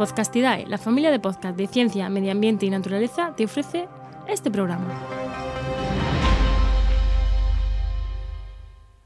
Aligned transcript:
Podcastidae, 0.00 0.64
la 0.66 0.78
familia 0.78 1.10
de 1.10 1.20
podcast 1.20 1.58
de 1.58 1.66
ciencia, 1.66 2.08
medio 2.08 2.32
ambiente 2.32 2.64
y 2.64 2.70
naturaleza, 2.70 3.34
te 3.36 3.44
ofrece 3.44 3.86
este 4.28 4.50
programa. 4.50 4.88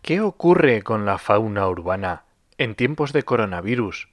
¿Qué 0.02 0.20
ocurre 0.20 0.82
con 0.82 1.04
la 1.04 1.18
fauna 1.18 1.66
urbana 1.66 2.22
en 2.58 2.76
tiempos 2.76 3.12
de 3.12 3.24
coronavirus 3.24 4.08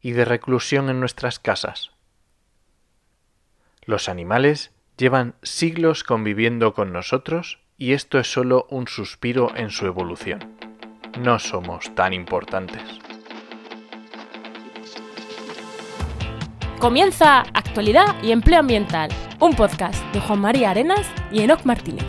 y 0.00 0.12
de 0.12 0.24
reclusión 0.24 0.88
en 0.88 1.00
nuestras 1.00 1.38
casas? 1.38 1.90
Los 3.84 4.08
animales 4.08 4.72
llevan 4.96 5.34
siglos 5.42 6.02
conviviendo 6.02 6.72
con 6.72 6.94
nosotros 6.94 7.58
y 7.76 7.92
esto 7.92 8.18
es 8.18 8.32
solo 8.32 8.66
un 8.70 8.88
suspiro 8.88 9.54
en 9.54 9.68
su 9.68 9.84
evolución. 9.84 10.56
No 11.18 11.38
somos 11.38 11.94
tan 11.94 12.14
importantes. 12.14 13.11
Comienza 16.82 17.42
Actualidad 17.54 18.20
y 18.24 18.32
Empleo 18.32 18.58
Ambiental, 18.58 19.08
un 19.38 19.54
podcast 19.54 20.02
de 20.12 20.18
Juan 20.20 20.40
María 20.40 20.70
Arenas 20.70 21.06
y 21.30 21.38
Enoc 21.38 21.64
Martínez. 21.64 22.04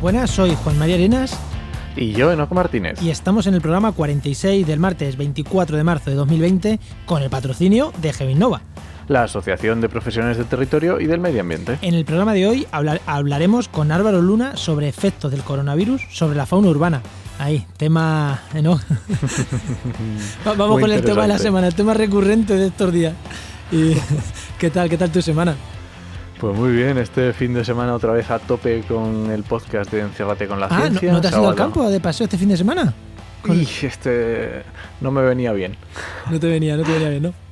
Buenas, 0.00 0.30
soy 0.30 0.54
Juan 0.62 0.78
María 0.78 0.94
Arenas 0.94 1.36
Y 1.96 2.12
yo, 2.12 2.30
Enoc 2.30 2.52
Martínez. 2.52 3.02
y 3.02 3.10
estamos 3.10 3.48
en 3.48 3.54
el 3.54 3.60
programa 3.60 3.90
46 3.90 4.64
del 4.68 4.78
martes 4.78 5.16
24 5.16 5.76
de 5.76 5.82
marzo 5.82 6.10
de 6.10 6.16
2020 6.16 6.78
con 7.06 7.24
el 7.24 7.28
patrocinio 7.28 7.92
de 8.00 8.12
Gevinova. 8.12 8.62
La 9.08 9.22
Asociación 9.22 9.80
de 9.80 9.88
Profesiones 9.88 10.36
del 10.36 10.46
Territorio 10.46 11.00
y 11.00 11.06
del 11.06 11.18
Medio 11.18 11.40
Ambiente. 11.40 11.78
En 11.80 11.94
el 11.94 12.04
programa 12.04 12.34
de 12.34 12.46
hoy 12.46 12.66
hablar- 12.72 13.00
hablaremos 13.06 13.68
con 13.68 13.90
Álvaro 13.90 14.20
Luna 14.20 14.56
sobre 14.56 14.86
efectos 14.88 15.30
del 15.30 15.42
coronavirus 15.42 16.02
sobre 16.10 16.36
la 16.36 16.44
fauna 16.44 16.68
urbana. 16.68 17.00
Ahí, 17.38 17.66
tema... 17.78 18.42
eh, 18.54 18.60
¿no? 18.60 18.72
Va- 20.46 20.52
Vamos 20.54 20.72
Muy 20.72 20.82
con 20.82 20.92
el 20.92 21.02
tema 21.02 21.22
de 21.22 21.28
la 21.28 21.38
semana, 21.38 21.68
el 21.68 21.74
tema 21.74 21.94
recurrente 21.94 22.54
de 22.54 22.66
estos 22.66 22.92
días. 22.92 23.14
Y, 23.72 23.94
¿Qué 24.58 24.70
tal? 24.70 24.90
¿Qué 24.90 24.98
tal 24.98 25.10
tu 25.10 25.22
semana? 25.22 25.54
Pues 26.38 26.54
muy 26.56 26.70
bien, 26.72 26.98
este 26.98 27.32
fin 27.32 27.54
de 27.54 27.64
semana 27.64 27.94
otra 27.94 28.12
vez 28.12 28.30
a 28.30 28.38
tope 28.38 28.82
con 28.86 29.30
el 29.30 29.42
podcast 29.42 29.90
de 29.90 30.00
Enciérrate 30.00 30.46
con 30.46 30.60
la 30.60 30.66
Ah, 30.66 30.78
¿no, 30.80 30.84
Ciencia. 30.98 31.12
¿no 31.12 31.20
te 31.20 31.28
has 31.28 31.32
ido 31.34 31.48
al 31.48 31.54
campo 31.54 31.88
de 31.88 31.98
paseo 32.00 32.24
este 32.24 32.36
fin 32.38 32.48
de 32.50 32.56
semana? 32.58 32.92
Y 33.46 33.66
este 33.86 34.62
no 35.00 35.10
me 35.10 35.22
venía 35.22 35.52
bien. 35.52 35.76
No 36.30 36.38
te 36.38 36.46
venía, 36.48 36.76
no 36.76 36.82
te 36.82 36.92
venía 36.92 37.08
bien, 37.08 37.22
¿no? 37.22 37.47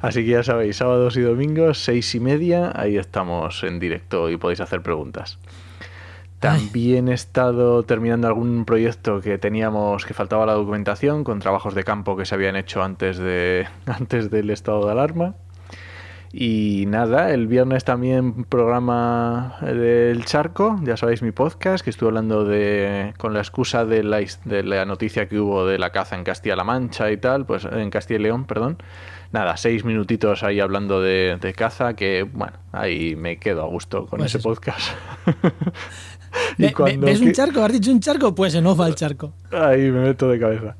Así 0.00 0.24
que 0.24 0.30
ya 0.30 0.42
sabéis, 0.42 0.76
sábados 0.76 1.16
y 1.16 1.20
domingos, 1.20 1.84
seis 1.84 2.14
y 2.14 2.20
media, 2.20 2.72
ahí 2.74 2.96
estamos 2.96 3.62
en 3.64 3.78
directo 3.78 4.30
y 4.30 4.36
podéis 4.36 4.60
hacer 4.60 4.82
preguntas. 4.82 5.38
También 6.40 7.08
he 7.08 7.14
estado 7.14 7.82
terminando 7.82 8.28
algún 8.28 8.64
proyecto 8.64 9.20
que 9.20 9.38
teníamos 9.38 10.06
que 10.06 10.14
faltaba 10.14 10.46
la 10.46 10.52
documentación 10.52 11.24
con 11.24 11.40
trabajos 11.40 11.74
de 11.74 11.82
campo 11.82 12.16
que 12.16 12.24
se 12.24 12.34
habían 12.36 12.54
hecho 12.54 12.82
antes 12.82 13.18
de 13.18 13.66
antes 13.86 14.30
del 14.30 14.50
estado 14.50 14.86
de 14.86 14.92
alarma. 14.92 15.34
Y 16.30 16.84
nada, 16.86 17.32
el 17.32 17.46
viernes 17.46 17.84
también 17.84 18.44
programa 18.44 19.56
del 19.62 20.26
charco, 20.26 20.78
ya 20.82 20.96
sabéis 20.98 21.22
mi 21.22 21.32
podcast, 21.32 21.82
que 21.82 21.88
estuve 21.88 22.08
hablando 22.10 22.44
de, 22.44 23.14
con 23.16 23.32
la 23.32 23.40
excusa 23.40 23.86
de 23.86 24.04
la, 24.04 24.20
de 24.44 24.62
la 24.62 24.84
noticia 24.84 25.26
que 25.26 25.40
hubo 25.40 25.66
de 25.66 25.78
la 25.78 25.90
caza 25.90 26.16
en 26.16 26.24
Castilla-La 26.24 26.64
Mancha 26.64 27.10
y 27.10 27.16
tal, 27.16 27.46
pues 27.46 27.64
en 27.64 27.88
Castilla 27.88 28.20
y 28.20 28.22
León, 28.24 28.44
perdón. 28.44 28.76
Nada, 29.32 29.56
seis 29.56 29.84
minutitos 29.84 30.42
ahí 30.42 30.58
hablando 30.60 31.02
de, 31.02 31.36
de 31.40 31.52
caza, 31.52 31.94
que 31.94 32.22
bueno, 32.22 32.54
ahí 32.72 33.14
me 33.14 33.38
quedo 33.38 33.62
a 33.62 33.66
gusto 33.66 34.06
con 34.06 34.18
Pues 34.20 34.30
ese 34.30 34.38
eso. 34.38 34.48
podcast. 34.48 34.80
Ve- 36.58 36.74
¿Ves 36.98 37.20
un 37.20 37.32
charco? 37.32 37.62
¿Has 37.62 37.72
dicho 37.72 37.90
un 37.90 38.00
charco? 38.00 38.34
Pues 38.34 38.52
se 38.52 38.60
nos 38.60 38.78
va 38.78 38.86
el 38.86 38.94
charco. 38.94 39.32
Ahí 39.50 39.90
me 39.90 40.00
meto 40.00 40.28
de 40.28 40.38
cabeza. 40.38 40.76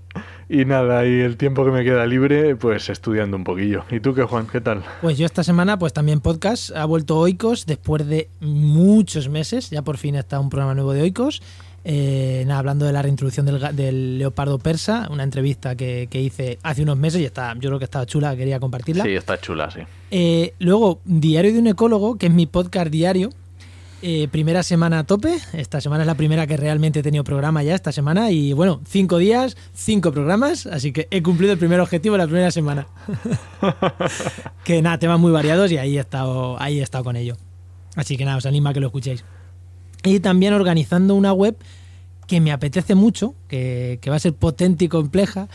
Y 0.49 0.65
nada, 0.65 1.05
y 1.07 1.21
el 1.21 1.37
tiempo 1.37 1.65
que 1.65 1.71
me 1.71 1.85
queda 1.85 2.07
libre, 2.07 2.57
pues 2.57 2.89
estudiando 2.89 3.37
un 3.37 3.45
poquillo. 3.45 3.85
¿Y 3.91 4.01
tú 4.01 4.15
qué, 4.15 4.23
Juan? 4.23 4.47
¿Qué 4.47 4.61
tal? 4.63 4.83
Pues 5.03 5.19
yo 5.19 5.27
esta 5.27 5.43
semana, 5.45 5.79
pues 5.79 5.93
también 5.93 6.21
podcast, 6.21 6.75
ha 6.75 6.85
vuelto 6.87 7.19
Oikos 7.19 7.67
después 7.67 8.07
de 8.07 8.29
muchos 8.41 9.29
meses, 9.29 9.69
ya 9.71 9.83
por 9.83 9.99
fin 9.99 10.15
está 10.15 10.41
un 10.41 10.49
programa 10.49 10.75
nuevo 10.75 10.93
de 10.95 11.03
Oikos, 11.03 11.43
eh, 11.85 12.45
nada, 12.47 12.59
hablando 12.59 12.85
de 12.85 12.93
la 12.93 13.03
reintroducción 13.03 13.47
del, 13.47 14.19
leopardo 14.19 14.59
persa, 14.59 15.09
una 15.11 15.23
entrevista 15.23 15.77
que, 15.77 16.09
que 16.11 16.21
hice 16.21 16.59
hace 16.63 16.83
unos 16.83 16.99
meses 16.99 17.21
y 17.21 17.25
está, 17.25 17.55
yo 17.55 17.71
creo 17.71 17.79
que 17.79 17.85
estaba 17.85 18.07
chula, 18.07 18.37
quería 18.37 18.61
compartirla. 18.61 19.05
Sí, 19.05 19.15
está 19.15 19.41
chula, 19.41 19.71
sí. 19.71 19.81
Eh, 20.11 20.55
luego, 20.59 21.01
Diario 21.05 21.53
de 21.53 21.59
un 21.59 21.67
ecólogo, 21.67 22.17
que 22.17 22.27
es 22.27 22.33
mi 22.33 22.47
podcast 22.47 22.91
diario. 22.91 23.31
Eh, 24.01 24.29
primera 24.31 24.63
semana 24.63 25.01
a 25.01 25.05
tope. 25.05 25.37
Esta 25.53 25.81
semana 25.81 26.05
es 26.05 26.07
la 26.07 26.15
primera 26.15 26.47
que 26.47 26.57
realmente 26.57 27.01
he 27.01 27.03
tenido 27.03 27.25
programa 27.25 27.63
ya 27.63 27.75
esta 27.75 27.91
semana. 27.91 28.31
Y 28.31 28.53
bueno, 28.53 28.81
cinco 28.87 29.19
días, 29.19 29.57
cinco 29.75 30.13
programas. 30.13 30.67
Así 30.67 30.93
que 30.93 31.09
he 31.11 31.23
cumplido 31.23 31.53
el 31.53 31.59
primer 31.59 31.81
objetivo 31.81 32.15
de 32.15 32.19
la 32.19 32.27
primera 32.27 32.51
semana. 32.51 32.87
que 34.65 34.83
nada, 34.83 34.99
temas 34.99 35.19
muy 35.19 35.33
variados 35.33 35.73
y 35.73 35.79
ahí 35.79 35.97
he 35.97 36.01
estado, 36.01 36.61
ahí 36.61 36.79
he 36.79 36.83
estado 36.83 37.05
con 37.05 37.17
ello. 37.17 37.37
Así 37.97 38.17
que 38.17 38.25
nada, 38.25 38.37
os 38.37 38.47
anima 38.47 38.71
a 38.71 38.73
que 38.73 38.81
lo 38.81 38.87
escuchéis. 38.87 39.25
Y 40.05 40.21
también 40.21 40.53
organizando 40.53 41.15
una 41.15 41.33
web 41.33 41.57
que 42.27 42.41
me 42.41 42.53
apetece 42.53 42.95
mucho, 42.95 43.35
que, 43.49 43.99
que 44.01 44.11
va 44.11 44.17
a 44.17 44.21
ser 44.21 44.35
potente 44.35 44.85
y 44.85 44.89
compleja. 44.89 45.49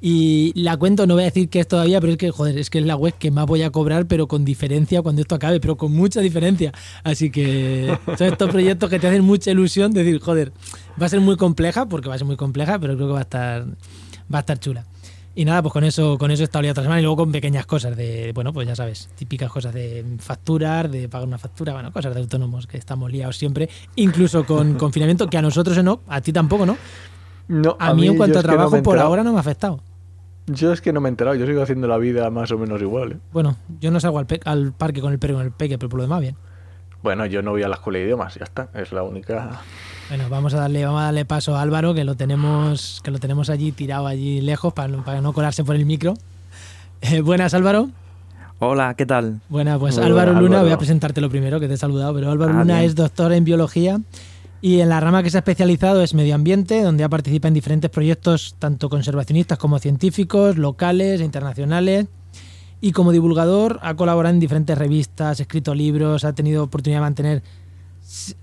Y 0.00 0.52
la 0.54 0.76
cuento, 0.76 1.06
no 1.06 1.14
voy 1.14 1.22
a 1.22 1.26
decir 1.26 1.48
que 1.48 1.60
es 1.60 1.68
todavía, 1.68 1.98
pero 1.98 2.12
es 2.12 2.18
que, 2.18 2.30
joder, 2.30 2.58
es 2.58 2.68
que 2.68 2.78
es 2.78 2.84
la 2.84 2.94
web 2.94 3.14
que 3.18 3.30
más 3.30 3.46
voy 3.46 3.62
a 3.62 3.70
cobrar, 3.70 4.06
pero 4.06 4.28
con 4.28 4.44
diferencia 4.44 5.00
cuando 5.00 5.22
esto 5.22 5.34
acabe, 5.34 5.60
pero 5.60 5.76
con 5.76 5.92
mucha 5.92 6.20
diferencia. 6.20 6.72
Así 7.04 7.30
que 7.30 7.96
son 8.18 8.26
estos 8.26 8.50
proyectos 8.50 8.90
que 8.90 8.98
te 8.98 9.06
hacen 9.06 9.24
mucha 9.24 9.50
ilusión 9.50 9.92
de 9.92 10.04
decir, 10.04 10.20
joder, 10.20 10.52
va 11.00 11.06
a 11.06 11.08
ser 11.08 11.20
muy 11.20 11.36
compleja, 11.36 11.86
porque 11.86 12.10
va 12.10 12.16
a 12.16 12.18
ser 12.18 12.26
muy 12.26 12.36
compleja, 12.36 12.78
pero 12.78 12.96
creo 12.96 13.06
que 13.06 13.12
va 13.14 13.20
a 13.20 13.22
estar, 13.22 13.64
va 13.64 14.38
a 14.38 14.40
estar 14.40 14.58
chula. 14.60 14.84
Y 15.36 15.44
nada, 15.44 15.62
pues 15.62 15.72
con 15.72 15.82
eso, 15.82 16.16
con 16.16 16.30
eso 16.30 16.42
he 16.42 16.44
estado 16.44 16.62
liado 16.62 16.72
otra 16.72 16.84
semana 16.84 17.00
y 17.00 17.02
luego 17.02 17.16
con 17.16 17.32
pequeñas 17.32 17.66
cosas 17.66 17.96
de, 17.96 18.30
bueno, 18.32 18.52
pues 18.52 18.68
ya 18.68 18.76
sabes, 18.76 19.08
típicas 19.16 19.50
cosas 19.50 19.74
de 19.74 20.04
facturar, 20.18 20.88
de 20.88 21.08
pagar 21.08 21.26
una 21.26 21.38
factura, 21.38 21.72
bueno, 21.72 21.92
cosas 21.92 22.14
de 22.14 22.20
autónomos 22.20 22.68
que 22.68 22.78
estamos 22.78 23.10
liados 23.10 23.36
siempre, 23.36 23.68
incluso 23.96 24.44
con 24.44 24.74
confinamiento, 24.78 25.28
que 25.28 25.36
a 25.36 25.42
nosotros 25.42 25.82
no, 25.82 26.00
a 26.06 26.20
ti 26.20 26.32
tampoco, 26.32 26.66
¿no? 26.66 26.76
No, 27.48 27.76
A, 27.78 27.92
mí, 27.94 28.06
en 28.06 28.16
cuanto 28.16 28.38
a 28.38 28.42
no 28.42 28.48
trabajo 28.48 28.82
por 28.82 28.98
ahora 28.98 29.22
no 29.24 29.32
me 29.32 29.38
ha 29.38 29.40
afectado. 29.40 29.80
Yo 30.46 30.72
es 30.72 30.80
que 30.80 30.92
no 30.92 31.00
me 31.00 31.08
he 31.08 31.10
enterado, 31.10 31.36
yo 31.36 31.46
sigo 31.46 31.62
haciendo 31.62 31.88
la 31.88 31.98
vida 31.98 32.30
más 32.30 32.52
o 32.52 32.58
menos 32.58 32.80
igual. 32.80 33.12
¿eh? 33.12 33.18
Bueno, 33.32 33.56
yo 33.80 33.90
no 33.90 33.98
salgo 33.98 34.18
al, 34.18 34.26
al 34.44 34.72
parque 34.72 35.00
con 35.00 35.12
el 35.12 35.18
perro 35.18 35.34
y 35.34 35.36
con 35.36 35.46
el 35.46 35.52
peque, 35.52 35.78
pero 35.78 35.88
por 35.88 35.98
lo 35.98 36.04
demás 36.04 36.20
bien. 36.20 36.36
Bueno, 37.04 37.26
yo 37.26 37.42
no 37.42 37.50
voy 37.50 37.62
a 37.62 37.68
la 37.68 37.74
escuela 37.74 37.98
de 37.98 38.06
idiomas, 38.06 38.34
ya 38.34 38.44
está, 38.44 38.68
es 38.72 38.90
la 38.90 39.02
única. 39.02 39.60
Bueno, 40.08 40.24
vamos 40.30 40.54
a 40.54 40.56
darle, 40.60 40.86
vamos 40.86 41.02
a 41.02 41.04
darle 41.04 41.26
paso 41.26 41.54
a 41.54 41.60
Álvaro, 41.60 41.92
que 41.92 42.02
lo 42.02 42.14
tenemos, 42.14 43.02
que 43.04 43.10
lo 43.10 43.18
tenemos 43.18 43.50
allí 43.50 43.72
tirado 43.72 44.06
allí 44.06 44.40
lejos 44.40 44.72
para, 44.72 44.88
no- 44.88 45.04
para 45.04 45.20
no 45.20 45.34
colarse 45.34 45.64
por 45.64 45.76
el 45.76 45.84
micro. 45.84 46.14
Eh, 47.02 47.20
buenas, 47.20 47.52
Álvaro. 47.52 47.90
Hola, 48.58 48.94
¿qué 48.94 49.04
tal? 49.04 49.40
Buenas, 49.50 49.78
pues 49.78 49.98
Muy 49.98 50.06
Álvaro 50.06 50.32
Luna, 50.32 50.44
Álvaro. 50.46 50.62
voy 50.62 50.72
a 50.72 50.78
presentártelo 50.78 51.28
primero, 51.28 51.60
que 51.60 51.68
te 51.68 51.74
he 51.74 51.76
saludado, 51.76 52.14
pero 52.14 52.30
Álvaro 52.30 52.52
Ah, 52.54 52.60
Luna 52.60 52.76
bien. 52.76 52.86
es 52.86 52.94
doctor 52.94 53.34
en 53.34 53.44
biología 53.44 54.00
y 54.62 54.80
en 54.80 54.88
la 54.88 54.98
rama 54.98 55.22
que 55.22 55.28
se 55.28 55.36
ha 55.36 55.40
especializado 55.40 56.00
es 56.02 56.14
medio 56.14 56.34
ambiente, 56.34 56.82
donde 56.82 57.04
ha 57.04 57.10
participado 57.10 57.48
en 57.48 57.54
diferentes 57.54 57.90
proyectos, 57.90 58.56
tanto 58.58 58.88
conservacionistas 58.88 59.58
como 59.58 59.78
científicos, 59.78 60.56
locales 60.56 61.20
e 61.20 61.24
internacionales. 61.24 62.06
Y 62.86 62.92
como 62.92 63.12
divulgador 63.12 63.78
ha 63.82 63.94
colaborado 63.94 64.34
en 64.34 64.40
diferentes 64.40 64.76
revistas, 64.76 65.38
ha 65.40 65.42
escrito 65.42 65.74
libros, 65.74 66.22
ha 66.24 66.34
tenido 66.34 66.64
oportunidad 66.64 66.98
de 66.98 67.06
mantener 67.08 67.42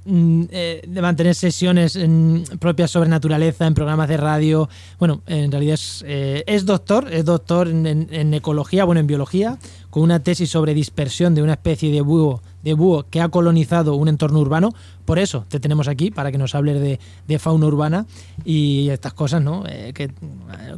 mm, 0.05 0.43
eh, 0.49 0.81
de 0.87 1.01
mantener 1.01 1.35
sesiones 1.35 1.95
mm, 1.95 2.57
propias 2.59 2.89
sobre 2.89 3.07
naturaleza 3.07 3.67
en 3.67 3.75
programas 3.75 4.09
de 4.09 4.17
radio. 4.17 4.67
Bueno, 4.97 5.21
en 5.27 5.51
realidad 5.51 5.75
es, 5.75 6.03
eh, 6.07 6.61
doctor, 6.65 7.13
es 7.13 7.23
doctor 7.23 7.67
en, 7.67 7.85
en- 7.85 8.07
en 8.11 8.33
ecología, 8.33 8.83
bueno, 8.83 8.99
en 8.99 9.05
biología, 9.05 9.59
con 9.91 10.01
una 10.01 10.21
tesis 10.23 10.49
sobre 10.49 10.73
dispersión 10.73 11.35
de 11.35 11.43
una 11.43 11.53
especie 11.53 11.91
de 11.91 12.01
búho, 12.01 12.41
de 12.63 12.73
búho 12.73 13.05
que 13.11 13.21
ha 13.21 13.29
colonizado 13.29 13.93
un 13.93 14.07
entorno 14.07 14.39
urbano. 14.39 14.73
Por 15.05 15.19
eso 15.19 15.45
te 15.49 15.59
tenemos 15.59 15.87
aquí, 15.87 16.09
para 16.09 16.31
que 16.31 16.39
nos 16.39 16.55
hables 16.55 16.81
de, 17.27 17.39
fauna 17.39 17.67
urbana 17.67 18.07
y 18.43 18.89
estas 18.89 19.13
cosas, 19.13 19.41
¿no? 19.43 19.65
Eh, 19.67 19.91
que, 19.93 20.11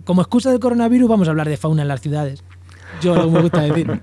como 0.04 0.22
excusa 0.22 0.50
del 0.52 0.60
coronavirus 0.60 1.08
vamos 1.10 1.28
a 1.30 1.32
hablar 1.32 1.48
de 1.48 1.56
fauna 1.56 1.84
en 1.84 1.88
las 1.88 2.02
ciudades. 2.02 2.44
Yo 3.02 3.16
lo 3.16 3.26
que 3.26 3.32
me 3.32 3.42
gusta 3.42 3.62
decir. 3.62 4.02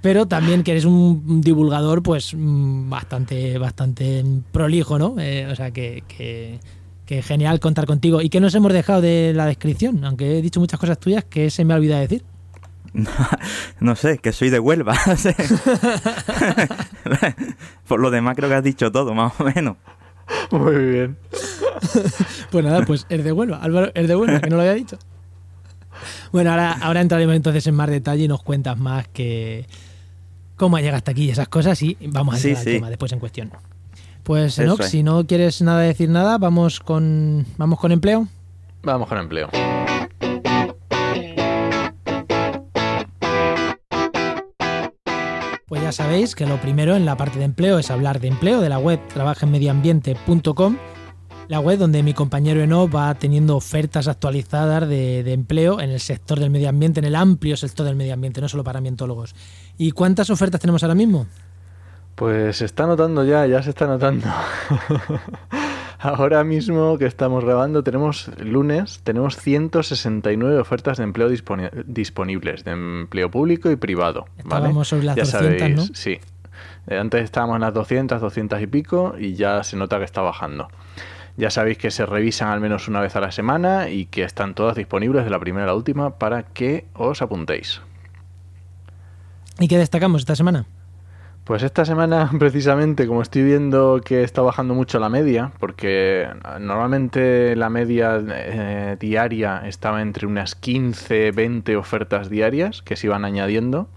Pero 0.00 0.26
también 0.26 0.62
que 0.62 0.70
eres 0.72 0.84
un 0.84 1.40
divulgador, 1.40 2.02
pues 2.02 2.32
mm, 2.34 2.88
bastante, 2.88 3.58
bastante 3.58 4.24
prolijo, 4.52 4.98
¿no? 4.98 5.16
Eh, 5.18 5.48
o 5.50 5.56
sea 5.56 5.72
que, 5.72 6.04
que, 6.06 6.60
que 7.04 7.22
genial 7.22 7.58
contar 7.58 7.86
contigo. 7.86 8.22
¿Y 8.22 8.28
que 8.28 8.40
nos 8.40 8.54
hemos 8.54 8.72
dejado 8.72 9.00
de 9.00 9.32
la 9.34 9.46
descripción? 9.46 10.04
Aunque 10.04 10.38
he 10.38 10.42
dicho 10.42 10.60
muchas 10.60 10.78
cosas 10.78 10.98
tuyas 10.98 11.24
que 11.24 11.50
se 11.50 11.64
me 11.64 11.74
ha 11.74 11.76
olvidado 11.76 12.00
decir. 12.02 12.24
No 13.80 13.96
sé, 13.96 14.18
que 14.18 14.32
soy 14.32 14.50
de 14.50 14.58
Huelva. 14.58 14.94
Por 17.88 18.00
lo 18.00 18.10
demás 18.10 18.36
creo 18.36 18.48
que 18.48 18.54
has 18.56 18.64
dicho 18.64 18.90
todo, 18.90 19.14
más 19.14 19.32
o 19.38 19.44
menos. 19.44 19.76
Muy 20.50 20.76
bien. 20.76 21.16
Pues 22.50 22.64
nada, 22.64 22.84
pues 22.84 23.06
es 23.08 23.24
de 23.24 23.32
Huelva. 23.32 23.58
Álvaro, 23.58 23.90
es 23.94 24.08
de 24.08 24.16
Huelva, 24.16 24.40
que 24.40 24.50
no 24.50 24.56
lo 24.56 24.62
había 24.62 24.74
dicho. 24.74 24.98
Bueno, 26.32 26.50
ahora, 26.50 26.72
ahora 26.80 27.00
entraremos 27.00 27.34
entonces 27.36 27.66
en 27.66 27.74
más 27.74 27.88
detalle 27.90 28.24
y 28.24 28.28
nos 28.28 28.42
cuentas 28.42 28.78
más 28.78 29.08
que 29.08 29.66
cómo 30.56 30.76
ha 30.76 30.80
llegado 30.80 30.96
hasta 30.98 31.12
aquí 31.12 31.24
y 31.24 31.30
esas 31.30 31.48
cosas 31.48 31.80
y 31.82 31.96
vamos 32.08 32.34
a 32.34 32.38
Sí, 32.38 32.48
entrar 32.48 32.58
al 32.60 32.64
sí. 32.64 32.76
tema 32.76 32.88
después 32.90 33.12
en 33.12 33.18
cuestión. 33.20 33.50
Pues 34.24 34.58
Enoch, 34.58 34.80
es. 34.80 34.90
si 34.90 35.02
no 35.02 35.26
quieres 35.26 35.62
nada 35.62 35.80
decir 35.80 36.08
nada, 36.10 36.36
vamos 36.38 36.80
con 36.80 37.46
vamos 37.56 37.78
con 37.78 37.92
empleo. 37.92 38.28
Vamos 38.82 39.08
con 39.08 39.18
empleo. 39.18 39.48
Pues 45.66 45.82
ya 45.82 45.92
sabéis 45.92 46.34
que 46.34 46.46
lo 46.46 46.56
primero 46.60 46.96
en 46.96 47.04
la 47.04 47.16
parte 47.16 47.38
de 47.38 47.44
empleo 47.44 47.78
es 47.78 47.90
hablar 47.90 48.20
de 48.20 48.28
empleo 48.28 48.60
de 48.62 48.70
la 48.70 48.78
web 48.78 49.00
trabajenmedioambiente.com, 49.12 50.76
la 51.48 51.60
web 51.60 51.78
donde 51.78 52.02
mi 52.02 52.12
compañero 52.14 52.60
Eno 52.60 52.88
va 52.88 53.14
teniendo 53.14 53.56
ofertas 53.56 54.06
actualizadas 54.08 54.88
de, 54.88 55.22
de 55.22 55.32
empleo 55.32 55.80
en 55.80 55.90
el 55.90 56.00
sector 56.00 56.38
del 56.38 56.50
medio 56.50 56.68
ambiente, 56.68 57.00
en 57.00 57.06
el 57.06 57.16
amplio 57.16 57.56
sector 57.56 57.86
del 57.86 57.96
medio 57.96 58.12
ambiente, 58.14 58.40
no 58.40 58.48
solo 58.48 58.64
para 58.64 58.78
ambientólogos. 58.78 59.34
¿Y 59.78 59.92
cuántas 59.92 60.28
ofertas 60.30 60.60
tenemos 60.60 60.82
ahora 60.82 60.94
mismo? 60.94 61.26
Pues 62.14 62.56
se 62.58 62.64
está 62.64 62.86
notando 62.86 63.24
ya, 63.24 63.46
ya 63.46 63.62
se 63.62 63.70
está 63.70 63.86
notando. 63.86 64.26
Ahora 66.00 66.44
mismo 66.44 66.96
que 66.96 67.06
estamos 67.06 67.44
grabando, 67.44 67.82
tenemos 67.82 68.30
lunes, 68.38 69.00
tenemos 69.02 69.36
169 69.36 70.58
ofertas 70.60 70.98
de 70.98 71.04
empleo 71.04 71.28
disponi- 71.28 71.70
disponibles, 71.86 72.62
de 72.64 72.70
empleo 72.70 73.30
público 73.32 73.68
y 73.70 73.74
privado. 73.76 74.26
¿vale? 74.44 74.66
Estábamos 74.66 74.88
sobre 74.88 75.04
las 75.06 75.16
ya 75.16 75.22
200, 75.24 75.58
sabéis, 75.58 75.76
¿no? 75.76 75.94
sí. 75.94 76.18
Eh, 76.86 76.98
Antes 76.98 77.24
estábamos 77.24 77.56
en 77.56 77.62
las 77.62 77.74
200, 77.74 78.20
200 78.20 78.62
y 78.62 78.66
pico 78.68 79.14
y 79.18 79.34
ya 79.34 79.64
se 79.64 79.76
nota 79.76 79.98
que 79.98 80.04
está 80.04 80.20
bajando. 80.20 80.68
Ya 81.38 81.50
sabéis 81.50 81.78
que 81.78 81.92
se 81.92 82.04
revisan 82.04 82.48
al 82.48 82.60
menos 82.60 82.88
una 82.88 83.00
vez 83.00 83.14
a 83.14 83.20
la 83.20 83.30
semana 83.30 83.90
y 83.90 84.06
que 84.06 84.24
están 84.24 84.54
todas 84.54 84.74
disponibles 84.74 85.22
de 85.22 85.30
la 85.30 85.38
primera 85.38 85.64
a 85.64 85.66
la 85.68 85.74
última 85.74 86.18
para 86.18 86.42
que 86.42 86.86
os 86.94 87.22
apuntéis. 87.22 87.80
¿Y 89.60 89.68
qué 89.68 89.78
destacamos 89.78 90.22
esta 90.22 90.34
semana? 90.34 90.66
Pues 91.44 91.62
esta 91.62 91.84
semana, 91.84 92.28
precisamente, 92.40 93.06
como 93.06 93.22
estoy 93.22 93.44
viendo 93.44 94.00
que 94.04 94.24
está 94.24 94.42
bajando 94.42 94.74
mucho 94.74 94.98
la 94.98 95.08
media, 95.10 95.52
porque 95.60 96.28
normalmente 96.58 97.54
la 97.54 97.70
media 97.70 98.20
eh, 98.20 98.96
diaria 98.98 99.62
estaba 99.64 100.02
entre 100.02 100.26
unas 100.26 100.56
15, 100.56 101.30
20 101.30 101.76
ofertas 101.76 102.30
diarias 102.30 102.82
que 102.82 102.96
se 102.96 103.06
iban 103.06 103.24
añadiendo, 103.24 103.88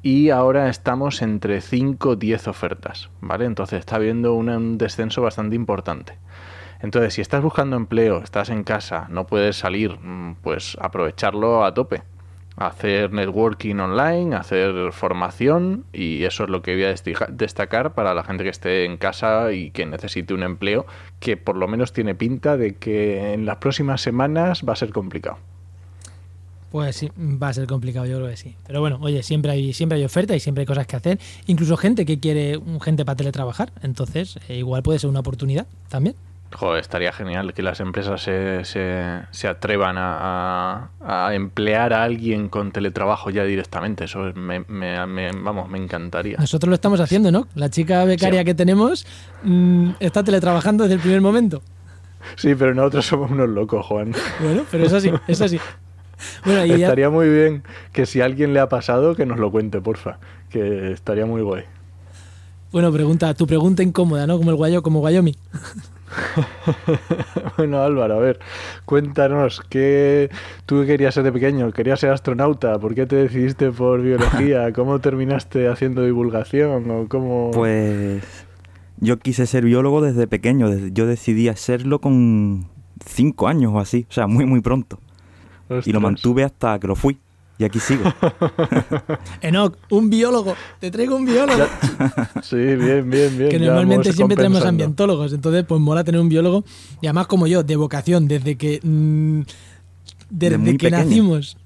y 0.00 0.30
ahora 0.30 0.70
estamos 0.70 1.20
entre 1.20 1.60
5, 1.60 2.16
10 2.16 2.48
ofertas, 2.48 3.10
¿vale? 3.20 3.44
Entonces 3.44 3.80
está 3.80 3.96
habiendo 3.96 4.32
un, 4.32 4.48
un 4.48 4.78
descenso 4.78 5.20
bastante 5.20 5.54
importante. 5.54 6.14
Entonces, 6.82 7.14
si 7.14 7.20
estás 7.20 7.42
buscando 7.42 7.76
empleo, 7.76 8.18
estás 8.18 8.50
en 8.50 8.64
casa, 8.64 9.06
no 9.08 9.26
puedes 9.26 9.56
salir, 9.56 9.98
mm, 9.98 10.36
pues 10.42 10.76
aprovecharlo 10.80 11.64
a 11.64 11.72
tope 11.72 12.02
hacer 12.56 13.12
networking 13.12 13.76
online, 13.76 14.34
hacer 14.36 14.92
formación 14.92 15.84
y 15.92 16.24
eso 16.24 16.44
es 16.44 16.50
lo 16.50 16.62
que 16.62 16.74
voy 16.74 16.84
a 16.84 16.94
destacar 17.30 17.94
para 17.94 18.14
la 18.14 18.24
gente 18.24 18.44
que 18.44 18.50
esté 18.50 18.84
en 18.84 18.96
casa 18.98 19.52
y 19.52 19.70
que 19.70 19.86
necesite 19.86 20.34
un 20.34 20.42
empleo 20.42 20.86
que 21.18 21.36
por 21.36 21.56
lo 21.56 21.68
menos 21.68 21.92
tiene 21.92 22.14
pinta 22.14 22.56
de 22.56 22.74
que 22.74 23.32
en 23.32 23.46
las 23.46 23.56
próximas 23.56 24.00
semanas 24.00 24.62
va 24.68 24.74
a 24.74 24.76
ser 24.76 24.90
complicado. 24.90 25.38
Pues 26.70 26.96
sí, 26.96 27.10
va 27.18 27.48
a 27.48 27.52
ser 27.52 27.66
complicado, 27.66 28.06
yo 28.06 28.16
creo 28.16 28.30
que 28.30 28.36
sí. 28.36 28.56
Pero 28.66 28.80
bueno, 28.80 28.98
oye, 29.02 29.22
siempre 29.22 29.52
hay, 29.52 29.74
siempre 29.74 29.98
hay 29.98 30.04
oferta 30.04 30.34
y 30.34 30.40
siempre 30.40 30.62
hay 30.62 30.66
cosas 30.66 30.86
que 30.86 30.96
hacer. 30.96 31.18
Incluso 31.46 31.76
gente 31.76 32.06
que 32.06 32.18
quiere 32.18 32.58
gente 32.80 33.04
para 33.04 33.16
teletrabajar. 33.16 33.72
Entonces, 33.82 34.38
eh, 34.48 34.56
igual 34.56 34.82
puede 34.82 34.98
ser 34.98 35.10
una 35.10 35.20
oportunidad 35.20 35.66
también. 35.90 36.16
Joder, 36.54 36.80
estaría 36.80 37.12
genial 37.12 37.54
que 37.54 37.62
las 37.62 37.80
empresas 37.80 38.20
se, 38.22 38.64
se, 38.64 39.22
se 39.30 39.48
atrevan 39.48 39.96
a, 39.98 40.90
a- 41.00 41.28
a 41.28 41.34
emplear 41.34 41.92
a 41.92 42.02
alguien 42.04 42.48
con 42.48 42.72
teletrabajo 42.72 43.30
ya 43.30 43.44
directamente. 43.44 44.04
Eso 44.04 44.28
es- 44.28 44.36
me, 44.36 44.60
me- 44.68 45.06
me- 45.06 45.32
vamos, 45.32 45.68
me 45.68 45.78
encantaría. 45.78 46.36
Nosotros 46.38 46.68
lo 46.68 46.74
estamos 46.74 47.00
haciendo, 47.00 47.32
¿no? 47.32 47.48
La 47.54 47.70
chica 47.70 48.04
becaria 48.04 48.40
Sí. 48.40 48.44
que 48.44 48.54
tenemos 48.54 49.06
mm, 49.42 49.90
está 50.00 50.22
teletrabajando 50.22 50.84
desde 50.84 50.94
el 50.96 51.00
primer 51.00 51.20
momento. 51.20 51.62
Sí, 52.36 52.54
pero 52.54 52.74
nosotros 52.74 53.06
somos 53.06 53.30
unos 53.30 53.48
locos, 53.48 53.84
Juan. 53.86 54.12
Bueno, 54.40 54.62
pero 54.70 54.84
es 54.84 54.92
así, 54.92 55.10
es 55.26 55.40
así. 55.40 55.58
Bueno, 56.44 56.64
y 56.64 56.68
ya, 56.68 56.86
Estaría 56.86 57.10
muy 57.10 57.28
bien 57.28 57.64
que 57.92 58.06
si 58.06 58.20
a 58.20 58.26
alguien 58.26 58.54
le 58.54 58.60
ha 58.60 58.68
pasado, 58.68 59.16
que 59.16 59.26
nos 59.26 59.38
lo 59.40 59.50
cuente, 59.50 59.80
porfa. 59.80 60.18
Que 60.50 60.92
estaría 60.92 61.26
muy 61.26 61.42
guay. 61.42 61.64
bueno, 62.70 62.92
pregunta, 62.92 63.34
tu 63.34 63.46
pregunta 63.46 63.82
incómoda, 63.82 64.26
¿no? 64.26 64.38
Como 64.38 64.50
el 64.50 64.56
guayo, 64.56 64.82
como 64.82 65.00
Wyoming. 65.00 65.34
bueno, 67.56 67.82
Álvaro, 67.82 68.14
a 68.14 68.18
ver, 68.18 68.38
cuéntanos, 68.84 69.60
¿qué 69.68 70.30
tú 70.66 70.80
qué 70.80 70.86
querías 70.86 71.14
ser 71.14 71.24
de 71.24 71.32
pequeño? 71.32 71.72
¿Querías 71.72 72.00
ser 72.00 72.10
astronauta? 72.10 72.78
¿Por 72.78 72.94
qué 72.94 73.06
te 73.06 73.16
decidiste 73.16 73.70
por 73.70 74.02
biología? 74.02 74.72
¿Cómo 74.74 74.98
terminaste 75.00 75.68
haciendo 75.68 76.04
divulgación? 76.04 76.90
¿O 76.90 77.08
cómo... 77.08 77.50
Pues 77.52 78.22
yo 78.98 79.18
quise 79.18 79.46
ser 79.46 79.64
biólogo 79.64 80.00
desde 80.00 80.26
pequeño. 80.26 80.70
Yo 80.88 81.06
decidí 81.06 81.48
hacerlo 81.48 82.00
con 82.00 82.68
cinco 83.04 83.48
años 83.48 83.72
o 83.74 83.80
así, 83.80 84.06
o 84.08 84.12
sea, 84.12 84.26
muy, 84.26 84.46
muy 84.46 84.60
pronto. 84.60 84.98
Y 85.84 85.92
lo 85.92 86.00
mantuve 86.00 86.44
hasta 86.44 86.78
que 86.78 86.86
lo 86.86 86.96
fui. 86.96 87.18
Y 87.62 87.64
aquí 87.64 87.78
sigo. 87.78 88.02
Enoch, 89.40 89.76
un 89.90 90.10
biólogo, 90.10 90.56
te 90.80 90.90
traigo 90.90 91.14
un 91.14 91.24
biólogo. 91.24 91.64
Sí, 92.42 92.56
bien, 92.56 93.08
bien, 93.08 93.38
bien. 93.38 93.50
que 93.50 93.58
normalmente 93.60 94.12
siempre 94.12 94.36
tenemos 94.36 94.64
ambientólogos, 94.64 95.32
entonces 95.32 95.64
pues 95.64 95.80
mola 95.80 96.02
tener 96.02 96.20
un 96.20 96.28
biólogo 96.28 96.64
y 97.00 97.06
además 97.06 97.28
como 97.28 97.46
yo, 97.46 97.62
de 97.62 97.76
vocación, 97.76 98.26
desde 98.26 98.56
que 98.56 98.80
mm, 98.82 99.42
desde 100.28 100.56
que 100.56 100.72
pequeño. 100.72 100.96
nacimos. 100.98 101.56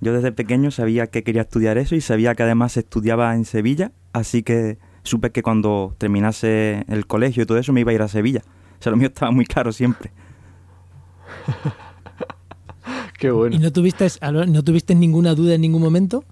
Yo 0.00 0.12
desde 0.12 0.32
pequeño 0.32 0.72
sabía 0.72 1.06
que 1.06 1.22
quería 1.22 1.42
estudiar 1.42 1.78
eso 1.78 1.94
y 1.94 2.00
sabía 2.00 2.34
que 2.34 2.42
además 2.42 2.76
estudiaba 2.76 3.32
en 3.36 3.44
Sevilla, 3.44 3.92
así 4.12 4.42
que 4.42 4.78
supe 5.04 5.30
que 5.30 5.44
cuando 5.44 5.94
terminase 5.98 6.84
el 6.88 7.06
colegio 7.06 7.44
y 7.44 7.46
todo 7.46 7.58
eso 7.58 7.72
me 7.72 7.82
iba 7.82 7.92
a 7.92 7.94
ir 7.94 8.02
a 8.02 8.08
Sevilla. 8.08 8.42
O 8.80 8.82
sea, 8.82 8.90
lo 8.90 8.96
mío 8.96 9.06
estaba 9.06 9.30
muy 9.30 9.44
claro 9.44 9.70
siempre. 9.70 10.10
Qué 13.22 13.30
bueno. 13.30 13.54
¿Y 13.54 13.60
no 13.60 13.70
tuviste, 13.70 14.08
no 14.48 14.64
tuviste 14.64 14.96
ninguna 14.96 15.36
duda 15.36 15.54
en 15.54 15.60
ningún 15.60 15.80
momento? 15.80 16.24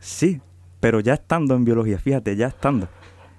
Sí, 0.00 0.40
pero 0.80 1.00
ya 1.00 1.12
estando 1.12 1.54
en 1.54 1.66
biología, 1.66 1.98
fíjate, 1.98 2.34
ya 2.34 2.46
estando. 2.46 2.88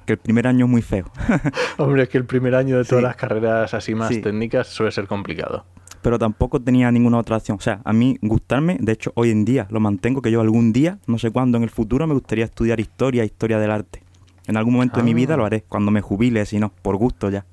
Que 0.06 0.14
el 0.14 0.20
primer 0.20 0.46
año 0.46 0.66
es 0.66 0.72
muy 0.72 0.84
feo. 0.84 1.06
Hombre, 1.80 2.04
es 2.04 2.10
que 2.10 2.20
el 2.20 2.26
primer 2.26 2.54
año 2.54 2.78
de 2.78 2.84
todas 2.86 3.02
Sí. 3.02 3.08
las 3.08 3.16
carreras 3.16 3.74
así 3.74 3.96
más 3.96 4.10
Sí. 4.10 4.22
técnicas 4.22 4.68
suele 4.68 4.92
ser 4.92 5.08
complicado. 5.08 5.66
pero 6.04 6.20
tampoco 6.20 6.62
tenía 6.62 6.92
ninguna 6.92 7.18
otra 7.18 7.38
opción. 7.38 7.58
O 7.58 7.62
sea, 7.62 7.82
a 7.84 7.92
mí 7.92 8.20
gustarme, 8.22 8.78
de 8.80 8.92
hecho 8.92 9.12
hoy 9.16 9.32
en 9.32 9.44
día 9.44 9.66
lo 9.72 9.80
mantengo, 9.80 10.22
que 10.22 10.30
yo 10.30 10.40
algún 10.40 10.72
día, 10.72 11.00
no 11.08 11.18
sé 11.18 11.32
cuándo 11.32 11.58
en 11.58 11.64
el 11.64 11.72
futuro, 11.72 12.06
me 12.06 12.14
gustaría 12.14 12.46
estudiar 12.46 12.80
historia, 12.80 13.26
historia 13.26 13.58
del 13.58 13.72
arte. 13.72 14.04
En 14.46 14.58
algún 14.58 14.76
momento 14.76 14.98
de 14.98 15.04
mi 15.04 15.12
Ah. 15.14 15.16
vida 15.16 15.36
lo 15.38 15.44
haré, 15.44 15.64
cuando 15.68 15.90
me 15.90 16.02
jubile, 16.02 16.46
si 16.46 16.60
no, 16.60 16.72
por 16.84 16.98
gusto 16.98 17.32
ya. 17.32 17.46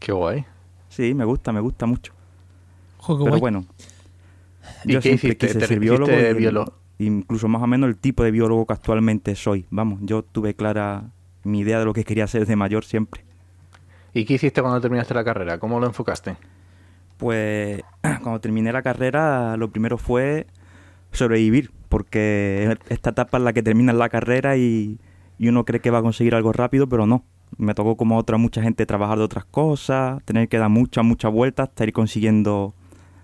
Qué 0.00 0.10
guay. 0.10 0.44
Sí, 0.88 1.14
me 1.14 1.24
gusta, 1.24 1.52
me 1.52 1.60
gusta 1.60 1.86
mucho. 1.86 2.12
Pero 3.06 3.18
guay. 3.18 3.40
bueno, 3.40 3.64
¿Y 4.86 4.94
yo 4.94 5.00
qué 5.00 5.02
siempre 5.02 5.34
hiciste? 5.34 5.36
quise 5.36 5.60
¿Te 5.60 5.66
ser 5.66 5.80
biólogo, 5.80 6.28
y 6.28 6.34
biólogo? 6.34 6.74
incluso 6.98 7.48
más 7.48 7.62
o 7.62 7.66
menos 7.66 7.88
el 7.88 7.98
tipo 7.98 8.22
de 8.24 8.30
biólogo 8.30 8.66
que 8.66 8.72
actualmente 8.74 9.34
soy. 9.34 9.66
Vamos, 9.70 10.00
yo 10.02 10.22
tuve 10.24 10.54
clara 10.54 11.12
mi 11.44 11.60
idea 11.60 11.78
de 11.78 11.84
lo 11.84 11.92
que 11.94 12.04
quería 12.04 12.26
ser 12.26 12.46
de 12.46 12.56
mayor 12.56 12.84
siempre. 12.84 13.24
¿Y 14.12 14.24
qué 14.24 14.34
hiciste 14.34 14.62
cuando 14.62 14.80
terminaste 14.80 15.14
la 15.14 15.24
carrera? 15.24 15.58
¿Cómo 15.58 15.78
lo 15.80 15.86
enfocaste? 15.86 16.36
Pues 17.16 17.82
cuando 18.22 18.40
terminé 18.40 18.72
la 18.72 18.82
carrera, 18.82 19.56
lo 19.56 19.70
primero 19.70 19.98
fue 19.98 20.46
sobrevivir, 21.12 21.70
porque 21.88 22.76
esta 22.88 23.10
etapa 23.10 23.38
es 23.38 23.44
la 23.44 23.52
que 23.52 23.62
termina 23.62 23.92
la 23.92 24.08
carrera 24.08 24.56
y, 24.56 25.00
y 25.38 25.48
uno 25.48 25.64
cree 25.64 25.80
que 25.80 25.90
va 25.90 25.98
a 25.98 26.02
conseguir 26.02 26.34
algo 26.34 26.52
rápido, 26.52 26.88
pero 26.88 27.06
no. 27.06 27.24
Me 27.58 27.74
tocó 27.74 27.96
como 27.96 28.16
a 28.16 28.18
otra 28.18 28.38
mucha 28.38 28.62
gente 28.62 28.86
trabajar 28.86 29.18
de 29.18 29.24
otras 29.24 29.44
cosas, 29.44 30.22
tener 30.24 30.48
que 30.48 30.58
dar 30.58 30.68
muchas, 30.68 31.04
muchas 31.04 31.32
vueltas 31.32 31.68
hasta 31.68 31.84
ir 31.84 31.92
consiguiendo 31.92 32.74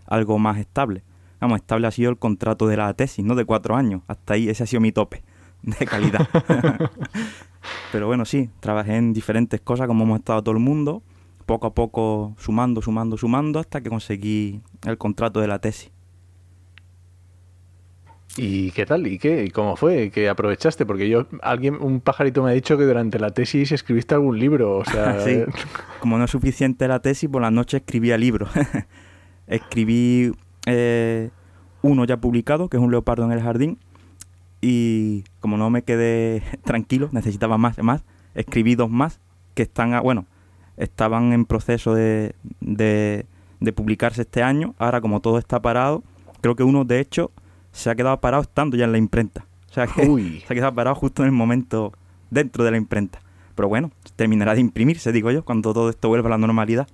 algo 0.07 0.39
más 0.39 0.59
estable. 0.59 1.03
Vamos, 1.43 1.57
estable 1.57 1.89
ha 1.89 1.91
sido 1.91 2.09
el 2.09 2.19
contrato 2.19 2.69
de 2.69 2.77
la 2.77 2.95
tesis, 2.95 3.25
¿no? 3.25 3.35
De 3.35 3.45
cuatro 3.45 3.75
años. 3.75 4.03
Hasta 4.07 4.35
ahí 4.35 4.49
ese 4.49 4.63
ha 4.63 4.67
sido 4.67 4.81
mi 4.81 4.93
tope 4.93 5.25
de 5.63 5.87
calidad. 5.87 6.29
pero 7.93 8.07
bueno, 8.07 8.25
sí, 8.25 8.49
trabajé 8.61 8.95
en 8.95 9.13
diferentes 9.13 9.61
cosas 9.61 9.89
como 9.89 10.05
hemos 10.05 10.21
estado 10.21 10.41
todo 10.45 10.55
el 10.55 10.61
mundo 10.61 11.03
poco 11.45 11.67
a 11.67 11.75
poco 11.75 12.37
sumando, 12.39 12.81
sumando, 12.81 13.17
sumando 13.17 13.59
hasta 13.59 13.81
que 13.81 13.91
conseguí 13.91 14.61
el 14.87 14.99
contrato 14.99 15.41
de 15.41 15.49
la 15.49 15.59
tesis. 15.59 15.91
¿Y 18.37 18.71
qué 18.71 18.87
tal? 18.87 19.09
¿Y 19.09 19.19
qué? 19.19 19.45
¿Y 19.45 19.51
cómo 19.51 19.75
fue? 19.75 20.11
¿Qué 20.11 20.29
aprovechaste? 20.29 20.87
Porque 20.87 21.09
yo, 21.09 21.27
alguien, 21.43 21.77
un 21.81 22.01
pajarito 22.01 22.45
me 22.45 22.53
ha 22.53 22.55
dicho 22.55 22.79
que 22.79 22.85
durante 22.85 23.19
la 23.19 23.31
tesis 23.31 23.73
escribiste 23.73 24.15
algún 24.15 24.39
libro. 24.39 24.79
O 24.79 24.85
sea, 24.85 25.19
Sí. 25.25 25.43
Como 25.99 26.19
no 26.19 26.25
es 26.25 26.31
suficiente 26.31 26.87
la 26.87 27.01
tesis, 27.01 27.29
por 27.29 27.43
la 27.43 27.51
noche 27.51 27.79
escribía 27.79 28.17
libros. 28.17 28.49
Escribí 29.49 30.33
eh, 30.67 31.31
uno 31.83 32.05
ya 32.05 32.17
publicado, 32.19 32.69
que 32.69 32.77
es 32.77 32.83
un 32.83 32.91
leopardo 32.91 33.25
en 33.25 33.33
el 33.33 33.43
jardín, 33.43 33.79
y 34.61 35.25
como 35.41 35.57
no 35.57 35.71
me 35.71 35.83
quedé 35.83 36.43
tranquilo, 36.65 37.09
necesitaba 37.13 37.59
más, 37.59 37.79
más, 37.83 38.03
escribí 38.35 38.75
dos 38.75 38.91
más 38.91 39.21
que 39.55 39.63
están, 39.65 39.95
a- 39.95 40.01
bueno, 40.01 40.27
estaban 40.77 41.33
en 41.33 41.45
proceso 41.45 41.95
de, 41.95 42.35
de, 42.61 43.27
de 43.61 43.73
publicarse 43.73 44.23
este 44.23 44.43
año. 44.43 44.75
Ahora, 44.79 45.01
como 45.01 45.21
todo 45.21 45.39
está 45.39 45.61
parado, 45.61 46.03
creo 46.41 46.55
que 46.57 46.63
uno, 46.63 46.85
de 46.85 47.01
hecho, 47.01 47.31
se 47.73 47.91
ha 47.91 47.95
quedado 47.95 48.21
parado 48.21 48.43
estando 48.43 48.77
ya 48.77 48.85
en 48.85 48.93
la 48.93 48.99
imprenta. 48.99 49.47
O 49.71 49.75
sea 49.75 49.87
que 49.87 50.03
Uy. 50.09 50.41
se 50.47 50.53
ha 50.53 50.57
quedado 50.57 50.75
parado 50.75 50.95
justo 50.97 51.23
en 51.23 51.27
el 51.27 51.33
momento 51.35 51.93
dentro 52.31 52.65
de 52.65 52.71
la 52.71 52.77
imprenta. 52.77 53.21
Pero 53.55 53.69
bueno, 53.69 53.91
terminará 54.17 54.55
de 54.55 54.61
imprimirse, 54.61 55.13
digo 55.13 55.31
yo, 55.31 55.45
cuando 55.45 55.75
todo 55.75 55.91
esto 55.91 56.09
vuelva 56.09 56.29
a 56.29 56.31
la 56.31 56.39
normalidad. 56.39 56.87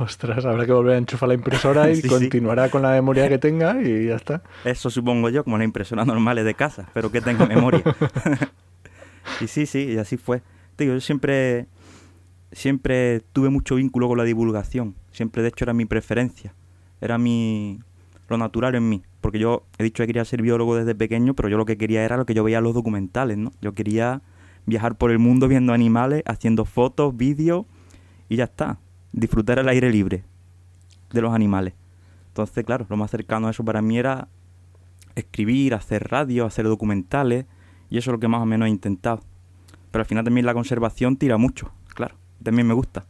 Ostras, 0.00 0.46
habrá 0.46 0.64
que 0.64 0.72
volver 0.72 0.94
a 0.94 0.98
enchufar 0.98 1.28
la 1.28 1.34
impresora 1.34 1.90
y 1.90 1.96
Sí, 2.00 2.02
sí. 2.02 2.08
continuará 2.08 2.70
con 2.70 2.80
la 2.80 2.90
memoria 2.92 3.28
que 3.28 3.38
tenga 3.38 3.80
y 3.82 4.06
ya 4.06 4.16
está. 4.16 4.42
Eso 4.64 4.88
supongo 4.88 5.28
yo, 5.28 5.44
como 5.44 5.58
las 5.58 5.66
impresoras 5.66 6.06
normales 6.06 6.44
de 6.46 6.54
casa, 6.54 6.88
pero 6.94 7.12
que 7.12 7.20
tenga 7.20 7.44
memoria. 7.46 7.82
y 9.40 9.46
sí, 9.46 9.66
sí, 9.66 9.92
y 9.92 9.98
así 9.98 10.16
fue. 10.16 10.42
Te 10.76 10.84
Digo, 10.84 10.94
yo 10.94 11.00
siempre, 11.00 11.66
siempre 12.50 13.20
tuve 13.32 13.50
mucho 13.50 13.74
vínculo 13.74 14.08
con 14.08 14.16
la 14.16 14.24
divulgación. 14.24 14.94
Siempre, 15.12 15.42
de 15.42 15.48
hecho, 15.48 15.64
era 15.66 15.74
mi 15.74 15.84
preferencia. 15.84 16.54
Era 17.02 17.18
mi 17.18 17.80
lo 18.30 18.38
natural 18.38 18.74
en 18.76 18.88
mí. 18.88 19.02
Porque 19.20 19.38
yo 19.38 19.66
he 19.76 19.82
dicho 19.82 20.02
que 20.02 20.06
quería 20.06 20.24
ser 20.24 20.40
biólogo 20.40 20.76
desde 20.76 20.94
pequeño, 20.94 21.34
pero 21.34 21.50
yo 21.50 21.58
lo 21.58 21.66
que 21.66 21.76
quería 21.76 22.04
era 22.04 22.16
lo 22.16 22.24
que 22.24 22.32
yo 22.32 22.42
veía 22.42 22.58
en 22.58 22.64
los 22.64 22.74
documentales, 22.74 23.36
¿no? 23.36 23.52
Yo 23.60 23.74
quería 23.74 24.22
viajar 24.64 24.96
por 24.96 25.10
el 25.10 25.18
mundo 25.18 25.48
viendo 25.48 25.74
animales, 25.74 26.22
haciendo 26.24 26.64
fotos, 26.64 27.14
vídeos 27.14 27.66
y 28.28 28.36
ya 28.36 28.44
está. 28.44 28.78
Disfrutar 29.12 29.58
el 29.58 29.68
aire 29.68 29.90
libre 29.90 30.22
de 31.12 31.20
los 31.20 31.34
animales. 31.34 31.74
Entonces, 32.28 32.64
claro, 32.64 32.86
lo 32.88 32.96
más 32.96 33.10
cercano 33.10 33.48
a 33.48 33.50
eso 33.50 33.64
para 33.64 33.82
mí 33.82 33.98
era 33.98 34.28
escribir, 35.16 35.74
hacer 35.74 36.08
radio, 36.08 36.46
hacer 36.46 36.66
documentales, 36.66 37.46
y 37.90 37.98
eso 37.98 38.10
es 38.10 38.12
lo 38.14 38.20
que 38.20 38.28
más 38.28 38.40
o 38.42 38.46
menos 38.46 38.66
he 38.66 38.70
intentado. 38.70 39.20
Pero 39.90 40.02
al 40.02 40.06
final 40.06 40.24
también 40.24 40.46
la 40.46 40.54
conservación 40.54 41.16
tira 41.16 41.36
mucho, 41.36 41.72
claro, 41.94 42.14
también 42.42 42.66
me 42.68 42.74
gusta. 42.74 43.04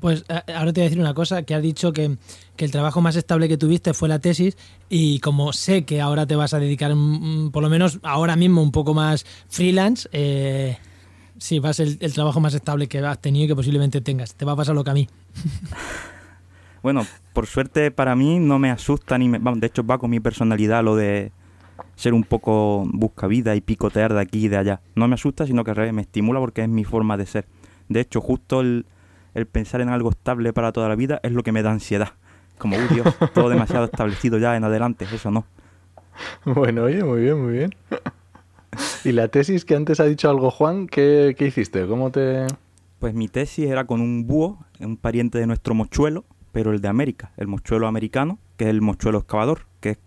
Pues 0.00 0.24
a- 0.28 0.44
ahora 0.58 0.72
te 0.72 0.80
voy 0.80 0.86
a 0.86 0.90
decir 0.90 1.00
una 1.00 1.14
cosa, 1.14 1.44
que 1.44 1.54
has 1.54 1.62
dicho 1.62 1.92
que, 1.92 2.18
que 2.56 2.64
el 2.64 2.70
trabajo 2.70 3.00
más 3.00 3.16
estable 3.16 3.48
que 3.48 3.56
tuviste 3.56 3.94
fue 3.94 4.08
la 4.08 4.18
tesis 4.18 4.56
y 4.90 5.20
como 5.20 5.52
sé 5.54 5.84
que 5.84 6.00
ahora 6.02 6.26
te 6.26 6.36
vas 6.36 6.52
a 6.52 6.58
dedicar, 6.58 6.94
mm, 6.94 7.50
por 7.52 7.62
lo 7.62 7.70
menos 7.70 7.98
ahora 8.02 8.36
mismo, 8.36 8.62
un 8.62 8.72
poco 8.72 8.92
más 8.94 9.24
freelance, 9.48 10.08
eh, 10.12 10.76
sí, 11.38 11.58
va 11.58 11.70
a 11.70 11.72
ser 11.72 11.88
el, 11.88 11.98
el 12.00 12.12
trabajo 12.12 12.40
más 12.40 12.54
estable 12.54 12.86
que 12.86 12.98
has 12.98 13.20
tenido 13.20 13.44
y 13.44 13.48
que 13.48 13.56
posiblemente 13.56 14.00
tengas. 14.00 14.34
Te 14.34 14.44
va 14.44 14.52
a 14.52 14.56
pasar 14.56 14.74
lo 14.74 14.84
que 14.84 14.90
a 14.90 14.94
mí. 14.94 15.08
Bueno, 16.82 17.06
por 17.32 17.46
suerte 17.46 17.92
para 17.92 18.16
mí 18.16 18.40
no 18.40 18.58
me 18.58 18.70
asusta 18.70 19.16
ni 19.16 19.28
me... 19.28 19.38
vamos, 19.38 19.60
de 19.60 19.68
hecho 19.68 19.86
va 19.86 19.98
con 19.98 20.10
mi 20.10 20.18
personalidad 20.18 20.82
lo 20.82 20.96
de 20.96 21.30
ser 21.94 22.12
un 22.12 22.24
poco 22.24 22.84
buscavida 22.86 23.54
y 23.54 23.60
picotear 23.60 24.12
de 24.12 24.20
aquí 24.20 24.46
y 24.46 24.48
de 24.48 24.56
allá. 24.56 24.80
No 24.96 25.06
me 25.06 25.14
asusta, 25.14 25.46
sino 25.46 25.62
que 25.62 25.70
al 25.70 25.76
revés, 25.76 25.92
me 25.92 26.02
estimula 26.02 26.40
porque 26.40 26.62
es 26.62 26.68
mi 26.68 26.84
forma 26.84 27.16
de 27.16 27.26
ser. 27.26 27.46
De 27.88 28.00
hecho, 28.00 28.20
justo 28.20 28.60
el, 28.60 28.86
el 29.34 29.46
pensar 29.46 29.80
en 29.80 29.90
algo 29.90 30.10
estable 30.10 30.52
para 30.52 30.72
toda 30.72 30.88
la 30.88 30.96
vida 30.96 31.20
es 31.22 31.32
lo 31.32 31.42
que 31.44 31.52
me 31.52 31.62
da 31.62 31.70
ansiedad. 31.70 32.14
Como, 32.58 32.76
uy, 32.76 32.88
Dios, 32.90 33.06
todo 33.32 33.48
demasiado 33.48 33.84
establecido 33.84 34.38
ya 34.38 34.56
en 34.56 34.64
adelante, 34.64 35.06
eso 35.12 35.30
no. 35.30 35.44
Bueno, 36.44 36.84
oye, 36.84 37.02
muy 37.02 37.22
bien, 37.22 37.42
muy 37.42 37.52
bien. 37.52 37.74
¿Y 39.04 39.12
la 39.12 39.28
tesis 39.28 39.64
que 39.64 39.74
antes 39.74 40.00
ha 40.00 40.04
dicho 40.04 40.28
algo 40.30 40.50
Juan? 40.50 40.86
¿Qué, 40.86 41.34
qué 41.36 41.46
hiciste? 41.46 41.86
¿Cómo 41.86 42.10
te...? 42.10 42.46
Pues 42.98 43.14
mi 43.14 43.28
tesis 43.28 43.66
era 43.66 43.84
con 43.86 44.00
un 44.00 44.26
búho, 44.26 44.64
un 44.78 44.96
pariente 44.96 45.38
de 45.38 45.46
nuestro 45.46 45.74
mochuelo, 45.74 46.24
pero 46.52 46.70
el 46.72 46.80
de 46.80 46.88
América, 46.88 47.32
el 47.36 47.48
mochuelo 47.48 47.88
americano, 47.88 48.38
que 48.56 48.64
es 48.64 48.70
el 48.70 48.80
mochuelo 48.80 49.18
excavador, 49.18 49.66
que 49.80 49.90
es 49.90 49.98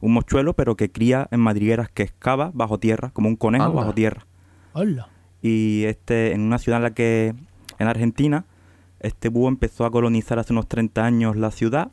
un 0.00 0.12
mochuelo 0.12 0.52
pero 0.54 0.76
que 0.76 0.90
cría 0.90 1.28
en 1.30 1.40
madrigueras 1.40 1.88
que 1.88 2.02
excava 2.02 2.50
bajo 2.52 2.78
tierra, 2.78 3.10
como 3.14 3.28
un 3.28 3.36
conejo 3.36 3.64
Anda. 3.64 3.76
bajo 3.76 3.94
tierra. 3.94 4.26
Hola. 4.74 5.08
Y 5.40 5.84
este, 5.84 6.32
en 6.32 6.42
una 6.42 6.58
ciudad 6.58 6.78
en 6.78 6.82
la 6.82 6.94
que, 6.94 7.34
en 7.78 7.88
Argentina, 7.88 8.44
este 9.00 9.28
búho 9.28 9.48
empezó 9.48 9.84
a 9.84 9.90
colonizar 9.90 10.38
hace 10.38 10.52
unos 10.52 10.68
30 10.68 11.04
años 11.04 11.36
la 11.36 11.50
ciudad 11.50 11.90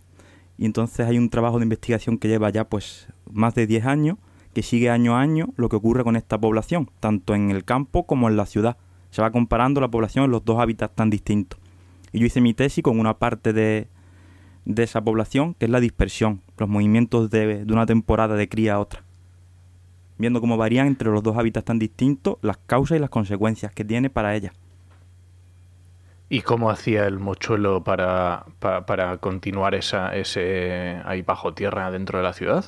y 0.57 0.65
entonces 0.65 1.07
hay 1.07 1.17
un 1.17 1.29
trabajo 1.29 1.57
de 1.57 1.63
investigación 1.63 2.17
que 2.17 2.27
lleva 2.27 2.49
ya 2.49 2.65
pues 2.65 3.07
más 3.31 3.55
de 3.55 3.65
10 3.65 3.85
años 3.85 4.17
que 4.53 4.63
sigue 4.63 4.89
año 4.89 5.15
a 5.15 5.21
año 5.21 5.49
lo 5.55 5.69
que 5.69 5.75
ocurre 5.75 6.03
con 6.03 6.15
esta 6.15 6.37
población, 6.37 6.89
tanto 6.99 7.35
en 7.35 7.51
el 7.51 7.63
campo 7.63 8.05
como 8.05 8.29
en 8.29 8.37
la 8.37 8.45
ciudad. 8.45 8.77
Se 9.11 9.21
va 9.21 9.31
comparando 9.31 9.81
la 9.81 9.87
población 9.87 10.25
en 10.25 10.31
los 10.31 10.45
dos 10.45 10.59
hábitats 10.59 10.95
tan 10.95 11.09
distintos. 11.09 11.59
Y 12.11 12.19
yo 12.19 12.25
hice 12.25 12.41
mi 12.41 12.53
tesis 12.53 12.83
con 12.83 12.99
una 12.99 13.15
parte 13.19 13.53
de, 13.53 13.87
de 14.65 14.83
esa 14.83 15.01
población, 15.01 15.53
que 15.55 15.65
es 15.65 15.71
la 15.71 15.79
dispersión, 15.79 16.41
los 16.57 16.69
movimientos 16.69 17.29
de, 17.29 17.65
de 17.65 17.73
una 17.73 17.85
temporada 17.85 18.35
de 18.35 18.49
cría 18.49 18.75
a 18.75 18.79
otra. 18.79 19.03
Viendo 20.17 20.41
cómo 20.41 20.57
varían 20.57 20.87
entre 20.87 21.09
los 21.09 21.23
dos 21.23 21.37
hábitats 21.37 21.65
tan 21.65 21.79
distintos 21.79 22.37
las 22.41 22.57
causas 22.57 22.97
y 22.97 22.99
las 22.99 23.09
consecuencias 23.09 23.71
que 23.71 23.85
tiene 23.85 24.09
para 24.09 24.35
ellas. 24.35 24.53
¿Y 26.29 26.41
cómo 26.41 26.69
hacía 26.69 27.07
el 27.07 27.19
mochuelo 27.19 27.83
para, 27.83 28.45
pa- 28.59 28.85
para, 28.85 29.17
continuar 29.17 29.73
esa, 29.73 30.15
ese 30.15 31.01
ahí 31.05 31.23
bajo 31.23 31.53
tierra 31.53 31.89
dentro 31.89 32.19
de 32.19 32.23
la 32.23 32.33
ciudad? 32.33 32.65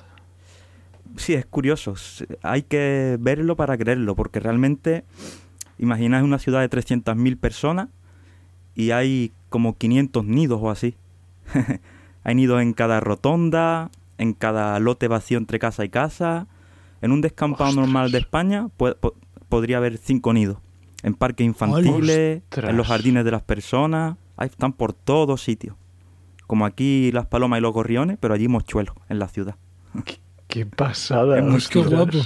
Sí, 1.18 1.34
es 1.34 1.46
curioso. 1.46 1.94
Hay 2.42 2.64
que 2.64 3.18
verlo 3.20 3.56
para 3.56 3.78
creerlo, 3.78 4.16
porque 4.16 4.40
realmente, 4.40 5.04
imagináis 5.78 6.24
una 6.24 6.40
ciudad 6.40 6.62
de 6.62 6.70
300.000 6.70 7.38
personas 7.38 7.90
y 8.76 8.92
hay 8.92 9.32
como 9.50 9.78
500 9.78 10.26
nidos 10.26 10.60
o 10.62 10.70
así. 10.72 10.96
hay 12.24 12.36
nidos 12.36 12.62
en 12.62 12.74
cada 12.74 13.00
rotonda, 13.00 13.90
en 14.18 14.34
cada 14.34 14.80
lote 14.80 15.08
vacío 15.08 15.38
entre 15.38 15.60
casa 15.60 15.84
y 15.86 15.90
casa. 15.90 16.48
En 17.02 17.12
un 17.12 17.22
descampado 17.22 17.70
Ostras. 17.72 17.86
normal 17.88 18.12
de 18.12 18.20
España 18.20 18.68
po- 18.78 18.96
podría 19.50 19.78
haber 19.78 19.98
cinco 19.98 20.34
nidos. 20.34 20.58
En 21.04 21.16
parques 21.16 21.46
infantiles, 21.46 22.44
en 22.56 22.78
los 22.78 22.88
jardines 22.88 23.26
de 23.26 23.32
las 23.32 23.42
personas. 23.42 24.18
Ahí 24.38 24.48
están 24.48 24.72
por 24.74 24.94
todos 24.94 25.42
sitios. 25.44 25.76
Como 26.48 26.66
aquí 26.66 27.12
las 27.12 27.26
palomas 27.26 27.58
y 27.60 27.62
los 27.62 27.74
gorriones, 27.74 28.18
pero 28.20 28.34
allí 28.36 28.48
mochuelos, 28.48 28.96
en 29.10 29.18
la 29.20 29.28
ciudad. 29.30 29.56
¡Qué 30.52 30.66
pasada! 30.68 31.38
Es 31.40 31.44
muy 31.44 31.60
Qué 31.68 31.80
ostras. 31.80 32.00
guapo. 32.00 32.18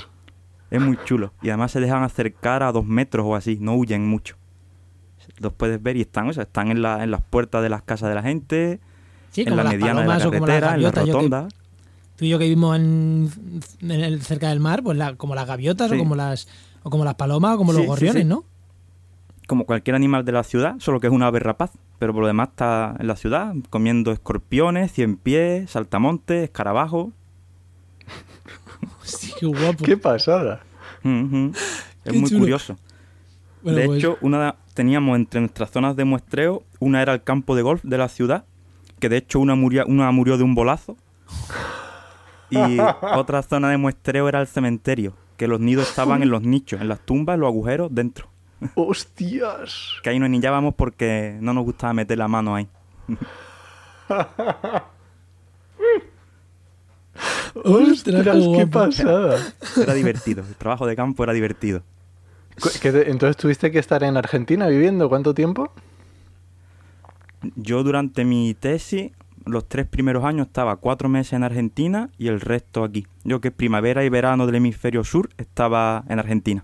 Es 0.72 0.82
muy 0.82 0.98
chulo. 1.06 1.32
Y 1.42 1.50
además 1.50 1.72
se 1.72 1.80
dejan 1.80 2.04
acercar 2.04 2.64
a 2.64 2.72
dos 2.72 2.86
metros 2.86 3.26
o 3.26 3.36
así, 3.36 3.58
no 3.62 3.76
huyen 3.76 4.06
mucho. 4.06 4.36
Los 5.40 5.54
puedes 5.54 5.82
ver 5.82 5.96
y 5.96 6.02
están, 6.02 6.28
o 6.28 6.34
sea, 6.34 6.44
están 6.44 6.70
en, 6.72 6.82
la, 6.82 7.04
en 7.04 7.12
las 7.12 7.22
puertas 7.22 7.62
de 7.64 7.70
las 7.70 7.82
casas 7.84 8.10
de 8.10 8.16
la 8.16 8.24
gente, 8.24 8.80
Sí, 9.32 9.42
en 9.42 9.46
como 9.50 9.58
la 9.58 9.64
las 9.64 9.74
mediana 9.74 10.02
de 10.02 10.08
la 10.08 10.18
carretera, 10.20 10.76
en 10.76 10.84
la 10.84 10.92
que- 10.92 11.00
rotonda. 11.02 11.48
tú 12.16 12.26
y 12.26 12.30
yo 12.30 12.40
que 12.40 12.46
vivimos 12.46 12.76
en, 12.78 13.30
en 13.82 13.92
el- 13.92 14.22
cerca 14.22 14.50
del 14.50 14.60
mar, 14.60 14.82
pues 14.84 14.98
la- 14.98 15.16
como 15.16 15.36
las 15.36 15.46
gaviotas 15.48 15.90
Sí. 15.92 15.96
o 15.96 16.00
como 16.00 16.16
las 16.16 16.48
o 16.84 16.90
como 16.90 17.04
las 17.06 17.16
palomas 17.16 17.56
o 17.56 17.58
como 17.58 17.72
los 17.74 17.82
Sí, 17.82 17.88
gorriones, 17.88 18.24
sí. 18.24 18.28
¿no? 18.30 18.44
Como 19.48 19.66
cualquier 19.66 19.96
animal 19.96 20.26
de 20.26 20.32
la 20.32 20.44
ciudad, 20.44 20.76
solo 20.80 21.00
que 21.00 21.08
es 21.08 21.14
una 21.14 21.28
ave 21.28 21.40
rapaz. 21.40 21.72
Pero 22.00 22.14
por 22.14 22.22
lo 22.22 22.28
demás 22.28 22.50
está 22.50 22.96
en 23.00 23.08
la 23.08 23.16
ciudad 23.16 23.54
comiendo 23.70 24.12
escorpiones, 24.12 24.92
cien 24.92 25.16
pies, 25.18 25.70
saltamontes, 25.72 26.44
escarabajos. 26.44 27.10
Sí, 29.06 29.34
qué 29.40 29.46
guapo. 29.46 29.84
¡Qué 29.84 29.98
pasada! 29.98 30.62
Es 32.06 32.14
Qué 32.14 32.20
muy 32.20 32.30
chulo. 32.30 32.42
curioso. 32.42 32.78
Bueno, 33.64 33.80
de 33.80 33.86
pues, 33.88 33.98
hecho, 33.98 34.18
una 34.22 34.58
teníamos 34.76 35.16
entre 35.16 35.40
nuestras 35.40 35.72
zonas 35.72 35.96
de 35.96 36.06
muestreo, 36.06 36.62
una 36.80 37.02
era 37.02 37.14
el 37.14 37.24
campo 37.24 37.56
de 37.56 37.64
golf 37.64 37.82
de 37.84 37.98
la 37.98 38.10
ciudad, 38.10 38.46
que 39.00 39.10
de 39.10 39.18
hecho 39.18 39.40
una 39.40 39.56
murió, 39.56 39.86
una 39.88 40.12
murió 40.12 40.38
de 40.38 40.44
un 40.44 40.54
bolazo. 40.54 40.98
Y 42.52 42.78
otra 43.16 43.42
zona 43.42 43.72
de 43.72 43.78
muestreo 43.78 44.30
era 44.30 44.40
el 44.40 44.46
cementerio, 44.46 45.14
que 45.38 45.48
los 45.48 45.60
nidos 45.60 45.90
estaban 45.90 46.22
en 46.22 46.30
los 46.30 46.44
nichos, 46.44 46.80
en 46.80 46.90
las 46.90 47.00
tumbas, 47.00 47.36
en 47.36 47.40
los 47.42 47.48
agujeros, 47.48 47.90
dentro. 47.92 48.28
¡Hostias! 48.76 49.96
Que 50.04 50.12
ahí 50.12 50.20
no 50.20 50.26
anillábamos 50.26 50.76
porque 50.76 51.38
no 51.42 51.54
nos 51.54 51.66
gustaba 51.66 51.94
meter 51.94 52.20
la 52.20 52.28
mano 52.28 52.54
ahí. 52.54 52.68
Ostras, 57.64 58.24
qué 58.24 58.32
¡Qué 58.32 58.40
guapo. 58.48 58.70
pasada! 58.72 59.40
Era 59.82 59.94
divertido, 59.94 60.44
el 60.48 60.56
trabajo 60.56 60.86
de 60.86 60.96
campo 60.96 61.24
era 61.24 61.34
divertido. 61.34 61.82
Cu- 62.62 62.70
¿qué 62.82 62.92
te- 62.92 63.10
entonces 63.10 63.38
tuviste 63.38 63.72
que 63.72 63.80
estar 63.80 64.04
en 64.04 64.18
Argentina 64.18 64.68
viviendo 64.68 65.08
cuánto 65.10 65.34
tiempo? 65.34 65.72
Yo 67.56 67.84
durante 67.84 68.26
mi 68.26 68.54
tesis, 68.56 69.12
los 69.46 69.68
tres 69.68 69.86
primeros 69.88 70.24
años 70.26 70.48
estaba 70.48 70.76
cuatro 70.78 71.10
meses 71.10 71.34
en 71.34 71.44
Argentina 71.44 72.10
y 72.18 72.28
el 72.28 72.42
resto 72.42 72.84
aquí. 72.84 73.06
Yo 73.24 73.40
que 73.42 73.52
primavera 73.52 74.04
y 74.04 74.10
verano 74.10 74.46
del 74.48 74.56
hemisferio 74.56 75.04
sur 75.04 75.30
estaba 75.38 76.04
en 76.10 76.20
Argentina. 76.20 76.64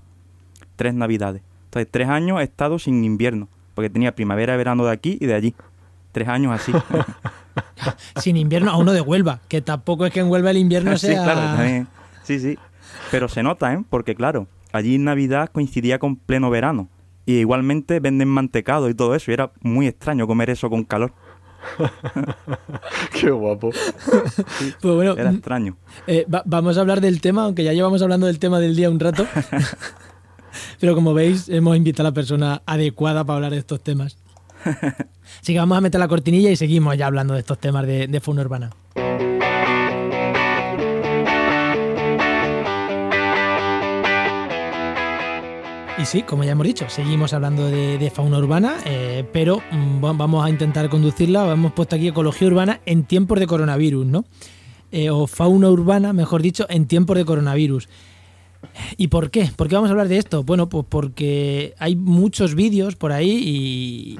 Tres 0.75 0.93
navidades. 0.93 1.41
Entonces 1.65 1.87
tres 1.91 2.09
años 2.09 2.39
he 2.41 2.43
estado 2.43 2.79
sin 2.79 3.03
invierno, 3.05 3.47
porque 3.75 3.89
tenía 3.89 4.15
primavera 4.15 4.55
y 4.55 4.57
verano 4.57 4.83
de 4.85 4.91
aquí 4.91 5.17
y 5.21 5.25
de 5.25 5.35
allí. 5.35 5.55
Tres 6.11 6.27
años 6.27 6.51
así. 6.53 6.71
Sin 8.21 8.37
invierno 8.37 8.71
a 8.71 8.77
uno 8.77 8.91
de 8.93 9.01
Huelva, 9.01 9.39
que 9.47 9.61
tampoco 9.61 10.05
es 10.05 10.13
que 10.13 10.19
en 10.21 10.27
Huelva 10.29 10.51
el 10.51 10.57
invierno 10.57 10.97
sí, 10.97 11.07
sea... 11.07 11.23
claro, 11.23 11.39
también. 11.57 11.87
Sí, 12.23 12.39
sí. 12.39 12.57
Pero 13.09 13.27
se 13.29 13.43
nota, 13.43 13.73
¿eh? 13.73 13.83
Porque 13.89 14.15
claro, 14.15 14.47
allí 14.71 14.97
Navidad 14.97 15.49
coincidía 15.51 15.99
con 15.99 16.15
pleno 16.15 16.49
verano. 16.49 16.87
Y 17.25 17.33
igualmente 17.37 17.99
venden 17.99 18.27
mantecado 18.29 18.89
y 18.89 18.93
todo 18.95 19.13
eso. 19.15 19.29
Y 19.31 19.33
era 19.35 19.51
muy 19.61 19.87
extraño 19.87 20.25
comer 20.27 20.49
eso 20.49 20.69
con 20.69 20.83
calor. 20.83 21.13
¡Qué 23.19 23.29
guapo! 23.29 23.69
Pues 24.81 24.95
bueno, 24.95 25.13
Era 25.13 25.31
mm, 25.31 25.35
extraño. 25.35 25.77
eh, 26.07 26.25
va- 26.33 26.41
vamos 26.45 26.77
a 26.77 26.81
hablar 26.81 27.01
del 27.01 27.21
tema, 27.21 27.43
aunque 27.43 27.63
ya 27.63 27.73
llevamos 27.73 28.01
hablando 28.01 28.25
del 28.27 28.39
tema 28.39 28.59
del 28.59 28.75
día 28.75 28.89
un 28.89 28.99
rato. 28.99 29.27
Pero 30.79 30.95
como 30.95 31.13
veis, 31.13 31.47
hemos 31.49 31.77
invitado 31.77 32.07
a 32.07 32.11
la 32.11 32.13
persona 32.15 32.61
adecuada 32.65 33.23
para 33.23 33.35
hablar 33.37 33.51
de 33.51 33.59
estos 33.59 33.81
temas. 33.81 34.17
Así 35.41 35.53
que 35.53 35.59
vamos 35.59 35.77
a 35.77 35.81
meter 35.81 35.99
la 35.99 36.07
cortinilla 36.07 36.51
y 36.51 36.55
seguimos 36.55 36.97
ya 36.97 37.07
hablando 37.07 37.33
de 37.33 37.39
estos 37.39 37.59
temas 37.59 37.85
de, 37.85 38.19
fauna 38.21 38.41
urbana. 38.41 38.69
Y 45.97 46.05
sí, 46.05 46.23
como 46.23 46.43
ya 46.43 46.53
hemos 46.53 46.65
dicho, 46.65 46.89
seguimos 46.89 47.33
hablando 47.33 47.69
de, 47.69 48.11
fauna 48.13 48.39
urbana, 48.39 48.77
eh, 48.85 49.23
pero 49.31 49.61
mm, 49.71 50.01
vamos 50.01 50.43
a 50.43 50.49
intentar 50.49 50.89
conducirla. 50.89 51.51
Hemos 51.51 51.73
puesto 51.73 51.95
aquí 51.95 52.07
ecología 52.07 52.47
urbana 52.47 52.81
en 52.85 53.03
tiempos 53.03 53.39
de 53.39 53.45
coronavirus, 53.45 54.05
¿no? 54.05 54.25
Eh, 54.91 55.09
o 55.09 55.27
fauna 55.27 55.69
urbana, 55.69 56.11
mejor 56.11 56.41
dicho, 56.41 56.65
en 56.69 56.85
tiempos 56.85 57.17
de 57.17 57.25
coronavirus. 57.25 57.87
¿Y 58.97 59.07
por 59.07 59.31
qué? 59.31 59.49
¿Por 59.55 59.67
qué 59.67 59.75
vamos 59.75 59.89
a 59.89 59.91
hablar 59.91 60.07
de 60.07 60.17
esto? 60.17 60.43
Bueno, 60.43 60.69
pues 60.69 60.85
porque 60.87 61.73
hay 61.79 61.95
muchos 61.95 62.55
vídeos 62.55 62.95
por 62.95 63.11
ahí 63.11 63.31
y 63.31 64.19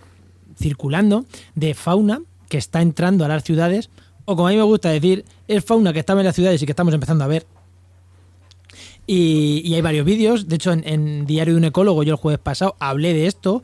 circulando 0.62 1.26
de 1.56 1.74
fauna 1.74 2.22
que 2.50 2.58
está 2.58 2.82
entrando 2.82 3.26
a 3.26 3.28
las 3.28 3.44
ciudades, 3.44 3.90
o 4.26 4.36
como 4.36 4.48
a 4.48 4.52
mí 4.52 4.58
me 4.58 4.64
gusta 4.64 4.90
decir, 4.90 5.26
es 5.48 5.66
fauna 5.66 5.94
que 5.94 6.00
estaba 6.00 6.22
en 6.22 6.26
las 6.28 6.36
ciudades 6.36 6.62
y 6.62 6.66
que 6.66 6.72
estamos 6.72 6.94
empezando 6.94 7.24
a 7.24 7.28
ver 7.28 7.46
y, 9.08 9.74
hay 9.74 9.82
varios 9.82 10.06
vídeos. 10.06 10.48
De 10.48 10.56
hecho, 10.56 10.72
en, 10.72 11.26
Diario 11.26 11.54
de 11.54 11.58
un 11.58 11.66
Ecólogo, 11.66 12.04
yo 12.04 12.14
el 12.14 12.18
jueves 12.18 12.40
pasado 12.40 12.76
hablé 12.80 13.14
de 13.14 13.28
esto. 13.28 13.64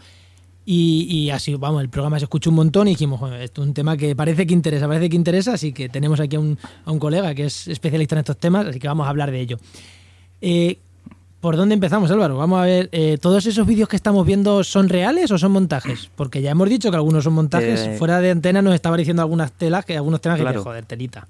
Y, 0.70 1.30
así, 1.30 1.56
vamos, 1.56 1.82
el 1.82 1.88
programa 1.88 2.20
se 2.20 2.25
escuchó 2.25 2.50
un 2.50 2.58
montón 2.58 2.89
y 2.89 2.92
dijimos, 2.92 3.22
esto 3.39 3.62
es 3.62 3.68
un 3.70 3.74
tema 3.74 3.96
que 3.96 4.18
parece 4.18 4.46
que 4.46 4.54
interesa, 4.54 4.86
parece 4.86 5.08
que 5.08 5.16
interesa, 5.16 5.54
así 5.54 5.72
que 5.72 5.88
tenemos 5.88 6.20
aquí 6.20 6.36
a 6.36 6.42
un, 6.42 6.60
a 6.84 6.92
un 6.92 7.00
colega 7.00 7.34
que 7.34 7.46
es 7.46 7.70
especialista 7.70 8.16
en 8.16 8.20
estos 8.20 8.38
temas, 8.38 8.68
así 8.68 8.77
que 8.77 8.89
vamos 8.89 9.08
a 9.08 9.10
hablar 9.10 9.32
de 9.32 9.39
ello. 9.39 9.60
Eh, 10.42 10.80
¿Por 11.41 11.56
dónde 11.56 11.75
empezamos, 11.75 12.10
Álvaro? 12.10 12.38
Vamos 12.38 12.60
a 12.60 12.63
ver, 12.63 12.89
eh, 12.91 13.17
¿todos 13.22 13.46
esos 13.46 13.67
vídeos 13.67 13.88
que 13.88 13.96
estamos 13.96 14.25
viendo 14.25 14.63
son 14.63 14.89
reales 14.89 15.29
o 15.32 15.38
son 15.38 15.51
montajes? 15.51 16.10
Porque 16.15 16.41
ya 16.41 16.51
hemos 16.51 16.67
dicho 16.67 16.89
que 16.89 16.98
algunos 16.98 17.24
son 17.24 17.34
montajes. 17.34 17.79
Eh, 17.82 17.96
Fuera 17.98 18.20
de 18.20 18.32
antena 18.32 18.62
nos 18.62 18.74
estaba 18.74 18.98
diciendo 18.98 19.22
algunas 19.22 19.51
telas, 19.51 19.86
que 19.86 19.96
algunos 19.96 20.20
temas 20.20 20.39
que, 20.39 20.58
joder, 20.58 20.86
telita 20.86 21.27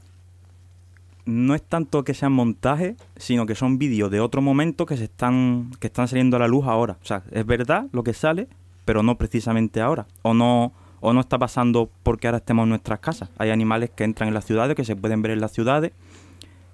no 1.28 1.56
es 1.56 1.62
tanto 1.62 2.06
que 2.06 2.14
sean 2.14 2.32
montajes, 2.32 2.96
sino 3.18 3.46
que 3.46 3.54
son 3.54 3.78
vídeos 3.78 4.10
de 4.10 4.22
otro 4.22 4.42
momento 4.42 4.86
que 4.86 4.96
se 4.96 5.04
están 5.04 5.72
que 5.80 5.88
están 5.88 6.08
saliendo 6.08 6.38
a 6.38 6.40
la 6.40 6.48
luz 6.48 6.66
ahora. 6.66 6.98
O 7.04 7.06
sea, 7.06 7.22
es 7.32 7.46
verdad 7.46 7.88
lo 7.92 8.02
que 8.02 8.14
sale, 8.14 8.48
pero 8.86 9.04
no 9.04 9.18
precisamente 9.18 9.82
ahora. 9.82 10.08
O 10.22 10.34
no 10.34 10.72
o 11.02 11.14
no 11.14 11.20
está 11.20 11.38
pasando 11.38 11.92
porque 12.02 12.28
ahora 12.28 12.38
estemos 12.38 12.64
en 12.64 12.70
nuestras 12.70 13.00
casas. 13.00 13.30
Hay 13.38 13.50
animales 13.50 13.92
que 13.94 14.06
entran 14.06 14.30
en 14.30 14.34
las 14.34 14.46
ciudades, 14.46 14.76
que 14.76 14.86
se 14.86 14.96
pueden 14.96 15.22
ver 15.22 15.32
en 15.32 15.42
las 15.42 15.52
ciudades, 15.52 15.92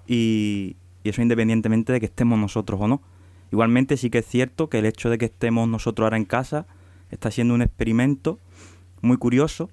y, 0.06 0.76
y 1.02 1.08
eso 1.08 1.20
independientemente 1.20 1.92
de 1.92 1.98
que 1.98 2.06
estemos 2.06 2.38
nosotros 2.38 2.80
o 2.80 2.86
no. 2.86 3.02
Igualmente 3.52 3.96
sí 3.96 4.10
que 4.10 4.18
es 4.18 4.26
cierto 4.26 4.68
que 4.68 4.78
el 4.78 4.86
hecho 4.86 5.10
de 5.10 5.18
que 5.18 5.26
estemos 5.26 5.68
nosotros 5.68 6.04
ahora 6.04 6.16
en 6.16 6.24
casa 6.24 6.66
está 7.10 7.30
siendo 7.30 7.54
un 7.54 7.62
experimento 7.62 8.38
muy 9.00 9.16
curioso 9.16 9.70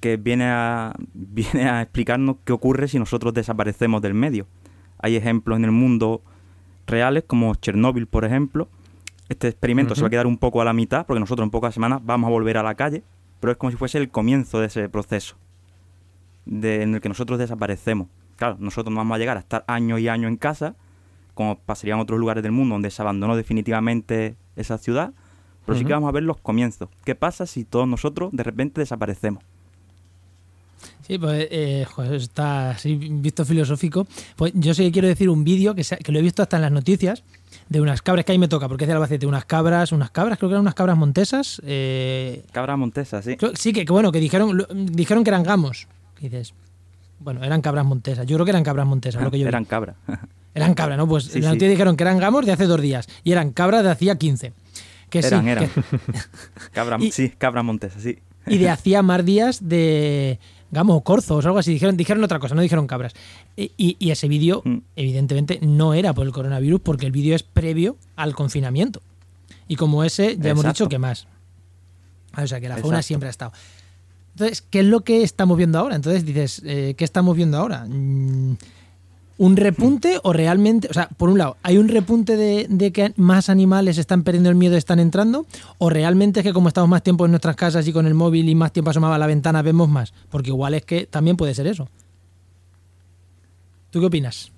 que 0.00 0.16
viene 0.16 0.46
a, 0.46 0.94
viene 1.14 1.68
a 1.68 1.82
explicarnos 1.82 2.36
qué 2.44 2.52
ocurre 2.52 2.88
si 2.88 2.98
nosotros 2.98 3.34
desaparecemos 3.34 4.02
del 4.02 4.14
medio. 4.14 4.46
Hay 4.98 5.16
ejemplos 5.16 5.58
en 5.58 5.64
el 5.64 5.72
mundo 5.72 6.22
reales, 6.86 7.24
como 7.26 7.54
Chernóbil, 7.54 8.06
por 8.06 8.24
ejemplo. 8.24 8.68
Este 9.28 9.48
experimento 9.48 9.94
se 9.94 10.00
va 10.00 10.08
a 10.08 10.10
quedar 10.10 10.26
un 10.26 10.38
poco 10.38 10.60
a 10.60 10.64
la 10.64 10.72
mitad, 10.72 11.06
porque 11.06 11.20
nosotros 11.20 11.46
en 11.46 11.50
pocas 11.50 11.72
semanas 11.72 12.00
vamos 12.02 12.28
a 12.28 12.30
volver 12.30 12.58
a 12.58 12.62
la 12.62 12.74
calle, 12.74 13.04
pero 13.38 13.52
es 13.52 13.56
como 13.56 13.70
si 13.70 13.76
fuese 13.76 13.98
el 13.98 14.10
comienzo 14.10 14.58
de 14.58 14.66
ese 14.66 14.88
proceso 14.88 15.36
de, 16.46 16.82
en 16.82 16.94
el 16.96 17.00
que 17.00 17.08
nosotros 17.08 17.38
desaparecemos. 17.38 18.08
Claro, 18.36 18.56
nosotros 18.58 18.92
no 18.92 18.98
vamos 18.98 19.14
a 19.14 19.18
llegar 19.18 19.36
a 19.36 19.40
estar 19.40 19.64
años 19.68 20.00
y 20.00 20.08
años 20.08 20.30
en 20.30 20.36
casa, 20.36 20.74
como 21.40 21.58
pasaría 21.58 21.94
en 21.94 22.00
otros 22.00 22.20
lugares 22.20 22.42
del 22.42 22.52
mundo 22.52 22.74
donde 22.74 22.90
se 22.90 23.00
abandonó 23.00 23.34
definitivamente 23.34 24.36
esa 24.56 24.76
ciudad, 24.76 25.14
pero 25.64 25.78
sí 25.78 25.86
que 25.86 25.94
vamos 25.94 26.10
a 26.10 26.12
ver 26.12 26.22
los 26.22 26.36
comienzos. 26.36 26.90
¿Qué 27.02 27.14
pasa 27.14 27.46
si 27.46 27.64
todos 27.64 27.88
nosotros 27.88 28.28
de 28.32 28.42
repente 28.42 28.82
desaparecemos? 28.82 29.42
Sí, 31.00 31.16
pues 31.16 31.48
eh, 31.50 31.86
está 32.10 32.72
así 32.72 32.94
visto 32.94 33.46
filosófico. 33.46 34.06
Pues 34.36 34.52
yo 34.54 34.74
sí 34.74 34.84
que 34.84 34.92
quiero 34.92 35.08
decir 35.08 35.30
un 35.30 35.42
vídeo 35.42 35.74
que, 35.74 35.82
que 35.82 36.12
lo 36.12 36.18
he 36.18 36.22
visto 36.22 36.42
hasta 36.42 36.56
en 36.56 36.62
las 36.62 36.72
noticias 36.72 37.24
de 37.70 37.80
unas 37.80 38.02
cabras 38.02 38.26
que 38.26 38.32
ahí 38.32 38.38
me 38.38 38.48
toca, 38.48 38.68
porque 38.68 38.84
es 38.84 38.88
de 38.88 38.92
Albacete, 38.92 39.26
unas 39.26 39.46
cabras, 39.46 39.92
unas 39.92 40.10
cabras, 40.10 40.36
creo 40.36 40.50
que 40.50 40.54
eran 40.56 40.60
unas 40.60 40.74
cabras 40.74 40.98
montesas. 40.98 41.62
Eh, 41.64 42.44
cabras 42.52 42.76
montesas, 42.76 43.24
sí. 43.24 43.38
sí, 43.54 43.72
que, 43.72 43.86
bueno, 43.86 44.12
que 44.12 44.20
dijeron, 44.20 44.66
dijeron 44.92 45.24
que 45.24 45.30
eran 45.30 45.42
gamos. 45.42 45.88
dices, 46.20 46.52
bueno, 47.20 47.44
eran 47.44 47.62
cabras 47.62 47.86
montesas. 47.86 48.26
Yo 48.26 48.36
creo 48.36 48.44
que 48.44 48.50
eran 48.50 48.64
cabras 48.64 48.86
montesas, 48.86 49.22
lo 49.22 49.30
que 49.30 49.38
yo 49.38 49.46
Eran 49.46 49.64
cabras. 49.64 49.96
eran 50.54 50.74
cabras, 50.74 50.98
¿no? 50.98 51.06
Pues 51.06 51.34
en 51.34 51.42
la 51.42 51.50
noticia 51.50 51.68
dijeron 51.68 51.96
que 51.96 52.04
eran 52.04 52.18
gamos 52.18 52.44
de 52.44 52.52
hace 52.52 52.66
dos 52.66 52.80
días 52.80 53.08
y 53.22 53.32
eran 53.32 53.52
cabras 53.52 53.84
de 53.84 53.90
hacía 53.90 54.16
15. 54.16 54.52
Que 55.08 55.18
eran, 55.18 55.48
eran. 55.48 55.68
sí, 57.12 57.30
cabras 57.30 57.64
montesas, 57.64 58.02
sí. 58.02 58.18
Y 58.46 58.58
de 58.58 58.70
hacía 58.70 59.02
más 59.02 59.24
días 59.24 59.68
de 59.68 60.38
Gamos 60.72 60.96
o 60.96 61.00
corzos 61.00 61.44
o 61.44 61.48
algo 61.48 61.58
así. 61.58 61.72
Dijeron, 61.72 61.96
dijeron 61.96 62.22
otra 62.22 62.38
cosa, 62.38 62.54
no 62.54 62.62
dijeron 62.62 62.86
cabras. 62.86 63.14
Y, 63.56 63.96
ese 64.10 64.28
vídeo, 64.28 64.62
mm. 64.64 64.78
evidentemente, 64.96 65.58
no 65.62 65.94
era 65.94 66.14
por 66.14 66.26
el 66.26 66.32
coronavirus 66.32 66.80
porque 66.80 67.06
el 67.06 67.12
vídeo 67.12 67.34
es 67.34 67.42
previo 67.42 67.96
al 68.16 68.34
confinamiento. 68.34 69.02
Y 69.66 69.76
como 69.76 70.04
ese, 70.04 70.36
ya 70.38 70.50
hemos 70.50 70.64
dicho 70.64 70.88
que 70.88 70.98
más. 70.98 71.26
O 72.36 72.46
sea, 72.46 72.60
que 72.60 72.68
la 72.68 72.76
fauna 72.76 73.02
siempre 73.02 73.28
ha 73.28 73.30
estado. 73.30 73.52
Entonces, 74.32 74.62
¿qué 74.62 74.80
es 74.80 74.86
lo 74.86 75.00
que 75.00 75.22
estamos 75.22 75.56
viendo 75.56 75.78
ahora? 75.78 75.96
Entonces 75.96 76.24
dices, 76.24 76.62
eh, 76.64 76.94
¿qué 76.96 77.04
estamos 77.04 77.36
viendo 77.36 77.58
ahora? 77.58 77.84
Mm, 77.86 78.56
un 79.40 79.56
repunte 79.56 80.18
o 80.22 80.34
realmente, 80.34 80.88
o 80.90 80.92
sea, 80.92 81.08
por 81.16 81.30
un 81.30 81.38
lado, 81.38 81.56
¿hay 81.62 81.78
un 81.78 81.88
repunte 81.88 82.36
de, 82.36 82.92
que 82.92 83.14
más 83.16 83.48
animales 83.48 83.96
están 83.96 84.22
perdiendo 84.22 84.50
el 84.50 84.54
miedo 84.54 84.74
y 84.74 84.78
están 84.78 85.00
entrando? 85.00 85.46
¿O 85.78 85.88
realmente 85.88 86.40
es 86.40 86.44
que 86.44 86.52
como 86.52 86.68
estamos 86.68 86.90
más 86.90 87.02
tiempo 87.02 87.24
en 87.24 87.30
nuestras 87.30 87.56
casas 87.56 87.88
y 87.88 87.92
con 87.94 88.06
el 88.06 88.12
móvil 88.12 88.50
y 88.50 88.54
más 88.54 88.70
tiempo 88.70 88.90
asomado 88.90 89.14
a 89.14 89.18
la 89.18 89.26
ventana 89.26 89.62
vemos 89.62 89.88
más? 89.88 90.12
Porque 90.28 90.50
igual 90.50 90.74
es 90.74 90.84
que 90.84 91.06
también 91.06 91.38
puede 91.38 91.54
ser 91.54 91.66
eso. 91.66 91.88
¿Tú 93.88 94.00
qué 94.00 94.06
opinas? 94.06 94.52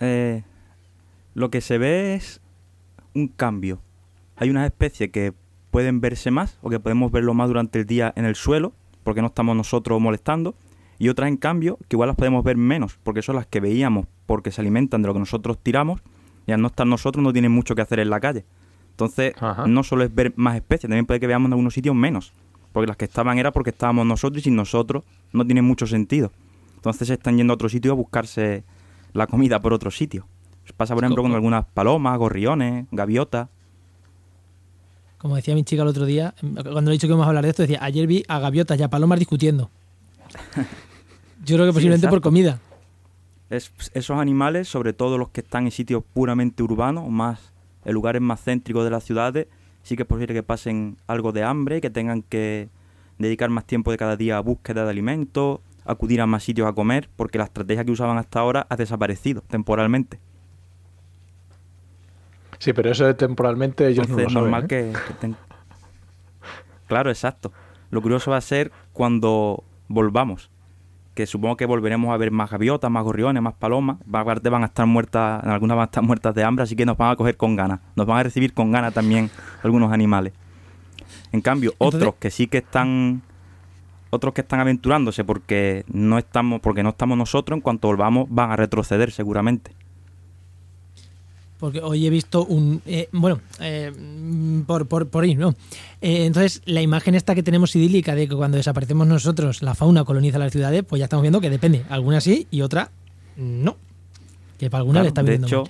Eh, 0.00 0.42
lo 1.32 1.50
que 1.50 1.62
se 1.62 1.78
ve 1.78 2.14
es 2.14 2.42
un 3.14 3.28
cambio. 3.28 3.80
Hay 4.36 4.50
unas 4.50 4.66
especies 4.66 5.10
que 5.10 5.32
pueden 5.70 6.02
verse 6.02 6.30
más 6.30 6.58
o 6.60 6.68
que 6.68 6.78
podemos 6.78 7.10
verlo 7.10 7.32
más 7.32 7.48
durante 7.48 7.80
el 7.80 7.86
día 7.86 8.12
en 8.16 8.26
el 8.26 8.34
suelo 8.34 8.74
porque 9.04 9.20
no 9.20 9.28
estamos 9.28 9.56
nosotros 9.56 10.00
molestando 10.00 10.56
y 10.98 11.08
otras 11.08 11.28
en 11.28 11.36
cambio 11.36 11.78
que 11.88 11.96
igual 11.96 12.08
las 12.08 12.16
podemos 12.16 12.42
ver 12.42 12.56
menos, 12.56 12.98
porque 13.02 13.22
son 13.22 13.36
las 13.36 13.46
que 13.46 13.60
veíamos 13.60 14.06
porque 14.26 14.50
se 14.50 14.60
alimentan 14.60 15.02
de 15.02 15.08
lo 15.08 15.12
que 15.14 15.20
nosotros 15.20 15.58
tiramos 15.62 16.00
y 16.46 16.52
al 16.52 16.60
no 16.60 16.68
estar 16.68 16.86
nosotros 16.86 17.22
no 17.22 17.32
tienen 17.32 17.52
mucho 17.52 17.74
que 17.74 17.82
hacer 17.82 18.00
en 18.00 18.10
la 18.10 18.20
calle. 18.20 18.44
Entonces, 18.90 19.34
no 19.66 19.82
solo 19.82 20.04
es 20.04 20.14
ver 20.14 20.32
más 20.36 20.56
especies, 20.56 20.82
también 20.82 21.06
puede 21.06 21.20
que 21.20 21.26
veamos 21.26 21.48
en 21.48 21.52
algunos 21.54 21.74
sitios 21.74 21.96
menos, 21.96 22.32
porque 22.72 22.86
las 22.86 22.96
que 22.96 23.04
estaban 23.04 23.38
era 23.38 23.52
porque 23.52 23.70
estábamos 23.70 24.06
nosotros 24.06 24.40
y 24.40 24.44
sin 24.44 24.56
nosotros 24.56 25.04
no 25.32 25.44
tiene 25.44 25.62
mucho 25.62 25.86
sentido. 25.86 26.32
Entonces 26.76 27.08
se 27.08 27.14
están 27.14 27.36
yendo 27.36 27.52
a 27.52 27.54
otro 27.54 27.68
sitio 27.68 27.92
a 27.92 27.94
buscarse 27.94 28.62
la 29.12 29.26
comida 29.26 29.60
por 29.60 29.72
otro 29.72 29.90
sitio. 29.90 30.26
Pasa, 30.76 30.94
por 30.94 31.04
ejemplo, 31.04 31.22
con 31.22 31.32
algunas 31.32 31.64
palomas, 31.66 32.18
gorriones, 32.18 32.86
gaviotas. 32.90 33.48
Como 35.24 35.36
decía 35.36 35.54
mi 35.54 35.64
chica 35.64 35.80
el 35.80 35.88
otro 35.88 36.04
día, 36.04 36.34
cuando 36.70 36.90
he 36.90 36.92
dicho 36.92 37.06
que 37.06 37.12
íbamos 37.12 37.24
a 37.24 37.28
hablar 37.28 37.44
de 37.44 37.48
esto, 37.48 37.62
decía, 37.62 37.78
ayer 37.80 38.06
vi 38.06 38.24
a 38.28 38.38
gaviotas 38.40 38.78
y 38.78 38.82
a 38.82 38.90
palomas 38.90 39.18
discutiendo. 39.18 39.70
Yo 41.46 41.56
creo 41.56 41.64
que 41.64 41.72
posiblemente 41.72 42.08
por 42.08 42.20
comida. 42.20 42.60
Es, 43.48 43.72
esos 43.94 44.18
animales, 44.18 44.68
sobre 44.68 44.92
todo 44.92 45.16
los 45.16 45.30
que 45.30 45.40
están 45.40 45.64
en 45.64 45.70
sitios 45.70 46.04
puramente 46.12 46.62
urbanos, 46.62 47.08
más 47.08 47.54
en 47.86 47.94
lugares 47.94 48.20
más 48.20 48.44
céntricos 48.44 48.84
de 48.84 48.90
las 48.90 49.02
ciudades, 49.02 49.46
sí 49.82 49.96
que 49.96 50.02
es 50.02 50.06
posible 50.06 50.34
que 50.34 50.42
pasen 50.42 50.98
algo 51.06 51.32
de 51.32 51.42
hambre, 51.42 51.80
que 51.80 51.88
tengan 51.88 52.20
que 52.20 52.68
dedicar 53.18 53.48
más 53.48 53.64
tiempo 53.64 53.90
de 53.92 53.96
cada 53.96 54.18
día 54.18 54.36
a 54.36 54.40
búsqueda 54.40 54.84
de 54.84 54.90
alimentos, 54.90 55.60
acudir 55.86 56.20
a 56.20 56.26
más 56.26 56.44
sitios 56.44 56.68
a 56.68 56.74
comer, 56.74 57.08
porque 57.16 57.38
la 57.38 57.44
estrategia 57.44 57.82
que 57.82 57.92
usaban 57.92 58.18
hasta 58.18 58.40
ahora 58.40 58.66
ha 58.68 58.76
desaparecido 58.76 59.40
temporalmente. 59.48 60.20
Sí, 62.64 62.72
pero 62.72 62.90
eso 62.90 63.04
de 63.04 63.12
temporalmente 63.12 63.86
ellos 63.86 64.08
no 64.08 64.16
lo 64.16 64.22
saben. 64.22 64.32
Normal 64.32 64.64
¿eh? 64.64 64.68
que 64.68 65.34
Claro, 66.86 67.10
exacto. 67.10 67.52
Lo 67.90 68.00
curioso 68.00 68.30
va 68.30 68.38
a 68.38 68.40
ser 68.40 68.72
cuando 68.94 69.62
volvamos. 69.88 70.50
Que 71.12 71.26
supongo 71.26 71.58
que 71.58 71.66
volveremos 71.66 72.14
a 72.14 72.16
ver 72.16 72.30
más 72.30 72.50
gaviotas, 72.50 72.90
más 72.90 73.04
gorriones, 73.04 73.42
más 73.42 73.52
palomas. 73.52 73.98
Aparte 74.10 74.48
van 74.48 74.62
a 74.62 74.66
estar 74.68 74.86
muertas, 74.86 75.44
algunas 75.44 75.76
van 75.76 75.82
a 75.82 75.84
estar 75.84 76.02
muertas 76.02 76.34
de 76.34 76.42
hambre, 76.42 76.62
así 76.62 76.74
que 76.74 76.86
nos 76.86 76.96
van 76.96 77.10
a 77.10 77.16
coger 77.16 77.36
con 77.36 77.54
ganas. 77.54 77.80
Nos 77.96 78.06
van 78.06 78.20
a 78.20 78.22
recibir 78.22 78.54
con 78.54 78.72
ganas 78.72 78.94
también 78.94 79.30
algunos 79.62 79.92
animales. 79.92 80.32
En 81.32 81.42
cambio, 81.42 81.74
otros 81.76 82.14
que 82.14 82.30
sí 82.30 82.46
que 82.46 82.58
están 82.58 83.20
otros 84.08 84.32
que 84.32 84.40
están 84.40 84.60
aventurándose 84.60 85.22
porque 85.22 85.84
no 85.88 86.16
estamos 86.16 86.62
porque 86.62 86.82
no 86.82 86.88
estamos 86.88 87.18
nosotros 87.18 87.58
en 87.58 87.60
cuanto 87.60 87.88
volvamos 87.88 88.26
van 88.30 88.52
a 88.52 88.56
retroceder 88.56 89.10
seguramente 89.10 89.72
porque 91.64 91.80
hoy 91.80 92.06
he 92.06 92.10
visto 92.10 92.44
un... 92.44 92.82
Eh, 92.84 93.08
bueno, 93.10 93.40
eh, 93.58 93.90
por, 94.66 94.86
por, 94.86 95.08
por 95.08 95.24
ahí, 95.24 95.34
¿no? 95.34 95.54
Eh, 96.02 96.26
entonces, 96.26 96.60
la 96.66 96.82
imagen 96.82 97.14
esta 97.14 97.34
que 97.34 97.42
tenemos 97.42 97.74
idílica 97.74 98.14
de 98.14 98.28
que 98.28 98.36
cuando 98.36 98.58
desaparecemos 98.58 99.06
nosotros 99.06 99.62
la 99.62 99.74
fauna 99.74 100.04
coloniza 100.04 100.38
las 100.38 100.52
ciudades, 100.52 100.84
pues 100.86 100.98
ya 100.98 101.04
estamos 101.06 101.22
viendo 101.22 101.40
que 101.40 101.48
depende. 101.48 101.86
Alguna 101.88 102.20
sí 102.20 102.46
y 102.50 102.60
otra 102.60 102.90
no. 103.38 103.78
Que 104.58 104.68
para 104.68 104.80
alguna 104.80 105.00
le 105.00 105.08
está 105.08 105.22
De 105.22 105.36
hecho, 105.36 105.64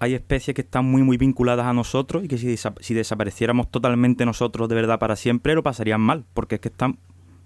hay 0.00 0.14
especies 0.14 0.56
que 0.56 0.62
están 0.62 0.84
muy, 0.86 1.04
muy 1.04 1.18
vinculadas 1.18 1.66
a 1.66 1.72
nosotros 1.72 2.24
y 2.24 2.26
que 2.26 2.36
si, 2.36 2.56
si 2.56 2.94
desapareciéramos 2.94 3.70
totalmente 3.70 4.26
nosotros 4.26 4.68
de 4.68 4.74
verdad 4.74 4.98
para 4.98 5.14
siempre, 5.14 5.54
lo 5.54 5.62
pasarían 5.62 6.00
mal, 6.00 6.24
porque 6.34 6.56
es 6.56 6.60
que 6.60 6.68
están 6.68 6.98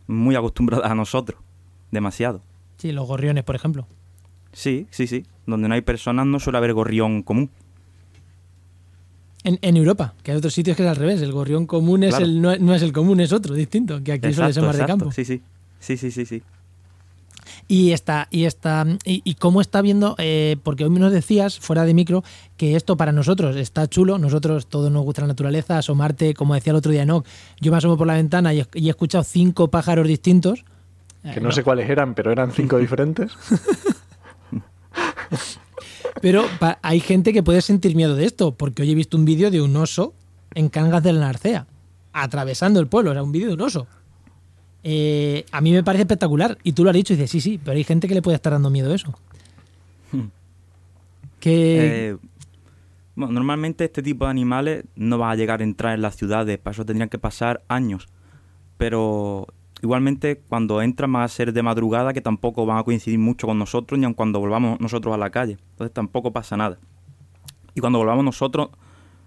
muy 0.07 0.35
acostumbradas 0.35 0.90
a 0.90 0.94
nosotros. 0.94 1.38
Demasiado. 1.90 2.40
Sí, 2.79 2.92
los 2.92 3.07
gorriones, 3.07 3.44
por 3.44 3.55
ejemplo. 3.55 3.87
Sí, 4.55 4.87
sí, 4.90 5.07
sí. 5.07 5.27
Donde 5.51 5.69
no 5.69 5.75
hay 5.75 5.83
personas 5.83 6.27
no 6.27 6.39
suele 6.41 6.59
haber 6.59 6.73
gorrión 6.73 7.23
común. 7.23 7.51
En, 9.43 9.59
en 9.63 9.77
Europa, 9.77 10.13
que 10.23 10.33
hay 10.33 10.37
otros 10.39 10.53
sitios 10.53 10.77
que 10.77 10.83
es 10.85 10.89
al 10.89 10.97
revés. 10.97 11.23
El 11.23 11.33
gorrión 11.33 11.67
común 11.67 12.03
es 12.05 12.11
Claro. 12.11 12.25
el, 12.27 12.43
no, 12.43 12.57
no 12.57 12.75
es 12.75 12.83
el 12.83 12.93
común, 12.93 13.21
es 13.21 13.33
otro, 13.33 13.55
distinto, 13.55 14.03
que 14.05 14.13
aquí 14.13 14.33
suele 14.35 14.53
ser 14.53 14.63
Exacto, 14.63 14.67
más 14.67 14.77
de 14.77 14.83
exacto. 14.83 15.05
campo. 15.07 15.13
Sí, 15.13 15.25
sí. 15.25 15.41
Sí, 15.79 15.97
sí, 15.97 16.11
sí, 16.11 16.27
sí. 16.27 16.43
Y 17.67 17.93
está, 17.93 18.29
y 18.31 18.45
está, 18.45 18.85
y, 19.05 19.23
y 19.25 19.35
cómo 19.37 19.61
está 19.63 19.81
viendo, 19.81 20.15
eh, 20.19 20.57
porque 20.63 20.85
hoy 20.85 20.91
nos 20.91 21.11
decías, 21.13 21.59
fuera 21.59 21.85
de 21.85 21.95
micro, 21.95 22.23
que 22.59 22.77
esto 22.77 22.97
para 22.99 23.13
nosotros 23.13 23.57
está 23.57 23.89
chulo, 23.89 24.19
nosotros 24.19 24.67
todos 24.67 24.91
nos 24.93 25.05
gusta 25.05 25.23
la 25.23 25.29
naturaleza, 25.29 25.79
asomarte, 25.79 26.35
como 26.35 26.55
decía 26.55 26.73
el 26.73 26.77
otro 26.77 26.93
día 26.93 27.03
Enoch, 27.05 27.25
yo 27.61 27.71
me 27.73 27.79
asomo 27.79 27.97
por 27.97 28.07
la 28.07 28.15
ventana 28.15 28.53
y 28.53 28.61
he, 28.61 28.67
y 28.75 28.89
he 28.89 28.91
escuchado 28.91 29.25
cinco 29.25 29.69
pájaros 29.69 30.07
distintos. 30.07 30.65
Que 31.23 31.39
Eh, 31.39 31.41
no 31.41 31.51
sé 31.53 31.63
cuáles 31.63 31.89
eran, 31.89 32.15
pero 32.15 32.31
eran 32.33 32.51
cinco 32.53 32.77
diferentes. 32.79 33.33
Pero 36.21 36.45
hay 36.83 37.01
gente 37.01 37.33
que 37.33 37.43
puede 37.43 37.62
sentir 37.62 37.97
miedo 37.97 38.14
de 38.14 38.27
esto, 38.27 38.53
porque 38.53 38.83
hoy 38.83 38.90
he 38.90 38.95
visto 38.95 39.16
un 39.16 39.25
vídeo 39.25 39.51
de 39.51 39.61
un 39.61 39.75
oso 39.77 40.14
en 40.55 40.69
Cangas 40.69 41.03
de 41.03 41.12
la 41.12 41.21
Narcea, 41.21 41.66
atravesando 42.12 42.81
el 42.81 42.87
pueblo, 42.87 43.12
sea, 43.12 43.23
un 43.23 43.33
vídeo 43.33 43.49
de 43.49 43.55
un 43.55 43.61
oso. 43.62 43.87
Eh, 44.83 45.45
a 45.53 45.61
mí 45.61 45.73
me 45.73 45.85
parece 45.85 46.03
espectacular, 46.03 46.59
y 46.62 46.73
tú 46.73 46.85
lo 46.85 46.90
has 46.90 46.97
dicho 46.97 47.12
y 47.12 47.16
dices, 47.16 47.31
sí, 47.31 47.40
sí, 47.40 47.61
pero 47.62 47.77
hay 47.77 47.85
gente 47.85 48.09
que 48.09 48.14
le 48.14 48.23
puede 48.23 48.37
estar 48.37 48.53
dando 48.53 48.71
miedo 48.71 48.93
a 48.93 48.95
eso. 48.95 49.14
Que... 51.38 52.11
Eh, 52.11 52.16
bueno, 53.14 53.33
normalmente 53.33 53.85
este 53.85 54.03
tipo 54.03 54.25
de 54.25 54.31
animales 54.31 54.85
no 54.95 55.19
van 55.19 55.31
a 55.31 55.37
llegar 55.37 55.61
a 55.61 55.64
entrar 55.64 55.95
en 55.95 56.03
las 56.03 56.16
ciudades, 56.16 56.59
para 56.59 56.73
eso 56.73 56.85
tendrían 56.85 57.09
que 57.09 57.19
pasar 57.19 57.62
años. 57.69 58.09
Pero 58.79 59.47
igualmente 59.83 60.40
cuando 60.49 60.83
entran 60.83 61.12
van 61.12 61.23
a 61.23 61.29
ser 61.29 61.53
de 61.53 61.62
madrugada, 61.62 62.12
que 62.12 62.21
tampoco 62.21 62.66
van 62.66 62.79
a 62.79 62.83
coincidir 62.83 63.19
mucho 63.19 63.47
con 63.47 63.59
nosotros, 63.59 63.99
ni 63.99 64.05
aun 64.05 64.14
cuando 64.14 64.38
volvamos 64.40 64.81
nosotros 64.81 65.14
a 65.14 65.19
la 65.19 65.31
calle. 65.31 65.59
Entonces 65.73 65.93
tampoco 65.95 66.33
pasa 66.33 66.57
nada. 66.57 66.79
Y 67.75 67.81
cuando 67.81 67.99
volvamos 67.99 68.25
nosotros 68.25 68.71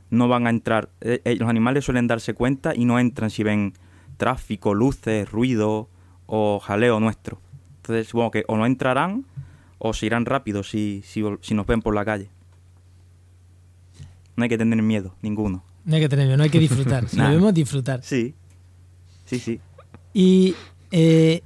no 0.09 0.27
van 0.27 0.45
a 0.47 0.49
entrar. 0.51 0.89
Eh, 1.01 1.21
eh, 1.25 1.35
los 1.37 1.49
animales 1.49 1.85
suelen 1.85 2.07
darse 2.07 2.33
cuenta 2.33 2.73
y 2.75 2.85
no 2.85 2.99
entran 2.99 3.29
si 3.29 3.41
ven 3.43 3.73
tráfico, 4.17 4.73
luces, 4.73 5.29
ruido 5.31 5.89
o 6.27 6.59
jaleo 6.59 6.99
nuestro. 6.99 7.39
Entonces 7.77 8.07
supongo 8.07 8.31
que 8.31 8.43
o 8.47 8.55
no 8.57 8.65
entrarán 8.65 9.25
o 9.79 9.93
se 9.93 10.05
irán 10.05 10.25
rápido 10.25 10.63
si, 10.63 11.01
si, 11.03 11.23
si 11.41 11.53
nos 11.55 11.65
ven 11.65 11.81
por 11.81 11.95
la 11.95 12.05
calle. 12.05 12.29
No 14.35 14.43
hay 14.43 14.49
que 14.49 14.57
tener 14.57 14.81
miedo, 14.81 15.15
ninguno. 15.21 15.63
No 15.85 15.95
hay 15.95 16.01
que 16.01 16.09
tener 16.09 16.25
miedo, 16.25 16.37
no 16.37 16.43
hay 16.43 16.49
que 16.49 16.59
disfrutar. 16.59 17.07
Si 17.09 17.17
Nah. 17.17 17.29
vemos, 17.31 17.53
disfrutar. 17.53 18.01
Sí, 18.03 18.33
sí, 19.25 19.39
sí. 19.39 19.59
Y, 20.13 20.55
eh, 20.91 21.41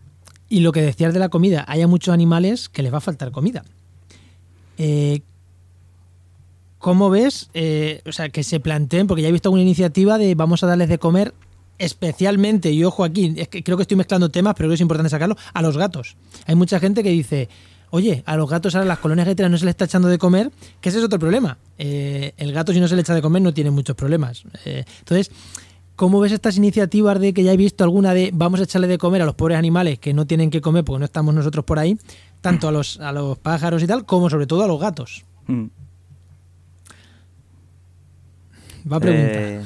y 0.50 0.60
lo 0.60 0.72
que 0.72 0.82
decías 0.82 1.14
de 1.14 1.20
la 1.20 1.30
comida, 1.30 1.66
hay 1.68 1.82
a 1.82 1.88
muchos 1.88 2.14
animales 2.14 2.70
que 2.70 2.84
les 2.84 2.94
va 2.94 2.98
a 2.98 3.02
faltar 3.02 3.32
comida. 3.32 3.64
Eh, 4.78 5.22
¿Cómo 6.80 7.10
ves? 7.10 7.50
eh, 7.54 8.02
o 8.06 8.12
sea, 8.12 8.30
que 8.30 8.44
se 8.44 8.60
planteen, 8.60 9.08
porque 9.08 9.24
ya 9.24 9.30
he 9.30 9.32
visto 9.32 9.50
una 9.52 9.62
iniciativa 9.62 10.18
de 10.18 10.36
vamos 10.36 10.64
a 10.64 10.68
darles 10.68 10.90
de 10.90 11.00
comer 11.00 11.34
especialmente, 11.80 12.72
y 12.72 12.84
ojo 12.84 13.04
aquí, 13.04 13.34
es 13.38 13.50
que 13.50 13.64
creo 13.64 13.78
que 13.78 13.84
estoy 13.84 13.98
mezclando 13.98 14.30
temas, 14.30 14.54
pero 14.54 14.66
creo 14.66 14.70
que 14.72 14.76
es 14.76 14.82
importante 14.82 15.10
sacarlo, 15.10 15.38
a 15.54 15.62
los 15.62 15.78
gatos. 15.78 16.16
Hay 16.46 16.56
mucha 16.56 16.80
gente 16.80 17.04
que 17.04 17.10
dice, 17.10 17.50
oye, 17.92 18.24
a 18.26 18.36
los 18.36 18.50
gatos 18.50 18.76
ahora 18.76 18.88
las 18.88 19.00
colonias 19.00 19.28
letras 19.28 19.52
no 19.52 19.58
se 19.58 19.66
les 19.66 19.74
está 19.74 19.86
echando 19.86 20.08
de 20.08 20.18
comer, 20.18 20.52
que 20.82 20.90
ese 20.90 20.98
es 20.98 21.04
otro 21.04 21.20
problema. 21.20 21.58
Eh, 21.78 22.34
el 22.38 22.52
gato 22.52 22.74
si 22.74 22.80
no 22.80 22.88
se 22.88 22.96
le 22.96 23.02
echa 23.02 23.14
de 23.14 23.22
comer 23.22 23.42
no 23.42 23.54
tiene 23.54 23.70
muchos 23.70 23.96
problemas. 23.96 24.44
Entonces, 24.66 25.32
¿Cómo 25.98 26.20
ves 26.20 26.32
estas 26.32 26.58
iniciativas 26.58 27.20
de 27.20 27.34
que 27.34 27.44
ya 27.44 27.52
he 27.52 27.58
visto 27.58 27.84
alguna 27.84 28.14
de 28.14 28.30
vamos 28.32 28.60
a 28.60 28.64
echarle 28.64 28.88
de 28.88 29.00
comer 29.00 29.24
a 29.24 29.26
los 29.26 29.34
pobres 29.34 29.58
animales 29.58 29.98
que 29.98 30.14
no 30.14 30.28
tienen 30.28 30.52
que 30.52 30.62
comer 30.62 30.86
porque 30.86 31.00
no 31.00 31.06
estamos 31.06 31.34
nosotros 31.34 31.66
por 31.66 31.80
ahí, 31.80 31.98
tanto 32.40 32.68
a 32.68 32.72
los, 32.72 33.00
a 33.00 33.12
los 33.12 33.40
pájaros 33.40 33.82
y 33.82 33.88
tal, 33.88 34.06
como 34.06 34.30
sobre 34.30 34.46
todo 34.46 34.64
a 34.64 34.68
los 34.68 34.80
gatos? 34.80 35.26
Mm. 35.48 35.66
Va 38.92 38.98
a 38.98 39.00
preguntar. 39.00 39.42
Eh, 39.42 39.64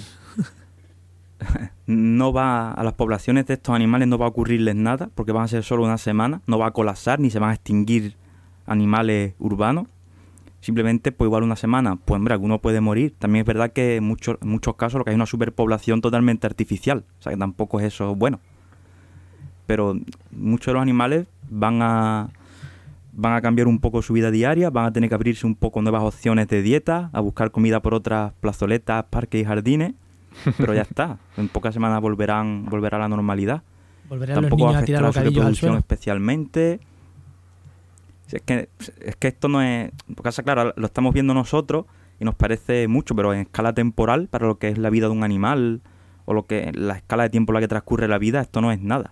no 1.88 2.32
va 2.32 2.72
a 2.72 2.82
las 2.82 2.94
poblaciones 2.94 3.46
de 3.48 3.56
estos 3.56 3.76
animales 3.76 4.08
no 4.08 4.18
va 4.18 4.28
a 4.28 4.30
ocurrirles 4.30 4.76
nada 4.76 5.10
porque 5.14 5.34
van 5.34 5.44
a 5.44 5.48
ser 5.50 5.66
solo 5.66 5.84
una 5.84 5.98
semana, 5.98 6.40
no 6.48 6.58
va 6.58 6.68
a 6.68 6.72
colapsar 6.72 7.20
ni 7.20 7.30
se 7.30 7.40
van 7.40 7.50
a 7.50 7.56
extinguir 7.56 8.16
animales 8.66 9.34
urbanos. 9.38 9.88
Simplemente, 10.62 11.12
pues 11.12 11.28
igual 11.28 11.44
una 11.44 11.56
semana, 11.56 11.98
pues 11.98 12.18
hombre, 12.18 12.34
alguno 12.34 12.60
puede 12.62 12.82
morir. 12.82 13.16
También 13.18 13.42
es 13.42 13.48
verdad 13.48 13.74
que 13.74 13.98
en 13.98 14.04
muchos, 14.04 14.38
en 14.42 14.50
muchos 14.50 14.76
casos 14.76 15.00
lo 15.00 15.04
que 15.04 15.10
hay 15.10 15.16
es 15.16 15.18
una 15.18 15.26
superpoblación 15.26 16.02
totalmente 16.02 16.48
artificial. 16.48 17.04
O 17.20 17.22
sea 17.22 17.32
que 17.32 17.38
tampoco 17.38 17.80
es 17.80 17.88
eso 17.88 18.16
bueno. 18.16 18.40
Pero 19.66 19.96
muchos 20.32 20.68
de 20.68 20.74
los 20.74 20.82
animales 20.82 21.28
van 21.50 21.82
a 21.82 22.30
van 23.14 23.34
a 23.34 23.42
cambiar 23.42 23.68
un 23.68 23.80
poco 23.80 24.02
su 24.02 24.14
vida 24.14 24.32
diaria, 24.32 24.70
van 24.70 24.86
a 24.86 24.94
tener 24.94 25.10
que 25.10 25.16
abrirse 25.16 25.46
un 25.46 25.56
poco 25.56 25.82
nuevas 25.82 26.04
opciones 26.04 26.48
de 26.48 26.62
dieta, 26.62 27.10
a 27.12 27.20
buscar 27.20 27.52
comida 27.52 27.82
por 27.82 27.94
otras 27.94 28.34
plazoletas, 28.40 29.06
parques 29.10 29.42
y 29.42 29.44
jardines, 29.44 29.94
pero 30.58 30.74
ya 30.74 30.84
está, 30.84 31.20
en 31.38 31.50
pocas 31.50 31.74
semanas 31.74 32.00
volverán 32.02 32.66
volverá 32.66 32.98
a 32.98 33.02
la 33.02 33.10
normalidad. 33.10 33.64
Volverán 34.08 34.36
los 34.36 34.44
Tampoco 34.44 34.64
va 34.64 34.70
niños 34.70 34.80
a 34.80 34.84
a 34.84 34.86
tirar 34.86 35.04
afectar 35.06 35.34
a 35.34 35.40
la 35.42 35.48
al 35.48 35.56
suelo. 35.56 35.78
especialmente. 35.78 36.80
Si 38.32 38.38
Es 38.38 38.44
que, 38.44 38.70
es 39.02 39.16
que 39.18 39.28
esto 39.28 39.50
no 39.50 39.62
es... 39.62 39.92
Porque, 40.16 40.30
o 40.30 40.32
sea, 40.32 40.44
claro, 40.46 40.74
lo 40.74 40.86
estamos 40.86 41.14
viendo 41.14 41.34
nosotros 41.34 41.86
y 42.18 42.24
nos 42.24 42.34
parece 42.34 42.88
mucho, 42.88 43.14
pero 43.14 43.34
en 43.34 43.42
escala 43.42 43.74
temporal, 43.74 44.30
para 44.30 44.48
lo 44.48 44.58
que 44.58 44.70
es 44.70 44.78
la 44.78 44.90
vida 44.90 45.08
de 45.08 45.12
un 45.12 45.26
animal 45.26 45.82
o 46.24 46.34
lo 46.34 46.46
que 46.46 46.72
la 46.74 46.96
escala 46.96 47.24
de 47.24 47.30
tiempo 47.30 47.52
en 47.52 47.56
la 47.56 47.60
que 47.60 47.68
transcurre 47.68 48.08
la 48.08 48.18
vida, 48.18 48.40
esto 48.40 48.62
no 48.62 48.72
es 48.72 48.80
nada. 48.80 49.12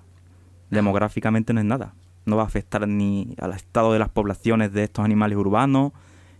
Demográficamente 0.69 1.53
no 1.53 1.59
es 1.59 1.65
nada. 1.65 1.95
No 2.25 2.37
va 2.37 2.43
a 2.43 2.45
afectar 2.45 2.87
ni 2.87 3.35
al 3.41 3.51
estado 3.51 3.91
de 3.91 3.99
las 3.99 4.07
poblaciones 4.07 4.71
de 4.71 4.85
estos 4.85 5.03
animales 5.03 5.37
urbanos, 5.37 5.91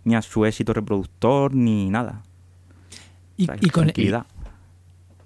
ni 0.04 0.14
a 0.14 0.22
su 0.22 0.46
éxito 0.46 0.72
reproductor, 0.72 1.54
ni 1.54 1.90
nada. 1.90 2.22
Y, 3.36 3.42
O 3.42 3.46
sea, 3.46 3.56
y 3.60 3.68
con. 3.68 3.92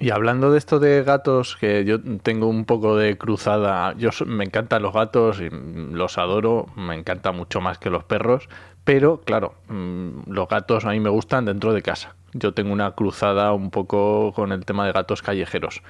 Y 0.05 0.11
hablando 0.11 0.51
de 0.53 0.59
esto 0.59 0.81
de 0.81 1.03
gatos, 1.03 1.57
que 1.59 1.87
yo 1.87 1.99
tengo 2.23 2.47
un 2.47 2.67
poco 2.67 2.95
de 2.99 3.17
cruzada, 3.17 3.95
yo 3.97 4.11
me 4.27 4.45
encantan 4.45 4.83
los 4.83 4.93
gatos 4.93 5.41
y 5.41 5.49
los 5.49 6.19
adoro, 6.19 6.67
me 6.77 6.95
encanta 6.95 7.33
mucho 7.33 7.63
más 7.63 7.79
que 7.79 7.89
los 7.89 8.05
perros, 8.05 8.51
pero 8.85 9.23
claro, 9.25 9.55
mm, 9.69 10.31
los 10.31 10.47
gatos 10.47 10.85
a 10.85 10.91
mí 10.91 11.01
me 11.01 11.09
gustan 11.09 11.47
dentro 11.47 11.73
de 11.73 11.81
casa. 11.81 12.17
Yo 12.35 12.53
tengo 12.53 12.71
una 12.75 12.91
cruzada 12.91 13.55
un 13.55 13.71
poco 13.71 14.35
con 14.35 14.53
el 14.53 14.67
tema 14.67 14.85
de 14.85 14.93
gatos 14.93 15.23
callejeros. 15.23 15.83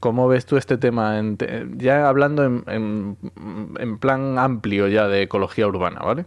¿Cómo 0.00 0.26
ves 0.26 0.46
tú 0.46 0.56
este 0.56 0.76
tema? 0.76 1.20
ya 1.76 2.08
hablando 2.08 2.42
en, 2.44 2.64
en- 2.66 3.16
en 3.78 3.98
plan 3.98 4.36
amplio 4.40 4.88
ya 4.88 5.06
de 5.06 5.22
ecología 5.22 5.68
urbana, 5.68 6.00
¿vale? 6.00 6.26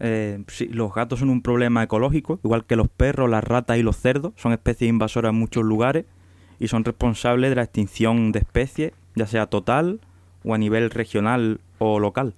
Eh, 0.00 0.42
sí, 0.48 0.66
los 0.68 0.94
gatos 0.94 1.18
son 1.20 1.28
un 1.28 1.42
problema 1.42 1.82
ecológico, 1.82 2.40
igual 2.42 2.64
que 2.64 2.74
los 2.74 2.88
perros, 2.88 3.28
las 3.28 3.44
ratas 3.44 3.78
y 3.78 3.82
los 3.82 3.96
cerdos. 3.96 4.32
Son 4.36 4.52
especies 4.52 4.88
invasoras 4.88 5.30
en 5.30 5.38
muchos 5.38 5.62
lugares 5.62 6.06
y 6.58 6.68
son 6.68 6.84
responsables 6.84 7.50
de 7.50 7.56
la 7.56 7.62
extinción 7.62 8.32
de 8.32 8.40
especies, 8.40 8.92
ya 9.14 9.26
sea 9.26 9.46
total 9.46 10.00
o 10.42 10.54
a 10.54 10.58
nivel 10.58 10.90
regional 10.90 11.60
o 11.78 12.00
local. 12.00 12.34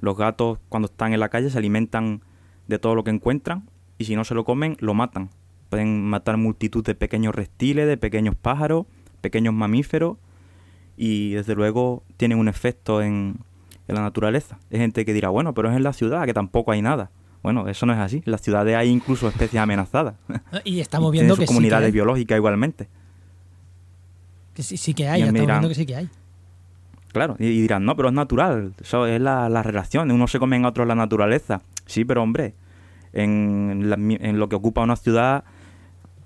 Los 0.00 0.16
gatos 0.16 0.58
cuando 0.68 0.86
están 0.86 1.12
en 1.12 1.20
la 1.20 1.30
calle 1.30 1.50
se 1.50 1.58
alimentan 1.58 2.20
de 2.68 2.78
todo 2.78 2.94
lo 2.94 3.02
que 3.02 3.10
encuentran 3.10 3.68
y 3.98 4.04
si 4.04 4.14
no 4.14 4.24
se 4.24 4.34
lo 4.34 4.44
comen, 4.44 4.76
lo 4.80 4.94
matan. 4.94 5.30
Pueden 5.70 6.04
matar 6.04 6.36
multitud 6.36 6.84
de 6.84 6.94
pequeños 6.94 7.34
reptiles, 7.34 7.86
de 7.86 7.96
pequeños 7.96 8.34
pájaros, 8.34 8.86
pequeños 9.20 9.54
mamíferos 9.54 10.18
y 10.96 11.32
desde 11.32 11.54
luego 11.54 12.02
tienen 12.16 12.38
un 12.38 12.48
efecto 12.48 13.02
en, 13.02 13.38
en 13.90 13.96
la 13.96 14.02
naturaleza. 14.02 14.58
Hay 14.72 14.78
gente 14.78 15.04
que 15.04 15.12
dirá, 15.12 15.28
bueno, 15.28 15.54
pero 15.54 15.70
es 15.70 15.76
en 15.76 15.82
la 15.82 15.92
ciudad, 15.92 16.24
que 16.26 16.34
tampoco 16.34 16.72
hay 16.72 16.82
nada. 16.82 17.10
Bueno, 17.42 17.68
eso 17.68 17.86
no 17.86 17.92
es 17.92 17.98
así. 17.98 18.22
En 18.26 18.32
las 18.32 18.40
ciudades 18.42 18.76
hay 18.76 18.88
incluso 18.88 19.28
especies 19.28 19.60
amenazadas. 19.62 20.14
y 20.64 20.80
estamos 20.80 21.10
viendo 21.12 21.34
sus 21.34 21.40
que 21.40 21.46
sí 21.46 21.48
que, 21.48 21.54
comunidades 21.54 21.92
biológicas 21.92 22.36
igualmente. 22.36 22.88
que 24.54 24.62
sí, 24.62 24.76
sí 24.76 24.94
que 24.94 25.08
hay, 25.08 25.22
estamos 25.22 25.40
dirán- 25.40 25.56
viendo 25.60 25.68
que 25.68 25.74
sí 25.74 25.86
que 25.86 25.96
hay. 25.96 26.08
Claro, 27.12 27.34
y, 27.38 27.46
y 27.46 27.60
dirán, 27.62 27.84
no, 27.84 27.96
pero 27.96 28.08
es 28.08 28.14
natural, 28.14 28.72
eso 28.80 29.04
es 29.06 29.20
la, 29.20 29.48
la 29.48 29.62
relación, 29.64 30.10
unos 30.12 30.30
se 30.30 30.38
comen 30.38 30.64
a 30.64 30.68
otros 30.68 30.86
la 30.86 30.94
naturaleza. 30.94 31.60
Sí, 31.86 32.04
pero 32.04 32.22
hombre, 32.22 32.54
en, 33.12 33.90
la 33.90 33.96
en 33.96 34.38
lo 34.38 34.48
que 34.48 34.54
ocupa 34.54 34.82
una 34.82 34.94
ciudad 34.94 35.42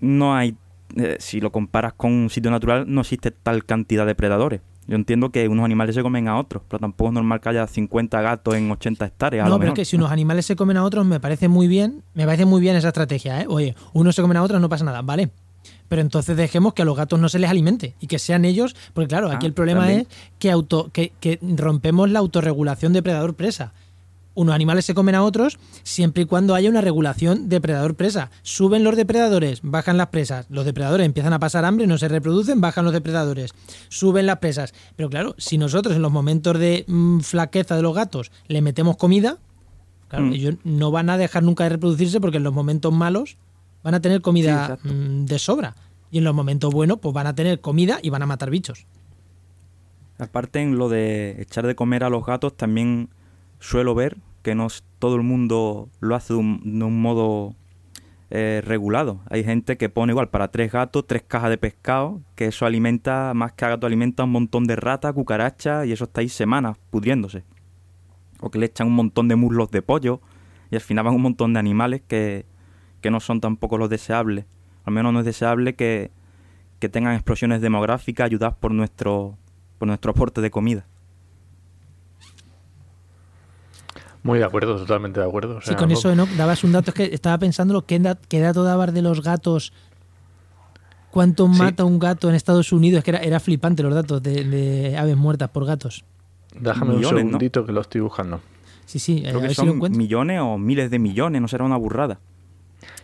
no 0.01 0.35
hay, 0.37 0.57
eh, 0.97 1.17
si 1.21 1.41
lo 1.41 1.51
comparas 1.53 1.95
con 1.95 2.13
un 2.13 2.29
sitio 2.29 2.51
natural, 2.51 2.85
no 2.87 3.01
existe 3.01 3.31
tal 3.31 3.65
cantidad 3.65 4.05
de 4.05 4.15
predadores. 4.15 4.61
Yo 4.87 4.97
entiendo 4.97 5.31
que 5.31 5.49
unos 5.49 5.65
animales 5.65 5.95
se 5.95 6.03
comen 6.03 6.29
a 6.29 6.39
otros, 6.39 6.63
pero 6.69 6.79
tampoco 6.81 7.09
es 7.09 7.15
normal 7.15 7.41
que 7.41 7.49
haya 7.49 7.67
50 7.67 8.21
gatos 8.21 8.55
en 8.55 8.71
80 8.71 9.05
hectáreas. 9.07 9.47
a 9.47 9.49
No, 9.49 9.55
lo 9.55 9.59
pero 9.61 9.73
es 9.73 9.77
que 9.77 9.85
si 9.85 9.97
unos 9.97 10.11
animales 10.13 10.45
se 10.47 10.57
comen 10.57 10.77
a 10.77 10.85
otros, 10.85 11.07
me 11.07 11.21
parece 11.21 11.49
muy 11.49 11.69
bien, 11.69 12.03
me 12.15 12.27
parece 12.27 12.45
muy 12.45 12.61
bien 12.61 12.77
esa 12.77 12.89
estrategia, 12.89 13.41
¿eh? 13.41 13.47
Oye, 13.49 13.75
unos 13.93 14.15
se 14.15 14.23
comen 14.23 14.37
a 14.37 14.43
otros, 14.43 14.61
no 14.61 14.69
pasa 14.69 14.85
nada, 14.85 15.01
vale. 15.03 15.31
Pero 15.89 16.03
entonces 16.03 16.37
dejemos 16.37 16.75
que 16.75 16.83
a 16.83 16.85
los 16.85 16.97
gatos 16.97 17.19
no 17.19 17.29
se 17.29 17.39
les 17.39 17.49
alimente 17.49 17.95
y 18.01 18.07
que 18.07 18.19
sean 18.19 18.45
ellos, 18.45 18.75
porque 18.93 19.09
claro, 19.09 19.31
aquí 19.31 19.47
Ah, 19.47 19.49
el 19.49 19.55
problema 19.55 19.81
también. 19.81 20.01
es 20.01 20.07
que, 20.39 20.51
auto, 20.51 20.91
que, 20.93 21.13
que 21.21 21.39
rompemos 21.57 22.11
la 22.11 22.19
autorregulación 22.19 22.93
depredador-presa. 22.93 23.73
Unos 24.35 24.55
animales 24.55 24.85
se 24.85 24.95
comen 24.95 25.15
a 25.15 25.23
otros 25.23 25.59
siempre 25.85 26.25
y 26.25 26.27
cuando 26.27 26.55
haya 26.55 26.69
una 26.69 26.81
regulación 26.81 27.49
depredador-presa. 27.49 28.31
Suben 28.43 28.83
los 28.83 28.97
depredadores, 28.97 29.61
bajan 29.63 29.97
las 29.97 30.09
presas. 30.09 30.47
Los 30.51 30.65
depredadores 30.65 31.07
empiezan 31.07 31.33
a 31.33 31.39
pasar 31.39 31.65
hambre, 31.65 31.87
no 31.87 31.99
se 31.99 32.09
reproducen, 32.09 32.61
bajan 32.61 32.85
los 32.85 32.93
depredadores. 32.93 33.53
Suben 33.89 34.27
las 34.27 34.39
presas. 34.39 34.75
Pero 34.97 35.09
claro, 35.09 35.35
si 35.39 35.57
nosotros 35.57 35.95
en 35.95 36.03
los 36.03 36.11
momentos 36.11 36.59
de 36.59 36.85
mm, 36.89 37.21
flaqueza 37.21 37.77
de 37.77 37.83
los 37.83 37.95
gatos 37.95 38.33
le 38.49 38.61
metemos 38.63 38.97
comida, 38.97 39.39
Claro, 40.09 40.27
Mm. 40.27 40.33
ellos 40.35 40.55
no 40.65 40.91
van 40.91 41.09
a 41.11 41.17
dejar 41.17 41.43
nunca 41.43 41.65
de 41.65 41.71
reproducirse 41.71 42.21
porque 42.21 42.37
en 42.37 42.45
los 42.45 42.53
momentos 42.53 42.93
malos 42.93 43.37
van 43.83 43.95
a 43.95 44.01
tener 44.01 44.21
comida 44.21 44.79
mm, 44.85 45.25
de 45.25 45.39
sobra. 45.39 45.75
Y 46.11 46.19
en 46.19 46.25
los 46.25 46.35
momentos 46.35 46.73
buenos, 46.73 46.99
pues 47.01 47.13
van 47.15 47.27
a 47.27 47.35
tener 47.35 47.61
comida 47.61 47.99
y 48.03 48.11
van 48.11 48.23
a 48.23 48.27
matar 48.27 48.51
bichos. 48.51 48.87
Aparte 50.19 50.61
en 50.61 50.77
lo 50.79 50.89
de 50.89 51.41
echar 51.43 51.67
de 51.67 51.75
comer 51.75 52.05
a 52.05 52.11
los 52.11 52.25
gatos 52.25 52.57
también 52.57 53.09
suelo 53.59 53.95
ver 53.95 54.19
que 54.43 54.55
no 54.55 54.69
todo 54.99 55.17
el 55.17 55.23
mundo 55.23 55.89
lo 56.01 56.15
hace 56.15 56.35
de 56.35 56.39
un, 56.39 56.79
de 56.79 56.85
un 56.85 57.01
modo 57.01 57.55
eh, 58.31 58.63
regulado. 58.65 59.21
Hay 59.31 59.45
gente 59.45 59.77
que 59.77 59.89
pone 59.89 60.13
igual 60.13 60.29
para 60.29 60.49
tres 60.49 60.73
gatos, 60.73 61.07
tres 61.07 61.23
cajas 61.23 61.51
de 61.51 61.59
pescado, 61.59 62.21
que 62.35 62.47
eso 62.47 62.67
alimenta, 62.67 63.33
más 63.35 63.53
que 63.53 63.65
a 63.65 63.69
gato 63.69 63.87
alimenta 63.87 64.25
un 64.25 64.33
montón 64.33 64.67
de 64.67 64.77
ratas, 64.77 65.13
cucarachas 65.13 65.87
y 65.87 65.93
eso 65.93 66.05
está 66.05 66.21
ahí 66.21 66.29
semanas 66.29 66.77
pudriéndose. 66.91 67.45
O 68.41 68.51
que 68.51 68.59
le 68.59 68.67
echan 68.67 68.89
un 68.89 68.95
montón 68.95 69.29
de 69.29 69.37
muslos 69.37 69.71
de 69.71 69.83
pollo 69.83 70.21
y 70.71 70.75
al 70.75 70.81
final 70.81 71.05
van 71.05 71.15
un 71.15 71.23
montón 71.23 71.53
de 71.53 71.61
animales 71.61 72.03
que, 72.07 72.45
que 73.01 73.11
no 73.11 73.21
son 73.21 73.41
tampoco 73.41 73.79
los 73.79 73.89
deseables. 73.89 74.47
Al 74.85 74.93
menos 74.93 75.13
no 75.13 75.21
es 75.21 75.27
deseable 75.27 75.75
que, 75.75 76.11
que 76.81 76.89
tengan 76.89 77.15
explosiones 77.15 77.61
demográficas 77.61 78.27
ayudadas 78.27 78.57
por 78.57 78.73
nuestro, 78.73 79.39
por 79.79 79.87
nuestro 79.87 80.11
aporte 80.11 80.41
de 80.41 80.51
comida. 80.51 80.87
Muy 84.25 84.39
de 84.41 84.45
acuerdo, 84.45 84.77
totalmente 84.77 85.21
de 85.21 85.27
acuerdo. 85.27 85.59
o 85.59 85.61
Sí, 85.61 85.75
con 85.77 85.89
no- 85.91 85.95
eso, 85.95 86.11
Enoch, 86.11 86.29
dabas 86.31 86.65
un 86.65 86.73
dato, 86.73 86.91
es 86.91 86.95
que 86.95 87.05
estaba 87.15 87.39
pensando 87.39 87.85
qué, 87.87 87.99
da- 88.01 88.19
qué 88.29 88.41
dato 88.41 88.65
dabas 88.65 88.93
de 88.93 89.03
los 89.03 89.23
gatos. 89.23 89.73
¿Cuánto 91.11 91.47
Sí. 91.53 91.59
mata 91.59 91.85
un 91.85 91.99
gato 91.99 92.29
en 92.29 92.35
Estados 92.35 92.73
Unidos? 92.73 92.99
Es 92.99 93.05
que 93.05 93.11
era, 93.13 93.21
era 93.21 93.39
flipante 93.39 93.83
los 93.83 93.95
datos 93.95 94.23
de, 94.23 94.45
de 94.45 94.97
aves 94.97 95.17
muertas 95.17 95.51
por 95.51 95.65
gatos. 95.65 96.05
Déjame 96.59 96.95
millones, 96.97 97.11
un 97.11 97.13
¿no? 97.13 97.19
segundito 97.39 97.65
que 97.67 97.73
lo 97.73 97.81
estoy 97.83 98.01
buscando. 98.01 98.41
Sí, 98.87 98.99
sí, 98.99 99.21
Creo 99.23 99.31
a 99.39 99.41
que 99.41 99.47
ver 99.47 99.55
si 99.55 99.63
lo 99.63 99.67
son 99.69 99.77
encuentro. 99.77 99.99
millones 99.99 100.41
o 100.41 100.59
miles 100.59 100.91
de 100.91 100.99
millones, 100.99 101.41
no 101.41 101.49
será 101.49 101.65
una 101.65 101.77
burrada. 101.77 102.19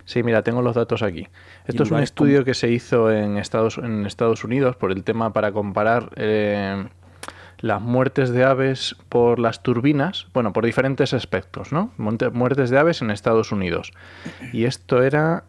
Sí, 0.04 0.22
mira, 0.24 0.42
tengo 0.42 0.60
los 0.62 0.74
datos 0.74 1.02
aquí. 1.02 1.28
Esto 1.66 1.84
es 1.84 1.90
un 1.90 2.00
estudio 2.00 2.38
como- 2.38 2.44
que 2.46 2.54
se 2.54 2.70
hizo 2.70 3.10
en 3.12 3.36
Estados, 3.38 3.78
en 3.78 4.06
Estados 4.06 4.42
Unidos 4.42 4.74
por 4.76 4.90
el 4.90 5.04
tema 5.04 5.32
para 5.32 5.52
comparar 5.52 6.10
eh, 6.16 6.88
las 7.60 7.80
muertes 7.80 8.30
de 8.30 8.44
aves 8.44 8.96
por 9.08 9.38
las 9.38 9.62
turbinas, 9.62 10.26
bueno, 10.32 10.52
por 10.52 10.64
diferentes 10.64 11.12
aspectos, 11.12 11.72
¿no? 11.72 11.92
Muertes 11.98 12.70
de 12.70 12.78
aves 12.78 13.02
en 13.02 13.10
Estados 13.10 13.52
Unidos. 13.52 13.92
Y 14.52 14.64
esto 14.64 15.02
era 15.02 15.44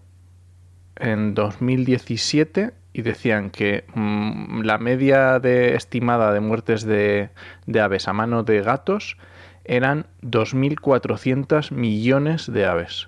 en 0.97 1.33
2017 1.33 2.73
y 2.93 3.01
decían 3.01 3.49
que 3.49 3.85
mm, 3.95 4.61
la 4.61 4.77
media 4.77 5.39
de 5.39 5.75
estimada 5.75 6.33
de 6.33 6.41
muertes 6.41 6.83
de, 6.83 7.29
de 7.65 7.81
aves 7.81 8.07
a 8.07 8.13
mano 8.13 8.43
de 8.43 8.61
gatos 8.61 9.17
eran 9.63 10.07
2.400 10.21 11.71
millones 11.71 12.51
de 12.51 12.65
aves 12.65 13.07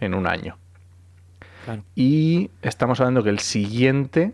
en 0.00 0.14
un 0.14 0.26
año. 0.26 0.56
Claro. 1.64 1.84
Y 1.94 2.50
estamos 2.62 3.00
hablando 3.00 3.22
que 3.22 3.30
el 3.30 3.38
siguiente 3.38 4.32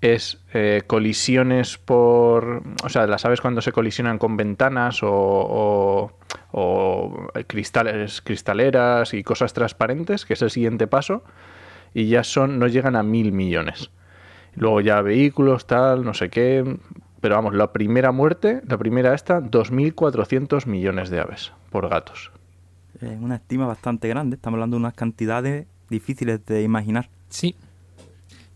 es 0.00 0.38
eh, 0.52 0.82
colisiones 0.86 1.78
por... 1.78 2.62
O 2.84 2.88
sea, 2.88 3.06
las 3.06 3.24
aves 3.24 3.40
cuando 3.40 3.60
se 3.62 3.72
colisionan 3.72 4.18
con 4.18 4.36
ventanas 4.36 5.02
o, 5.02 5.10
o- 5.10 6.12
o 6.52 7.28
cristales, 7.46 8.22
cristaleras 8.22 9.14
y 9.14 9.22
cosas 9.22 9.52
transparentes, 9.52 10.24
que 10.24 10.34
es 10.34 10.42
el 10.42 10.50
siguiente 10.50 10.86
paso, 10.86 11.22
y 11.94 12.08
ya 12.08 12.24
son 12.24 12.58
no 12.58 12.66
llegan 12.66 12.96
a 12.96 13.02
mil 13.02 13.32
millones. 13.32 13.90
Luego 14.54 14.80
ya 14.80 15.00
vehículos, 15.02 15.66
tal, 15.66 16.04
no 16.04 16.14
sé 16.14 16.30
qué. 16.30 16.78
Pero 17.20 17.34
vamos, 17.34 17.54
la 17.54 17.72
primera 17.72 18.12
muerte, 18.12 18.60
la 18.66 18.78
primera 18.78 19.14
esta, 19.14 19.40
2.400 19.40 20.66
millones 20.66 21.10
de 21.10 21.20
aves 21.20 21.52
por 21.70 21.88
gatos. 21.88 22.30
Es 23.00 23.18
una 23.20 23.36
estima 23.36 23.66
bastante 23.66 24.08
grande, 24.08 24.36
estamos 24.36 24.56
hablando 24.56 24.76
de 24.76 24.80
unas 24.80 24.94
cantidades 24.94 25.66
difíciles 25.90 26.44
de 26.46 26.62
imaginar. 26.62 27.08
Sí. 27.28 27.54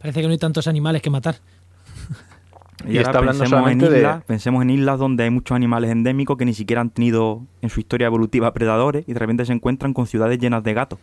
Parece 0.00 0.20
que 0.22 0.26
no 0.26 0.32
hay 0.32 0.38
tantos 0.38 0.66
animales 0.66 1.02
que 1.02 1.10
matar. 1.10 1.36
Y 2.88 2.96
ahora 2.96 3.00
está 3.10 3.18
hablando 3.18 3.40
pensemos 3.42 3.70
en 3.70 3.78
de- 3.78 3.86
islas, 3.98 4.24
pensemos 4.24 4.62
en 4.62 4.70
islas 4.70 4.98
donde 4.98 5.24
hay 5.24 5.30
muchos 5.30 5.54
animales 5.54 5.90
endémicos 5.90 6.38
que 6.38 6.46
ni 6.46 6.54
siquiera 6.54 6.80
han 6.80 6.88
tenido 6.88 7.42
en 7.60 7.68
su 7.68 7.78
historia 7.78 8.06
evolutiva 8.06 8.54
predadores 8.54 9.04
y 9.06 9.12
de 9.12 9.18
repente 9.18 9.44
se 9.44 9.52
encuentran 9.52 9.92
con 9.92 10.06
ciudades 10.06 10.38
llenas 10.38 10.64
de 10.64 10.72
gatos. 10.72 10.98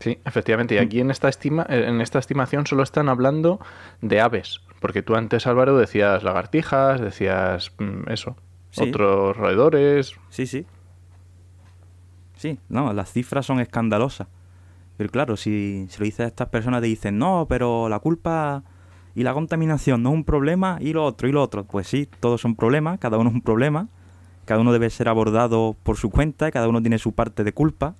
Sí, 0.00 0.18
efectivamente. 0.24 0.74
Y 0.74 0.78
aquí 0.78 0.98
en 0.98 1.12
esta, 1.12 1.28
estima, 1.28 1.66
eh, 1.68 1.84
en 1.86 2.00
esta 2.00 2.18
estimación 2.18 2.66
solo 2.66 2.82
están 2.82 3.08
hablando 3.08 3.60
de 4.00 4.20
aves. 4.20 4.60
Porque 4.80 5.02
tú 5.02 5.14
antes, 5.14 5.46
Álvaro, 5.46 5.76
decías 5.78 6.24
lagartijas, 6.24 7.00
decías 7.00 7.70
mm, 7.78 8.10
eso, 8.10 8.36
Sí. 8.72 8.88
otros 8.88 9.36
roedores. 9.36 10.14
Sí, 10.30 10.46
sí. 10.48 10.66
Sí, 12.36 12.58
no, 12.68 12.92
las 12.92 13.12
cifras 13.12 13.46
son 13.46 13.60
escandalosas. 13.60 14.26
Pero 15.00 15.10
claro, 15.10 15.38
si 15.38 15.86
se 15.88 15.98
lo 15.98 16.04
dices 16.04 16.20
a 16.20 16.26
estas 16.26 16.48
personas, 16.50 16.82
te 16.82 16.86
dicen, 16.86 17.16
no, 17.16 17.46
pero 17.48 17.88
la 17.88 18.00
culpa 18.00 18.62
y 19.14 19.22
la 19.22 19.32
contaminación 19.32 20.02
no 20.02 20.10
es 20.10 20.14
un 20.14 20.24
problema, 20.24 20.76
y 20.78 20.92
lo 20.92 21.06
otro, 21.06 21.26
y 21.26 21.32
lo 21.32 21.42
otro. 21.42 21.64
Pues 21.64 21.86
sí, 21.88 22.06
todos 22.20 22.42
son 22.42 22.54
problemas, 22.54 22.98
cada 22.98 23.16
uno 23.16 23.30
es 23.30 23.34
un 23.34 23.40
problema, 23.40 23.88
cada 24.44 24.60
uno 24.60 24.74
debe 24.74 24.90
ser 24.90 25.08
abordado 25.08 25.74
por 25.84 25.96
su 25.96 26.10
cuenta, 26.10 26.48
y 26.48 26.50
cada 26.50 26.68
uno 26.68 26.82
tiene 26.82 26.98
su 26.98 27.12
parte 27.12 27.44
de 27.44 27.54
culpa. 27.54 27.94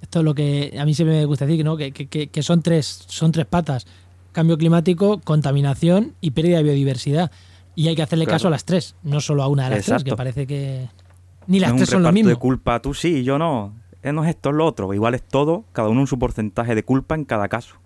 Esto 0.00 0.20
es 0.20 0.24
lo 0.24 0.34
que 0.34 0.74
a 0.80 0.86
mí 0.86 0.94
siempre 0.94 1.18
me 1.18 1.26
gusta 1.26 1.44
decir, 1.44 1.62
¿no? 1.66 1.76
que, 1.76 1.92
que- 1.92 2.28
que- 2.28 2.42
son, 2.42 2.62
tres, 2.62 3.04
son 3.08 3.30
tres 3.30 3.44
patas. 3.44 3.86
Cambio 4.32 4.56
climático, 4.56 5.20
contaminación 5.22 6.14
y 6.22 6.30
pérdida 6.30 6.56
de 6.56 6.62
biodiversidad. 6.62 7.30
Y 7.74 7.88
hay 7.88 7.94
que 7.94 8.02
hacerle 8.02 8.24
Claro. 8.24 8.36
caso 8.36 8.48
a 8.48 8.52
las 8.52 8.64
tres, 8.64 8.96
no 9.02 9.20
solo 9.20 9.42
a 9.42 9.48
una 9.48 9.64
de 9.68 9.76
las 9.76 9.84
tres, 9.84 10.02
que 10.02 10.16
parece 10.16 10.46
que... 10.46 10.88
Ni 11.46 11.60
las 11.60 11.76
tres 11.76 11.90
un 11.90 11.92
son 11.92 12.02
lo 12.04 12.12
mismo. 12.12 12.30
de 12.30 12.36
culpa, 12.36 12.80
tú 12.80 12.94
sí, 12.94 13.22
yo 13.22 13.36
no. 13.36 13.81
No 14.02 14.24
es 14.24 14.30
esto, 14.30 14.50
es 14.50 14.56
lo 14.56 14.66
otro. 14.66 14.92
Igual 14.94 15.14
es 15.14 15.22
todo, 15.22 15.64
cada 15.72 15.88
uno 15.88 16.00
en 16.00 16.06
su 16.06 16.18
porcentaje 16.18 16.74
de 16.74 16.82
culpa 16.82 17.14
en 17.14 17.24
cada 17.24 17.48
caso. 17.48 17.76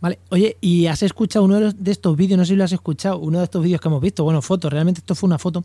Vale, 0.00 0.20
oye, 0.30 0.56
¿y 0.60 0.86
has 0.86 1.02
escuchado 1.02 1.44
uno 1.44 1.56
de, 1.56 1.60
los- 1.62 1.82
de 1.82 1.90
estos 1.90 2.16
vídeos? 2.16 2.38
No 2.38 2.44
sé 2.44 2.50
si 2.52 2.56
lo 2.56 2.64
has 2.64 2.72
escuchado, 2.72 3.18
uno 3.18 3.38
de 3.38 3.44
estos 3.44 3.62
vídeos 3.62 3.80
que 3.80 3.88
hemos 3.88 4.00
visto, 4.00 4.22
bueno, 4.24 4.40
fotos, 4.42 4.72
realmente 4.72 5.00
esto 5.00 5.14
fue 5.16 5.26
una 5.26 5.38
foto. 5.38 5.64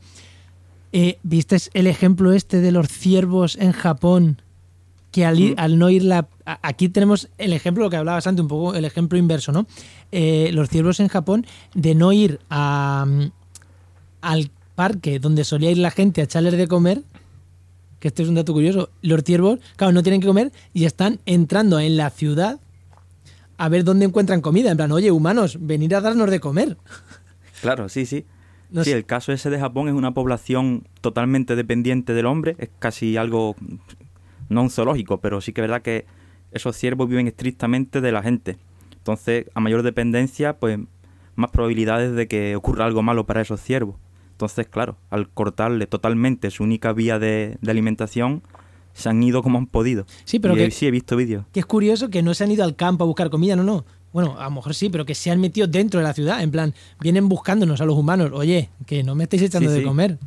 Eh, 0.91 1.19
¿Viste 1.23 1.57
el 1.73 1.87
ejemplo 1.87 2.33
este 2.33 2.59
de 2.59 2.71
los 2.71 2.87
ciervos 2.87 3.55
en 3.57 3.71
Japón? 3.71 4.41
Que 5.11 5.25
al, 5.25 5.37
ir- 5.39 5.53
al 5.57 5.77
no 5.77 5.91
ir 5.91 6.03
la... 6.03 6.27
a- 6.45 6.59
Aquí 6.67 6.89
tenemos 6.89 7.29
el 7.37 7.53
ejemplo, 7.53 7.83
lo 7.83 7.89
que 7.91 7.97
hablabas 7.97 8.25
antes, 8.25 8.41
un 8.41 8.47
poco 8.47 8.73
el 8.73 8.83
ejemplo 8.85 9.17
inverso, 9.19 9.51
¿no? 9.51 9.67
Eh, 10.11 10.49
los 10.53 10.67
ciervos 10.69 10.99
en 10.99 11.07
Japón 11.09 11.45
de 11.75 11.93
no 11.93 12.11
ir 12.11 12.39
a, 12.49 13.05
mm, 13.07 13.31
al 14.21 14.49
parque 14.73 15.19
donde 15.19 15.43
solía 15.43 15.69
ir 15.69 15.77
la 15.77 15.91
gente 15.91 16.21
a 16.21 16.23
echarles 16.23 16.57
de 16.57 16.67
comer, 16.67 17.03
que 18.03 18.09
este 18.09 18.21
es 18.21 18.27
un 18.27 18.35
dato 18.35 18.51
curioso, 18.51 18.89
los 19.01 19.23
ciervos, 19.23 19.59
claro, 19.77 19.93
no 19.93 20.03
tienen 20.03 20.19
que 20.19 20.27
comer 20.27 20.51
y 20.73 20.83
están 20.83 21.21
entrando 21.25 21.79
en 21.79 21.95
la 21.95 22.09
ciudad 22.09 22.59
a 23.57 23.69
ver 23.69 23.85
dónde 23.85 24.03
encuentran 24.03 24.41
comida. 24.41 24.71
En 24.71 24.75
plan, 24.75 24.91
oye, 24.91 25.09
humanos, 25.09 25.57
venid 25.61 25.93
a 25.93 26.01
darnos 26.01 26.29
de 26.29 26.41
comer. 26.41 26.77
Claro, 27.61 27.87
sí, 27.87 28.05
sí. 28.05 28.25
No 28.71 28.83
sí, 28.83 28.89
sé. 28.89 28.97
el 28.97 29.05
caso 29.05 29.31
ese 29.31 29.49
de 29.49 29.57
Japón 29.57 29.87
es 29.87 29.93
una 29.93 30.13
población 30.13 30.85
totalmente 30.99 31.55
dependiente 31.55 32.13
del 32.13 32.25
hombre, 32.25 32.57
es 32.59 32.69
casi 32.77 33.15
algo, 33.15 33.55
no 34.49 34.63
un 34.63 34.69
zoológico, 34.69 35.21
pero 35.21 35.39
sí 35.39 35.53
que 35.53 35.61
es 35.61 35.69
verdad 35.69 35.81
que 35.81 36.05
esos 36.51 36.75
ciervos 36.75 37.07
viven 37.07 37.27
estrictamente 37.27 38.01
de 38.01 38.11
la 38.11 38.21
gente. 38.21 38.57
Entonces, 38.97 39.45
a 39.53 39.61
mayor 39.61 39.81
dependencia, 39.81 40.57
pues 40.57 40.77
más 41.35 41.51
probabilidades 41.51 42.15
de 42.15 42.27
que 42.27 42.57
ocurra 42.57 42.83
algo 42.83 43.01
malo 43.01 43.25
para 43.25 43.39
esos 43.39 43.61
ciervos. 43.61 43.95
Entonces, 44.33 44.67
claro, 44.67 44.97
al 45.09 45.29
cortarle 45.29 45.87
totalmente 45.87 46.51
su 46.51 46.63
única 46.63 46.91
vía 46.93 47.17
de, 47.19 47.57
de 47.61 47.71
alimentación, 47.71 48.43
se 48.93 49.09
han 49.09 49.23
ido 49.23 49.41
como 49.41 49.57
han 49.57 49.67
podido. 49.67 50.05
Sí, 50.25 50.39
pero 50.39 50.55
Y, 50.55 50.57
que- 50.57 50.71
sí 50.71 50.85
he 50.85 50.91
visto 50.91 51.15
vídeos. 51.15 51.45
Que 51.51 51.59
es 51.61 51.65
curioso 51.65 52.09
que 52.09 52.21
no 52.21 52.33
se 52.33 52.43
han 52.43 52.51
ido 52.51 52.63
al 52.63 52.75
campo 52.75 53.03
a 53.03 53.07
buscar 53.07 53.29
comida, 53.29 53.55
no, 53.55 53.63
no. 53.63 53.85
Bueno, 54.11 54.35
a 54.39 54.43
lo 54.43 54.51
mejor 54.51 54.75
sí, 54.75 54.89
pero 54.89 55.05
que 55.05 55.15
se 55.15 55.31
han 55.31 55.39
metido 55.39 55.65
dentro 55.65 55.99
de 55.99 56.03
la 56.03 56.13
ciudad. 56.13 56.43
En 56.43 56.51
plan, 56.51 56.73
vienen 56.99 57.27
buscándonos 57.29 57.81
a 57.81 57.85
los 57.85 57.97
humanos. 57.97 58.29
Oye, 58.33 58.69
que 58.85 59.03
no 59.03 59.15
me 59.15 59.23
estáis 59.23 59.41
echando 59.43 59.69
Sí, 59.69 59.73
de 59.75 59.79
sí. 59.81 59.85
comer. 59.87 60.19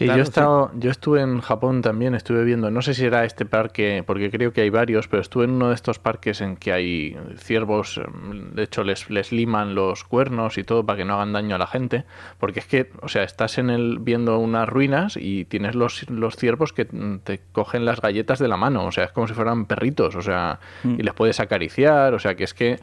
Sí, 0.00 0.06
Claro, 0.06 0.16
yo, 0.16 0.22
he 0.22 0.24
sí. 0.24 0.30
estado, 0.30 0.70
yo 0.76 0.90
estuve 0.90 1.20
en 1.20 1.40
Japón 1.42 1.82
también, 1.82 2.14
estuve 2.14 2.42
viendo, 2.42 2.70
no 2.70 2.80
sé 2.80 2.94
si 2.94 3.04
era 3.04 3.26
este 3.26 3.44
parque, 3.44 4.02
porque 4.06 4.30
creo 4.30 4.50
que 4.54 4.62
hay 4.62 4.70
varios, 4.70 5.08
pero 5.08 5.20
estuve 5.20 5.44
en 5.44 5.50
uno 5.50 5.68
de 5.68 5.74
estos 5.74 5.98
parques 5.98 6.40
en 6.40 6.56
que 6.56 6.72
hay 6.72 7.18
ciervos, 7.36 7.98
em, 7.98 8.54
de 8.54 8.62
hecho 8.62 8.82
les, 8.82 9.10
les 9.10 9.30
liman 9.30 9.74
los 9.74 10.04
cuernos 10.04 10.56
y 10.56 10.64
todo 10.64 10.86
para 10.86 10.96
que 10.96 11.04
no 11.04 11.12
hagan 11.16 11.34
daño 11.34 11.54
a 11.56 11.58
la 11.58 11.66
gente, 11.66 12.04
porque 12.38 12.60
es 12.60 12.66
que, 12.66 12.90
o 13.02 13.08
sea, 13.08 13.24
estás 13.24 13.58
en 13.58 13.68
el 13.68 13.98
viendo 13.98 14.38
unas 14.38 14.66
ruinas 14.66 15.18
y 15.20 15.44
tienes 15.44 15.74
los, 15.74 16.08
los 16.08 16.34
ciervos 16.36 16.72
que 16.72 16.86
mm, 16.90 17.18
te 17.18 17.42
cogen 17.52 17.84
las 17.84 18.00
galletas 18.00 18.38
de 18.38 18.48
la 18.48 18.56
mano, 18.56 18.86
o 18.86 18.92
sea, 18.92 19.04
es 19.04 19.12
como 19.12 19.28
si 19.28 19.34
fueran 19.34 19.66
perritos, 19.66 20.16
o 20.16 20.22
sea, 20.22 20.60
Mm. 20.82 20.94
y 20.98 21.02
les 21.02 21.12
puedes 21.12 21.40
acariciar, 21.40 22.14
o 22.14 22.18
sea, 22.18 22.34
que 22.36 22.44
es 22.44 22.54
que 22.54 22.78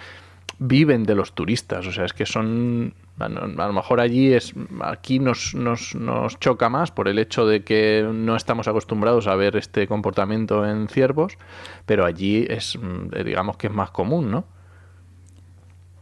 viven 0.60 1.04
de 1.04 1.16
los 1.16 1.34
turistas, 1.34 1.88
o 1.88 1.92
sea, 1.92 2.06
es 2.06 2.14
que 2.14 2.26
son 2.28 2.94
a 3.20 3.30
lo 3.30 3.74
mejor 3.74 4.00
allí 4.00 4.34
es 4.34 4.54
aquí 4.82 5.20
nos, 5.20 5.56
nos, 5.56 5.96
nos 5.96 6.40
choca 6.40 6.70
más 6.70 6.92
por 6.92 7.08
el 7.08 7.18
hecho 7.18 7.48
de 7.48 7.64
que 7.64 8.08
no 8.14 8.36
estamos 8.36 8.68
acostumbrados 8.68 9.28
a 9.28 9.36
ver 9.36 9.56
este 9.56 9.88
comportamiento 9.88 10.68
en 10.68 10.88
ciervos, 10.88 11.38
pero 11.86 12.06
allí 12.06 12.46
es 12.50 12.78
mm, 12.78 13.24
digamos 13.26 13.58
que 13.58 13.68
es 13.68 13.74
más 13.74 13.92
común, 13.92 14.30
¿no? 14.30 14.46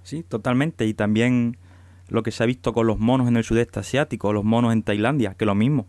Sí, 0.03 0.23
totalmente. 0.23 0.85
Y 0.85 0.93
también 0.93 1.57
lo 2.09 2.21
que 2.21 2.31
se 2.31 2.43
ha 2.43 2.45
visto 2.45 2.73
con 2.73 2.85
los 2.85 2.99
monos 2.99 3.27
en 3.27 3.37
el 3.37 3.43
sudeste 3.43 3.79
asiático, 3.79 4.33
los 4.33 4.43
monos 4.43 4.73
en 4.73 4.83
Tailandia, 4.83 5.33
que 5.33 5.45
lo 5.45 5.55
mismo. 5.55 5.87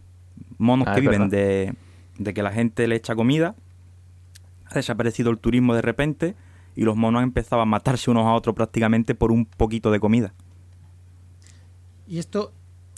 Monos 0.58 0.88
Ah, 0.88 0.94
que 0.94 1.00
viven 1.02 1.28
de, 1.28 1.74
de 2.18 2.34
que 2.34 2.42
la 2.42 2.52
gente 2.52 2.86
le 2.86 2.96
echa 2.96 3.14
comida, 3.14 3.56
ha 4.66 4.74
desaparecido 4.74 5.30
el 5.30 5.38
turismo 5.38 5.74
de 5.74 5.82
repente 5.82 6.34
y 6.74 6.82
los 6.82 6.96
monos 6.96 7.20
han 7.20 7.24
empezado 7.24 7.62
a 7.62 7.66
matarse 7.66 8.10
unos 8.10 8.26
a 8.26 8.32
otros 8.32 8.54
prácticamente 8.54 9.14
por 9.14 9.32
un 9.32 9.44
poquito 9.44 9.90
de 9.90 10.00
comida. 10.00 10.34
Y 12.06 12.18
esto, 12.18 12.52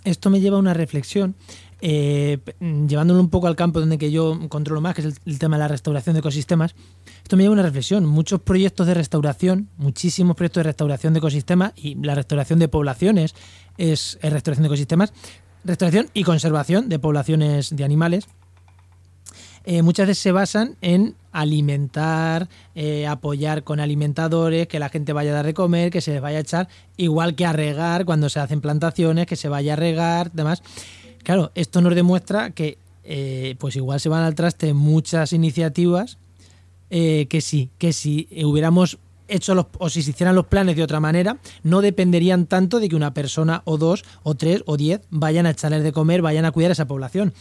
esto 0.04 0.30
me 0.30 0.40
lleva 0.40 0.56
a 0.56 0.60
una 0.60 0.74
reflexión, 0.74 1.34
eh, 1.80 2.38
llevándolo 2.60 3.20
un 3.20 3.30
poco 3.30 3.46
al 3.46 3.56
campo 3.56 3.80
donde 3.80 3.98
que 3.98 4.10
yo 4.10 4.38
controlo 4.48 4.80
más, 4.80 4.94
que 4.94 5.02
es 5.02 5.06
el, 5.06 5.14
el, 5.26 5.38
tema 5.38 5.56
de 5.56 5.60
la 5.60 5.68
restauración 5.68 6.14
de 6.14 6.20
ecosistemas. 6.20 6.74
Esto 7.22 7.36
me 7.36 7.42
lleva 7.42 7.52
a 7.52 7.54
una 7.54 7.62
reflexión. 7.62 8.04
Muchos 8.06 8.40
proyectos 8.40 8.86
de 8.86 8.94
restauración, 8.94 9.68
muchísimos 9.76 10.36
proyectos 10.36 10.62
de 10.62 10.68
restauración 10.68 11.12
de 11.12 11.18
ecosistemas 11.18 11.72
y 11.76 11.94
la 11.94 12.14
restauración 12.14 12.58
de 12.58 12.68
poblaciones 12.68 13.34
es, 13.76 14.18
es 14.20 14.32
restauración 14.32 14.62
de 14.62 14.68
ecosistemas, 14.68 15.12
restauración 15.64 16.08
y 16.14 16.24
conservación 16.24 16.88
de 16.88 16.98
poblaciones 16.98 17.74
de 17.74 17.84
animales. 17.84 18.26
Eh, 19.64 19.82
muchas 19.82 20.06
veces 20.06 20.22
se 20.22 20.32
basan 20.32 20.76
en 20.80 21.14
alimentar, 21.40 22.48
eh, 22.74 23.06
apoyar 23.06 23.64
con 23.64 23.80
alimentadores, 23.80 24.66
que 24.66 24.78
la 24.78 24.88
gente 24.88 25.12
vaya 25.12 25.32
a 25.32 25.34
dar 25.34 25.46
de 25.46 25.54
comer, 25.54 25.90
que 25.90 26.00
se 26.00 26.12
les 26.12 26.20
vaya 26.20 26.38
a 26.38 26.40
echar, 26.40 26.68
igual 26.96 27.34
que 27.34 27.46
a 27.46 27.52
regar 27.52 28.04
cuando 28.04 28.28
se 28.28 28.40
hacen 28.40 28.60
plantaciones, 28.60 29.26
que 29.26 29.36
se 29.36 29.48
vaya 29.48 29.74
a 29.74 29.76
regar, 29.76 30.32
demás. 30.32 30.62
Claro, 31.22 31.50
esto 31.54 31.80
nos 31.80 31.94
demuestra 31.94 32.50
que 32.50 32.78
eh, 33.04 33.56
pues 33.58 33.76
igual 33.76 34.00
se 34.00 34.08
van 34.08 34.24
al 34.24 34.34
traste 34.34 34.74
muchas 34.74 35.32
iniciativas 35.32 36.18
que 36.90 37.40
sí, 37.42 37.68
que 37.76 37.92
si 37.92 38.28
hubiéramos 38.44 38.98
hecho 39.28 39.54
los, 39.54 39.66
o 39.78 39.88
si 39.88 40.02
se 40.02 40.10
hicieran 40.10 40.34
los 40.34 40.46
planes 40.46 40.74
de 40.76 40.82
otra 40.82 41.00
manera, 41.00 41.36
no 41.62 41.80
dependerían 41.80 42.46
tanto 42.46 42.80
de 42.80 42.88
que 42.88 42.96
una 42.96 43.14
persona 43.14 43.62
o 43.64 43.76
dos 43.76 44.04
o 44.22 44.34
tres 44.34 44.62
o 44.66 44.76
diez 44.76 45.02
vayan 45.10 45.46
a 45.46 45.50
echarles 45.50 45.82
de 45.82 45.92
comer, 45.92 46.22
vayan 46.22 46.44
a 46.44 46.50
cuidar 46.50 46.70
a 46.70 46.72
esa 46.72 46.86
población. 46.86 47.32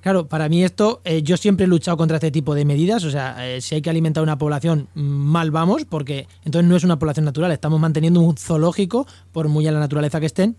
Claro, 0.00 0.28
para 0.28 0.48
mí 0.48 0.64
esto, 0.64 1.02
eh, 1.04 1.22
yo 1.22 1.36
siempre 1.36 1.64
he 1.64 1.68
luchado 1.68 1.96
contra 1.96 2.16
este 2.16 2.30
tipo 2.30 2.54
de 2.54 2.64
medidas, 2.64 3.04
o 3.04 3.10
sea, 3.10 3.46
eh, 3.46 3.60
si 3.60 3.74
hay 3.74 3.82
que 3.82 3.90
alimentar 3.90 4.22
una 4.22 4.38
población, 4.38 4.88
mal 4.94 5.50
vamos, 5.50 5.84
porque 5.84 6.26
entonces 6.44 6.68
no 6.68 6.76
es 6.76 6.84
una 6.84 6.98
población 6.98 7.26
natural, 7.26 7.52
estamos 7.52 7.78
manteniendo 7.80 8.20
un 8.20 8.36
zoológico, 8.36 9.06
por 9.32 9.48
muy 9.48 9.66
a 9.66 9.72
la 9.72 9.78
naturaleza 9.78 10.18
que 10.18 10.26
estén. 10.26 10.56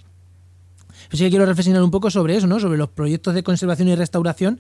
Pero 1.07 1.17
sí 1.17 1.23
que 1.23 1.31
quiero 1.31 1.45
reflexionar 1.47 1.81
un 1.81 1.89
poco 1.89 2.11
sobre 2.11 2.35
eso, 2.35 2.45
¿no? 2.45 2.59
Sobre 2.59 2.77
los 2.77 2.89
proyectos 2.89 3.33
de 3.33 3.41
conservación 3.41 3.87
y 3.87 3.95
restauración 3.95 4.59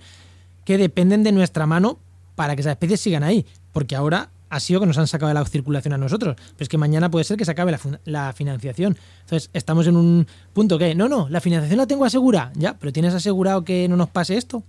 que 0.65 0.79
dependen 0.79 1.23
de 1.23 1.31
nuestra 1.31 1.67
mano 1.67 1.99
para 2.35 2.55
que 2.55 2.61
esas 2.61 2.71
especies 2.71 2.99
sigan 3.01 3.23
ahí, 3.23 3.45
porque 3.71 3.95
ahora 3.95 4.29
ha 4.51 4.59
sido 4.59 4.81
que 4.81 4.85
nos 4.85 4.97
han 4.97 5.07
sacado 5.07 5.29
de 5.29 5.33
la 5.33 5.45
circulación 5.45 5.93
a 5.93 5.97
nosotros. 5.97 6.35
Pero 6.35 6.55
es 6.59 6.69
que 6.69 6.77
mañana 6.77 7.09
puede 7.09 7.23
ser 7.23 7.37
que 7.37 7.45
se 7.45 7.51
acabe 7.51 7.71
la, 7.71 7.79
la, 8.03 8.33
financiación. 8.33 8.97
Entonces, 9.21 9.49
estamos 9.53 9.87
en 9.87 9.95
un 9.95 10.27
punto 10.53 10.77
que, 10.77 10.93
no, 10.93 11.07
no, 11.07 11.29
la 11.29 11.39
financiación 11.39 11.77
la 11.77 11.87
tengo 11.87 12.03
asegurada. 12.03 12.51
Ya, 12.55 12.77
pero 12.77 12.91
¿tienes 12.91 13.13
asegurado 13.13 13.63
que 13.63 13.87
no 13.87 13.95
nos 13.95 14.09
pase 14.09 14.35
esto? 14.35 14.61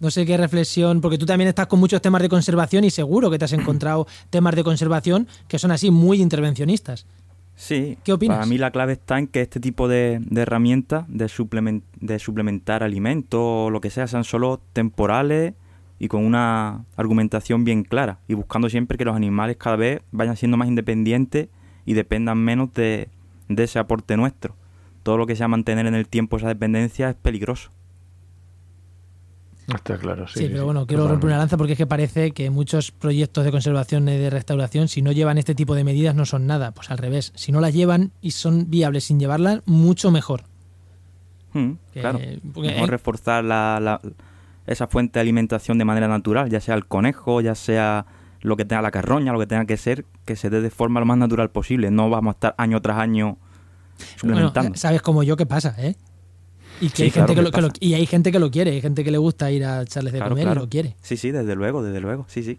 No 0.00 0.10
sé 0.10 0.24
qué 0.24 0.38
reflexión, 0.38 1.02
porque 1.02 1.18
tú 1.18 1.26
también 1.26 1.48
estás 1.48 1.66
con 1.66 1.78
muchos 1.78 2.00
temas 2.00 2.22
de 2.22 2.30
conservación 2.30 2.84
y 2.84 2.90
seguro 2.90 3.30
que 3.30 3.38
te 3.38 3.44
has 3.44 3.52
encontrado 3.52 4.06
temas 4.30 4.56
de 4.56 4.64
conservación 4.64 5.28
que 5.46 5.58
son 5.58 5.70
así 5.70 5.90
muy 5.90 6.22
intervencionistas. 6.22 7.06
Sí. 7.56 7.98
¿Qué 8.02 8.14
opinas? 8.14 8.38
Para 8.38 8.46
mí 8.46 8.56
la 8.56 8.70
clave 8.70 8.94
está 8.94 9.18
en 9.18 9.26
que 9.26 9.42
este 9.42 9.60
tipo 9.60 9.88
de, 9.88 10.20
de 10.20 10.40
herramientas 10.40 11.04
de, 11.08 11.28
suplement, 11.28 11.84
de 12.00 12.18
suplementar 12.18 12.82
alimentos 12.82 13.40
o 13.42 13.70
lo 13.70 13.82
que 13.82 13.90
sea 13.90 14.06
sean 14.06 14.24
solo 14.24 14.60
temporales 14.72 15.52
y 15.98 16.08
con 16.08 16.24
una 16.24 16.84
argumentación 16.96 17.64
bien 17.64 17.84
clara 17.84 18.18
y 18.28 18.34
buscando 18.34 18.68
siempre 18.68 18.98
que 18.98 19.04
los 19.04 19.14
animales 19.16 19.56
cada 19.56 19.76
vez 19.76 20.02
vayan 20.12 20.36
siendo 20.36 20.56
más 20.56 20.68
independientes 20.68 21.48
y 21.86 21.94
dependan 21.94 22.38
menos 22.38 22.72
de, 22.74 23.08
de 23.48 23.62
ese 23.64 23.78
aporte 23.78 24.16
nuestro. 24.16 24.56
Todo 25.02 25.16
lo 25.18 25.26
que 25.26 25.36
sea 25.36 25.48
mantener 25.48 25.86
en 25.86 25.94
el 25.94 26.08
tiempo 26.08 26.36
esa 26.36 26.48
dependencia 26.48 27.10
es 27.10 27.14
peligroso. 27.16 27.70
Está 29.74 29.96
claro, 29.96 30.28
sí. 30.28 30.40
Sí, 30.40 30.48
pero 30.50 30.66
bueno, 30.66 30.86
quiero 30.86 31.08
romper 31.08 31.28
una 31.28 31.38
lanza 31.38 31.56
porque 31.56 31.72
es 31.72 31.78
que 31.78 31.86
parece 31.86 32.32
que 32.32 32.50
muchos 32.50 32.90
proyectos 32.90 33.44
de 33.44 33.50
conservación 33.50 34.06
y 34.10 34.16
de 34.18 34.28
restauración, 34.28 34.88
si 34.88 35.00
no 35.00 35.10
llevan 35.10 35.38
este 35.38 35.54
tipo 35.54 35.74
de 35.74 35.84
medidas, 35.84 36.14
no 36.14 36.26
son 36.26 36.46
nada. 36.46 36.72
Pues 36.72 36.90
al 36.90 36.98
revés, 36.98 37.32
si 37.34 37.50
no 37.50 37.60
las 37.62 37.72
llevan 37.72 38.12
y 38.20 38.32
son 38.32 38.68
viables 38.68 39.04
sin 39.04 39.18
llevarlas, 39.18 39.62
mucho 39.64 40.10
mejor. 40.10 40.42
Mm, 41.54 41.70
Que- 41.94 42.00
claro. 42.00 42.18
porque 42.52 42.68
Mejor 42.68 42.82
hay- 42.84 42.90
reforzar 42.90 43.44
la, 43.44 43.78
la- 43.80 44.00
esa 44.66 44.86
fuente 44.86 45.18
de 45.18 45.20
alimentación 45.22 45.78
de 45.78 45.84
manera 45.84 46.08
natural, 46.08 46.48
ya 46.50 46.60
sea 46.60 46.74
el 46.74 46.86
conejo, 46.86 47.40
ya 47.40 47.54
sea 47.54 48.06
lo 48.40 48.56
que 48.56 48.64
tenga 48.64 48.82
la 48.82 48.90
carroña, 48.90 49.32
lo 49.32 49.38
que 49.38 49.46
tenga 49.46 49.64
que 49.66 49.76
ser, 49.76 50.04
que 50.24 50.36
se 50.36 50.50
dé 50.50 50.60
de 50.60 50.70
forma 50.70 51.00
lo 51.00 51.06
más 51.06 51.16
natural 51.18 51.50
posible. 51.50 51.90
No 51.90 52.10
vamos 52.10 52.32
a 52.32 52.36
estar 52.36 52.54
año 52.58 52.80
tras 52.82 52.98
año 52.98 53.36
Bueno, 54.22 54.48
suplementando. 54.48 54.76
sabes 54.78 55.02
como 55.02 55.22
yo 55.22 55.36
qué 55.36 55.46
pasa, 55.46 55.74
¿eh? 55.78 55.96
Y 56.80 56.90
que 56.90 56.96
Sí, 56.96 57.02
hay 57.04 57.10
claro 57.12 57.28
gente 57.28 57.34
que 57.34 57.40
que 57.40 57.42
lo, 57.44 57.50
que 57.52 57.60
lo- 57.62 57.68
pasa. 57.68 57.78
y 57.80 57.94
hay 57.94 58.06
gente 58.06 58.32
que 58.32 58.38
lo 58.38 58.50
quiere, 58.50 58.72
hay 58.72 58.80
gente 58.80 59.04
que 59.04 59.10
le 59.10 59.18
gusta 59.18 59.50
ir 59.50 59.64
a 59.64 59.82
echarles 59.82 60.12
de 60.12 60.18
Claro, 60.18 60.30
comer 60.32 60.44
claro. 60.46 60.60
y 60.60 60.64
lo 60.64 60.68
quiere. 60.68 60.96
Sí, 61.00 61.16
sí, 61.16 61.30
desde 61.30 61.54
luego, 61.54 61.82
desde 61.82 62.00
luego, 62.00 62.26
sí, 62.28 62.42
sí. 62.42 62.58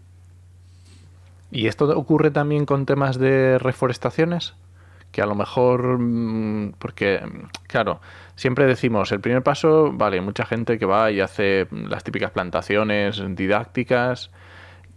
¿Y 1.52 1.66
esto 1.68 1.86
ocurre 1.96 2.30
también 2.30 2.66
con 2.66 2.86
temas 2.86 3.18
de 3.18 3.58
reforestaciones? 3.58 4.54
Que 5.16 5.22
a 5.22 5.26
lo 5.26 5.34
mejor, 5.34 5.98
mm, 5.98 6.72
porque, 6.78 7.22
claro, 7.68 8.02
siempre 8.34 8.66
decimos, 8.66 9.10
el 9.12 9.20
primer 9.20 9.42
paso, 9.42 9.90
vale, 9.90 10.20
mucha 10.20 10.44
gente 10.44 10.78
que 10.78 10.84
va 10.84 11.10
y 11.10 11.20
hace 11.20 11.66
las 11.70 12.04
típicas 12.04 12.32
plantaciones 12.32 13.22
didácticas, 13.34 14.30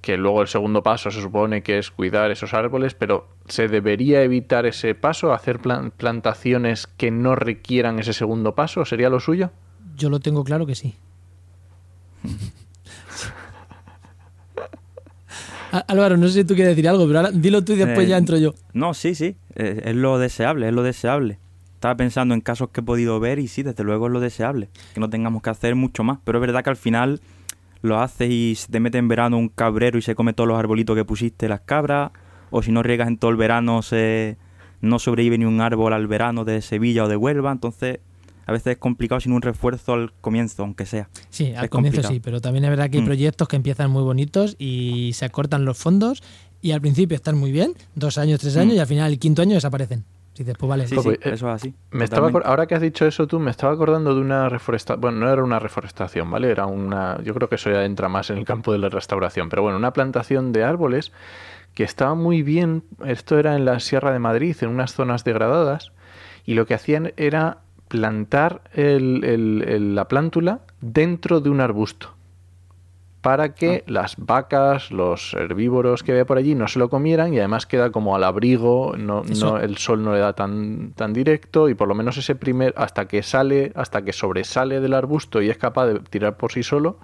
que 0.02 0.18
luego 0.18 0.42
el 0.42 0.50
segundo 0.50 0.84
paso 0.84 1.10
se 1.10 1.22
supone 1.22 1.64
que 1.64 1.78
es 1.78 1.90
cuidar 1.90 2.32
esos 2.32 2.54
árboles, 2.54 2.96
pero 2.96 3.30
¿se 3.48 3.70
debería 3.70 4.22
evitar 4.22 4.66
ese 4.66 4.94
paso, 4.94 5.32
hacer 5.32 5.60
plan- 5.60 5.92
plantaciones 5.92 6.86
que 6.86 7.12
no 7.12 7.36
requieran 7.36 7.98
ese 8.00 8.12
segundo 8.12 8.56
paso? 8.56 8.84
¿Sería 8.84 9.10
lo 9.10 9.22
suyo? 9.22 9.52
Yo 9.96 10.10
lo 10.10 10.20
tengo 10.20 10.44
claro 10.44 10.66
que 10.66 10.76
sí. 10.76 10.98
Álvaro, 15.72 16.18
no 16.18 16.28
sé 16.28 16.34
si 16.34 16.44
tú 16.46 16.56
quieres 16.56 16.76
decir 16.76 16.88
algo, 16.90 17.06
pero 17.08 17.20
ahora 17.20 17.32
dilo 17.32 17.64
tú 17.64 17.74
y 17.74 17.78
después 17.78 18.06
Eh, 18.08 18.10
ya 18.10 18.18
entro 18.18 18.38
yo. 18.38 18.54
No, 18.74 18.94
sí, 18.94 19.16
sí, 19.16 19.36
eh, 19.56 19.82
es 19.86 19.96
lo 19.96 20.18
deseable, 20.20 20.68
es 20.68 20.74
lo 20.74 20.84
deseable. 20.84 21.40
Estaba 21.76 21.96
pensando 21.96 22.34
en 22.34 22.42
casos 22.42 22.70
que 22.72 22.82
he 22.82 22.84
podido 22.84 23.20
ver 23.20 23.40
y 23.40 23.48
sí, 23.48 23.64
desde 23.64 23.84
luego 23.84 24.08
es 24.08 24.12
lo 24.14 24.20
deseable. 24.20 24.70
Que 24.94 25.00
no 25.00 25.10
tengamos 25.10 25.42
que 25.42 25.50
hacer 25.50 25.76
mucho 25.76 26.04
más. 26.04 26.20
Pero 26.26 26.40
es 26.40 26.42
verdad 26.42 26.64
que 26.64 26.70
al 26.72 26.76
final 26.76 27.22
lo 27.82 28.02
haces 28.02 28.30
y 28.30 28.56
se 28.56 28.70
te 28.70 28.82
mete 28.82 28.98
en 28.98 29.08
verano 29.08 29.38
un 29.38 29.48
cabrero 29.48 29.98
y 29.98 30.02
se 30.02 30.14
come 30.14 30.34
todos 30.34 30.50
los 30.50 30.60
arbolitos 30.60 30.96
que 30.98 31.06
pusiste 31.06 31.48
las 31.48 31.62
cabras. 31.62 32.12
O 32.52 32.62
si 32.64 32.72
no 32.72 32.84
riegas 32.84 33.08
en 33.08 33.18
todo 33.18 33.32
el 33.32 33.38
verano, 33.38 33.82
se 33.82 34.38
no 34.82 35.00
sobrevive 35.00 35.38
ni 35.38 35.46
un 35.46 35.62
árbol 35.62 35.94
al 35.94 36.08
verano 36.08 36.44
de 36.44 36.62
Sevilla 36.62 37.06
o 37.06 37.08
de 37.08 37.16
Huelva. 37.16 37.52
Entonces, 37.52 38.00
a 38.50 38.52
veces 38.52 38.74
es 38.74 38.78
complicado 38.80 39.22
sin 39.22 39.32
un 39.32 39.42
refuerzo 39.42 39.94
al 39.94 40.12
comienzo, 40.22 40.64
aunque 40.64 40.86
sea. 40.86 41.08
Sí, 41.30 41.54
al 41.56 41.66
es 41.66 41.70
comienzo 41.70 41.98
complicado. 41.98 42.14
sí, 42.14 42.20
pero 42.20 42.42
también 42.42 42.64
es 42.66 42.70
verdad 42.72 42.90
que 42.90 42.98
hay 42.98 43.04
Mm. 43.04 43.06
proyectos 43.06 43.48
que 43.48 43.56
empiezan 43.56 43.92
muy 43.92 44.04
bonitos 44.04 44.56
y 44.58 45.12
se 45.14 45.26
acortan 45.26 45.66
los 45.66 45.78
fondos 45.78 46.24
y 46.62 46.72
al 46.72 46.82
principio 46.82 47.16
están 47.16 47.38
muy 47.38 47.52
bien, 47.52 47.74
dos 47.96 48.18
años, 48.18 48.40
tres 48.40 48.58
años 48.58 48.74
Mm. 48.74 48.78
y 48.78 48.80
al 48.80 48.88
final 48.88 49.12
el 49.12 49.20
quinto 49.20 49.42
año 49.44 49.54
desaparecen. 49.54 50.04
Y 50.36 50.40
dices, 50.44 50.56
pues 50.58 50.70
vale, 50.70 50.88
Sí, 50.88 50.96
Joder, 50.96 51.20
sí, 51.22 51.30
eh, 51.30 51.34
eso 51.34 51.48
es 51.50 51.54
así. 51.56 51.74
Me 51.92 52.06
estaba 52.06 52.30
ahora 52.46 52.66
que 52.66 52.74
has 52.74 52.82
dicho 52.82 53.06
eso 53.06 53.28
tú, 53.28 53.40
me 53.40 53.52
estaba 53.52 53.74
acordando 53.74 54.16
de 54.16 54.22
una 54.22 54.48
reforestación. 54.50 55.02
Bueno, 55.02 55.18
no 55.20 55.30
era 55.32 55.44
una 55.44 55.60
reforestación, 55.60 56.32
¿vale? 56.32 56.50
Era 56.50 56.66
una. 56.66 57.22
Yo 57.24 57.34
creo 57.34 57.50
que 57.50 57.56
eso 57.56 57.70
ya 57.70 57.84
entra 57.84 58.08
más 58.10 58.30
en 58.30 58.38
el 58.38 58.46
campo 58.46 58.72
de 58.72 58.78
la 58.78 58.88
restauración. 58.90 59.50
Pero 59.50 59.64
bueno, 59.64 59.78
una 59.78 59.92
plantación 59.92 60.54
de 60.54 60.64
árboles 60.64 61.12
que 61.74 61.84
estaba 61.84 62.16
muy 62.16 62.42
bien. 62.42 62.84
Esto 63.06 63.38
era 63.38 63.56
en 63.58 63.66
la 63.66 63.80
Sierra 63.82 64.12
de 64.14 64.20
Madrid, 64.20 64.56
en 64.62 64.70
unas 64.70 64.94
zonas 64.94 65.24
degradadas. 65.26 65.92
Y 66.46 66.54
lo 66.54 66.66
que 66.66 66.74
hacían 66.74 67.12
era 67.18 67.58
plantar 67.90 68.62
el- 68.74 69.24
el- 69.26 69.66
el- 69.68 69.96
la 69.96 70.08
plántula 70.08 70.62
dentro 70.80 71.42
de 71.42 71.50
un 71.50 71.60
arbusto. 71.60 72.14
Para 73.22 73.54
que 73.54 73.84
las 73.88 74.16
vacas, 74.18 74.92
los 74.92 75.34
herbívoros 75.34 76.04
que 76.04 76.14
había 76.14 76.26
por 76.26 76.38
allí 76.38 76.56
no 76.56 76.70
se 76.70 76.80
lo 76.80 76.90
comieran 76.90 77.34
y 77.34 77.40
además 77.40 77.66
queda 77.66 77.92
como 77.92 78.16
al 78.16 78.24
abrigo, 78.24 78.96
no, 78.98 79.24
no- 79.24 79.58
el 79.58 79.76
sol 79.78 80.02
no 80.04 80.14
le 80.14 80.20
da 80.20 80.32
tan, 80.32 80.94
tan 80.96 81.12
directo 81.12 81.68
y 81.68 81.74
por 81.74 81.90
lo 81.90 81.96
menos 81.96 82.16
ese 82.16 82.36
primer, 82.36 82.74
hasta 82.78 83.10
que 83.10 83.22
sale, 83.22 83.74
hasta 83.76 84.04
que 84.04 84.14
sobresale 84.14 84.80
del 84.80 84.94
arbusto 84.94 85.42
y 85.42 85.50
es 85.50 85.58
capaz 85.58 85.88
de 85.88 86.00
tirar 86.00 86.38
por 86.38 86.54
sí 86.54 86.64
solo, 86.64 86.98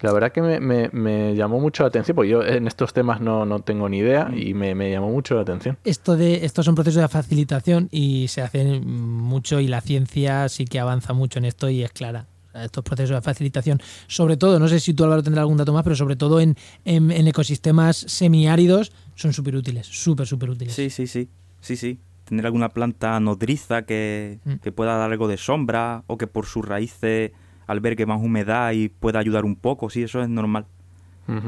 la 0.00 0.12
verdad 0.12 0.32
que 0.32 0.40
me, 0.42 0.60
me- 0.60 0.88
me 0.92 1.34
llamó 1.34 1.60
mucho 1.60 1.82
la 1.82 1.88
atención, 1.88 2.14
porque 2.14 2.30
yo 2.30 2.44
en 2.44 2.66
estos 2.66 2.92
temas 2.92 3.20
no, 3.20 3.44
no 3.44 3.60
tengo 3.60 3.88
ni 3.88 3.98
idea 3.98 4.30
y 4.34 4.54
me, 4.54 4.74
me 4.74 4.90
llamó 4.90 5.10
mucho 5.10 5.34
la 5.34 5.42
atención. 5.42 5.76
esto 5.84 6.16
de 6.16 6.44
estos 6.44 6.64
son 6.66 6.74
procesos 6.74 7.02
de 7.02 7.08
facilitación 7.08 7.88
y 7.90 8.28
se 8.28 8.42
hacen 8.42 8.86
mucho 8.90 9.60
y 9.60 9.68
la 9.68 9.80
ciencia 9.80 10.48
sí 10.48 10.64
que 10.64 10.78
avanza 10.80 11.12
mucho 11.12 11.38
en 11.38 11.44
esto 11.46 11.68
y 11.70 11.82
es 11.82 11.92
clara. 11.92 12.26
Estos 12.54 12.82
procesos 12.82 13.14
de 13.16 13.20
facilitación, 13.22 13.80
sobre 14.08 14.36
todo, 14.36 14.58
no 14.58 14.66
sé 14.68 14.80
si 14.80 14.92
tú 14.94 15.04
Álvaro 15.04 15.22
tendrás 15.22 15.42
algún 15.42 15.58
dato 15.58 15.72
más, 15.72 15.84
pero 15.84 15.94
sobre 15.94 16.16
todo 16.16 16.40
en, 16.40 16.56
en- 16.84 17.10
en 17.12 17.28
ecosistemas 17.28 17.96
semiáridos 17.96 18.90
son 19.14 19.32
súper 19.32 19.54
útiles, 19.56 19.86
súper, 19.86 20.26
súper 20.26 20.50
útiles. 20.50 20.74
Sí, 20.74 20.90
sí, 20.90 21.06
sí. 21.06 21.28
Sí, 21.60 21.76
sí. 21.76 21.98
Tener 22.24 22.44
alguna 22.46 22.68
planta 22.70 23.18
nodriza 23.20 23.82
que, 23.82 24.38
Mm. 24.44 24.54
que 24.56 24.72
pueda 24.72 24.96
dar 24.96 25.10
algo 25.12 25.28
de 25.28 25.36
sombra 25.36 26.02
o 26.08 26.18
que 26.18 26.26
por 26.26 26.46
sus 26.46 26.64
raíces 26.66 27.30
albergue 27.68 28.04
más 28.06 28.20
humedad 28.20 28.72
y 28.72 28.88
pueda 28.88 29.20
ayudar 29.20 29.44
un 29.44 29.54
poco. 29.54 29.88
Sí, 29.90 30.02
eso 30.02 30.20
es 30.20 30.28
normal. 30.28 30.66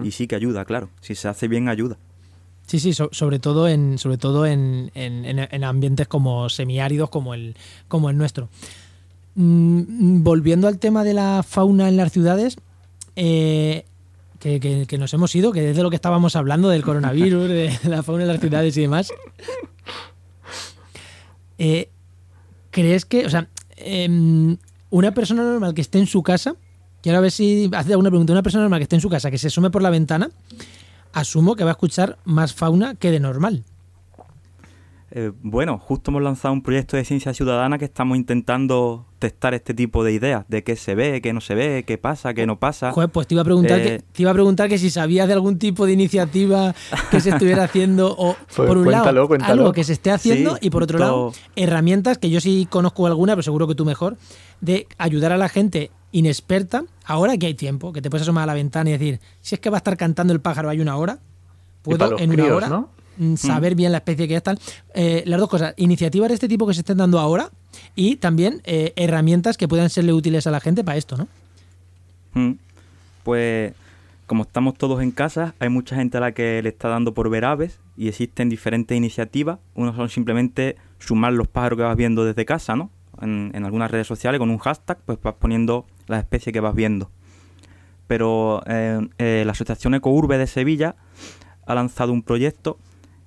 Y 0.05 0.11
sí 0.13 0.27
que 0.29 0.37
ayuda, 0.37 0.65
claro. 0.67 0.91
Si 1.01 1.15
se 1.15 1.27
hace 1.27 1.49
bien, 1.49 1.69
ayuda. 1.69 1.97
Sí, 2.67 2.79
sí, 2.79 2.93
so- 2.93 3.09
sobre 3.13 3.39
todo 3.41 3.67
en, 3.67 3.97
sobre 3.99 4.19
todo 4.19 4.45
en, 4.47 4.91
en- 4.95 5.25
en- 5.25 5.49
en 5.51 5.65
ambientes 5.65 6.07
como 6.07 6.49
semiáridos 6.51 7.09
como 7.11 7.35
el, 7.35 7.57
como 7.89 8.11
el 8.11 8.17
nuestro. 8.19 8.49
mm, 9.37 10.23
volviendo 10.23 10.69
al 10.69 10.79
tema 10.79 11.03
de 11.03 11.15
la 11.15 11.43
fauna 11.47 11.89
en 11.89 11.97
las 11.97 12.13
ciudades, 12.13 12.59
eh, 13.17 13.87
que, 14.39 14.61
que- 14.61 14.87
que 14.87 14.99
nos 14.99 15.13
hemos 15.15 15.35
ido, 15.35 15.51
que 15.53 15.63
desde 15.63 15.83
lo 15.83 15.89
que 15.91 15.97
estábamos 15.97 16.37
hablando 16.37 16.69
del 16.69 16.83
coronavirus, 16.83 17.49
de 17.49 17.73
la 17.89 18.03
fauna 18.03 18.23
en 18.25 18.29
las 18.29 18.41
ciudades 18.41 18.77
y 18.77 18.83
demás. 18.83 19.13
Eh, 21.59 21.89
¿Crees 22.71 23.05
que, 23.05 23.27
o 23.27 23.31
sea, 23.31 23.49
em, 23.77 24.57
una 24.91 25.13
persona 25.13 25.43
normal 25.43 25.75
que 25.75 25.81
esté 25.81 25.99
en 25.99 26.07
su 26.07 26.23
casa, 26.23 26.55
quiero 27.03 27.21
ver 27.21 27.31
si 27.31 27.71
hace 27.73 27.93
alguna 27.93 28.11
pregunta, 28.11 28.33
una 28.33 28.43
persona 28.43 28.65
normal 28.65 28.81
que 28.81 28.85
esté 28.85 28.97
en 28.97 29.03
su 29.03 29.09
casa, 29.09 29.31
que 29.31 29.39
se 29.39 29.51
sume 29.51 29.71
por 29.71 29.83
la 29.83 29.91
ventana, 29.91 30.31
asumo 31.13 31.57
que 31.57 31.65
va 31.65 31.71
a 31.71 31.73
escuchar 31.73 32.19
más 32.25 32.55
fauna 32.55 32.95
que 32.95 33.11
de 33.11 33.21
normal. 33.21 33.65
Eh, 35.13 35.33
bueno, 35.43 35.79
justo 35.79 36.11
hemos 36.11 36.23
lanzado 36.23 36.55
un 36.55 36.63
proyecto 36.63 36.97
de 36.97 37.05
ciencia 37.05 37.35
ciudadana 37.35 37.79
que 37.79 37.85
estamos 37.85 38.17
intentando 38.17 39.07
testar 39.21 39.55
este 39.55 39.73
tipo 39.75 40.03
de 40.03 40.13
ideas, 40.13 40.45
de 40.49 40.65
qué 40.65 40.75
se 40.75 40.97
ve, 40.97 41.21
qué 41.23 41.33
no 41.33 41.41
se 41.41 41.55
ve, 41.55 41.85
qué 41.87 41.97
pasa, 41.99 42.35
qué 42.35 42.45
no 42.47 42.59
pasa. 42.59 42.91
Joder, 42.91 43.11
pues 43.11 43.29
te 43.29 43.35
iba 43.35 43.43
a 43.43 43.45
preguntar 43.45 43.79
Eh, 43.79 43.85
que 43.85 43.99
te 44.13 44.23
iba 44.23 44.33
a 44.33 44.35
preguntar 44.35 44.69
que 44.69 44.79
si 44.79 44.91
sabías 44.91 45.29
de 45.29 45.35
algún 45.35 45.59
tipo 45.59 45.87
de 45.87 45.93
iniciativa 45.93 46.75
que 47.13 47.21
se 47.21 47.31
estuviera 47.31 47.63
haciendo 47.65 48.13
o 48.19 48.35
Pues 48.57 48.67
por 48.67 48.79
un 48.79 48.85
cuéntalo, 48.85 49.13
lado 49.13 49.29
cuéntalo. 49.29 49.53
algo 49.63 49.73
que 49.73 49.85
se 49.85 49.93
esté 49.93 50.11
haciendo 50.11 50.55
Sí, 50.57 50.67
y 50.67 50.71
por 50.71 50.83
otro 50.83 50.99
lado 50.99 51.33
herramientas 51.55 52.19
que 52.19 52.31
yo 52.31 52.41
sí 52.41 52.67
conozco 52.69 53.07
alguna, 53.07 53.35
pero 53.35 53.43
seguro 53.45 53.69
que 53.69 53.77
tú 53.77 53.85
mejor, 53.85 54.17
de 54.61 54.89
ayudar 54.99 55.31
a 55.33 55.37
la 55.37 55.49
gente 55.49 55.91
inexperta, 56.13 56.83
ahora 57.05 57.37
que 57.37 57.47
hay 57.47 57.55
tiempo, 57.55 57.93
que 57.93 58.03
te 58.03 58.11
puedes 58.11 58.23
asomar 58.23 58.43
a 58.45 58.47
la 58.47 58.55
ventana 58.55 58.91
y 58.91 58.95
decir, 58.95 59.21
si 59.41 59.55
es 59.55 59.61
que 59.61 59.71
va 59.71 59.77
a 59.77 59.79
estar 59.79 59.97
cantando 59.97 60.33
el 60.33 60.41
pájaro 60.41 60.69
hay 60.71 60.81
una 60.81 60.97
hora, 60.97 61.19
puedo 61.83 62.19
en 62.19 62.31
una 62.31 62.43
críos, 62.43 62.57
hora 62.57 62.69
¿no? 62.69 62.89
mm, 63.19 63.37
saber 63.37 63.75
bien 63.75 63.93
la 63.93 63.99
especie 63.99 64.27
que 64.27 64.37
es 64.37 64.43
tal. 64.43 64.59
Eh, 64.95 65.23
las 65.27 65.39
dos 65.39 65.49
cosas, 65.49 65.75
iniciativas 65.77 66.29
de 66.29 66.35
este 66.35 66.49
tipo 66.49 66.67
que 66.67 66.75
se 66.75 66.81
estén 66.81 66.97
dando 66.97 67.19
ahora 67.21 67.51
y 67.95 68.17
también 68.17 68.61
eh, 68.65 68.93
herramientas 68.97 69.57
que 69.57 69.69
puedan 69.69 69.91
serle 69.91 70.13
útiles 70.13 70.47
a 70.47 70.51
la 70.51 70.61
gente 70.61 70.85
para 70.85 70.99
esto, 70.99 71.17
¿no? 71.17 71.29
Mm. 72.35 72.57
Pues 73.23 73.75
como 74.31 74.45
estamos 74.45 74.75
todos 74.79 75.03
en 75.03 75.11
casa, 75.11 75.55
hay 75.59 75.69
mucha 75.71 75.97
gente 75.97 76.19
a 76.19 76.21
la 76.21 76.33
que 76.33 76.63
le 76.63 76.69
está 76.69 76.89
dando 76.89 77.15
por 77.15 77.29
ver 77.31 77.45
aves 77.45 77.81
y 77.97 78.07
existen 78.07 78.49
diferentes 78.49 78.97
iniciativas. 78.97 79.59
Unos 79.75 79.97
son 79.97 80.09
simplemente 80.09 80.77
sumar 81.01 81.33
los 81.33 81.49
pájaros 81.49 81.77
que 81.77 81.83
vas 81.83 81.97
viendo 81.97 82.25
desde 82.25 82.45
casa, 82.45 82.77
¿no? 82.77 82.91
En, 83.21 83.65
algunas 83.65 83.91
redes 83.91 84.07
sociales 84.07 84.39
con 84.39 84.51
un 84.51 84.59
hashtag, 84.59 84.99
pues 85.05 85.19
vas 85.21 85.35
poniendo 85.35 85.85
las 86.07 86.21
especies 86.21 86.53
que 86.53 86.61
vas 86.61 86.77
viendo. 86.77 87.11
Pero 88.07 88.63
eh, 88.67 89.01
eh, 89.19 89.43
la 89.45 89.51
Asociación 89.51 89.95
Ecourbe 89.95 90.39
de 90.39 90.47
Sevilla 90.47 90.95
ha 91.67 91.75
lanzado 91.75 92.13
un 92.13 92.23
proyecto 92.23 92.79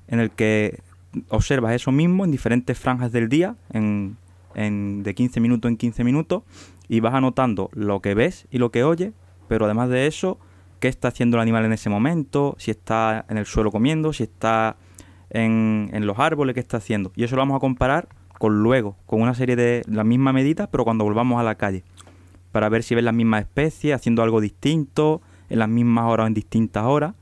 en 0.07 0.21
el 0.21 0.31
que 0.31 0.79
observas 1.27 1.73
eso 1.75 1.91
mismo 1.91 2.23
en 2.23 2.31
diferentes 2.31 2.79
franjas 2.79 3.11
del 3.11 3.27
día, 3.27 3.55
en, 3.73 4.15
en- 4.55 5.03
de 5.03 5.13
15 5.15 5.39
minutos 5.39 5.69
en 5.69 5.77
15 5.77 6.03
minutos, 6.03 6.43
y 6.87 6.99
vas 6.99 7.13
anotando 7.13 7.69
lo 7.73 8.01
que 8.01 8.13
ves 8.13 8.47
y 8.51 8.57
lo 8.57 8.71
que 8.71 8.83
oyes, 8.83 9.13
pero 9.47 9.65
además 9.65 9.89
de 9.89 10.07
eso, 10.07 10.37
qué 10.79 10.87
está 10.89 11.07
haciendo 11.09 11.37
el 11.37 11.41
animal 11.41 11.65
en 11.65 11.73
ese 11.73 11.89
momento, 11.89 12.55
si 12.59 12.71
está 12.71 13.25
en 13.29 13.37
el 13.37 13.45
suelo 13.45 13.71
comiendo, 13.71 14.11
si 14.13 14.23
está 14.23 14.75
en, 15.29 15.89
en 15.93 16.05
los 16.05 16.19
árboles, 16.19 16.53
qué 16.53 16.59
está 16.59 16.77
haciendo. 16.77 17.11
Y 17.15 17.23
eso 17.23 17.35
lo 17.35 17.41
vamos 17.41 17.55
a 17.57 17.59
comparar 17.59 18.07
con 18.37 18.61
luego, 18.61 18.97
con 19.05 19.21
una 19.21 19.33
serie 19.33 19.55
de 19.55 19.83
las 19.87 20.05
mismas 20.05 20.33
medidas, 20.33 20.67
pero 20.71 20.83
cuando 20.83 21.03
volvamos 21.05 21.39
a 21.39 21.43
la 21.43 21.55
calle, 21.55 21.83
para 22.51 22.69
ver 22.69 22.83
si 22.83 22.93
ves 22.95 23.03
las 23.03 23.13
mismas 23.13 23.41
especies, 23.41 23.95
haciendo 23.95 24.21
algo 24.23 24.41
distinto, 24.41 25.21
en 25.49 25.59
las 25.59 25.69
mismas 25.69 26.05
horas 26.05 26.25
o 26.25 26.27
en 26.27 26.33
distintas 26.33 26.83
horas, 26.83 27.13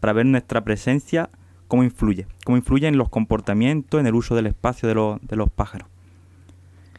para 0.00 0.12
ver 0.12 0.26
nuestra 0.26 0.62
presencia, 0.64 1.30
cómo 1.68 1.82
influye, 1.82 2.26
cómo 2.44 2.56
influye 2.58 2.86
en 2.86 2.98
los 2.98 3.08
comportamientos, 3.08 3.98
en 3.98 4.06
el 4.06 4.14
uso 4.14 4.34
del 4.36 4.46
espacio 4.46 4.88
de 4.88 5.18
de 5.26 5.36
los 5.36 5.50
pájaros. 5.50 5.88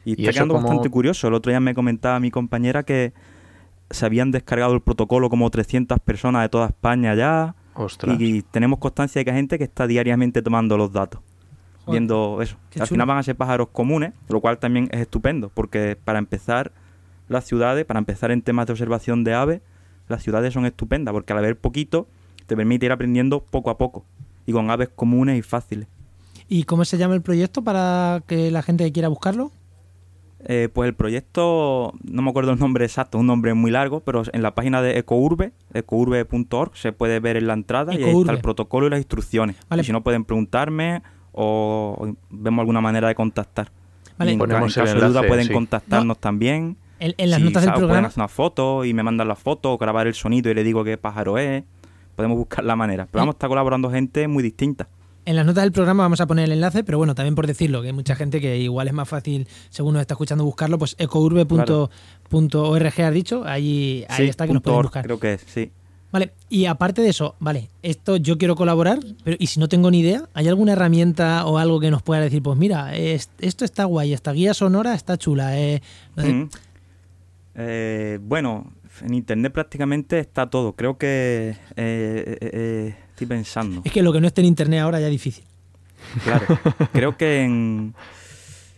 Y, 0.07 0.11
¿Y 0.11 0.13
está 0.13 0.29
eso 0.29 0.31
quedando 0.31 0.53
bastante 0.53 0.89
curioso. 0.89 1.27
El 1.27 1.33
otro 1.33 1.49
día 1.49 1.59
me 1.59 1.75
comentaba 1.75 2.17
mi 2.21 2.31
compañera 2.31 2.83
que 2.83 3.11
se 3.89 4.05
habían 4.05 4.31
descargado 4.31 4.73
el 4.73 4.79
protocolo 4.79 5.29
como 5.29 5.49
300 5.49 5.99
personas 5.99 6.43
de 6.43 6.49
toda 6.49 6.67
España 6.67 7.13
ya. 7.13 7.55
Ostras. 7.73 8.15
Y, 8.17 8.41
tenemos 8.43 8.79
constancia 8.79 9.19
de 9.19 9.25
que 9.25 9.31
hay 9.31 9.37
gente 9.37 9.57
que 9.57 9.65
está 9.65 9.85
diariamente 9.85 10.41
tomando 10.41 10.77
los 10.77 10.93
datos. 10.93 11.19
Joder, 11.83 11.99
viendo 11.99 12.41
eso. 12.41 12.55
qué 12.69 12.79
Al 12.79 12.87
chulo. 12.87 12.95
final 12.95 13.07
van 13.07 13.17
a 13.17 13.23
ser 13.23 13.35
pájaros 13.35 13.67
comunes, 13.73 14.13
lo 14.29 14.39
cual 14.39 14.59
también 14.59 14.87
es 14.91 15.01
estupendo, 15.01 15.51
porque 15.53 15.97
para 16.01 16.19
empezar, 16.19 16.71
las 17.27 17.43
ciudades, 17.43 17.83
para 17.83 17.99
empezar 17.99 18.31
en 18.31 18.41
temas 18.41 18.65
de 18.67 18.73
observación 18.73 19.25
de 19.25 19.33
aves, 19.33 19.61
las 20.07 20.23
ciudades 20.23 20.53
son 20.53 20.65
estupendas, 20.65 21.11
porque 21.11 21.33
al 21.33 21.39
haber 21.39 21.57
poquito, 21.57 22.07
te 22.45 22.55
permite 22.55 22.85
ir 22.85 22.93
aprendiendo 22.93 23.41
poco 23.41 23.69
a 23.71 23.77
poco, 23.77 24.05
y 24.45 24.53
con 24.53 24.71
aves 24.71 24.87
comunes 24.87 25.37
y 25.37 25.41
fáciles. 25.41 25.89
¿Y 26.47 26.63
cómo 26.63 26.85
se 26.85 26.97
llama 26.97 27.13
el 27.13 27.21
proyecto 27.21 27.61
para 27.61 28.23
que 28.25 28.51
la 28.51 28.61
gente 28.61 28.89
quiera 28.93 29.09
buscarlo? 29.09 29.51
Eh, 30.45 30.69
pues 30.71 30.87
el 30.87 30.93
proyecto, 30.93 31.93
no 32.03 32.21
me 32.21 32.29
acuerdo 32.29 32.51
el 32.51 32.59
nombre 32.59 32.85
exacto, 32.85 33.17
un 33.17 33.25
nombre 33.25 33.53
muy 33.55 33.71
largo, 33.71 34.01
pero 34.01 34.21
en 34.31 34.41
la 34.43 34.53
página 34.53 34.81
de 34.81 34.97
Ecourbe, 34.99 35.51
ecourbe.org, 35.73 36.77
se 36.77 36.91
puede 36.91 37.19
ver 37.19 37.37
en 37.37 37.47
la 37.47 37.53
entrada 37.53 37.93
y 37.95 38.03
ahí 38.03 38.15
está 38.17 38.33
el 38.33 38.39
protocolo 38.39 38.87
y 38.87 38.89
las 38.91 38.99
instrucciones. 38.99 39.55
Vale. 39.67 39.81
Y 39.81 39.85
si 39.85 39.91
no, 39.91 40.03
pueden 40.03 40.25
preguntarme 40.25 41.01
o 41.33 42.13
vemos 42.29 42.61
alguna 42.61 42.81
manera 42.81 43.07
de 43.07 43.15
contactar. 43.15 43.71
Vale. 44.17 44.31
Y 44.31 44.33
en, 44.33 44.39
Ponemos 44.39 44.77
el 44.77 44.83
caso 44.83 44.99
de 44.99 45.07
duda 45.07 45.23
pueden 45.23 45.47
sí. 45.47 45.53
contactarnos 45.53 46.17
también. 46.19 46.77
En, 46.99 47.13
en 47.17 47.29
las 47.29 47.39
Si 47.39 47.45
notas 47.45 47.63
del 47.63 47.69
sabe, 47.69 47.77
Pueden 47.79 47.87
programa. 47.87 48.07
hacer 48.07 48.19
una 48.21 48.27
foto 48.27 48.85
y 48.85 48.93
me 48.93 49.03
mandan 49.03 49.27
la 49.27 49.35
foto 49.35 49.73
o 49.73 49.77
grabar 49.77 50.07
el 50.07 50.13
sonido 50.13 50.49
y 50.49 50.53
le 50.53 50.63
digo 50.63 50.83
qué 50.83 50.97
pájaro 50.97 51.37
es. 51.37 51.63
Podemos 52.15 52.37
buscar 52.37 52.63
la 52.63 52.75
manera. 52.75 53.07
Pero 53.11 53.21
vamos, 53.21 53.35
está 53.35 53.47
colaborando 53.47 53.91
gente 53.91 54.27
muy 54.27 54.41
distinta. 54.41 54.87
En 55.27 55.35
las 55.35 55.45
notas 55.45 55.63
del 55.65 55.73
programa 55.73 56.03
vamos 56.03 56.21
a 56.21 56.25
poner 56.25 56.45
el 56.45 56.53
enlace, 56.53 56.85
pero 56.85 56.97
bueno, 56.97 57.13
también 57.13 57.35
por 57.35 57.47
decirlo, 57.47 57.81
que 57.81 57.87
hay 57.87 57.93
mucha 57.93 58.15
gente 58.15 58.39
que 58.39 58.57
igual 58.59 58.87
es 58.87 58.93
más 58.93 59.09
fácil, 59.09 59.45
según 59.69 59.93
nos 59.93 60.01
está 60.01 60.13
escuchando, 60.13 60.45
buscarlo, 60.45 60.77
pues 60.77 60.95
ecourbe.org 60.97 63.01
has 63.01 63.13
dicho, 63.13 63.43
ahí, 63.45 64.05
ahí 64.07 64.23
Sí, 64.23 64.29
está 64.29 64.47
que 64.47 64.53
nos 64.53 64.61
pueden 64.63 64.83
buscar. 64.83 65.03
Creo 65.03 65.19
que 65.19 65.33
es, 65.33 65.41
sí. 65.45 65.69
Vale, 66.13 66.31
y 66.49 66.63
aparte 66.65 67.01
de 67.01 67.09
eso, 67.09 67.35
vale, 67.39 67.67
esto 67.83 68.15
yo 68.15 68.37
quiero 68.37 68.55
colaborar, 68.55 68.99
pero 69.25 69.35
y 69.37 69.47
si 69.47 69.59
no 69.59 69.67
tengo 69.67 69.91
ni 69.91 69.99
idea, 69.99 70.29
¿hay 70.33 70.47
alguna 70.47 70.71
herramienta 70.71 71.45
o 71.45 71.57
algo 71.57 71.81
que 71.81 71.91
nos 71.91 72.01
pueda 72.03 72.21
decir, 72.21 72.41
pues 72.41 72.57
mira, 72.57 72.95
es- 72.95 73.29
esto 73.39 73.65
está 73.65 73.83
guay, 73.83 74.13
esta 74.13 74.31
guía 74.31 74.53
sonora 74.53 74.93
está 74.95 75.17
chula? 75.17 75.59
eh, 75.59 75.81
no 76.15 76.23
sé, 76.23 76.33
Mm. 76.33 76.49
Eh, 77.59 78.19
bueno, 78.21 78.71
en 79.01 79.13
internet 79.15 79.51
prácticamente 79.51 80.19
está 80.19 80.47
todo. 80.49 80.73
Creo 80.73 80.97
que 80.97 81.57
eh, 81.75 82.95
estoy 83.17 83.27
pensando. 83.27 83.81
Es 83.83 83.91
que 83.91 84.03
lo 84.03 84.13
que 84.13 84.21
no 84.21 84.27
esté 84.27 84.41
en 84.41 84.47
internet 84.47 84.81
ahora 84.81 84.99
ya 84.99 85.07
es 85.07 85.11
difícil. 85.11 85.43
Claro. 86.23 86.45
Creo 86.93 87.17
que 87.17 87.41
en. 87.41 87.95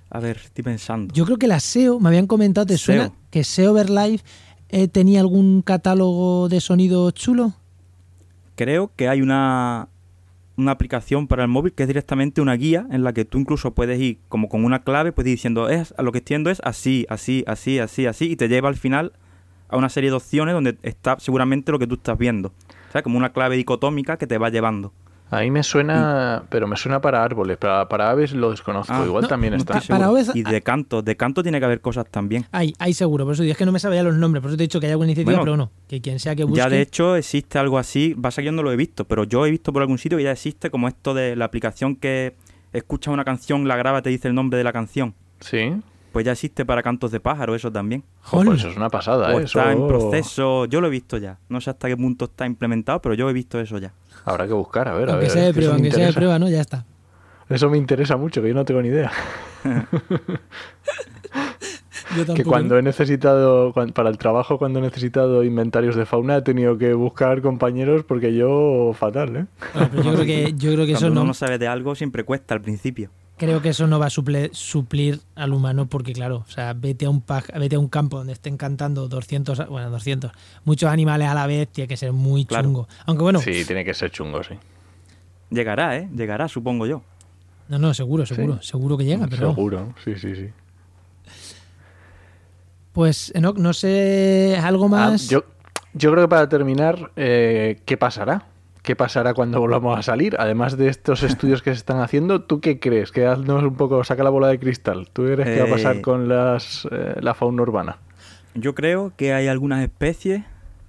A 0.09 0.19
ver, 0.21 0.37
estoy 0.37 0.63
pensando. 0.63 1.13
Yo 1.13 1.23
creo 1.23 1.37
que 1.37 1.45
la 1.45 1.59
SEO, 1.59 1.99
me 1.99 2.09
habían 2.09 2.25
comentado, 2.25 2.65
¿te 2.65 2.79
suena 2.79 3.07
SEO. 3.07 3.15
que 3.29 3.43
SEO 3.43 3.73
Verlive 3.73 4.21
eh, 4.69 4.87
tenía 4.87 5.19
algún 5.19 5.61
catálogo 5.61 6.49
de 6.49 6.61
sonido 6.61 7.11
chulo? 7.11 7.53
Creo 8.55 8.89
que 8.95 9.07
hay 9.07 9.21
una, 9.21 9.87
una 10.57 10.71
aplicación 10.71 11.27
para 11.27 11.43
el 11.43 11.49
móvil 11.49 11.73
que 11.73 11.83
es 11.83 11.87
directamente 11.87 12.41
una 12.41 12.55
guía 12.55 12.87
en 12.89 13.03
la 13.03 13.13
que 13.13 13.23
tú 13.23 13.37
incluso 13.37 13.75
puedes 13.75 13.99
ir 13.99 14.17
como 14.29 14.49
con 14.49 14.65
una 14.65 14.83
clave, 14.83 15.11
puedes 15.11 15.29
ir 15.29 15.35
diciendo, 15.35 15.69
es, 15.69 15.93
a 15.95 16.01
lo 16.01 16.11
que 16.11 16.17
estoy 16.19 16.37
viendo 16.37 16.49
es 16.49 16.59
así, 16.63 17.05
así, 17.07 17.43
así, 17.45 17.77
así, 17.77 18.07
así, 18.07 18.31
y 18.31 18.35
te 18.35 18.47
lleva 18.47 18.67
al 18.67 18.77
final 18.77 19.13
a 19.67 19.77
una 19.77 19.89
serie 19.89 20.09
de 20.09 20.15
opciones 20.15 20.55
donde 20.55 20.79
está 20.81 21.19
seguramente 21.19 21.71
lo 21.71 21.77
que 21.77 21.85
tú 21.85 21.93
estás 21.93 22.17
viendo. 22.17 22.51
O 22.89 22.91
sea, 22.91 23.01
como 23.03 23.17
una 23.17 23.29
clave 23.31 23.55
dicotómica 23.55 24.17
que 24.17 24.27
te 24.27 24.37
va 24.37 24.49
llevando. 24.49 24.91
Ahí 25.31 25.51
me 25.51 25.61
suena, 25.61 26.41
pero 26.49 26.67
me 26.67 26.75
suena 26.75 27.01
para 27.01 27.23
árboles, 27.23 27.57
para, 27.57 27.87
para 27.87 28.09
aves 28.09 28.33
lo 28.33 28.49
desconozco. 28.49 28.91
Ah, 28.91 29.03
Igual 29.05 29.21
no, 29.21 29.27
también 29.27 29.53
No 29.53 29.57
está. 29.59 29.77
estoy 29.77 29.89
para 29.89 30.05
seguro. 30.05 30.19
aves- 30.21 30.35
Y 30.35 30.41
de 30.41 30.61
canto, 30.63 31.03
de 31.03 31.15
canto 31.15 31.43
tiene 31.43 31.59
que 31.59 31.65
haber 31.65 31.81
cosas 31.81 32.07
también. 32.09 32.47
Hay, 32.51 32.73
hay 32.79 32.95
seguro, 32.95 33.25
por 33.25 33.35
eso 33.35 33.43
es 33.43 33.55
que 33.55 33.63
no 33.63 33.71
me 33.71 33.77
sabía 33.77 34.01
los 34.01 34.15
nombres, 34.15 34.41
por 34.41 34.49
eso 34.49 34.57
te 34.57 34.63
he 34.63 34.65
dicho 34.65 34.79
que 34.79 34.87
hay 34.87 34.91
alguna 34.93 35.09
iniciativa, 35.11 35.33
Bueno, 35.37 35.43
pero 35.43 35.55
no, 35.57 35.71
que 35.87 36.01
quien 36.01 36.17
sea 36.17 36.35
que 36.35 36.45
busque. 36.45 36.57
Ya 36.57 36.67
de 36.67 36.81
hecho 36.81 37.15
existe 37.15 37.59
algo 37.59 37.77
así, 37.77 38.15
pasa 38.19 38.41
que 38.41 38.47
yo 38.47 38.51
no 38.51 38.63
lo 38.63 38.71
he 38.71 38.75
visto, 38.75 39.05
pero 39.05 39.23
yo 39.23 39.45
he 39.45 39.51
visto 39.51 39.71
por 39.71 39.83
algún 39.83 39.99
sitio 39.99 40.17
que 40.17 40.23
ya 40.23 40.31
existe 40.31 40.71
como 40.71 40.87
esto 40.87 41.13
de 41.13 41.35
la 41.35 41.45
aplicación 41.45 41.95
que 41.95 42.33
escuchas 42.73 43.13
una 43.13 43.23
canción, 43.23 43.67
la 43.67 43.75
graba, 43.75 44.01
te 44.01 44.09
dice 44.09 44.27
el 44.29 44.33
nombre 44.33 44.57
de 44.57 44.63
la 44.63 44.73
canción. 44.73 45.13
Sí. 45.41 45.73
Pues 46.12 46.26
ya 46.26 46.32
existe 46.32 46.66
para 46.66 46.82
cantos 46.82 47.12
de 47.12 47.20
pájaro, 47.20 47.53
eso 47.55 47.72
también. 47.72 48.03
Jo, 48.24 48.38
pues 48.38 48.47
Hola. 48.47 48.57
eso 48.57 48.70
es 48.70 48.78
una 48.78 48.89
pasada, 48.89 49.36
O 49.36 49.39
¿eh? 49.39 49.43
está 49.43 49.72
Eso 49.72 49.72
en 49.72 49.88
proceso, 49.88 50.66
yo 50.66 50.82
lo 50.82 50.88
he 50.88 50.89
visto 50.89 51.18
ya. 51.18 51.38
No 51.49 51.62
sé 51.62 51.70
hasta 51.70 51.88
qué 51.88 51.95
punto 51.95 52.26
está 52.26 52.45
implementado, 52.45 53.01
pero 53.01 53.14
yo 53.16 53.30
he 53.30 53.34
visto 53.34 53.60
eso 53.60 53.78
ya. 53.78 53.93
Habrá 54.26 54.47
que 54.47 54.53
buscar, 54.53 54.88
a 54.88 54.93
ver, 54.95 55.10
a 55.10 55.14
aunque 55.14 55.26
ver. 55.28 55.32
sea 55.32 55.41
de 55.43 55.47
que 55.49 55.53
prueba, 55.53 55.74
eso 55.76 55.76
aunque 55.76 55.91
sea 55.91 56.07
de 56.07 56.14
prueba, 56.14 56.39
¿no? 56.39 56.49
Ya 56.49 56.62
está. 56.62 56.86
Eso 57.47 57.70
me 57.70 57.78
interesa 57.78 58.18
mucho, 58.18 58.41
que 58.41 58.47
yo 58.49 58.53
no 58.53 58.66
tengo 58.66 58.82
ni 58.82 58.89
idea. 58.89 59.12
Yo 62.16 62.22
Que 62.22 62.26
tampoco, 62.26 62.49
cuando 62.49 62.74
¿no? 62.76 62.80
he 62.80 62.82
necesitado, 62.84 63.72
para 63.93 64.10
el 64.10 64.18
trabajo, 64.18 64.57
cuando 64.57 64.80
he 64.80 64.82
necesitado 64.82 65.43
inventarios 65.43 65.95
de 65.95 66.05
fauna, 66.07 66.38
he 66.38 66.41
tenido 66.41 66.78
que 66.78 66.93
buscar 66.93 67.41
compañeros 67.41 68.03
porque 68.03 68.34
yo 68.34 68.93
fatal, 68.97 69.36
¿eh? 69.36 69.45
Bueno, 69.74 69.89
pero 69.91 70.03
yo 70.03 70.14
creo 70.14 70.26
que, 70.26 70.53
yo 70.57 70.74
creo 70.74 70.86
que 70.88 70.91
eso 70.93 71.01
Cuando 71.01 71.12
uno 71.12 71.22
no, 71.22 71.28
no 71.28 71.34
sabe 71.36 71.60
de 71.60 71.68
algo, 71.68 71.93
siempre 71.93 72.24
cuesta 72.24 72.55
al 72.55 72.62
principio. 72.62 73.12
Creo 73.39 73.61
que 73.61 73.69
eso 73.69 73.87
no 73.87 73.97
va 73.97 74.05
a 74.07 74.09
suple- 74.09 74.51
suplir 74.53 75.21
al 75.35 75.53
humano 75.53 75.87
porque 75.87 76.13
claro, 76.13 76.45
o 76.47 76.51
sea, 76.51 76.73
vete 76.73 77.05
a 77.05 77.09
un 77.09 77.23
vete 77.57 77.75
a 77.75 77.79
un 77.79 77.87
campo 77.87 78.17
donde 78.17 78.33
estén 78.33 78.57
cantando 78.57 79.07
200, 79.07 79.67
bueno, 79.69 79.89
200, 79.89 80.31
muchos 80.65 80.91
animales 80.91 81.27
a 81.29 81.33
la 81.33 81.47
vez, 81.47 81.67
tiene 81.69 81.87
que 81.87 81.97
ser 81.97 82.11
muy 82.13 82.45
Claro. 82.45 82.65
chungo. 82.65 82.87
Aunque 83.07 83.23
bueno, 83.23 83.39
Sí, 83.39 83.63
tiene 83.65 83.83
que 83.83 83.93
ser 83.95 84.11
chungo, 84.11 84.43
sí. 84.43 84.53
Llegará, 85.49 85.97
¿eh? 85.97 86.07
Llegará, 86.15 86.47
supongo 86.47 86.85
yo. 86.85 87.01
no, 87.69 87.79
no, 87.79 87.93
seguro, 87.93 88.25
seguro, 88.25 88.61
seguro 88.61 88.97
que 88.97 89.05
llega, 89.05 89.25
pero 89.27 89.49
Seguro, 89.55 89.95
sí, 90.03 90.13
sí, 90.19 90.35
sí. 90.35 90.49
Pues, 92.91 93.31
Enoch, 93.35 93.57
no 93.57 93.73
sé, 93.73 94.59
algo 94.61 94.85
Ah, 94.85 94.89
más. 94.89 95.29
yo, 95.29 95.43
yo 95.93 96.11
creo 96.11 96.25
que 96.25 96.29
para 96.29 96.49
terminar, 96.49 97.11
eh, 97.15 97.79
¿qué 97.85 97.97
pasará? 97.97 98.45
¿Qué 98.89 98.95
pasará 98.95 99.35
cuando 99.35 99.59
volvamos 99.59 99.99
a 99.99 100.01
salir? 100.01 100.35
Además 100.39 100.75
de 100.75 100.87
estos 100.87 101.21
estudios 101.21 101.61
que 101.61 101.69
se 101.69 101.77
están 101.77 101.99
haciendo, 101.99 102.41
¿tú 102.41 102.59
qué 102.59 102.79
crees? 102.79 103.11
Que 103.11 103.27
haznos 103.27 103.61
un 103.61 103.75
poco, 103.75 104.03
saca 104.03 104.23
la 104.23 104.31
bola 104.31 104.47
de 104.47 104.57
cristal. 104.57 105.07
¿Tú 105.13 105.25
crees 105.25 105.47
que 105.47 105.59
va 105.59 105.67
a 105.67 105.69
pasar 105.69 105.97
Eh, 105.97 106.01
con 106.01 106.27
las, 106.27 106.87
eh, 106.89 107.13
la 107.21 107.35
fauna 107.35 107.61
urbana? 107.61 107.97
Yo 108.55 108.73
creo 108.73 109.13
que 109.15 109.31
hay 109.31 109.47
algunas 109.47 109.83
especies 109.83 110.41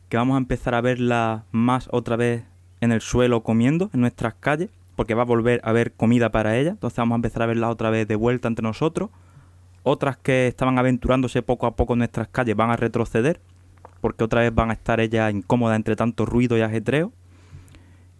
que 0.09 0.17
vamos 0.17 0.37
a 0.37 0.39
empezar 0.39 0.75
a 0.75 0.81
verlas 0.81 1.43
más 1.53 1.91
otra 1.93 2.17
vez 2.17 2.45
en 2.81 2.91
el 2.91 3.03
suelo 3.03 3.43
comiendo 3.43 3.91
en 3.93 4.01
nuestras 4.01 4.33
calles, 4.33 4.71
porque 4.97 5.13
va 5.13 5.21
a 5.21 5.27
volver 5.27 5.61
a 5.63 5.69
haber 5.69 5.93
comida 5.93 6.31
para 6.31 6.57
ellas, 6.57 6.73
entonces 6.73 6.97
vamos 6.97 7.17
a 7.17 7.19
empezar 7.19 7.43
a 7.43 7.47
verlas 7.49 7.69
otra 7.69 7.91
vez 7.91 8.09
de 8.09 8.17
vuelta 8.17 8.49
entre 8.49 8.63
nosotros. 8.63 9.11
Otras 9.83 10.17
que 10.17 10.47
estaban 10.47 10.79
aventurándose 10.79 11.43
poco 11.43 11.67
a 11.67 11.77
poco 11.77 11.93
en 11.93 11.99
nuestras 11.99 12.29
calles 12.29 12.57
van 12.57 12.71
a 12.71 12.77
retroceder, 12.77 13.41
porque 14.01 14.25
otra 14.25 14.41
vez 14.41 14.55
van 14.55 14.71
a 14.71 14.73
estar 14.73 15.01
ellas 15.01 15.31
incómodas 15.35 15.77
entre 15.77 15.97
tanto 15.97 16.25
ruido 16.25 16.57
y 16.57 16.63
ajetreo. 16.63 17.13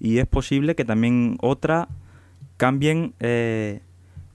Y 0.01 0.19
es 0.19 0.27
posible 0.27 0.75
que 0.75 0.85
también 0.85 1.37
otras 1.41 1.87
cambien 2.57 3.15
eh, 3.21 3.81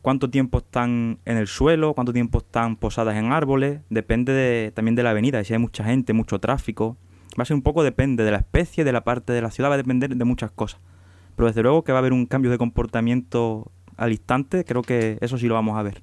cuánto 0.01 0.29
tiempo 0.29 0.59
están 0.59 1.17
en 1.25 1.37
el 1.37 1.47
suelo, 1.47 1.93
cuánto 1.93 2.13
tiempo 2.13 2.37
están 2.37 2.75
posadas 2.75 3.15
en 3.17 3.31
árboles, 3.31 3.81
depende 3.89 4.31
de- 4.33 4.71
también 4.71 4.95
de 4.95 5.03
la 5.03 5.09
avenida, 5.09 5.43
si 5.43 5.53
hay 5.53 5.59
mucha 5.59 5.83
gente, 5.83 6.13
mucho 6.13 6.39
tráfico. 6.39 6.97
Va 7.37 7.41
a 7.43 7.45
ser 7.45 7.55
un 7.55 7.63
poco 7.63 7.83
depende 7.83 8.23
de 8.23 8.31
la 8.31 8.37
especie, 8.37 8.83
de 8.83 8.91
la 8.93 9.03
parte 9.03 9.33
de 9.33 9.41
la 9.41 9.51
ciudad, 9.51 9.69
va 9.69 9.73
a 9.73 9.77
depender 9.77 10.15
de 10.15 10.25
muchas 10.25 10.51
cosas. 10.51 10.79
Pero 11.35 11.47
desde 11.47 11.63
luego 11.63 11.83
que 11.83 11.91
va 11.91 11.97
a 11.97 11.99
haber 11.99 12.13
un 12.13 12.27
cambio 12.27 12.49
de 12.51 12.57
comportamiento 12.57 13.71
al 13.97 14.11
instante, 14.11 14.63
creo 14.63 14.83
que 14.83 15.17
eso 15.21 15.37
sí 15.37 15.47
lo 15.47 15.55
vamos 15.55 15.77
a 15.77 15.83
ver. 15.83 16.01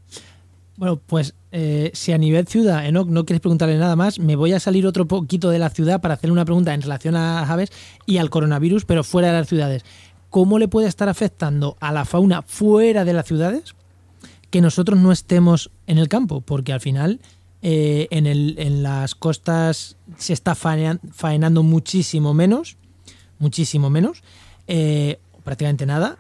Bueno, 0.83 1.01
pues 1.07 1.37
eh, 1.53 1.93
si 1.95 2.11
a 2.11 2.19
nivel 2.19 2.49
ciudad, 2.49 2.85
Enoch, 2.85 3.07
no 3.07 3.25
quieres 3.25 3.41
preguntarle 3.41 3.79
nada 3.79 3.95
más, 3.95 4.19
me 4.19 4.35
voy 4.35 4.53
a 4.53 4.59
salir 4.59 4.85
otro 4.85 5.07
poquito 5.07 5.49
de 5.51 5.61
la 5.61 5.71
ciudad 5.71 6.01
para 6.01 6.15
hacerle 6.15 6.33
una 6.33 6.45
pregunta 6.45 6.75
en 6.75 6.83
relación 6.83 7.15
a 7.15 7.43
aves 7.49 7.71
y 8.05 8.17
al 8.17 8.31
coronavirus, 8.31 8.85
pero 8.85 9.05
fuera 9.05 9.29
de 9.29 9.35
las 9.39 9.47
ciudades. 9.49 9.85
¿Cómo 10.29 10.59
le 10.59 10.67
puede 10.67 10.89
estar 10.89 11.09
afectando 11.09 11.77
a 11.79 11.93
la 11.93 12.05
fauna 12.05 12.43
fuera 12.43 13.05
de 13.05 13.13
las 13.13 13.27
ciudades 13.27 13.77
que 14.51 14.61
nosotros 14.61 14.99
no 14.99 15.13
estemos 15.13 15.71
en 15.87 15.99
el 15.99 16.09
campo? 16.09 16.41
Porque 16.41 16.73
al 16.73 16.81
final 16.81 17.21
eh, 17.63 18.09
en, 18.11 18.27
el- 18.27 18.57
en 18.59 18.83
las 18.83 19.15
costas 19.15 19.97
se 20.17 20.33
está 20.33 20.57
faena- 20.57 20.99
faenando 21.13 21.63
muchísimo 21.63 22.35
menos, 22.35 22.77
muchísimo 23.39 23.89
menos, 23.89 24.25
eh, 24.67 25.21
prácticamente 25.45 25.87
nada. 25.87 26.19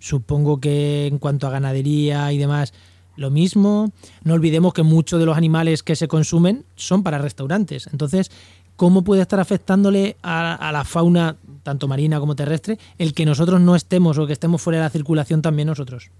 Supongo 0.00 0.60
que 0.60 1.06
en 1.06 1.16
cuanto 1.16 1.46
a 1.46 1.50
ganadería 1.50 2.30
y 2.30 2.36
demás, 2.36 2.74
lo 3.18 3.30
mismo. 3.30 3.92
No 4.24 4.34
olvidemos 4.34 4.72
que 4.72 4.82
muchos 4.82 5.20
de 5.20 5.26
los 5.26 5.36
animales 5.36 5.82
que 5.82 5.96
se 5.96 6.08
consumen 6.08 6.64
son 6.76 7.02
para 7.02 7.18
restaurantes. 7.18 7.88
Entonces, 7.92 8.30
¿cómo 8.76 9.02
puede 9.02 9.22
estar 9.22 9.40
afectándole 9.40 10.16
a, 10.22 10.54
a 10.54 10.72
la 10.72 10.84
fauna, 10.84 11.36
tanto 11.62 11.88
marina 11.88 12.20
como 12.20 12.36
terrestre, 12.36 12.78
el 12.96 13.12
que 13.12 13.26
nosotros 13.26 13.60
no 13.60 13.74
estemos 13.74 14.16
o 14.18 14.26
que 14.26 14.32
estemos 14.32 14.62
fuera 14.62 14.78
de 14.78 14.84
la 14.84 14.90
circulación 14.90 15.42
también 15.42 15.66
nosotros? 15.66 16.10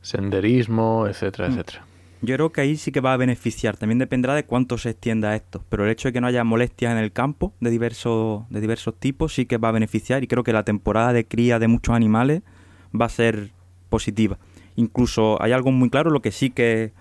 Senderismo, 0.00 1.06
etcétera, 1.08 1.48
etcétera. 1.48 1.84
Yo 2.22 2.34
creo 2.34 2.50
que 2.50 2.60
ahí 2.62 2.76
sí 2.76 2.92
que 2.92 3.00
va 3.00 3.12
a 3.12 3.16
beneficiar, 3.16 3.76
también 3.76 3.98
dependerá 3.98 4.34
de 4.34 4.44
cuánto 4.44 4.78
se 4.78 4.90
extienda 4.90 5.36
esto, 5.36 5.62
pero 5.68 5.84
el 5.84 5.90
hecho 5.90 6.08
de 6.08 6.12
que 6.14 6.20
no 6.20 6.26
haya 6.26 6.44
molestias 6.44 6.92
en 6.92 6.98
el 6.98 7.12
campo 7.12 7.52
de 7.60 7.70
diversos, 7.70 8.48
de 8.48 8.60
diversos 8.60 8.94
tipos 8.98 9.34
sí 9.34 9.44
que 9.44 9.58
va 9.58 9.68
a 9.68 9.72
beneficiar 9.72 10.24
y 10.24 10.26
creo 10.26 10.42
que 10.42 10.52
la 10.52 10.64
temporada 10.64 11.12
de 11.12 11.26
cría 11.26 11.58
de 11.58 11.68
muchos 11.68 11.94
animales 11.94 12.42
va 12.98 13.06
a 13.06 13.10
ser 13.10 13.50
positiva. 13.90 14.38
Incluso 14.76 15.40
hay 15.42 15.52
algo 15.52 15.72
muy 15.72 15.90
claro, 15.90 16.10
lo 16.10 16.20
que 16.20 16.30
sí 16.32 16.50
que 16.50 16.92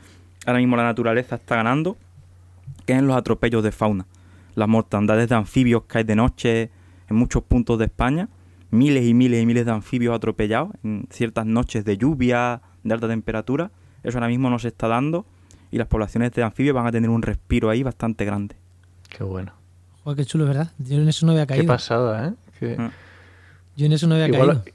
ahora 0.45 0.59
mismo 0.59 0.75
la 0.77 0.83
naturaleza 0.83 1.35
está 1.35 1.55
ganando, 1.57 1.97
que 2.85 2.93
es 2.93 2.99
en 2.99 3.07
los 3.07 3.15
atropellos 3.15 3.63
de 3.63 3.71
fauna. 3.71 4.05
Las 4.55 4.67
mortandades 4.67 5.27
de 5.29 5.35
anfibios 5.35 5.83
que 5.83 5.99
hay 5.99 6.03
de 6.05 6.15
noche 6.15 6.69
en 7.09 7.15
muchos 7.15 7.43
puntos 7.43 7.77
de 7.77 7.85
España, 7.85 8.29
miles 8.71 9.05
y 9.05 9.13
miles 9.13 9.43
y 9.43 9.45
miles 9.45 9.65
de 9.65 9.71
anfibios 9.71 10.15
atropellados 10.15 10.71
en 10.83 11.07
ciertas 11.09 11.45
noches 11.45 11.83
de 11.85 11.97
lluvia, 11.97 12.61
de 12.83 12.93
alta 12.93 13.07
temperatura, 13.07 13.71
eso 14.03 14.17
ahora 14.17 14.27
mismo 14.27 14.49
no 14.49 14.59
se 14.59 14.69
está 14.69 14.87
dando 14.87 15.25
y 15.71 15.77
las 15.77 15.87
poblaciones 15.87 16.31
de 16.31 16.43
anfibios 16.43 16.73
van 16.75 16.87
a 16.87 16.91
tener 16.91 17.09
un 17.09 17.21
respiro 17.21 17.69
ahí 17.69 17.83
bastante 17.83 18.23
grande. 18.23 18.55
Qué 19.09 19.23
bueno. 19.23 19.51
Joder, 20.03 20.17
qué 20.17 20.25
chulo, 20.25 20.45
¿verdad? 20.45 20.71
Yo 20.77 20.95
en 20.97 21.09
eso 21.09 21.25
no 21.25 21.31
había 21.33 21.47
Qué 21.47 21.55
caído. 21.55 21.67
pasada, 21.67 22.33
¿eh? 22.61 22.77
Mm. 22.77 22.87
Yo 23.75 23.85
en 23.87 23.91
eso 23.91 24.07
no 24.07 24.15
había 24.15 24.27
Igual, 24.27 24.61
caído. 24.63 24.74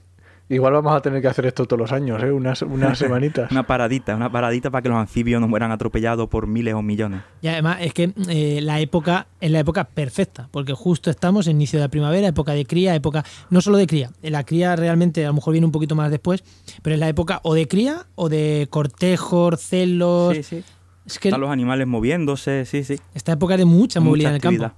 Igual 0.51 0.73
vamos 0.75 0.95
a 0.95 1.01
tener 1.01 1.23
que 1.23 1.29
hacer 1.29 1.47
esto 1.47 1.65
todos 1.65 1.79
los 1.79 1.93
años, 1.93 2.23
¿eh? 2.23 2.31
Unas, 2.31 2.63
unas 2.63 2.99
semanitas. 2.99 3.51
Una 3.51 3.67
paradita, 3.67 4.15
una 4.17 4.31
paradita 4.31 4.71
para 4.71 4.83
que 4.83 4.89
los 4.89 4.99
anfibios 4.99 5.41
no 5.41 5.49
mueran 5.49 5.71
atropellados 5.71 6.29
por 6.29 6.47
miles 6.47 6.75
o 6.75 6.83
millones. 6.83 7.23
Y 7.41 7.49
además 7.49 7.79
es 7.81 7.95
que 7.95 8.13
eh, 8.29 8.61
la 8.61 8.81
época 8.81 9.29
es 9.41 9.51
la 9.51 9.61
época 9.61 9.85
perfecta, 9.85 10.49
porque 10.51 10.73
justo 10.73 11.09
estamos 11.11 11.47
en 11.47 11.57
inicio 11.57 11.79
de 11.79 11.85
la 11.85 11.89
primavera, 11.89 12.27
época 12.29 12.53
de 12.53 12.67
cría, 12.67 12.95
época 12.95 13.25
no 13.49 13.61
solo 13.61 13.79
de 13.79 13.87
cría, 13.87 14.11
la 14.23 14.45
cría 14.45 14.77
realmente 14.77 15.25
a 15.25 15.29
lo 15.29 15.35
mejor 15.35 15.53
viene 15.53 15.67
un 15.67 15.73
poquito 15.73 15.95
más 15.95 16.11
después, 16.11 16.43
pero 16.83 16.95
es 16.95 17.01
la 17.01 17.09
época 17.09 17.41
o 17.45 17.55
de 17.55 17.69
cría 17.69 18.07
o 18.17 18.29
de 18.29 18.67
cortejos, 18.71 19.61
celos. 19.61 20.37
Sí, 20.37 20.43
sí. 20.43 20.65
Es 21.07 21.19
que 21.19 21.29
Están 21.29 21.41
los 21.41 21.51
animales 21.51 21.87
moviéndose, 21.87 22.67
sí, 22.67 22.85
sí. 22.85 22.99
esta 23.15 23.33
época 23.33 23.57
de 23.57 23.65
mucha 23.65 24.01
movilidad 24.01 24.33
en 24.33 24.37
el 24.37 24.43
campo. 24.43 24.71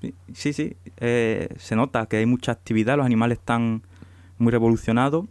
Sí, 0.00 0.14
Sí, 0.32 0.52
sí, 0.52 0.76
eh, 0.96 1.48
se 1.58 1.76
nota 1.76 2.06
que 2.06 2.16
hay 2.16 2.26
mucha 2.26 2.52
actividad, 2.52 2.96
los 2.96 3.04
animales 3.04 3.38
están 3.38 3.82
muy 4.40 4.50
revolucionados 4.50 5.26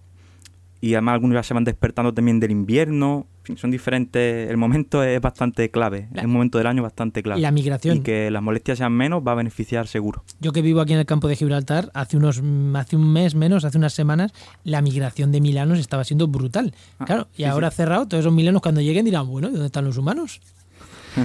y 0.82 0.94
además 0.94 1.16
algunos 1.16 1.36
ya 1.36 1.44
se 1.44 1.54
van 1.54 1.66
despertando 1.66 2.14
también 2.14 2.40
del 2.40 2.52
invierno, 2.52 3.28
en 3.40 3.44
fin, 3.44 3.58
son 3.58 3.70
diferentes, 3.70 4.50
el 4.50 4.56
momento 4.56 5.04
es 5.04 5.20
bastante 5.20 5.70
clave, 5.72 6.08
La- 6.14 6.22
es 6.22 6.26
un 6.26 6.32
momento 6.32 6.58
del 6.58 6.68
año 6.68 6.82
bastante 6.84 7.22
clave. 7.22 7.40
Y 7.40 7.44
la 7.44 7.52
migración. 7.52 7.98
Y 7.98 8.00
que 8.00 8.32
las 8.32 8.42
molestias 8.42 8.78
sean 8.78 8.94
menos 8.94 9.22
va 9.28 9.34
a 9.34 9.36
beneficiar 9.36 9.88
seguro. 9.88 10.24
Yo 10.40 10.54
que 10.54 10.62
vivo 10.62 10.80
aquí 10.80 10.94
en 10.94 11.00
el 11.00 11.06
campo 11.06 11.28
de 11.28 11.36
Gibraltar, 11.36 11.92
hace 11.94 12.16
unos 12.16 12.42
hace 12.76 12.96
un 12.96 13.12
mes 13.12 13.36
menos, 13.36 13.66
hace 13.66 13.78
unas 13.78 13.92
semanas, 13.94 14.32
la 14.64 14.82
migración 14.82 15.34
de 15.34 15.42
milanos 15.42 15.80
estaba 15.80 16.06
siendo 16.06 16.28
brutal. 16.30 16.74
Ah, 16.98 17.06
claro, 17.06 17.28
y 17.34 17.38
sí, 17.38 17.44
ahora 17.44 17.72
sí. 17.72 17.76
cerrado, 17.78 18.08
todos 18.08 18.22
esos 18.22 18.34
milanos 18.34 18.62
cuando 18.62 18.80
lleguen 18.80 19.04
dirán, 19.04 19.28
bueno, 19.28 19.50
¿y 19.50 19.52
dónde 19.52 19.66
están 19.66 19.84
los 19.84 19.98
humanos? 19.98 20.40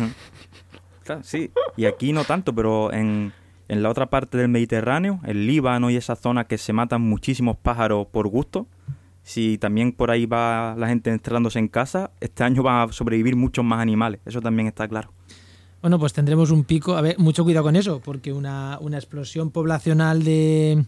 Claro, 1.04 1.22
sí, 1.22 1.50
y 1.76 1.84
aquí 1.84 2.14
no 2.14 2.24
tanto, 2.24 2.54
pero 2.54 2.90
en, 2.90 3.30
en 3.68 3.82
la 3.82 3.90
otra 3.90 4.10
parte 4.10 4.38
del 4.38 4.48
Mediterráneo, 4.48 5.20
el 5.24 5.46
Líbano 5.46 5.90
y 5.90 5.96
esa 5.96 6.16
zona 6.16 6.44
que 6.44 6.58
se 6.58 6.72
matan 6.72 7.02
muchísimos 7.02 7.56
pájaros 7.56 8.06
por 8.06 8.28
gusto, 8.28 8.66
si 9.22 9.58
también 9.58 9.92
por 9.92 10.10
ahí 10.10 10.26
va 10.26 10.74
la 10.76 10.88
gente 10.88 11.10
encerrándose 11.10 11.58
en 11.58 11.68
casa, 11.68 12.10
este 12.20 12.44
año 12.44 12.62
van 12.62 12.88
a 12.88 12.92
sobrevivir 12.92 13.36
muchos 13.36 13.64
más 13.64 13.80
animales, 13.80 14.20
eso 14.26 14.40
también 14.40 14.68
está 14.68 14.86
claro. 14.86 15.12
Bueno, 15.84 15.98
pues 15.98 16.14
tendremos 16.14 16.50
un 16.50 16.64
pico. 16.64 16.96
A 16.96 17.02
ver, 17.02 17.18
mucho 17.18 17.44
cuidado 17.44 17.64
con 17.64 17.76
eso, 17.76 18.00
porque 18.02 18.32
una, 18.32 18.78
una 18.80 18.96
explosión 18.96 19.50
poblacional 19.50 20.24
de. 20.24 20.82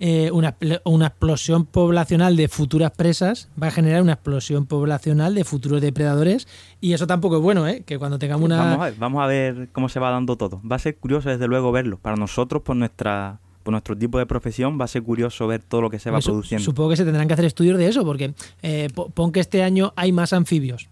Eh, 0.00 0.30
una, 0.32 0.56
una 0.84 1.06
explosión 1.08 1.64
poblacional 1.66 2.36
de 2.36 2.48
futuras 2.48 2.92
presas 2.92 3.48
va 3.60 3.66
a 3.66 3.70
generar 3.72 4.00
una 4.02 4.12
explosión 4.12 4.66
poblacional 4.66 5.34
de 5.34 5.42
futuros 5.44 5.80
depredadores 5.80 6.46
y 6.80 6.92
eso 6.92 7.06
tampoco 7.06 7.36
es 7.38 7.42
bueno, 7.42 7.66
¿eh? 7.66 7.82
Que 7.84 7.98
cuando 7.98 8.18
tengamos 8.18 8.44
una... 8.44 8.58
Vamos, 8.58 8.78
a 8.80 8.84
ver, 8.84 8.94
vamos 8.98 9.22
a 9.22 9.26
ver 9.26 9.68
cómo 9.72 9.88
se 9.88 9.98
va 9.98 10.10
dando 10.10 10.36
todo. 10.36 10.60
Va 10.70 10.76
a 10.76 10.78
ser 10.78 10.96
curioso 10.96 11.28
desde 11.28 11.48
luego 11.48 11.72
verlo. 11.72 11.98
Para 11.98 12.16
nosotros, 12.16 12.62
por 12.62 12.76
nuestra 12.76 13.40
por 13.64 13.72
nuestro 13.72 13.98
tipo 13.98 14.18
de 14.18 14.24
profesión, 14.24 14.80
va 14.80 14.86
a 14.86 14.88
ser 14.88 15.02
curioso 15.02 15.46
ver 15.46 15.60
todo 15.62 15.82
lo 15.82 15.90
que 15.90 15.98
se 15.98 16.10
va 16.10 16.22
su- 16.22 16.30
produciendo. 16.30 16.64
Supongo 16.64 16.88
que 16.90 16.96
se 16.96 17.04
tendrán 17.04 17.28
que 17.28 17.34
hacer 17.34 17.44
estudios 17.44 17.76
de 17.76 17.88
eso, 17.88 18.02
porque 18.04 18.32
eh, 18.62 18.88
po- 18.94 19.10
pon 19.10 19.30
que 19.30 19.40
este 19.40 19.62
año 19.62 19.92
hay 19.94 20.10
más 20.10 20.32
anfibios. 20.32 20.88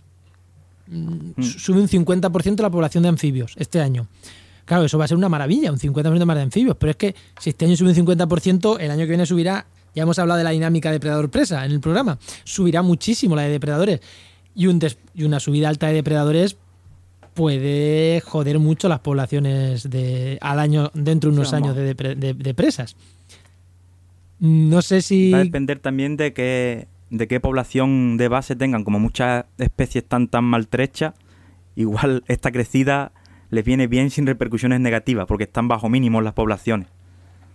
Mm, 0.89 1.31
Mm. 1.37 1.43
su- 1.43 1.59
Sube 1.59 1.81
un 1.81 1.89
50% 1.89 2.61
la 2.63 2.71
población 2.71 3.03
de 3.05 3.09
anfibios 3.09 3.55
este 3.57 3.81
año. 3.81 4.09
Claro, 4.67 4.85
eso 4.85 4.99
va 4.99 5.07
a 5.07 5.09
ser 5.09 5.17
una 5.17 5.29
maravilla, 5.31 5.73
un 5.73 5.79
50% 5.79 6.25
más 6.27 6.37
de 6.37 6.43
anfibios. 6.43 6.77
Pero 6.77 6.91
es 6.91 6.97
que 6.97 7.15
si 7.41 7.51
este 7.51 7.65
año 7.65 7.75
sube 7.77 7.89
un 7.91 7.95
50%, 7.97 8.77
el 8.81 8.91
año 8.91 9.01
que 9.01 9.07
viene 9.09 9.25
subirá. 9.25 9.67
Ya 9.95 10.03
hemos 10.03 10.19
hablado 10.19 10.37
de 10.37 10.45
la 10.45 10.51
dinámica 10.51 10.91
depredador-presa 10.93 11.65
en 11.65 11.73
el 11.73 11.81
programa. 11.81 12.19
Subirá 12.45 12.83
muchísimo 12.83 13.35
la 13.35 13.43
de 13.43 13.49
depredadores. 13.49 14.01
Y, 14.55 14.67
un 14.67 14.79
des- 14.79 14.99
y 15.15 15.25
una 15.25 15.41
subida 15.41 15.71
alta 15.71 15.87
de 15.87 15.95
depredadores 15.95 16.59
puede 17.33 18.21
joder 18.25 18.59
mucho 18.59 18.89
las 18.91 19.01
poblaciones 19.01 19.89
de, 19.89 20.37
al 20.43 20.59
año 20.59 20.91
dentro 20.95 21.31
de 21.31 21.37
unos 21.37 21.53
años 21.55 21.75
de, 21.77 21.95
de- 21.95 22.35
de 22.35 22.55
presas. 22.55 22.97
No 24.39 24.83
sé 24.83 25.01
si. 25.03 25.31
Va 25.31 25.39
a 25.39 25.45
depender 25.45 25.79
también 25.79 26.17
de 26.17 26.33
qué, 26.33 26.89
de 27.11 27.27
qué 27.29 27.41
población 27.41 28.17
de 28.17 28.29
base 28.29 28.55
tengan. 28.57 28.85
Como 28.85 28.99
muchas 28.99 29.47
especies 29.59 30.05
están 30.05 30.29
tan 30.29 30.45
maltrechas, 30.45 31.15
igual 31.75 32.23
esta 32.29 32.51
crecida 32.53 33.13
les 33.51 33.65
viene 33.65 33.87
bien 33.87 34.11
sin 34.11 34.27
repercusiones 34.27 34.81
negativas, 34.81 35.27
porque 35.27 35.45
están 35.45 35.69
bajo 35.69 35.89
mínimos 35.89 36.23
las 36.25 36.33
poblaciones. 36.35 36.89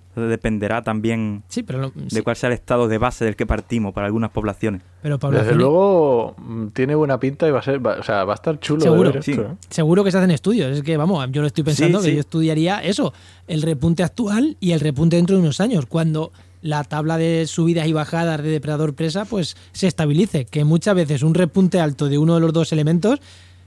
Entonces 0.09 0.29
dependerá 0.29 0.81
también 0.81 1.41
Sí, 1.47 1.63
pero, 1.63 1.79
lo- 1.79 1.89
de 1.91 2.09
sí, 2.09 2.21
cuál 2.21 2.35
sea 2.35 2.47
el 2.47 2.53
estado 2.53 2.89
de 2.89 2.97
base 2.97 3.23
del 3.23 3.37
que 3.37 3.45
partimos 3.45 3.93
para 3.93 4.07
algunas 4.07 4.29
poblaciones. 4.29 4.81
pero 5.01 5.17
Desde 5.17 5.55
luego 5.55 6.35
mm, 6.37 6.67
tiene 6.73 6.95
buena 6.95 7.17
pinta 7.17 7.47
y 7.47 7.51
va 7.51 7.59
a 7.59 7.63
ser, 7.63 7.85
va- 7.85 7.95
o 7.97 8.03
sea, 8.03 8.25
va 8.25 8.33
a 8.33 8.35
estar 8.35 8.59
chulo 8.59 8.81
Seguro. 8.81 9.03
de 9.09 9.13
ver 9.13 9.23
Sí. 9.23 9.31
esto, 9.31 9.43
¿eh? 9.43 9.55
Seguro 9.69 10.03
que 10.03 10.11
se 10.11 10.17
hacen 10.17 10.31
estudios. 10.31 10.75
Es 10.77 10.83
que, 10.83 10.97
vamos, 10.97 11.25
yo 11.31 11.39
lo 11.39 11.47
estoy 11.47 11.63
pensando 11.63 11.99
Sí, 11.99 12.05
que 12.07 12.09
sí. 12.11 12.15
yo 12.15 12.19
estudiaría 12.19 12.79
eso, 12.83 13.13
el 13.47 13.61
repunte 13.61 14.03
actual 14.03 14.57
y 14.59 14.73
el 14.73 14.81
repunte 14.81 15.15
dentro 15.15 15.37
de 15.37 15.43
unos 15.43 15.61
años, 15.61 15.85
cuando 15.85 16.33
la 16.61 16.83
tabla 16.83 17.17
de 17.17 17.47
subidas 17.47 17.87
y 17.87 17.93
bajadas 17.93 18.43
de 18.43 18.49
depredador 18.49 18.93
presa 18.93 19.23
pues 19.23 19.55
se 19.71 19.87
estabilice. 19.87 20.43
Que 20.43 20.65
muchas 20.65 20.93
veces 20.93 21.23
un 21.23 21.35
repunte 21.35 21.79
alto 21.79 22.09
de 22.09 22.17
uno 22.17 22.35
de 22.35 22.41
los 22.41 22.51
dos 22.51 22.73
elementos 22.73 23.21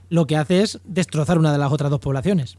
lo 0.09 0.25
que 0.27 0.37
hace 0.37 0.61
es 0.61 0.79
destrozar 0.83 1.37
una 1.39 1.51
de 1.51 1.57
las 1.57 1.71
otras 1.71 1.89
dos 1.89 1.99
poblaciones. 1.99 2.57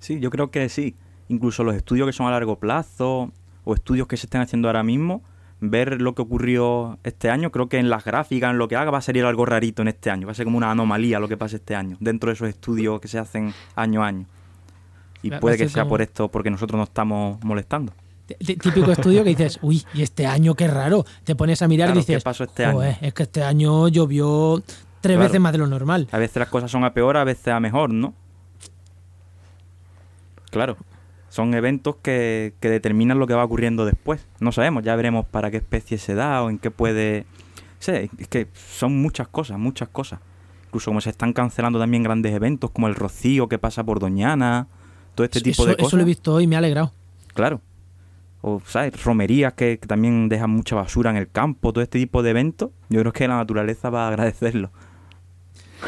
Sí, 0.00 0.20
yo 0.20 0.30
creo 0.30 0.50
que 0.50 0.68
sí. 0.68 0.94
Incluso 1.28 1.64
los 1.64 1.74
estudios 1.74 2.06
que 2.06 2.12
son 2.12 2.26
a 2.26 2.30
largo 2.30 2.56
plazo 2.56 3.30
o 3.64 3.74
estudios 3.74 4.06
que 4.08 4.16
se 4.16 4.26
estén 4.26 4.40
haciendo 4.40 4.68
ahora 4.68 4.82
mismo, 4.82 5.22
ver 5.60 6.00
lo 6.02 6.14
que 6.14 6.22
ocurrió 6.22 6.98
este 7.04 7.30
año, 7.30 7.50
creo 7.52 7.68
que 7.68 7.78
en 7.78 7.88
las 7.88 8.04
gráficas, 8.04 8.50
en 8.50 8.58
lo 8.58 8.66
que 8.68 8.74
haga, 8.76 8.90
va 8.90 8.98
a 8.98 9.02
salir 9.02 9.24
algo 9.24 9.46
rarito 9.46 9.80
en 9.82 9.88
este 9.88 10.10
año. 10.10 10.26
Va 10.26 10.32
a 10.32 10.34
ser 10.34 10.44
como 10.44 10.58
una 10.58 10.70
anomalía 10.72 11.20
lo 11.20 11.28
que 11.28 11.36
pase 11.36 11.56
este 11.56 11.74
año, 11.76 11.96
dentro 12.00 12.28
de 12.28 12.34
esos 12.34 12.48
estudios 12.48 13.00
que 13.00 13.06
se 13.08 13.18
hacen 13.18 13.54
año 13.76 14.02
a 14.02 14.08
año. 14.08 14.26
Y 15.22 15.30
Va- 15.30 15.38
puede 15.38 15.56
que 15.56 15.68
sea 15.68 15.84
como- 15.84 15.90
por 15.90 16.02
esto, 16.02 16.28
porque 16.28 16.50
nosotros 16.50 16.76
nos 16.78 16.88
estamos 16.88 17.38
molestando. 17.44 17.92
T- 18.26 18.34
Típico 18.56 18.90
estudio 18.90 19.22
que 19.24 19.30
dices, 19.30 19.58
uy, 19.62 19.84
y 19.94 20.02
este 20.02 20.26
año 20.26 20.54
qué 20.54 20.66
raro. 20.66 21.04
Te 21.24 21.34
pones 21.36 21.60
a 21.62 21.68
mirar 21.68 21.88
Claro, 21.88 22.00
y 22.00 22.02
dices, 22.02 22.16
¿qué 22.18 22.24
pasó 22.24 22.44
este 22.44 22.64
año? 22.64 22.74
"Joder, 22.76 22.96
es 23.00 23.14
que 23.14 23.22
este 23.24 23.42
año 23.44 23.88
llovió 23.88 24.62
tres 25.02 25.16
Claro. 25.16 25.28
veces 25.28 25.40
más 25.40 25.52
de 25.52 25.58
lo 25.58 25.66
normal. 25.66 26.08
A 26.12 26.16
veces 26.18 26.36
las 26.36 26.48
cosas 26.48 26.70
son 26.70 26.84
a 26.84 26.94
peor, 26.94 27.18
a 27.18 27.24
veces 27.24 27.48
a 27.48 27.60
mejor, 27.60 27.92
¿no? 27.92 28.14
Claro, 30.50 30.76
son 31.28 31.54
eventos 31.54 31.96
que, 32.02 32.54
que 32.60 32.68
determinan 32.68 33.18
lo 33.18 33.26
que 33.26 33.34
va 33.34 33.44
ocurriendo 33.44 33.84
después. 33.84 34.26
No 34.40 34.52
sabemos, 34.52 34.82
ya 34.84 34.96
veremos 34.96 35.24
para 35.26 35.50
qué 35.50 35.56
especie 35.58 35.98
se 35.98 36.14
da 36.14 36.42
o 36.42 36.50
en 36.50 36.58
qué 36.58 36.70
puede... 36.70 37.26
Sí, 37.78 37.92
es 38.18 38.28
que 38.28 38.48
son 38.54 39.00
muchas 39.00 39.28
cosas, 39.28 39.58
muchas 39.58 39.88
cosas. 39.88 40.20
Incluso 40.66 40.90
como 40.90 41.00
se 41.00 41.10
están 41.10 41.32
cancelando 41.32 41.78
también 41.78 42.02
grandes 42.02 42.32
eventos 42.32 42.70
como 42.70 42.86
el 42.86 42.94
Rocío 42.94 43.48
que 43.48 43.58
pasa 43.58 43.82
por 43.84 43.98
Doñana, 43.98 44.68
todo 45.14 45.24
este 45.24 45.40
tipo 45.40 45.62
eso, 45.62 45.66
de 45.66 45.72
eso 45.72 45.82
cosas. 45.82 45.96
lo 45.96 46.02
he 46.02 46.06
visto 46.06 46.34
hoy, 46.34 46.46
me 46.46 46.54
ha 46.56 46.58
alegrado. 46.58 46.92
Claro. 47.34 47.60
O, 48.42 48.60
¿sabes? 48.66 49.02
Romerías 49.04 49.52
que, 49.54 49.78
que 49.78 49.86
también 49.86 50.28
dejan 50.28 50.50
mucha 50.50 50.74
basura 50.76 51.10
en 51.10 51.16
el 51.16 51.30
campo, 51.30 51.72
todo 51.72 51.82
este 51.82 51.98
tipo 51.98 52.22
de 52.22 52.30
eventos. 52.30 52.70
Yo 52.88 53.00
creo 53.00 53.12
que 53.12 53.26
la 53.28 53.36
naturaleza 53.36 53.88
va 53.90 54.04
a 54.04 54.08
agradecerlo. 54.08 54.70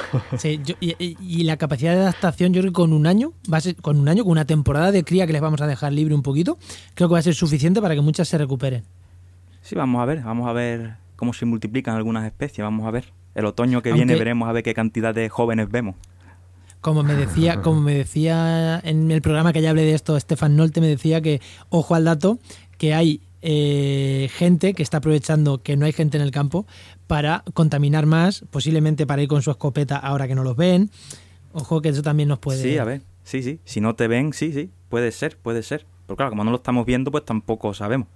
Sí, 0.38 0.60
yo- 0.64 0.74
y, 0.80 0.94
y- 0.98 1.44
la 1.44 1.56
capacidad 1.56 1.94
de 1.94 2.00
adaptación, 2.00 2.52
yo 2.52 2.60
creo 2.60 2.72
que 2.72 2.76
con 2.76 2.92
un 2.92 3.06
año, 3.06 3.32
va 3.52 3.58
a 3.58 3.60
ser, 3.60 3.76
con 3.76 3.98
un 3.98 4.08
año, 4.08 4.22
con 4.24 4.32
una 4.32 4.44
temporada 4.44 4.90
de 4.92 5.04
cría 5.04 5.26
que 5.26 5.32
les 5.32 5.42
vamos 5.42 5.60
a 5.60 5.66
dejar 5.66 5.92
libre 5.92 6.14
un 6.14 6.22
poquito, 6.22 6.58
creo 6.94 7.08
que 7.08 7.12
va 7.14 7.18
a 7.18 7.22
ser 7.22 7.34
suficiente 7.34 7.80
para 7.80 7.94
que 7.94 8.00
muchas 8.00 8.28
se 8.28 8.38
recuperen. 8.38 8.84
Sí, 9.62 9.74
vamos 9.74 10.02
a 10.02 10.04
ver, 10.04 10.22
vamos 10.22 10.48
a 10.48 10.52
ver 10.52 10.94
cómo 11.16 11.32
se 11.32 11.46
multiplican 11.46 11.96
algunas 11.96 12.24
especies, 12.26 12.62
vamos 12.64 12.86
a 12.86 12.90
ver. 12.90 13.12
El 13.34 13.46
otoño 13.46 13.82
que 13.82 13.90
Aunque- 13.90 14.04
viene 14.04 14.18
veremos 14.18 14.48
a 14.48 14.52
ver 14.52 14.62
qué 14.62 14.74
cantidad 14.74 15.14
de 15.14 15.28
jóvenes 15.28 15.70
vemos. 15.70 15.94
Como 16.80 17.02
me 17.02 17.14
decía, 17.14 17.60
como 17.62 17.80
me 17.80 17.94
decía 17.94 18.78
en 18.84 19.10
el 19.10 19.22
programa 19.22 19.52
que 19.52 19.62
ya 19.62 19.70
hablé 19.70 19.82
de 19.82 19.94
esto, 19.94 20.18
Stefan 20.20 20.56
Nolte 20.56 20.80
me 20.80 20.86
decía 20.88 21.20
que, 21.20 21.40
ojo 21.70 21.94
al 21.94 22.04
dato, 22.04 22.38
que 22.78 22.92
hay 22.94 23.20
eh, 23.46 24.30
gente 24.32 24.72
que 24.72 24.82
está 24.82 24.96
aprovechando 24.96 25.62
que 25.62 25.76
no 25.76 25.84
hay 25.84 25.92
gente 25.92 26.16
en 26.16 26.22
el 26.22 26.30
campo 26.30 26.66
para 27.06 27.44
contaminar 27.52 28.06
más, 28.06 28.42
posiblemente 28.50 29.06
para 29.06 29.20
ir 29.22 29.28
con 29.28 29.42
su 29.42 29.50
escopeta 29.50 29.96
ahora 29.98 30.26
que 30.26 30.34
no 30.34 30.42
los 30.44 30.56
ven. 30.56 30.90
Ojo 31.52 31.82
que 31.82 31.90
eso 31.90 32.02
también 32.02 32.30
nos 32.30 32.38
puede... 32.38 32.62
Sí, 32.62 32.78
a 32.78 32.84
ver, 32.84 33.02
sí, 33.22 33.42
sí. 33.42 33.60
Si 33.66 33.82
no 33.82 33.94
te 33.94 34.08
ven, 34.08 34.32
sí, 34.32 34.50
sí, 34.52 34.70
puede 34.88 35.12
ser, 35.12 35.36
puede 35.36 35.62
ser. 35.62 35.84
Pero 36.06 36.16
claro, 36.16 36.30
como 36.30 36.42
no 36.42 36.50
lo 36.50 36.56
estamos 36.56 36.86
viendo, 36.86 37.10
pues 37.10 37.24
tampoco 37.26 37.74
sabemos. 37.74 38.08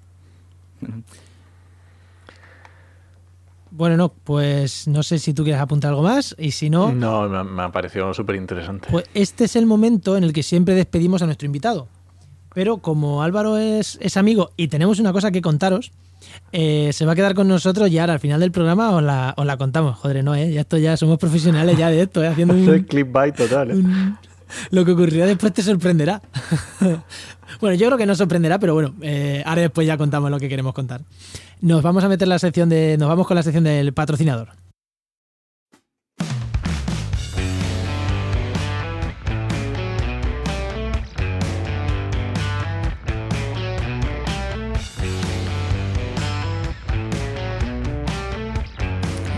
Bueno, 3.71 3.99
no, 3.99 4.09
pues 4.09 4.89
no 4.89 5.03
sé 5.03 5.19
si 5.19 5.35
tú 5.35 5.45
quieres 5.45 5.61
apuntar 5.61 5.91
algo 5.91 6.03
más 6.03 6.35
y 6.39 6.53
si 6.53 6.71
no, 6.71 6.91
No, 6.93 7.29
me, 7.29 7.45
me 7.45 7.63
ha 7.65 7.71
parecido 7.71 8.15
súper 8.15 8.37
interesante. 8.37 8.89
pues 8.91 9.05
este 9.13 9.45
es 9.45 9.57
el 9.57 9.67
momento 9.67 10.17
en 10.17 10.25
el 10.25 10.33
que 10.33 10.43
siempre 10.43 10.75
despedimos 10.75 11.21
a 11.21 11.27
nuestro 11.27 11.45
invitado. 11.47 11.87
Pero 12.59 12.79
como 12.79 13.23
Álvaro 13.23 13.57
es, 13.57 13.99
es 14.03 14.17
amigo 14.17 14.51
y 14.57 14.67
tenemos 14.67 14.99
una 14.99 15.13
cosa 15.13 15.31
que 15.31 15.41
contaros, 15.41 15.93
eh, 16.51 16.91
se 16.93 17.07
va 17.07 17.13
a 17.13 17.15
quedar 17.15 17.35
con 17.37 17.47
nosotros 17.47 17.89
y 17.89 17.97
ahora 18.01 18.15
al 18.15 18.19
final 18.19 18.41
del 18.41 18.51
programa 18.51 18.91
os 18.91 19.01
la, 19.01 19.33
os 19.37 19.47
la 19.47 19.57
contamos. 19.57 19.97
Joder, 19.99 20.25
no, 20.25 20.35
¿eh? 20.35 20.51
Ya 20.53 20.63
esto 20.63 20.77
ya 20.77 20.97
somos 20.97 21.19
profesionales 21.19 21.79
ya 21.79 21.89
de 21.89 22.03
esto, 22.03 22.21
¿eh? 22.21 22.27
haciendo 22.27 22.55
un, 22.55 22.83
clickbait 22.83 23.37
total. 23.37 23.71
¿eh? 23.71 23.75
un- 23.75 24.19
Lo 24.73 24.85
que 24.85 24.91
ocurrirá 24.91 25.27
después 25.27 25.53
te 25.53 25.63
sorprenderá. 25.63 26.21
bueno, 27.61 27.77
yo 27.77 27.87
creo 27.87 27.97
que 27.97 28.07
no 28.07 28.17
sorprenderá, 28.17 28.59
pero 28.59 28.75
bueno, 28.75 28.93
eh, 29.03 29.41
ahora 29.47 29.63
después 29.63 29.87
ya 29.87 29.97
contamos 29.97 30.29
lo 30.29 30.41
que 30.41 30.49
queremos 30.49 30.75
contar. 30.75 31.03
Nos 31.61 31.81
vamos 31.85 32.03
a 32.03 32.09
meter 32.09 32.27
la 32.27 32.41
sección 32.41 32.69
de. 32.69 32.97
Nos 32.99 33.09
vamos 33.09 33.25
con 33.29 33.37
la 33.37 33.45
sección 33.45 33.63
del 33.63 33.93
patrocinador. 33.93 34.49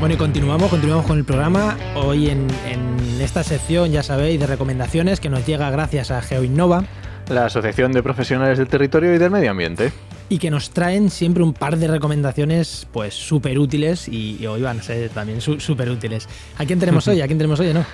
Bueno, 0.01 0.15
y 0.15 0.19
continuamos, 0.19 0.71
continuamos 0.71 1.07
con 1.07 1.19
el 1.19 1.25
programa. 1.25 1.77
Hoy 1.95 2.31
en, 2.31 2.47
en 2.67 3.21
esta 3.21 3.45
sección, 3.45 3.93
ya 3.93 4.03
sabéis, 4.03 4.41
de 4.41 4.47
recomendaciones 4.47 5.21
que 5.21 5.29
nos 5.29 5.47
llega 5.47 5.71
gracias 5.71 6.11
a 6.11 6.23
GeoInnova 6.23 6.85
La 7.29 7.45
Asociación 7.47 7.93
de 7.93 8.03
Profesionales 8.03 8.57
del 8.57 8.67
Territorio 8.69 9.15
y 9.15 9.19
del 9.19 9.31
Medio 9.31 9.51
Ambiente. 9.51 9.93
y 10.31 10.39
que 10.39 10.51
nos 10.51 10.71
traen 10.71 11.11
siempre 11.11 11.43
un 11.43 11.53
par 11.53 11.77
de 11.77 11.87
recomendaciones 11.87 12.87
pues 12.93 13.13
súper 13.15 13.59
útiles 13.59 14.09
y, 14.09 14.39
y 14.41 14.47
hoy 14.47 14.63
van 14.63 14.81
a 14.81 14.83
ser 14.83 15.11
también 15.11 15.41
súper 15.43 15.91
útiles. 15.91 16.29
¿A 16.57 16.65
quién 16.65 16.79
tenemos 16.79 17.07
hoy? 17.09 17.21
¿A 17.21 17.27
quién 17.27 17.39
tenemos 17.39 17.61
hoy 17.61 17.75
no? 17.75 17.85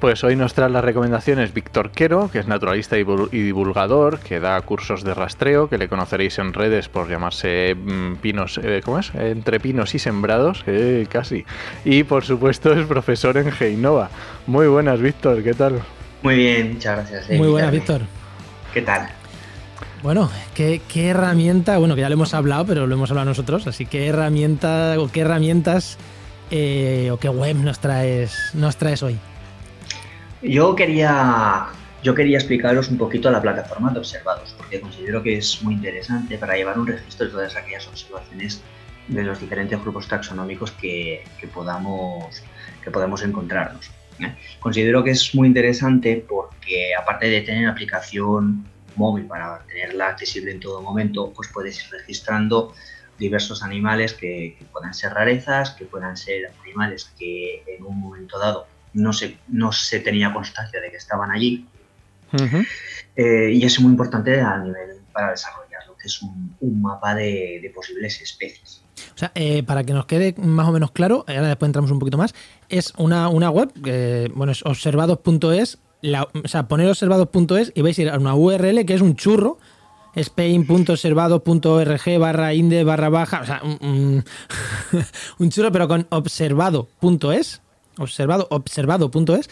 Pues 0.00 0.24
hoy 0.24 0.34
nos 0.34 0.54
trae 0.54 0.70
las 0.70 0.82
recomendaciones 0.82 1.52
Víctor 1.52 1.90
Quero, 1.90 2.30
que 2.30 2.38
es 2.38 2.46
naturalista 2.46 2.96
y 2.96 3.04
divul- 3.04 3.28
y 3.32 3.42
divulgador, 3.42 4.18
que 4.20 4.40
da 4.40 4.58
cursos 4.62 5.04
de 5.04 5.12
rastreo, 5.12 5.68
que 5.68 5.76
le 5.76 5.88
conoceréis 5.88 6.38
en 6.38 6.54
redes 6.54 6.88
por 6.88 7.06
llamarse 7.10 7.74
mm, 7.74 8.14
Pinos, 8.16 8.58
eh, 8.62 8.80
¿cómo 8.82 8.98
es? 8.98 9.14
Entre 9.14 9.60
Pinos 9.60 9.94
y 9.94 9.98
Sembrados, 9.98 10.64
eh, 10.66 11.06
casi. 11.10 11.44
Y 11.84 12.04
por 12.04 12.24
supuesto 12.24 12.72
es 12.72 12.86
profesor 12.86 13.36
en 13.36 13.52
Geinova. 13.52 14.08
Muy 14.46 14.68
buenas, 14.68 15.00
Víctor, 15.02 15.42
¿qué 15.42 15.52
tal? 15.52 15.82
Muy 16.22 16.34
bien, 16.36 16.74
muchas 16.74 16.96
gracias. 16.96 17.28
de 17.28 17.36
Muy 17.36 17.48
buenas. 17.48 17.70
Víctor. 17.70 18.00
¿Qué 18.72 18.80
tal? 18.80 19.06
Bueno, 20.02 20.30
¿qué, 20.54 20.80
qué 20.88 21.08
herramienta, 21.08 21.76
bueno, 21.76 21.94
que 21.94 22.00
ya 22.00 22.08
lo 22.08 22.14
hemos 22.14 22.32
hablado, 22.32 22.64
pero 22.64 22.86
lo 22.86 22.94
hemos 22.94 23.10
hablado 23.10 23.26
nosotros, 23.28 23.66
así 23.66 23.84
que 23.84 24.06
herramienta 24.06 24.94
o 24.98 25.08
qué 25.12 25.20
herramientas 25.20 25.98
eh, 26.50 27.10
o 27.12 27.18
qué 27.18 27.28
web 27.28 27.56
nos 27.56 27.80
traes, 27.80 28.34
nos 28.54 28.76
traes 28.76 29.02
hoy. 29.02 29.18
Yo 30.42 30.74
quería, 30.74 31.66
yo 32.02 32.14
quería 32.14 32.38
explicaros 32.38 32.88
un 32.88 32.96
poquito 32.96 33.30
la 33.30 33.42
plataforma 33.42 33.92
de 33.92 33.98
observados, 33.98 34.54
porque 34.56 34.80
considero 34.80 35.22
que 35.22 35.36
es 35.36 35.62
muy 35.62 35.74
interesante 35.74 36.38
para 36.38 36.56
llevar 36.56 36.78
un 36.78 36.86
registro 36.86 37.26
de 37.26 37.32
todas 37.32 37.56
aquellas 37.56 37.86
observaciones 37.86 38.62
de 39.08 39.22
los 39.22 39.38
diferentes 39.38 39.78
grupos 39.78 40.08
taxonómicos 40.08 40.70
que, 40.70 41.24
que 41.38 41.46
podamos, 41.46 42.42
que 42.82 42.90
podamos 42.90 43.22
encontrarnos. 43.22 43.90
¿eh? 44.18 44.34
Considero 44.60 45.04
que 45.04 45.10
es 45.10 45.34
muy 45.34 45.46
interesante 45.46 46.24
porque 46.26 46.94
aparte 46.94 47.28
de 47.28 47.42
tener 47.42 47.68
aplicación 47.68 48.64
móvil 48.96 49.26
para 49.26 49.58
tenerla 49.66 50.08
accesible 50.08 50.52
en 50.52 50.60
todo 50.60 50.80
momento, 50.80 51.32
pues 51.36 51.50
puedes 51.52 51.84
ir 51.84 51.90
registrando 51.90 52.72
diversos 53.18 53.62
animales 53.62 54.14
que, 54.14 54.56
que 54.58 54.64
puedan 54.72 54.94
ser 54.94 55.12
rarezas, 55.12 55.72
que 55.72 55.84
puedan 55.84 56.16
ser 56.16 56.50
animales 56.62 57.12
que 57.18 57.62
en 57.66 57.84
un 57.84 58.00
momento 58.00 58.38
dado 58.38 58.66
no 58.94 59.12
se, 59.12 59.36
no 59.48 59.72
se 59.72 60.00
tenía 60.00 60.32
constancia 60.32 60.80
de 60.80 60.90
que 60.90 60.96
estaban 60.96 61.30
allí. 61.30 61.66
Eh, 63.16 63.50
y 63.52 63.64
es 63.64 63.80
muy 63.80 63.90
importante 63.90 64.40
a 64.40 64.56
nivel 64.58 64.98
para 65.12 65.30
desarrollar 65.32 65.84
lo 65.88 65.96
que 65.96 66.06
es 66.06 66.22
un, 66.22 66.54
un 66.60 66.80
mapa 66.82 67.14
de, 67.14 67.58
de 67.62 67.70
posibles 67.74 68.20
especies. 68.20 68.82
O 69.14 69.18
sea, 69.18 69.32
eh, 69.34 69.62
para 69.64 69.82
que 69.84 69.92
nos 69.92 70.06
quede 70.06 70.34
más 70.38 70.68
o 70.68 70.72
menos 70.72 70.92
claro, 70.92 71.24
ahora 71.26 71.48
después 71.48 71.68
entramos 71.68 71.90
un 71.90 71.98
poquito 71.98 72.16
más, 72.18 72.34
es 72.68 72.92
una, 72.98 73.28
una 73.28 73.50
web, 73.50 73.72
que, 73.82 74.30
bueno, 74.34 74.52
es 74.52 74.64
observados.es, 74.64 75.78
o 76.44 76.48
sea, 76.48 76.68
poner 76.68 76.88
observados.es 76.88 77.72
y 77.74 77.82
vais 77.82 77.98
a 77.98 78.02
ir 78.02 78.10
a 78.10 78.18
una 78.18 78.34
URL 78.34 78.84
que 78.86 78.94
es 78.94 79.00
un 79.00 79.16
churro, 79.16 79.58
spain.observados.org 80.14 82.18
barra 82.18 82.54
inde 82.54 82.84
barra 82.84 83.08
baja, 83.08 83.40
o 83.42 83.46
sea, 83.46 83.60
un, 83.62 83.78
un- 83.80 84.24
un 85.38 85.50
churro 85.50 85.72
pero 85.72 85.88
con 85.88 86.06
observado.es, 86.10 87.62
observado, 87.98 88.46
observado.es, 88.50 89.48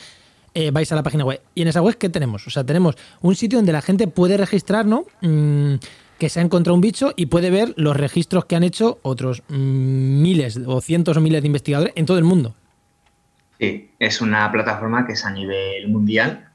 eh, 0.55 0.71
vais 0.71 0.91
a 0.93 0.95
la 0.97 1.03
página 1.03 1.25
web. 1.25 1.41
Y 1.55 1.63
en 1.63 1.69
esa 1.69 1.83
web, 1.83 1.97
¿qué 1.97 2.09
tenemos? 2.09 2.47
O 2.47 2.51
sea, 2.51 2.65
tenemos 2.65 2.97
un 3.21 3.35
sitio 3.35 3.59
donde 3.59 3.73
la 3.73 3.83
gente 3.83 4.09
puede 4.09 4.37
registrar, 4.37 4.87
¿no? 4.87 5.05
Mm, 5.21 5.75
que 6.19 6.29
se 6.29 6.41
ha 6.41 6.43
encontrado 6.43 6.75
un 6.75 6.81
bicho 6.81 7.13
y 7.17 7.27
puede 7.27 7.51
ver 7.51 7.75
los 7.77 7.97
registros 7.97 8.45
que 8.47 8.57
han 8.57 8.65
hecho 8.65 8.99
otros 9.03 9.43
mm, 9.49 10.23
miles 10.23 10.59
o 10.67 10.81
cientos 10.81 11.17
o 11.17 11.21
miles 11.21 11.43
de 11.43 11.47
investigadores 11.47 11.93
en 11.97 12.07
todo 12.07 12.19
el 12.19 12.25
mundo. 12.25 12.55
Sí, 13.61 13.91
es 13.99 14.21
una 14.21 14.51
plataforma 14.53 15.07
que 15.07 15.13
es 15.13 15.25
a 15.25 15.31
nivel 15.31 15.89
mundial 15.89 16.49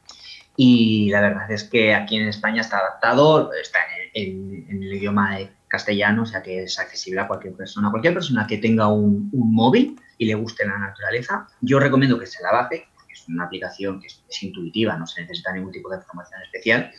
y 0.58 1.10
la 1.12 1.22
verdad 1.22 1.52
es 1.52 1.64
que 1.64 1.94
aquí 1.94 2.16
en 2.18 2.28
España 2.28 2.62
está 2.62 2.78
adaptado, 2.80 3.52
está 3.54 3.80
en, 4.14 4.66
en- 4.70 4.84
el 4.84 4.94
idioma 4.94 5.38
de 5.38 5.50
castellano, 5.68 6.24
o 6.24 6.26
sea 6.26 6.42
que 6.44 6.64
es 6.64 6.78
accesible 6.80 7.22
a 7.22 7.28
cualquier 7.28 7.54
persona. 7.54 7.90
Cualquier 7.90 8.14
persona 8.14 8.46
que 8.48 8.58
tenga 8.58 8.88
un 8.90 9.30
móvil 9.34 9.98
y 10.18 10.26
le 10.26 10.36
guste 10.36 10.66
la 10.66 10.78
naturaleza, 10.78 11.48
yo 11.62 11.80
recomiendo 11.80 12.20
que 12.20 12.26
se 12.26 12.42
la 12.44 12.52
baje, 12.52 12.88
porque 12.96 13.14
es 13.14 13.28
una 13.28 13.46
aplicación 13.46 14.00
que 14.00 14.08
es, 14.08 14.24
es 14.30 14.44
intuitiva, 14.44 14.98
no 14.98 15.08
se 15.08 15.22
necesita 15.22 15.54
ningún 15.54 15.72
tipo 15.72 15.90
de 15.90 15.98
información 15.98 16.42
especial 16.42 16.92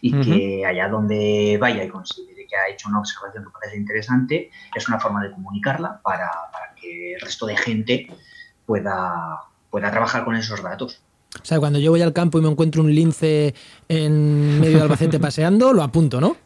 y 0.00 0.12
que 0.20 0.66
allá 0.66 0.88
donde 0.88 1.58
vaya 1.60 1.84
y 1.84 1.88
considere 1.88 2.46
que 2.46 2.56
ha 2.56 2.68
hecho 2.68 2.88
una 2.88 3.00
observación 3.00 3.44
que 3.44 3.50
parece 3.50 3.76
interesante, 3.76 4.50
es 4.74 4.88
una 4.88 5.00
forma 5.00 5.22
de 5.22 5.30
comunicarla 5.30 6.00
para, 6.02 6.30
para 6.52 6.74
que 6.74 7.14
el 7.14 7.20
resto 7.20 7.46
de 7.46 7.56
gente 7.56 8.08
pueda, 8.64 9.42
pueda 9.70 9.90
trabajar 9.90 10.24
con 10.24 10.36
esos 10.36 10.62
datos. 10.62 11.02
O 11.40 11.44
sea, 11.44 11.58
cuando 11.58 11.78
yo 11.78 11.90
voy 11.90 12.02
al 12.02 12.12
campo 12.12 12.38
y 12.38 12.42
me 12.42 12.48
encuentro 12.48 12.82
un 12.82 12.94
lince 12.94 13.54
en 13.88 14.60
medio 14.60 14.78
de 14.78 14.82
Albacete 14.82 15.18
paseando, 15.20 15.72
lo 15.72 15.82
apunto, 15.82 16.20
¿no? 16.20 16.36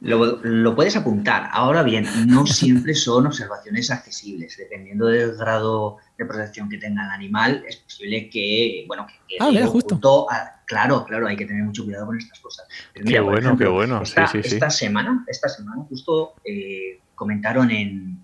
Lo, 0.00 0.38
lo, 0.42 0.74
puedes 0.74 0.96
apuntar. 0.96 1.48
Ahora 1.52 1.82
bien, 1.82 2.06
no 2.26 2.46
siempre 2.46 2.94
son 2.94 3.26
observaciones 3.26 3.90
accesibles. 3.90 4.56
Dependiendo 4.56 5.06
del 5.06 5.36
grado 5.36 5.98
de 6.18 6.24
protección 6.24 6.68
que 6.68 6.78
tenga 6.78 7.04
el 7.04 7.10
animal, 7.10 7.64
es 7.68 7.76
posible 7.76 8.30
que, 8.30 8.84
bueno, 8.86 9.06
que, 9.28 9.36
ah, 9.40 9.50
mira, 9.50 9.66
justo. 9.66 10.26
A, 10.30 10.62
claro, 10.66 11.04
claro, 11.04 11.26
hay 11.26 11.36
que 11.36 11.46
tener 11.46 11.64
mucho 11.64 11.84
cuidado 11.84 12.06
con 12.06 12.18
estas 12.18 12.38
cosas. 12.40 12.66
Pero 12.92 13.06
mira, 13.06 13.18
qué 13.18 13.24
bueno, 13.24 13.38
ejemplo, 13.38 13.66
qué 13.66 13.72
bueno. 13.72 14.02
Esta, 14.02 14.26
sí, 14.26 14.42
sí, 14.42 14.54
esta 14.54 14.70
semana, 14.70 15.24
esta 15.28 15.48
semana 15.48 15.82
justo 15.88 16.34
eh, 16.44 17.00
comentaron 17.14 17.70
en, 17.70 18.18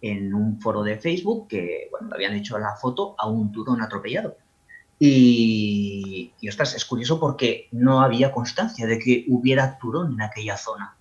en 0.00 0.34
un 0.34 0.60
foro 0.60 0.82
de 0.82 0.98
Facebook 0.98 1.48
que, 1.48 1.88
bueno, 1.90 2.10
habían 2.12 2.34
hecho 2.34 2.58
la 2.58 2.76
foto 2.76 3.14
a 3.18 3.28
un 3.28 3.52
turón 3.52 3.82
atropellado. 3.82 4.36
Y, 5.00 6.32
y 6.40 6.48
ostras, 6.48 6.74
es 6.74 6.84
curioso 6.84 7.20
porque 7.20 7.68
no 7.70 8.00
había 8.00 8.32
constancia 8.32 8.86
de 8.86 8.98
que 8.98 9.24
hubiera 9.28 9.78
turón 9.78 10.14
en 10.14 10.22
aquella 10.22 10.56
zona. 10.56 10.96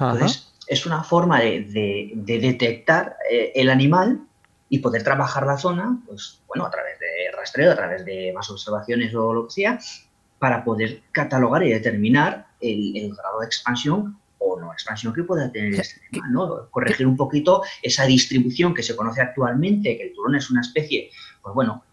Entonces, 0.00 0.54
es 0.66 0.86
una 0.86 1.02
forma 1.04 1.40
de, 1.40 1.60
de, 1.64 2.12
de 2.14 2.38
detectar 2.38 3.16
eh, 3.30 3.52
el 3.54 3.68
animal 3.68 4.22
y 4.70 4.78
poder 4.78 5.02
trabajar 5.02 5.46
la 5.46 5.58
zona, 5.58 5.98
pues 6.06 6.40
bueno, 6.48 6.64
a 6.64 6.70
través 6.70 6.98
de 6.98 7.36
rastreo, 7.36 7.72
a 7.72 7.76
través 7.76 8.06
de 8.06 8.32
más 8.34 8.48
observaciones 8.48 9.14
o 9.14 9.34
lo 9.34 9.46
que 9.46 9.52
sea, 9.52 9.78
para 10.38 10.64
poder 10.64 11.02
catalogar 11.12 11.62
y 11.62 11.70
determinar 11.70 12.46
el, 12.58 12.96
el 12.96 13.14
grado 13.14 13.40
de 13.40 13.46
expansión 13.46 14.18
o 14.38 14.58
no 14.58 14.72
expansión 14.72 15.12
que 15.12 15.24
pueda 15.24 15.52
tener 15.52 15.74
este 15.74 16.00
animal, 16.10 16.32
¿no? 16.32 16.70
Corregir 16.70 17.06
un 17.06 17.16
poquito 17.16 17.62
esa 17.82 18.06
distribución 18.06 18.72
que 18.72 18.82
se 18.82 18.96
conoce 18.96 19.20
actualmente, 19.20 19.96
que 19.96 20.04
el 20.04 20.14
turón 20.14 20.36
es 20.36 20.50
una 20.50 20.62
especie, 20.62 21.10
pues 21.42 21.54
bueno, 21.54 21.84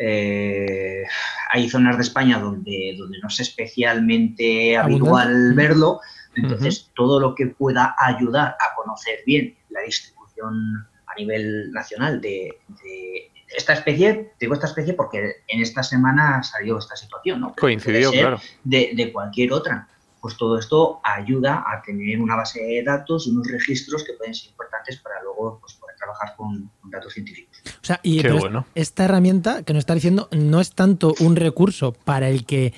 eh, 0.00 1.02
hay 1.50 1.68
zonas 1.68 1.96
de 1.96 2.02
España 2.02 2.38
donde, 2.38 2.94
donde 2.96 3.18
no 3.20 3.28
es 3.28 3.40
especialmente 3.40 4.76
habitual 4.76 5.54
verlo, 5.54 6.00
entonces 6.34 6.80
uh 6.80 6.82
-huh. 6.82 6.94
todo 6.94 7.20
lo 7.20 7.34
que 7.34 7.46
pueda 7.46 7.94
ayudar 7.98 8.56
a 8.60 8.74
conocer 8.76 9.20
bien 9.26 9.56
la 9.70 9.80
distribución 9.80 10.86
a 11.06 11.14
nivel 11.16 11.72
nacional 11.72 12.20
de, 12.20 12.58
de 12.84 13.30
esta 13.56 13.72
especie, 13.72 14.32
digo 14.38 14.54
esta 14.54 14.66
especie 14.66 14.94
porque 14.94 15.36
en 15.48 15.60
esta 15.62 15.82
semana 15.82 16.42
salió 16.42 16.78
esta 16.78 16.96
situación, 16.96 17.40
¿no? 17.40 17.54
Coincidió, 17.58 18.12
claro. 18.12 18.40
De, 18.62 18.92
de 18.94 19.12
cualquier 19.12 19.52
otra 19.52 19.88
pues 20.20 20.36
todo 20.36 20.58
esto 20.58 21.00
ayuda 21.04 21.64
a 21.66 21.82
tener 21.82 22.20
una 22.20 22.36
base 22.36 22.60
de 22.62 22.82
datos 22.82 23.26
y 23.26 23.30
unos 23.30 23.46
registros 23.48 24.04
que 24.04 24.14
pueden 24.14 24.34
ser 24.34 24.50
importantes 24.50 24.96
para 24.98 25.22
luego 25.22 25.58
pues, 25.60 25.74
poder 25.74 25.96
trabajar 25.96 26.34
con, 26.36 26.70
con, 26.80 26.90
datos 26.90 27.12
científicos. 27.12 27.60
O 27.64 27.84
sea, 27.84 28.00
y 28.02 28.26
bueno. 28.26 28.66
esta 28.74 29.04
herramienta 29.04 29.62
que 29.62 29.72
nos 29.72 29.80
está 29.80 29.94
diciendo 29.94 30.28
no 30.32 30.60
es 30.60 30.72
tanto 30.72 31.14
un 31.20 31.36
recurso 31.36 31.92
para 31.92 32.28
el 32.28 32.44
que 32.44 32.74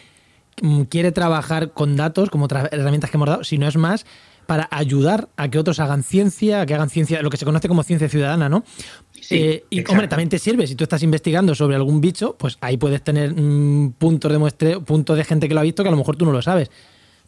mm, 0.62 0.82
quiere 0.82 1.12
trabajar 1.12 1.72
con 1.72 1.96
datos 1.96 2.30
como 2.30 2.44
otras 2.44 2.68
herramientas 2.72 3.10
que 3.10 3.16
hemos 3.16 3.28
dado, 3.28 3.44
sino 3.44 3.66
es 3.66 3.76
más 3.76 4.04
para 4.46 4.68
ayudar 4.72 5.28
a 5.36 5.48
que 5.48 5.60
otros 5.60 5.78
hagan 5.78 6.02
ciencia, 6.02 6.62
a 6.62 6.66
que 6.66 6.74
hagan 6.74 6.90
ciencia, 6.90 7.22
lo 7.22 7.30
que 7.30 7.36
se 7.36 7.44
conoce 7.44 7.68
como 7.68 7.84
ciencia 7.84 8.08
ciudadana, 8.08 8.48
¿no? 8.48 8.64
Sí, 9.12 9.36
eh, 9.36 9.64
y 9.70 9.78
exacto. 9.78 9.92
hombre, 9.92 10.08
también 10.08 10.28
te 10.28 10.40
sirve, 10.40 10.66
si 10.66 10.74
tú 10.74 10.82
estás 10.82 11.04
investigando 11.04 11.54
sobre 11.54 11.76
algún 11.76 12.00
bicho, 12.00 12.36
pues 12.36 12.58
ahí 12.60 12.76
puedes 12.76 13.00
tener 13.02 13.32
mmm, 13.32 13.92
puntos 13.92 14.32
de 14.32 14.38
muestreo, 14.38 14.84
puntos 14.84 15.16
de 15.16 15.24
gente 15.24 15.46
que 15.46 15.54
lo 15.54 15.60
ha 15.60 15.62
visto 15.62 15.84
que 15.84 15.88
a 15.88 15.92
lo 15.92 15.98
mejor 15.98 16.16
tú 16.16 16.26
no 16.26 16.32
lo 16.32 16.42
sabes 16.42 16.68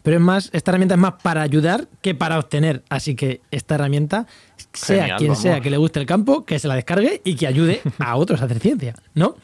pero 0.03 0.17
es 0.17 0.23
más, 0.23 0.51
esta 0.53 0.71
herramienta 0.71 0.95
es 0.95 1.01
más 1.01 1.15
para 1.23 1.43
ayudar 1.43 1.89
que 2.01 2.15
para 2.15 2.39
obtener. 2.39 2.83
Así 2.89 3.15
que 3.15 3.41
esta 3.51 3.77
herramienta, 3.77 4.27
sea 4.73 5.03
Genial, 5.03 5.19
quien 5.19 5.29
vamos. 5.31 5.43
sea 5.43 5.61
que 5.61 5.71
le 5.71 5.77
guste 5.77 6.01
el 6.01 6.07
campo, 6.07 6.45
que 6.45 6.59
se 6.59 6.69
la 6.69 6.75
descargue 6.75 7.21
y 7.25 7.37
que 7.37 7.47
ayude 7.47 7.81
a 7.99 8.17
otros 8.17 8.43
a 8.43 8.47
hacer 8.47 8.59
ciencia, 8.59 8.95
¿no? 9.15 9.37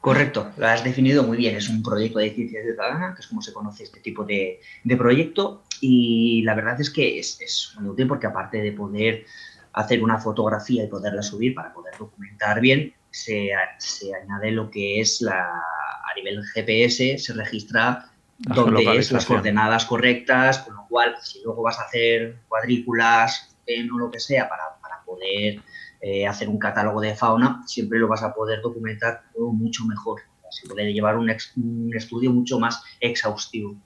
Correcto, 0.00 0.50
lo 0.56 0.66
has 0.66 0.82
definido 0.82 1.24
muy 1.24 1.36
bien. 1.36 1.56
Es 1.56 1.68
un 1.68 1.82
proyecto 1.82 2.20
de 2.20 2.30
ciencia 2.30 2.62
ciudadana, 2.62 3.14
que 3.14 3.20
es 3.20 3.26
como 3.26 3.42
se 3.42 3.52
conoce 3.52 3.84
este 3.84 4.00
tipo 4.00 4.24
de, 4.24 4.60
de 4.84 4.96
proyecto. 4.96 5.64
Y 5.80 6.42
la 6.42 6.54
verdad 6.54 6.80
es 6.80 6.90
que 6.90 7.18
es, 7.18 7.38
es, 7.40 7.74
muy 7.78 7.90
útil 7.90 8.06
porque 8.06 8.26
aparte 8.26 8.62
de 8.62 8.72
poder 8.72 9.26
hacer 9.72 10.02
una 10.02 10.18
fotografía 10.18 10.84
y 10.84 10.88
poderla 10.88 11.22
subir 11.22 11.54
para 11.54 11.72
poder 11.72 11.94
documentar 11.98 12.60
bien, 12.60 12.94
se, 13.10 13.50
se 13.78 14.14
añade 14.14 14.52
lo 14.52 14.70
que 14.70 15.00
es 15.00 15.20
la, 15.20 15.42
a 15.42 16.14
nivel 16.16 16.42
GPS, 16.54 17.18
se 17.18 17.32
registra 17.34 18.09
donde 18.40 18.96
es 18.96 19.12
las 19.12 19.26
coordenadas 19.26 19.84
correctas, 19.84 20.60
con 20.60 20.74
lo 20.74 20.86
cual, 20.88 21.16
si 21.22 21.42
luego 21.44 21.62
vas 21.62 21.78
a 21.78 21.84
hacer 21.84 22.40
cuadrículas 22.48 23.48
o 23.92 23.98
lo 23.98 24.10
que 24.10 24.18
sea 24.18 24.48
para, 24.48 24.62
para 24.82 25.04
poder 25.04 25.60
eh, 26.00 26.26
hacer 26.26 26.48
un 26.48 26.58
catálogo 26.58 27.00
de 27.00 27.14
fauna, 27.14 27.62
siempre 27.66 27.98
lo 27.98 28.08
vas 28.08 28.22
a 28.22 28.34
poder 28.34 28.60
documentar 28.62 29.22
todo 29.32 29.52
mucho 29.52 29.84
mejor. 29.84 30.22
Se 30.50 30.66
puede 30.68 30.92
llevar 30.92 31.16
un, 31.16 31.30
ex, 31.30 31.52
un 31.56 31.92
estudio 31.94 32.32
mucho 32.32 32.58
más 32.58 32.82
exhaustivo. 32.98 33.76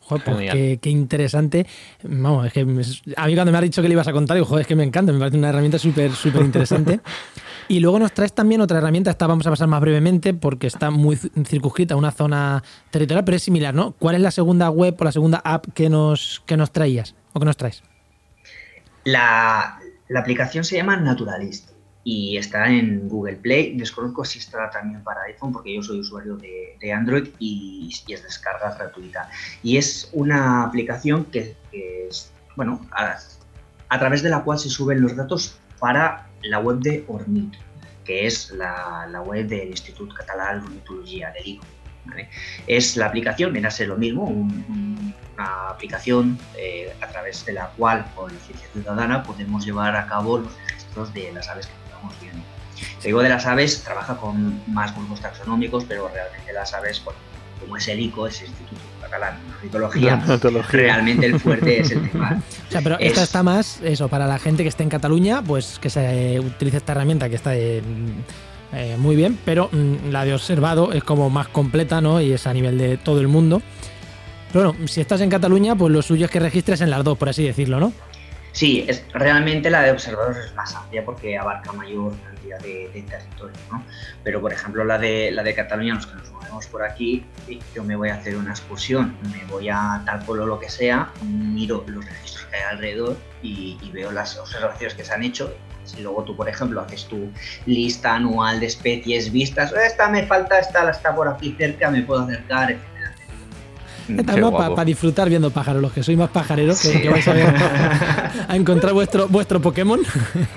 Joder, 0.00 0.24
pues 0.24 0.52
qué, 0.52 0.78
qué, 0.80 0.90
interesante. 0.90 1.66
Vamos, 2.04 2.46
es 2.46 2.52
que 2.52 2.60
a 2.60 3.26
mí 3.26 3.34
cuando 3.34 3.50
me 3.50 3.58
has 3.58 3.64
dicho 3.64 3.82
que 3.82 3.88
le 3.88 3.94
ibas 3.94 4.08
a 4.08 4.12
contar, 4.12 4.36
digo, 4.36 4.46
joder, 4.46 4.62
es 4.62 4.66
que 4.68 4.76
me 4.76 4.84
encanta, 4.84 5.12
me 5.12 5.18
parece 5.18 5.36
una 5.36 5.48
herramienta 5.48 5.78
súper, 5.78 6.12
súper 6.12 6.42
interesante. 6.42 7.00
Y 7.70 7.80
luego 7.80 7.98
nos 7.98 8.12
traes 8.12 8.32
también 8.32 8.62
otra 8.62 8.78
herramienta, 8.78 9.10
esta 9.10 9.26
vamos 9.26 9.46
a 9.46 9.50
pasar 9.50 9.68
más 9.68 9.82
brevemente 9.82 10.32
porque 10.32 10.66
está 10.66 10.90
muy 10.90 11.16
circunscrita 11.16 11.92
a 11.92 11.96
una 11.98 12.10
zona 12.10 12.62
territorial, 12.90 13.24
pero 13.24 13.36
es 13.36 13.42
similar, 13.42 13.74
¿no? 13.74 13.92
¿Cuál 13.92 14.14
es 14.14 14.22
la 14.22 14.30
segunda 14.30 14.70
web 14.70 14.96
o 14.98 15.04
la 15.04 15.12
segunda 15.12 15.42
app 15.44 15.66
que 15.74 15.90
nos, 15.90 16.42
que 16.46 16.56
nos 16.56 16.72
traías 16.72 17.14
o 17.34 17.40
que 17.40 17.44
nos 17.44 17.58
traes? 17.58 17.82
La, 19.04 19.78
la 20.08 20.20
aplicación 20.20 20.64
se 20.64 20.76
llama 20.76 20.96
Naturalist 20.96 21.70
y 22.04 22.38
está 22.38 22.68
en 22.68 23.06
Google 23.06 23.36
Play. 23.36 23.76
Desconozco 23.76 24.24
si 24.24 24.38
está 24.38 24.70
también 24.70 25.04
para 25.04 25.24
iPhone 25.24 25.52
porque 25.52 25.74
yo 25.74 25.82
soy 25.82 26.00
usuario 26.00 26.38
de, 26.38 26.78
de 26.80 26.92
Android 26.92 27.28
y, 27.38 27.94
es 28.08 28.22
descarga 28.22 28.74
gratuita. 28.74 29.28
Y 29.62 29.76
es 29.76 30.08
una 30.14 30.64
aplicación 30.64 31.26
que, 31.26 31.54
es, 31.70 32.32
bueno, 32.56 32.80
a 32.92 33.98
través 33.98 34.22
de 34.22 34.30
la 34.30 34.42
cual 34.42 34.58
se 34.58 34.70
suben 34.70 35.02
los 35.02 35.14
datos 35.16 35.58
para 35.78 36.27
la 36.42 36.60
web 36.60 36.78
de 36.78 37.04
Ornit, 37.08 37.54
que 38.04 38.26
es 38.26 38.50
la, 38.50 39.06
la 39.10 39.22
web 39.22 39.46
del 39.46 39.68
Institut 39.68 40.12
Català 40.14 40.54
d'Ornitologia, 40.54 41.30
de 41.32 41.40
l'ICO. 41.40 41.66
¿vale? 42.06 42.28
Es 42.66 42.96
la 42.96 43.06
aplicación, 43.06 43.52
viene 43.52 43.68
a 43.68 43.70
ser 43.70 43.88
lo 43.88 43.96
mismo, 43.96 44.24
un, 44.24 45.14
una 45.38 45.68
aplicación 45.68 46.38
eh, 46.56 46.92
a 47.00 47.06
través 47.08 47.44
de 47.46 47.52
la 47.52 47.68
cual, 47.76 48.04
con 48.14 48.32
la 48.32 48.40
ciencia 48.40 48.68
ciudadana, 48.72 49.22
podemos 49.22 49.64
llevar 49.64 49.94
a 49.96 50.06
cabo 50.06 50.38
los 50.38 50.52
registros 50.66 51.14
de 51.14 51.32
las 51.32 51.48
aves 51.48 51.66
que 51.66 51.72
estamos 51.84 52.20
viendo. 52.20 52.42
Se 52.98 53.08
digo 53.08 53.22
de 53.22 53.28
las 53.28 53.46
aves, 53.46 53.82
trabaja 53.84 54.16
con 54.16 54.62
más 54.72 54.94
grupos 54.94 55.20
taxonómicos, 55.20 55.84
pero 55.84 56.08
realmente 56.08 56.52
las 56.52 56.74
aves, 56.74 57.02
bueno, 57.04 57.20
como 57.60 57.76
es 57.76 57.86
el 57.88 58.00
ICO, 58.00 58.26
es 58.26 58.40
el 58.40 58.48
Instituto 58.48 58.80
Catalán 59.08 59.38
de 59.46 59.54
Ornitología, 59.56 60.22
realmente 60.70 61.26
el 61.26 61.40
fuerte 61.40 61.80
es 61.80 61.90
el 61.90 62.10
tema. 62.10 62.40
O 62.68 62.70
sea, 62.70 62.80
pero 62.82 62.98
es... 62.98 63.08
esta 63.08 63.22
está 63.22 63.42
más, 63.42 63.80
eso, 63.82 64.08
para 64.08 64.26
la 64.26 64.38
gente 64.38 64.62
que 64.62 64.68
esté 64.68 64.82
en 64.82 64.88
Cataluña, 64.88 65.42
pues 65.42 65.78
que 65.80 65.90
se 65.90 66.38
utilice 66.40 66.76
esta 66.76 66.92
herramienta 66.92 67.28
que 67.28 67.36
está 67.36 67.56
eh, 67.56 67.82
eh, 68.72 68.96
muy 68.98 69.16
bien, 69.16 69.38
pero 69.44 69.68
mmm, 69.72 70.10
la 70.10 70.24
de 70.24 70.34
observado 70.34 70.92
es 70.92 71.02
como 71.02 71.30
más 71.30 71.48
completa, 71.48 72.00
¿no? 72.00 72.20
Y 72.20 72.32
es 72.32 72.46
a 72.46 72.52
nivel 72.52 72.78
de 72.78 72.96
todo 72.98 73.20
el 73.20 73.28
mundo. 73.28 73.62
Pero 74.52 74.72
bueno, 74.72 74.88
si 74.88 75.00
estás 75.00 75.20
en 75.20 75.30
Cataluña, 75.30 75.74
pues 75.74 75.92
lo 75.92 76.02
suyo 76.02 76.26
es 76.26 76.30
que 76.30 76.40
registres 76.40 76.80
en 76.80 76.90
las 76.90 77.04
dos, 77.04 77.18
por 77.18 77.28
así 77.28 77.44
decirlo, 77.44 77.80
¿no? 77.80 77.92
Sí, 78.52 78.84
es, 78.88 79.04
realmente 79.12 79.70
la 79.70 79.82
de 79.82 79.92
observadores 79.92 80.46
es 80.46 80.54
más 80.54 80.74
amplia 80.74 81.04
porque 81.04 81.38
abarca 81.38 81.72
mayor 81.72 82.12
de, 82.56 82.88
de 82.88 83.02
territorio, 83.02 83.56
¿no? 83.70 83.84
Pero, 84.24 84.40
por 84.40 84.52
ejemplo, 84.52 84.84
la 84.84 84.96
de, 84.96 85.30
la 85.30 85.42
de 85.42 85.54
Cataluña, 85.54 85.94
los 85.94 86.06
que 86.06 86.14
nos 86.14 86.30
movemos 86.30 86.66
por 86.66 86.82
aquí, 86.82 87.26
yo 87.74 87.84
me 87.84 87.96
voy 87.96 88.08
a 88.08 88.14
hacer 88.14 88.36
una 88.36 88.50
excursión, 88.50 89.16
me 89.30 89.44
voy 89.50 89.68
a 89.68 90.02
tal 90.06 90.24
pueblo 90.24 90.46
lo 90.46 90.58
que 90.58 90.70
sea, 90.70 91.12
miro 91.22 91.84
los 91.86 92.04
registros 92.04 92.46
que 92.46 92.56
hay 92.56 92.62
alrededor 92.70 93.16
y, 93.42 93.76
veo 93.92 94.10
las 94.12 94.38
observaciones 94.38 94.94
que 94.94 95.04
se 95.04 95.12
han 95.12 95.22
hecho. 95.22 95.54
Si 95.84 96.02
luego 96.02 96.22
tú, 96.24 96.36
por 96.36 96.48
ejemplo, 96.48 96.80
haces 96.80 97.06
tu 97.06 97.30
lista 97.66 98.14
anual 98.14 98.60
de 98.60 98.66
especies 98.66 99.32
vistas, 99.32 99.72
esta 99.72 100.08
me 100.08 100.26
falta, 100.26 100.58
esta 100.58 100.88
está 100.90 101.14
por 101.14 101.28
aquí 101.28 101.54
cerca, 101.58 101.90
me 101.90 102.02
puedo 102.02 102.22
acercar, 102.22 102.70
etc 102.70 102.97
Estamos 104.08 104.52
para 104.52 104.74
pa 104.74 104.84
disfrutar 104.84 105.28
viendo 105.28 105.50
pájaros, 105.50 105.82
los 105.82 105.92
que 105.92 106.02
sois 106.02 106.16
más 106.16 106.30
pajareros, 106.30 106.80
que, 106.80 107.02
que 107.02 107.08
vais 107.08 107.26
a, 107.28 107.32
ver, 107.32 107.46
a 108.48 108.56
encontrar 108.56 108.92
vuestro, 108.94 109.28
vuestro 109.28 109.60
Pokémon. 109.60 110.00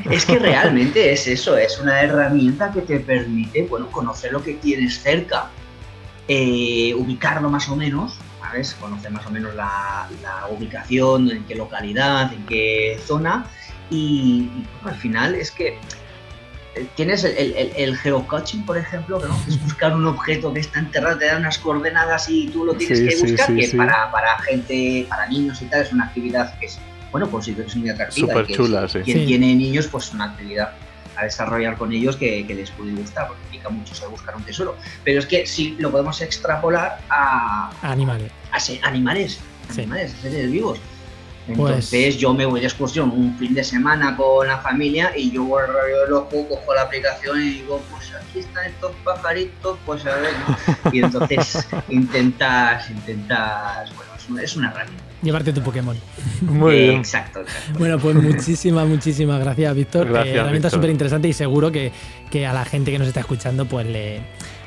Es 0.10 0.26
que 0.26 0.40
realmente 0.40 1.12
es 1.12 1.28
eso, 1.36 1.58
es 1.58 1.80
una 1.80 2.02
herramienta 2.02 2.72
que 2.72 2.82
te 2.82 3.00
permite 3.00 3.64
bueno, 3.64 3.88
conocer 3.92 4.32
lo 4.32 4.42
que 4.42 4.54
tienes 4.56 5.02
cerca, 5.02 5.50
eh, 6.28 6.94
ubicarlo 6.98 7.50
más 7.50 7.68
o 7.70 7.76
menos, 7.76 8.18
¿sabes? 8.40 8.76
Conocer 8.80 9.12
más 9.12 9.26
o 9.26 9.32
menos 9.32 9.54
la, 9.56 10.08
la, 10.22 10.48
ubicación, 10.48 11.30
en 11.30 11.44
qué 11.44 11.56
localidad, 11.56 12.32
en 12.34 12.46
qué 12.46 13.00
zona, 13.06 13.46
y, 13.90 14.50
y 14.56 14.68
bueno, 14.82 14.96
al 14.96 15.02
final 15.02 15.36
es 15.36 15.52
que 15.52 15.78
tienes 16.96 17.24
el, 17.24 17.54
el, 17.54 17.72
el, 17.76 17.98
geocaching, 17.98 18.66
por 18.66 18.78
ejemplo, 18.78 19.20
que, 19.20 19.28
¿no? 19.28 19.36
es 19.48 19.62
buscar 19.62 19.94
un 19.94 20.06
objeto 20.06 20.54
que 20.54 20.62
está 20.62 20.80
enterrado, 20.80 21.18
te 21.18 21.26
da 21.26 21.38
unas 21.38 21.58
coordenadas 21.58 22.30
y 22.30 22.48
tú 22.48 22.66
lo 22.66 22.74
tienes 22.74 23.00
sí, 23.00 23.08
que 23.08 23.32
buscar, 23.32 23.48
sí, 23.48 23.62
sí, 23.64 23.72
que 23.72 23.78
Para, 23.78 24.12
para 24.12 24.38
gente, 24.40 25.06
para 25.10 25.28
niños 25.28 25.62
y 25.62 25.66
tal, 25.66 25.82
es 25.82 25.92
una 25.92 26.06
actividad 26.06 26.58
que 26.60 26.68
es, 26.68 26.80
bueno, 27.12 27.28
pues 27.28 27.46
sí 27.46 27.54
que 27.54 27.64
es 27.64 27.76
muy 27.76 27.90
atractiva. 27.90 28.28
Súper 28.28 28.46
que 28.46 28.54
chula, 28.54 28.88
sí. 28.88 29.00
Quien 29.00 29.26
tiene 29.26 29.56
niños, 29.56 29.88
pues 29.88 30.06
es 30.06 30.14
una 30.14 30.26
actividad 30.26 30.74
a 31.18 31.26
desarrollar 31.26 31.78
con 31.78 31.92
ellos 31.92 32.16
que, 32.16 32.46
les 32.48 32.72
puede 32.72 32.94
gustar, 32.94 33.28
porque 33.28 33.44
implica 33.44 33.70
mucho 33.70 33.94
saber 33.94 34.12
buscar 34.12 34.36
un 34.36 34.44
tesoro. 34.44 34.78
Pero 35.04 35.20
es 35.20 35.26
que 35.26 35.46
si 35.46 35.72
lo 35.78 35.92
podemos 35.92 36.22
extrapolar 36.22 37.00
a, 37.10 37.70
animales. 37.82 38.32
A 38.52 38.88
animales, 38.88 39.40
animales, 39.70 40.16
a 40.16 40.22
seres 40.22 40.52
vivos. 40.52 40.80
Pues 41.56 41.94
Entonces 41.94 42.18
yo 42.18 42.34
me 42.34 42.46
voy 42.46 42.60
de 42.60 42.68
excursión 42.68 43.12
un 43.12 43.38
fin 43.38 43.54
de 43.54 43.64
semana 43.64 44.16
con 44.16 44.48
la 44.48 44.58
familia 44.60 45.12
y 45.16 45.32
yo 45.32 45.44
voy 45.44 45.64
el 46.06 46.14
ojo, 46.14 46.48
cojo 46.48 46.74
la 46.74 46.84
aplicación 46.84 47.42
y 47.42 47.50
digo, 47.50 47.82
pues 47.90 48.12
aquí 48.14 48.40
están 48.40 48.66
estos 48.66 48.92
pajaritos, 49.04 49.78
pues 49.86 50.06
a 50.06 50.16
ver. 50.16 50.34
Y 50.92 51.00
entonces 51.04 51.68
intentas, 51.90 52.90
intentas, 52.90 53.94
bueno, 53.96 54.42
es 54.42 54.56
una 54.56 54.70
herramienta. 54.70 55.04
Llevarte 55.22 55.54
tu 55.54 55.62
Pokémon. 55.62 55.96
Muy 56.42 56.76
bien. 56.76 56.98
Exacto, 56.98 57.42
Bueno, 57.78 58.00
pues 58.00 58.16
muchísimas, 58.22 58.88
muchísimas 58.88 59.40
gracias, 59.40 59.76
Víctor. 59.76 60.08
Gracias, 60.08 60.36
eh, 60.36 60.40
herramienta 60.40 60.70
súper 60.70 60.90
interesante 60.90 61.28
y 61.28 61.34
seguro 61.34 61.72
que, 61.72 61.92
que 62.30 62.48
a 62.48 62.54
la 62.54 62.66
gente 62.66 62.92
que 62.92 62.98
nos 62.98 63.08
está 63.08 63.20
escuchando, 63.20 63.66
pues 63.66 63.86
le, 63.86 64.22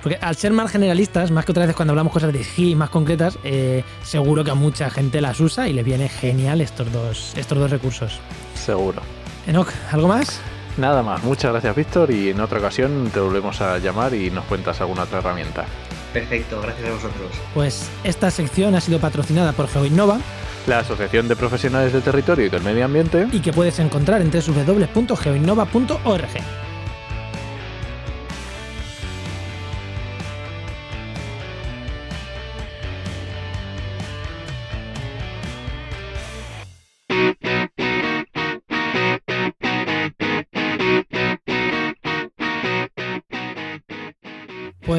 porque 0.04 0.18
al 0.20 0.36
ser 0.36 0.52
más 0.52 0.70
generalistas, 0.70 1.30
más 1.30 1.46
que 1.46 1.52
otras 1.52 1.66
veces 1.66 1.76
cuando 1.76 1.92
hablamos 1.92 2.12
cosas 2.12 2.30
de 2.30 2.44
SGI 2.44 2.74
más 2.74 2.90
concretas, 2.90 3.38
eh, 3.42 3.82
seguro 4.02 4.44
que 4.44 4.50
a 4.50 4.54
mucha 4.54 4.90
gente 4.90 5.22
las 5.22 5.40
usa 5.40 5.66
y 5.66 5.72
les 5.72 5.82
viene 5.82 6.10
genial 6.10 6.60
estos 6.60 6.92
dos, 6.92 7.32
estos 7.38 7.56
dos 7.56 7.70
recursos. 7.70 8.20
Seguro. 8.54 9.00
Enoch, 9.46 9.70
¿algo 9.90 10.08
más? 10.08 10.42
Nada 10.76 11.02
más. 11.02 11.24
Muchas 11.24 11.52
gracias, 11.52 11.74
Víctor. 11.74 12.10
Y 12.10 12.28
en 12.28 12.40
otra 12.40 12.58
ocasión 12.58 13.08
te 13.14 13.18
volvemos 13.18 13.62
a 13.62 13.78
llamar 13.78 14.12
y 14.12 14.30
nos 14.30 14.44
cuentas 14.44 14.78
alguna 14.82 15.04
otra 15.04 15.20
herramienta. 15.20 15.64
Perfecto, 16.12 16.60
gracias 16.60 16.86
a 16.86 16.92
vosotros. 16.92 17.30
Pues 17.54 17.88
esta 18.04 18.30
sección 18.30 18.74
ha 18.74 18.82
sido 18.82 18.98
patrocinada 18.98 19.54
por 19.54 19.68
GeoInnova 19.68 20.18
La 20.66 20.80
Asociación 20.80 21.28
de 21.28 21.36
Profesionales 21.36 21.94
del 21.94 22.02
Territorio 22.02 22.44
y 22.44 22.50
del 22.50 22.62
Medio 22.62 22.84
Ambiente. 22.84 23.26
y 23.32 23.40
que 23.40 23.54
puedes 23.54 23.78
encontrar 23.78 24.20
en 24.20 24.30
www.geoinnova.org. 24.30 26.63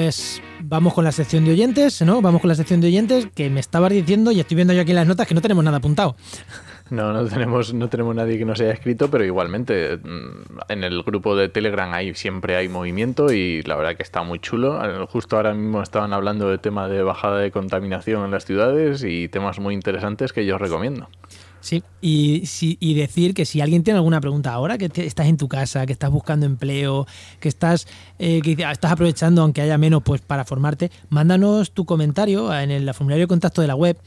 Pues 0.06 0.39
vamos 0.60 0.93
con 0.93 1.03
la 1.03 1.12
sección 1.12 1.45
de 1.45 1.51
oyentes, 1.51 1.99
¿no? 2.03 2.22
Vamos 2.22 2.39
con 2.39 2.47
la 2.47 2.53
sección 2.53 2.80
de 2.80 2.89
oyentes 2.89 3.28
que 3.34 3.49
me 3.49 3.60
estabas 3.60 3.91
diciendo 3.91 4.32
y 4.32 4.39
estoy 4.39 4.53
viendo 4.53 4.72
yo 4.72 4.82
aquí 4.82 4.91
en 4.91 4.97
las 4.97 5.08
notas 5.08 5.26
que 5.26 5.34
no 5.34 5.41
tenemos 5.41 5.64
nada 5.64 5.78
apuntado. 5.78 6.16
No, 6.91 7.12
no 7.12 7.26
tenemos, 7.26 7.74
no 7.74 7.89
tenemos 7.89 8.16
nadie 8.16 8.38
que 8.38 8.45
nos 8.45 8.62
haya 8.62 8.70
escrito, 8.70 9.10
pero 9.10 9.26
igualmente 9.26 9.97
mm, 9.97 10.60
en 10.70 10.84
el 10.84 11.01
grupo 11.01 11.36
de 11.36 11.49
Telegram 11.49 11.91
ahí 11.91 12.14
siempre 12.14 12.56
hay 12.56 12.70
movimiento 12.70 13.34
y 13.34 13.64
la 13.64 13.76
verdad 13.76 13.95
que 13.95 14.03
está 14.03 14.22
muy 14.22 14.38
chulo. 14.38 14.80
Justo 15.08 15.38
ahora 15.38 15.56
mismo 15.56 15.82
estaban 15.82 16.14
hablando 16.14 16.51
de 16.51 16.60
tema 16.60 16.88
de 16.88 17.01
bajada 17.01 17.39
de 17.39 17.49
contaminación 17.49 18.24
en 18.24 18.30
las 18.30 18.45
ciudades 18.45 19.03
y 19.03 19.28
temas 19.30 19.58
muy 19.58 19.74
interesantes 19.74 20.34
que 20.34 20.45
yo 20.45 20.58
os 20.58 20.62
recomiendo. 20.62 21.10
Sí, 21.66 21.82
y, 21.99 22.45
si- 22.45 22.78
y 22.80 22.93
decir 22.93 23.34
que 23.34 23.43
si 23.43 23.59
alguien 23.59 23.82
tiene 23.82 23.97
alguna 23.97 24.22
pregunta 24.22 24.53
ahora, 24.53 24.78
que 24.78 24.88
te- 24.88 25.07
estás 25.07 25.26
en 25.26 25.36
tu 25.38 25.47
casa, 25.47 25.88
que 25.88 25.93
estás 25.93 26.11
buscando 26.11 26.45
empleo, 26.45 27.07
que 27.39 27.49
estás, 27.49 27.88
eh, 28.20 28.39
que 28.43 28.51
dice- 28.55 28.70
estás 28.72 28.91
aprovechando, 28.91 29.41
aunque 29.41 29.61
haya 29.61 29.76
menos, 29.80 30.03
pues 30.03 30.22
para 30.22 30.45
formarte, 30.45 30.91
mándanos 31.09 31.72
tu 31.72 31.86
comentario 31.86 32.53
en 32.55 32.70
el 32.70 32.93
formulario 32.93 33.24
de 33.24 33.28
contacto 33.30 33.61
de 33.61 33.68
la 33.68 33.74
web 33.76 33.97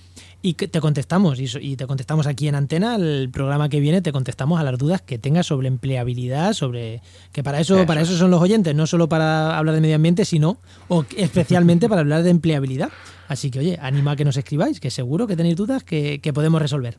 y 0.40 0.54
que 0.54 0.68
te 0.68 0.80
contestamos. 0.80 1.40
Y, 1.40 1.48
y 1.60 1.74
te 1.74 1.88
contestamos 1.88 2.28
aquí 2.28 2.46
en 2.46 2.54
antena, 2.54 2.94
el 2.94 3.28
programa 3.32 3.68
que 3.68 3.80
viene, 3.80 4.02
te 4.02 4.12
contestamos 4.12 4.60
a 4.60 4.62
las 4.62 4.78
dudas 4.78 5.02
que 5.02 5.18
tengas 5.18 5.46
sobre 5.46 5.66
empleabilidad, 5.66 6.52
sobre 6.52 7.02
que 7.32 7.42
para 7.42 7.58
eso, 7.58 7.78
Eso 7.78 7.86
para 7.86 8.02
es. 8.02 8.08
eso 8.08 8.18
son 8.18 8.30
los 8.30 8.40
oyentes, 8.40 8.72
no 8.76 8.86
solo 8.86 9.08
para 9.08 9.58
hablar 9.58 9.74
de 9.74 9.80
medio 9.80 9.96
ambiente, 9.96 10.24
sino 10.24 10.58
o 10.86 11.04
especialmente 11.16 11.88
para 11.88 12.02
hablar 12.02 12.22
de 12.22 12.30
empleabilidad. 12.30 12.90
Así 13.26 13.50
que, 13.50 13.58
oye, 13.58 13.78
anima 13.82 14.12
a 14.12 14.16
que 14.16 14.24
nos 14.24 14.36
escribáis, 14.36 14.78
que 14.80 14.90
seguro 14.90 15.26
que 15.26 15.36
tenéis 15.36 15.56
dudas 15.56 15.82
que, 15.84 16.20
que 16.22 16.32
podemos 16.32 16.62
resolver. 16.62 16.96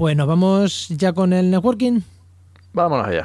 Pues 0.00 0.16
nos 0.16 0.26
vamos 0.26 0.88
ya 0.88 1.12
con 1.12 1.34
el 1.34 1.50
networking. 1.50 2.00
Vámonos 2.72 3.06
allá. 3.06 3.22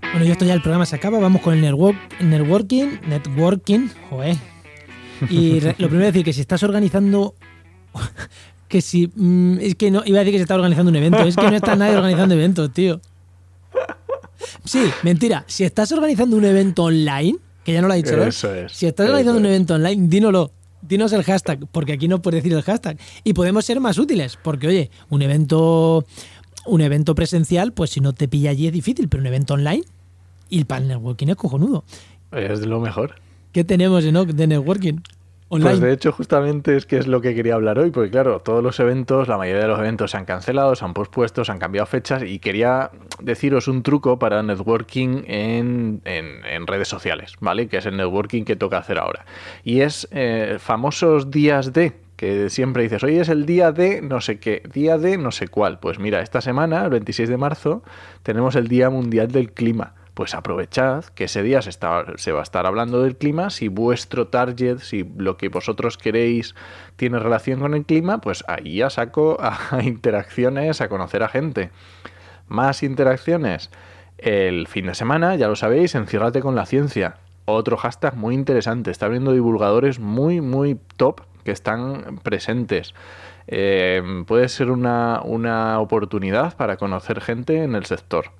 Bueno, 0.00 0.24
y 0.24 0.30
esto 0.30 0.46
ya 0.46 0.54
el 0.54 0.62
programa 0.62 0.86
se 0.86 0.96
acaba. 0.96 1.18
Vamos 1.18 1.42
con 1.42 1.52
el 1.52 1.60
network, 1.60 1.98
networking. 2.22 3.00
Networking. 3.06 3.90
Joder. 4.08 4.38
Y 5.28 5.60
lo 5.76 5.88
primero 5.90 6.06
es 6.06 6.14
decir 6.14 6.24
que 6.24 6.32
si 6.32 6.40
estás 6.40 6.62
organizando. 6.62 7.34
Que 8.68 8.80
si. 8.80 9.12
mm, 9.14 9.58
es 9.60 9.74
que 9.74 9.90
no. 9.90 10.04
Iba 10.06 10.20
a 10.20 10.20
decir 10.20 10.32
que 10.32 10.38
se 10.38 10.44
está 10.44 10.54
organizando 10.54 10.88
un 10.88 10.96
evento. 10.96 11.18
Es 11.18 11.36
que 11.36 11.50
no 11.50 11.54
está 11.54 11.76
nadie 11.76 11.96
organizando 11.98 12.34
eventos, 12.34 12.72
tío. 12.72 13.02
Sí, 14.64 14.90
mentira. 15.02 15.44
Si 15.48 15.64
estás 15.64 15.92
organizando 15.92 16.34
un 16.34 16.46
evento 16.46 16.84
online, 16.84 17.36
que 17.66 17.72
ya 17.72 17.82
no 17.82 17.88
lo 17.88 17.94
ha 17.94 17.96
dicho, 17.96 18.16
¿no? 18.16 18.22
Eso 18.22 18.54
es. 18.54 18.70
Si 18.70 18.86
estás 18.86 19.06
eso 19.06 19.12
organizando 19.12 19.40
un 19.40 19.46
evento 19.46 19.74
online, 19.74 20.06
dínoslo. 20.08 20.52
Dinos 20.82 21.12
el 21.12 21.24
hashtag, 21.24 21.66
porque 21.72 21.94
aquí 21.94 22.06
no 22.06 22.22
puedes 22.22 22.44
decir 22.44 22.56
el 22.56 22.62
hashtag. 22.62 22.96
Y 23.24 23.32
podemos 23.32 23.64
ser 23.64 23.80
más 23.80 23.98
útiles, 23.98 24.38
porque 24.40 24.68
oye, 24.68 24.90
un 25.10 25.20
evento, 25.20 26.04
un 26.64 26.80
evento 26.80 27.16
presencial, 27.16 27.72
pues 27.72 27.90
si 27.90 28.00
no 28.00 28.12
te 28.12 28.28
pilla 28.28 28.50
allí 28.50 28.68
es 28.68 28.72
difícil, 28.72 29.08
pero 29.08 29.20
un 29.20 29.26
evento 29.26 29.54
online 29.54 29.82
y 30.48 30.58
el 30.58 30.66
panel 30.66 30.86
networking 30.86 31.26
es 31.26 31.34
cojonudo. 31.34 31.82
Es 32.30 32.64
lo 32.64 32.78
mejor. 32.78 33.16
¿Qué 33.50 33.64
tenemos 33.64 34.04
en 34.04 34.14
de 34.36 34.46
networking? 34.46 35.00
Online. 35.48 35.70
Pues 35.70 35.80
de 35.80 35.92
hecho, 35.92 36.10
justamente 36.10 36.76
es 36.76 36.86
que 36.86 36.98
es 36.98 37.06
lo 37.06 37.20
que 37.20 37.32
quería 37.34 37.54
hablar 37.54 37.78
hoy, 37.78 37.92
porque 37.92 38.10
claro, 38.10 38.40
todos 38.40 38.64
los 38.64 38.80
eventos, 38.80 39.28
la 39.28 39.38
mayoría 39.38 39.62
de 39.62 39.68
los 39.68 39.78
eventos 39.78 40.10
se 40.10 40.16
han 40.16 40.24
cancelado, 40.24 40.74
se 40.74 40.84
han 40.84 40.92
pospuesto, 40.92 41.44
se 41.44 41.52
han 41.52 41.58
cambiado 41.60 41.86
fechas 41.86 42.24
y 42.24 42.40
quería 42.40 42.90
deciros 43.20 43.68
un 43.68 43.84
truco 43.84 44.18
para 44.18 44.42
networking 44.42 45.22
en, 45.28 46.00
en- 46.04 46.44
en 46.44 46.66
redes 46.66 46.88
sociales, 46.88 47.34
¿vale? 47.40 47.68
Que 47.68 47.76
es 47.76 47.86
el 47.86 47.96
networking 47.96 48.42
que 48.42 48.56
toca 48.56 48.78
hacer 48.78 48.98
ahora. 48.98 49.24
Y 49.62 49.82
es 49.82 50.08
eh, 50.10 50.56
famosos 50.58 51.30
días 51.30 51.72
de, 51.72 51.92
que 52.16 52.50
siempre 52.50 52.82
dices, 52.82 53.04
hoy 53.04 53.18
es 53.18 53.28
el 53.28 53.46
día 53.46 53.70
de 53.70 54.02
no 54.02 54.20
sé 54.20 54.40
qué, 54.40 54.62
día 54.72 54.98
de 54.98 55.16
no 55.16 55.30
sé 55.30 55.46
cuál. 55.46 55.78
Pues 55.78 56.00
mira, 56.00 56.22
esta 56.22 56.40
semana, 56.40 56.82
el 56.82 56.90
26 56.90 57.28
de 57.28 57.36
marzo, 57.36 57.84
tenemos 58.24 58.56
el 58.56 58.66
Día 58.66 58.90
Mundial 58.90 59.30
del 59.30 59.52
Clima. 59.52 59.94
Pues 60.16 60.34
aprovechad 60.34 61.04
que 61.14 61.24
ese 61.24 61.42
día 61.42 61.60
se, 61.60 61.68
está- 61.68 62.06
se 62.16 62.32
va 62.32 62.40
a 62.40 62.42
estar 62.42 62.64
hablando 62.64 63.02
del 63.02 63.16
clima. 63.16 63.50
Si 63.50 63.68
vuestro 63.68 64.28
target, 64.28 64.78
si 64.78 65.04
lo 65.18 65.36
que 65.36 65.50
vosotros 65.50 65.98
queréis 65.98 66.54
tiene 66.96 67.18
relación 67.18 67.60
con 67.60 67.74
el 67.74 67.84
clima, 67.84 68.22
pues 68.22 68.42
ahí 68.48 68.76
ya 68.76 68.88
saco 68.88 69.36
a 69.38 69.58
interacciones, 69.82 70.80
a 70.80 70.88
conocer 70.88 71.22
a 71.22 71.28
gente. 71.28 71.68
Más 72.48 72.82
interacciones. 72.82 73.70
El 74.16 74.66
fin 74.68 74.86
de 74.86 74.94
semana, 74.94 75.36
ya 75.36 75.48
lo 75.48 75.54
sabéis, 75.56 75.94
enciérrate 75.94 76.40
con 76.40 76.54
la 76.54 76.64
ciencia. 76.64 77.16
Otro 77.44 77.76
hashtag 77.76 78.16
muy 78.16 78.34
interesante. 78.34 78.90
Está 78.90 79.04
abriendo 79.04 79.32
divulgadores 79.32 80.00
muy, 80.00 80.40
muy 80.40 80.80
top 80.96 81.20
que 81.44 81.52
están 81.52 82.20
presentes. 82.22 82.94
Eh, 83.48 84.02
puede 84.26 84.48
ser 84.48 84.70
una, 84.70 85.20
una 85.22 85.78
oportunidad 85.78 86.56
para 86.56 86.78
conocer 86.78 87.20
gente 87.20 87.62
en 87.64 87.74
el 87.74 87.84
sector. 87.84 88.30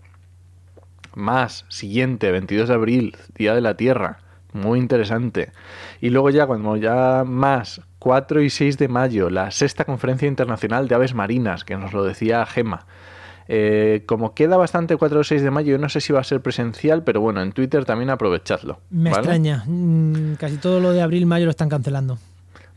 Más, 1.17 1.65
siguiente, 1.71 2.31
22 2.31 2.69
de 2.69 2.75
abril, 2.75 3.17
Día 3.35 3.55
de 3.55 3.63
la 3.63 3.75
Tierra. 3.75 4.19
Muy 4.53 4.79
interesante. 4.79 5.51
Y 6.03 6.11
luego 6.11 6.29
ya, 6.29 6.47
cuando 6.47 6.77
ya 6.77 7.25
más, 7.27 7.81
4 8.01 8.43
y 8.43 8.51
6 8.51 8.77
de 8.77 8.89
mayo, 8.89 9.31
la 9.31 9.51
sexta 9.51 9.87
conferencia 9.87 10.29
internacional 10.29 10.89
de 10.89 10.95
aves 10.95 11.15
marinas, 11.15 11.65
que 11.65 11.79
nos 11.79 11.95
lo 11.95 12.05
decía 12.05 12.45
Gema. 12.45 12.85
Eh, 13.49 14.03
como 14.05 14.35
queda 14.35 14.59
bastante 14.59 14.99
4 14.99 15.21
o 15.21 15.25
6 15.25 15.41
de 15.41 15.51
mayo, 15.51 15.73
yo 15.73 15.79
no 15.79 15.89
sé 15.89 16.03
si 16.03 16.13
va 16.13 16.21
a 16.21 16.25
ser 16.25 16.43
presencial, 16.43 17.03
pero 17.03 17.23
bueno, 17.23 17.41
en 17.41 17.53
Twitter 17.53 17.87
también 17.87 18.11
aprovechadlo. 18.11 18.81
Me 18.91 19.09
extraña. 19.09 19.65
Mm, 19.67 20.35
Casi 20.35 20.59
todo 20.59 20.81
lo 20.81 20.93
de 20.93 21.01
abril, 21.01 21.25
mayo 21.25 21.47
lo 21.47 21.51
están 21.51 21.71
cancelando. 21.71 22.19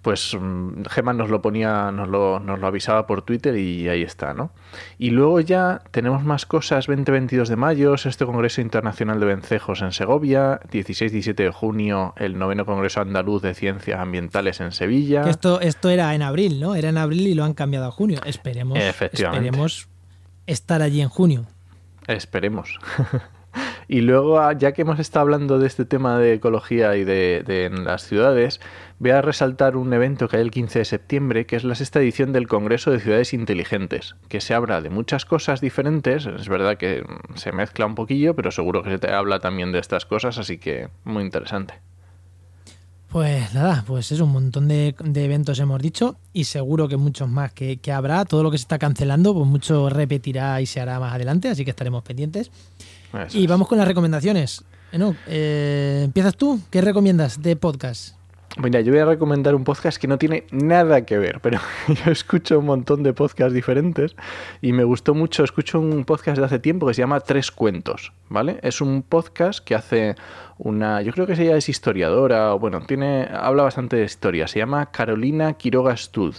Pues 0.02 0.36
mm, 0.40 0.84
Gema 0.90 1.14
nos 1.14 1.30
lo 1.30 1.42
ponía, 1.42 1.92
nos 1.92 2.08
lo, 2.08 2.40
nos 2.40 2.60
lo 2.60 2.68
avisaba 2.68 3.06
por 3.06 3.22
Twitter 3.22 3.58
y 3.58 3.88
ahí 3.90 4.02
está, 4.02 4.34
¿no? 4.34 4.52
Y 4.98 5.10
luego 5.10 5.40
ya 5.40 5.82
tenemos 5.92 6.24
más 6.24 6.46
cosas, 6.46 6.88
20-22 6.88 7.48
de 7.48 7.56
mayo, 7.56 7.96
este 7.96 8.26
Congreso 8.26 8.62
Internacional 8.62 9.20
de 9.20 9.26
Vencejos 9.26 9.82
en 9.82 9.92
Segovia, 9.92 10.60
16-17 10.72 11.36
de 11.36 11.52
junio, 11.52 12.14
el 12.18 12.38
noveno 12.38 12.66
Congreso 12.66 13.02
Andaluz 13.02 13.42
de 13.42 13.54
Ciencias 13.54 14.00
Ambientales 14.00 14.60
en 14.62 14.72
Sevilla. 14.72 15.24
Esto, 15.30 15.62
esto 15.62 15.90
era 15.90 16.14
en 16.16 16.22
abril, 16.22 16.60
¿no? 16.60 16.76
Era 16.76 16.90
en 16.90 16.98
abril 16.98 17.28
y 17.28 17.34
lo 17.34 17.44
han 17.44 17.54
cambiado 17.54 17.88
a 17.88 17.92
junio. 17.92 18.20
Esperemos, 18.26 18.78
esperemos 18.78 19.88
estar 20.48 20.82
allí 20.82 21.02
en 21.02 21.10
junio. 21.10 21.46
Esperemos. 22.08 22.80
y 23.90 24.02
luego, 24.02 24.40
ah, 24.40 24.54
ya 24.54 24.72
que 24.72 24.84
hemos 24.84 25.00
estado 25.00 25.24
hablando 25.24 25.58
de 25.58 25.66
este 25.66 25.84
tema 25.84 26.20
de 26.20 26.34
ecología 26.34 26.96
y 26.96 27.04
de, 27.04 27.44
en 27.48 27.86
las 27.86 28.04
ciudades, 28.04 28.62
voy 29.00 29.10
a 29.10 29.24
resaltar 29.24 29.76
un 29.76 29.92
evento 29.92 30.28
que 30.28 30.38
hay 30.38 30.44
el 30.44 30.52
15 30.52 30.78
de 30.78 30.86
septiembre, 30.86 31.48
que 31.48 31.56
es 31.56 31.64
la 31.64 31.74
sexta 31.74 32.00
edición 32.00 32.32
del 32.32 32.48
Congreso 32.48 32.92
de 32.92 33.00
Ciudades 33.00 33.34
Inteligentes, 33.34 34.16
que 34.28 34.42
se 34.42 34.54
habla 34.54 34.82
de 34.82 34.92
muchas 34.92 35.26
cosas 35.26 35.60
diferentes. 35.60 36.28
Es 36.28 36.48
verdad 36.48 36.78
que 36.78 37.02
mm, 37.02 37.38
se 37.38 37.52
mezcla 37.52 37.88
un 37.88 37.96
poquillo, 37.96 38.36
pero 38.36 38.52
seguro 38.52 38.84
que 38.84 38.92
se 38.92 39.00
te 39.00 39.12
habla 39.12 39.40
también 39.40 39.72
de 39.72 39.80
estas 39.80 40.06
cosas, 40.06 40.38
así 40.38 40.60
que 40.60 40.90
muy 41.04 41.24
interesante. 41.24 41.74
Pues 43.08 43.56
nada, 43.56 43.84
pues 43.88 44.12
es 44.12 44.20
un 44.20 44.32
montón 44.32 44.68
de, 44.68 44.94
de 45.04 45.26
eventos 45.26 45.58
hemos 45.58 45.82
dicho 45.82 46.16
y 46.32 46.44
seguro 46.44 46.88
que 46.88 46.98
muchos 46.98 47.28
más 47.28 47.54
que, 47.54 47.78
que 47.78 47.92
habrá. 47.92 48.24
Todo 48.26 48.44
lo 48.44 48.52
que 48.52 48.60
se 48.60 48.66
está 48.66 48.78
cancelando, 48.78 49.34
pues 49.34 49.48
mucho 49.48 49.90
repetirá 49.90 50.62
y 50.62 50.68
se 50.68 50.80
hará 50.80 51.00
más 51.00 51.16
adelante, 51.16 51.50
así 51.50 51.66
que 51.66 51.72
estaremos 51.72 52.04
pendientes. 52.04 52.52
Eso 53.14 53.38
Y 53.38 53.44
es. 53.44 53.50
vamos 53.50 53.68
con 53.68 53.78
las 53.78 53.88
recomendaciones. 53.88 54.64
Enoch, 54.92 55.16
eh, 55.28 56.02
¿empiezas 56.06 56.36
tú? 56.36 56.60
¿Qué 56.70 56.82
recomiendas 56.82 57.42
de 57.42 57.56
podcast? 57.56 58.16
Mira, 58.58 58.82
yo 58.82 58.92
voy 58.92 59.00
a 59.00 59.06
recomendar 59.06 59.54
un 59.54 59.64
podcast 59.64 60.00
que 60.02 60.08
no 60.08 60.18
tiene 60.18 60.46
nada 60.52 61.06
que 61.06 61.20
ver, 61.20 61.40
pero 61.40 61.60
yo 61.88 62.12
escucho 62.12 62.58
un 62.60 62.66
montón 62.66 63.04
de 63.04 63.14
podcasts 63.14 63.54
diferentes 63.54 64.16
y 64.62 64.74
me 64.74 64.84
gustó 64.84 65.14
mucho. 65.14 65.44
Escucho 65.44 65.80
un 65.80 66.04
podcast 66.04 66.40
de 66.40 66.46
hace 66.46 66.58
tiempo 66.60 66.88
que 66.88 66.96
se 66.96 67.02
llama 67.04 67.20
Tres 67.20 67.52
Cuentos, 67.52 68.12
¿vale? 68.28 68.60
Es 68.64 68.82
un 68.82 69.04
podcast 69.04 69.64
que 69.64 69.76
hace 69.76 70.16
una. 70.58 71.02
Yo 71.04 71.14
creo 71.14 71.28
que 71.28 71.34
ella 71.34 71.56
es 71.56 71.70
historiadora, 71.70 72.56
o 72.56 72.60
bueno, 72.60 72.82
tiene, 72.82 73.30
habla 73.32 73.64
bastante 73.64 73.98
de 73.98 74.06
historia. 74.06 74.48
Se 74.48 74.58
llama 74.58 74.88
Carolina 74.88 75.54
Quiroga 75.54 75.96
Stud. 75.96 76.34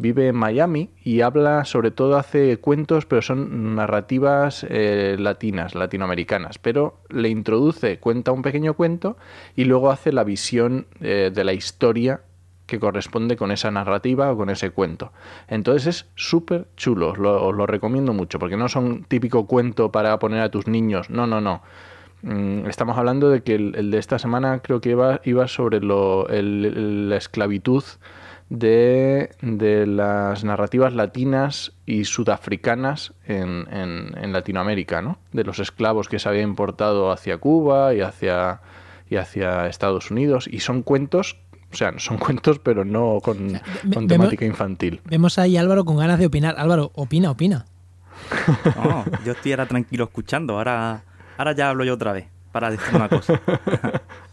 Vive 0.00 0.28
en 0.28 0.36
Miami 0.36 0.90
y 1.02 1.22
habla, 1.22 1.64
sobre 1.64 1.90
todo, 1.90 2.16
hace 2.16 2.58
cuentos, 2.58 3.04
pero 3.04 3.20
son 3.20 3.74
narrativas 3.74 4.64
eh, 4.68 5.16
latinas, 5.18 5.74
latinoamericanas. 5.74 6.58
Pero 6.58 7.00
le 7.08 7.28
introduce, 7.28 7.98
cuenta 7.98 8.30
un 8.30 8.42
pequeño 8.42 8.74
cuento 8.74 9.16
y 9.56 9.64
luego 9.64 9.90
hace 9.90 10.12
la 10.12 10.22
visión 10.22 10.86
eh, 11.00 11.32
de 11.34 11.44
la 11.44 11.52
historia 11.52 12.20
que 12.66 12.78
corresponde 12.78 13.36
con 13.36 13.50
esa 13.50 13.72
narrativa 13.72 14.30
o 14.30 14.36
con 14.36 14.50
ese 14.50 14.70
cuento. 14.70 15.10
Entonces 15.48 15.86
es 15.86 16.06
súper 16.14 16.68
chulo, 16.76 17.10
os 17.10 17.18
lo, 17.18 17.44
os 17.44 17.54
lo 17.54 17.66
recomiendo 17.66 18.12
mucho, 18.12 18.38
porque 18.38 18.56
no 18.56 18.68
son 18.68 19.04
típico 19.04 19.46
cuento 19.46 19.90
para 19.90 20.18
poner 20.20 20.42
a 20.42 20.50
tus 20.50 20.68
niños, 20.68 21.10
no, 21.10 21.26
no, 21.26 21.40
no. 21.40 21.62
Mm, 22.22 22.66
Estamos 22.66 22.98
hablando 22.98 23.30
de 23.30 23.42
que 23.42 23.54
el, 23.54 23.74
el 23.74 23.90
de 23.90 23.98
esta 23.98 24.18
semana 24.18 24.60
creo 24.60 24.80
que 24.80 24.90
iba, 24.90 25.20
iba 25.24 25.48
sobre 25.48 25.80
lo, 25.80 26.26
la 26.28 27.16
esclavitud 27.16 27.82
de, 28.50 29.30
de 29.42 29.86
las 29.86 30.42
narrativas 30.44 30.94
latinas 30.94 31.72
y 31.86 32.04
sudafricanas 32.04 33.12
en, 33.26 33.66
en- 33.70 34.12
en 34.16 34.32
Latinoamérica, 34.32 35.02
¿no? 35.02 35.18
De 35.32 35.44
los 35.44 35.58
esclavos 35.58 36.08
que 36.08 36.18
se 36.18 36.28
había 36.28 36.42
importado 36.42 37.10
hacia 37.12 37.36
Cuba 37.38 37.92
y 37.94 38.00
hacia, 38.00 38.60
y 39.10 39.16
hacia 39.16 39.66
Estados 39.66 40.10
Unidos. 40.10 40.48
Y 40.50 40.60
son 40.60 40.82
cuentos, 40.82 41.36
o 41.72 41.76
sea, 41.76 41.92
son 41.98 42.16
cuentos, 42.18 42.58
pero 42.58 42.84
no 42.84 43.18
con, 43.22 43.36
con 43.48 43.60
vemos- 43.90 44.08
temática 44.08 44.44
infantil. 44.46 45.00
Vemos 45.04 45.38
ahí 45.38 45.56
a 45.56 45.60
Álvaro 45.60 45.84
con 45.84 45.96
ganas 45.98 46.18
de 46.18 46.26
opinar. 46.26 46.54
Álvaro, 46.58 46.90
opina, 46.94 47.30
opina. 47.30 47.66
No, 48.76 49.04
yo 49.24 49.32
estoy 49.32 49.52
ahora 49.52 49.66
tranquilo 49.66 50.04
escuchando. 50.04 50.56
Ahora, 50.58 51.02
ahora 51.36 51.52
ya 51.52 51.68
hablo 51.70 51.84
yo 51.84 51.94
otra 51.94 52.12
vez 52.12 52.26
para 52.50 52.70
decir 52.70 52.94
una 52.96 53.08
cosa. 53.08 53.40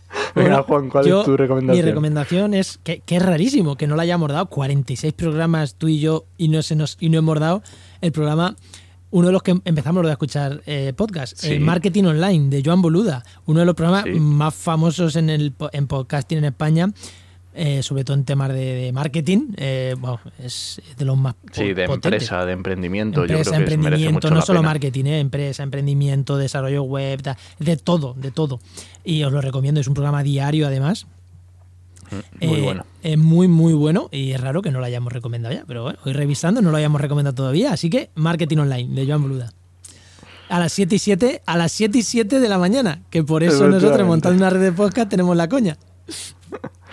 Juan, 0.68 0.89
¿cuál 0.89 1.05
yo- 1.05 1.20
es 1.22 1.26
tu 1.26 1.38
recomendación? 1.38 1.86
Mi 1.86 1.89
recomendación 1.89 2.53
es 2.53 2.80
que, 2.84 2.99
que 2.99 3.16
es 3.18 3.22
rarísimo 3.22 3.76
que 3.78 3.88
no 3.88 3.95
la 3.95 4.03
hayamos 4.03 4.32
dado. 4.32 4.47
46 4.47 5.13
programas 5.13 5.76
tú 5.76 5.88
y 5.88 5.99
yo 5.99 6.26
y 6.38 6.47
no, 6.49 6.61
se 6.61 6.76
nos, 6.76 6.97
y 6.99 7.09
no 7.09 7.18
hemos 7.20 7.39
dado 7.39 7.61
el 8.01 8.11
programa. 8.11 8.55
Uno 9.11 9.28
de 9.28 9.34
los 9.34 9.43
que 9.43 9.55
empezamos 9.63 10.03
de 10.05 10.11
escuchar 10.11 10.61
eh, 10.66 10.91
podcast, 10.95 11.38
Sí. 11.38 11.53
el 11.53 11.61
Marketing 11.61 12.03
Online 12.03 12.49
de 12.49 12.61
Joan 12.66 12.82
Boluda, 12.82 13.24
uno 13.45 13.61
de 13.61 13.66
los 13.66 13.76
programas 13.76 14.03
Sí. 14.05 14.20
más 14.20 14.53
famosos 14.53 15.16
en 15.16 15.30
el 15.30 15.53
en 15.72 15.88
podcasting 15.88 16.39
en 16.39 16.45
España, 16.45 16.89
eh, 17.56 17.82
sobre 17.84 18.03
todo 18.03 18.16
en 18.18 18.26
temas 18.26 18.49
de, 18.49 18.56
de 18.76 18.91
marketing. 18.91 19.53
eh, 19.58 19.95
bueno, 19.99 20.20
es 20.39 20.82
de 20.97 21.06
los 21.06 21.18
más 21.18 21.36
Sí, 21.51 21.74
de 21.74 21.86
potentes. 21.88 22.12
empresa, 22.24 22.45
de 22.45 22.51
emprendimiento. 22.53 23.22
Empresa, 23.22 23.43
yo 23.43 23.43
creo 23.43 23.53
que 23.53 23.74
es- 23.74 23.78
merece 23.80 23.86
emprendimiento, 23.86 24.14
mucho 24.14 24.30
no 24.30 24.36
la 24.36 24.41
solo 24.41 24.60
pena. 24.60 24.70
marketing, 24.70 25.06
¿eh? 25.06 25.20
empresa, 25.20 25.64
emprendimiento, 25.64 26.38
desarrollo 26.38 26.84
web, 26.84 27.22
da- 27.22 27.38
de 27.60 27.78
todo, 27.78 28.14
de 28.16 28.32
todo. 28.32 28.60
Y 29.03 29.24
os 29.24 29.32
lo 29.32 29.41
recomiendo, 29.41 29.80
es 29.82 29.88
un 29.88 29.93
programa 29.93 30.22
diario 30.24 30.68
además. 30.68 31.08
Muy 32.39 32.58
Eh, 32.60 32.62
bueno. 32.62 32.86
Es 33.01 33.18
muy, 33.18 33.47
muy 33.47 33.74
bueno 33.74 34.10
y 34.12 34.32
es 34.32 34.39
raro 34.41 34.62
que 34.62 34.70
no 34.72 34.80
lo 34.80 34.86
hayamos 34.86 35.12
recomendado 35.12 35.56
ya, 35.56 35.64
pero 35.68 35.84
bueno, 35.84 35.97
hoy 36.06 36.14
revisando 36.14 36.62
no 36.62 36.70
lo 36.72 36.78
hayamos 36.78 37.01
recomendado 37.01 37.34
todavía, 37.36 37.72
así 37.74 37.89
que 37.89 38.12
Marketing 38.16 38.58
Online 38.58 38.93
de 38.93 39.08
Joan 39.08 39.24
Boluda. 39.24 39.53
A 40.47 40.60
las 40.60 40.74
7 40.74 40.95
y 40.95 40.99
7, 40.99 41.41
a 41.47 41.58
las 41.58 41.72
7 41.72 41.97
y 41.97 42.03
7 42.03 42.39
de 42.39 42.47
la 42.47 42.60
mañana, 42.60 43.01
que 43.10 43.24
por 43.24 43.41
eso 43.43 43.68
nosotros 43.68 44.06
montando 44.08 44.38
una 44.38 44.51
red 44.51 44.62
de 44.62 44.72
podcast 44.72 45.10
tenemos 45.10 45.36
la 45.36 45.49
coña. 45.49 45.78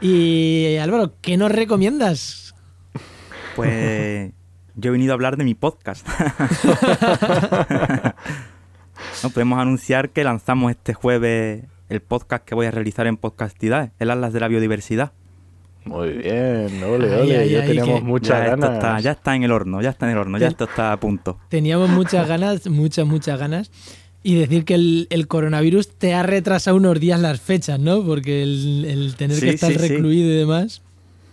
Y 0.00 0.76
Álvaro, 0.76 1.14
¿qué 1.20 1.36
nos 1.36 1.50
recomiendas? 1.50 2.54
Pues 3.56 4.30
yo 4.76 4.88
he 4.88 4.92
venido 4.92 5.12
a 5.12 5.14
hablar 5.14 5.36
de 5.36 5.44
mi 5.44 5.54
podcast. 5.54 6.06
no, 9.22 9.30
podemos 9.30 9.58
anunciar 9.58 10.10
que 10.10 10.22
lanzamos 10.24 10.70
este 10.70 10.94
jueves 10.94 11.64
el 11.88 12.00
podcast 12.02 12.44
que 12.44 12.54
voy 12.54 12.66
a 12.66 12.70
realizar 12.70 13.06
en 13.06 13.16
Podcastidad, 13.16 13.92
el 13.98 14.10
Atlas 14.10 14.32
de 14.32 14.40
la 14.40 14.48
Biodiversidad. 14.48 15.12
Muy 15.84 16.10
bien, 16.18 16.82
ole, 16.84 17.16
ole, 17.16 17.38
ay, 17.38 17.50
ya 17.50 17.60
ay, 17.62 17.66
teníamos 17.66 18.00
que- 18.00 18.04
muchas 18.06 18.38
ya, 18.40 18.50
ganas. 18.50 18.72
está, 18.74 19.00
ya 19.00 19.12
está 19.12 19.34
en 19.34 19.42
el 19.44 19.52
horno, 19.52 19.80
ya 19.80 19.88
está 19.90 20.04
en 20.06 20.12
el 20.12 20.18
horno, 20.18 20.36
ya 20.38 20.48
esto 20.48 20.64
está 20.64 20.92
a 20.92 21.00
punto. 21.00 21.38
Teníamos 21.48 21.88
muchas 21.88 22.28
ganas, 22.28 22.66
muchas, 22.68 23.06
muchas 23.06 23.40
ganas. 23.40 23.70
Y 24.22 24.34
decir 24.34 24.64
que 24.64 24.74
el, 24.74 25.06
el 25.10 25.28
coronavirus 25.28 25.88
te 25.96 26.12
ha 26.14 26.22
retrasado 26.22 26.76
unos 26.76 26.98
días 27.00 27.20
las 27.20 27.40
fechas, 27.40 27.78
¿no? 27.78 28.04
Porque 28.04 28.42
el, 28.42 28.84
el 28.84 29.14
tener 29.16 29.36
Sí, 29.36 29.46
que 29.46 29.50
estar 29.50 29.72
sí, 29.72 29.78
sí. 29.78 29.88
recluido 29.88 30.28
y 30.30 30.34
demás. 30.36 30.82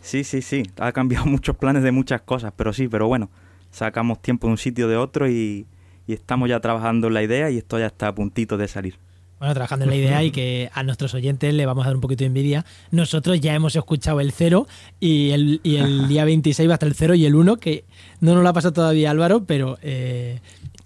Sí, 0.02 0.24
sí, 0.24 0.42
sí, 0.42 0.64
ha 0.78 0.92
cambiado 0.92 1.26
muchos 1.26 1.56
planes 1.58 1.82
de 1.84 1.92
muchas 1.92 2.22
cosas, 2.22 2.54
pero 2.56 2.72
sí, 2.74 2.88
pero 2.88 3.08
bueno, 3.08 3.30
sacamos 3.72 4.22
tiempo 4.22 4.48
de 4.48 4.52
un 4.52 4.58
sitio 4.58 4.88
de 4.88 4.98
otro 4.98 5.30
y, 5.30 5.66
y 6.08 6.14
estamos 6.14 6.48
ya 6.48 6.60
trabajando 6.60 7.08
en 7.08 7.16
la 7.16 7.24
idea 7.24 7.50
y 7.50 7.58
esto 7.58 7.80
ya 7.80 7.88
está 7.88 8.10
a 8.10 8.16
puntito 8.16 8.56
de 8.56 8.68
salir. 8.68 9.00
Bueno, 9.40 9.54
trabajando 9.56 9.84
en 9.86 9.90
la 9.92 9.98
idea 9.98 10.24
y 10.24 10.32
que 10.32 10.70
a 10.74 10.82
nuestros 10.84 11.14
oyentes 11.14 11.54
le 11.54 11.66
vamos 11.66 11.84
a 11.86 11.90
dar 11.90 11.96
un 11.96 12.02
poquito 12.02 12.20
de 12.20 12.28
envidia. 12.28 12.66
Nosotros 12.92 13.42
ya 13.42 13.54
hemos 13.54 13.76
escuchado 13.76 14.22
el 14.22 14.32
0 14.32 14.66
y 15.02 15.32
el, 15.32 15.60
y 15.64 15.76
el 15.76 16.08
día 16.08 16.24
26 16.24 16.70
va 16.70 16.74
hasta 16.76 16.86
el 16.86 16.94
0 16.94 17.16
y 17.16 17.26
el 17.26 17.36
1, 17.36 17.58
que 17.58 17.84
no 18.22 18.34
nos 18.34 18.44
lo 18.44 18.50
ha 18.50 18.54
pasado 18.54 18.74
todavía 18.74 19.12
Álvaro, 19.12 19.44
pero 19.46 19.78
eh, 19.82 20.40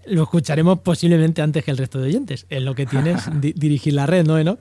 lo 0.10 0.24
escucharemos 0.24 0.80
posiblemente 0.80 1.42
antes 1.42 1.64
que 1.64 1.72
el 1.72 1.78
resto 1.78 2.00
de 2.00 2.08
oyentes. 2.08 2.46
Es 2.50 2.62
lo 2.64 2.76
que 2.76 2.86
tienes 2.86 3.30
di- 3.42 3.54
dirigir 3.54 3.94
la 3.94 4.06
red, 4.06 4.26
¿no, 4.26 4.38
Enoch? 4.38 4.60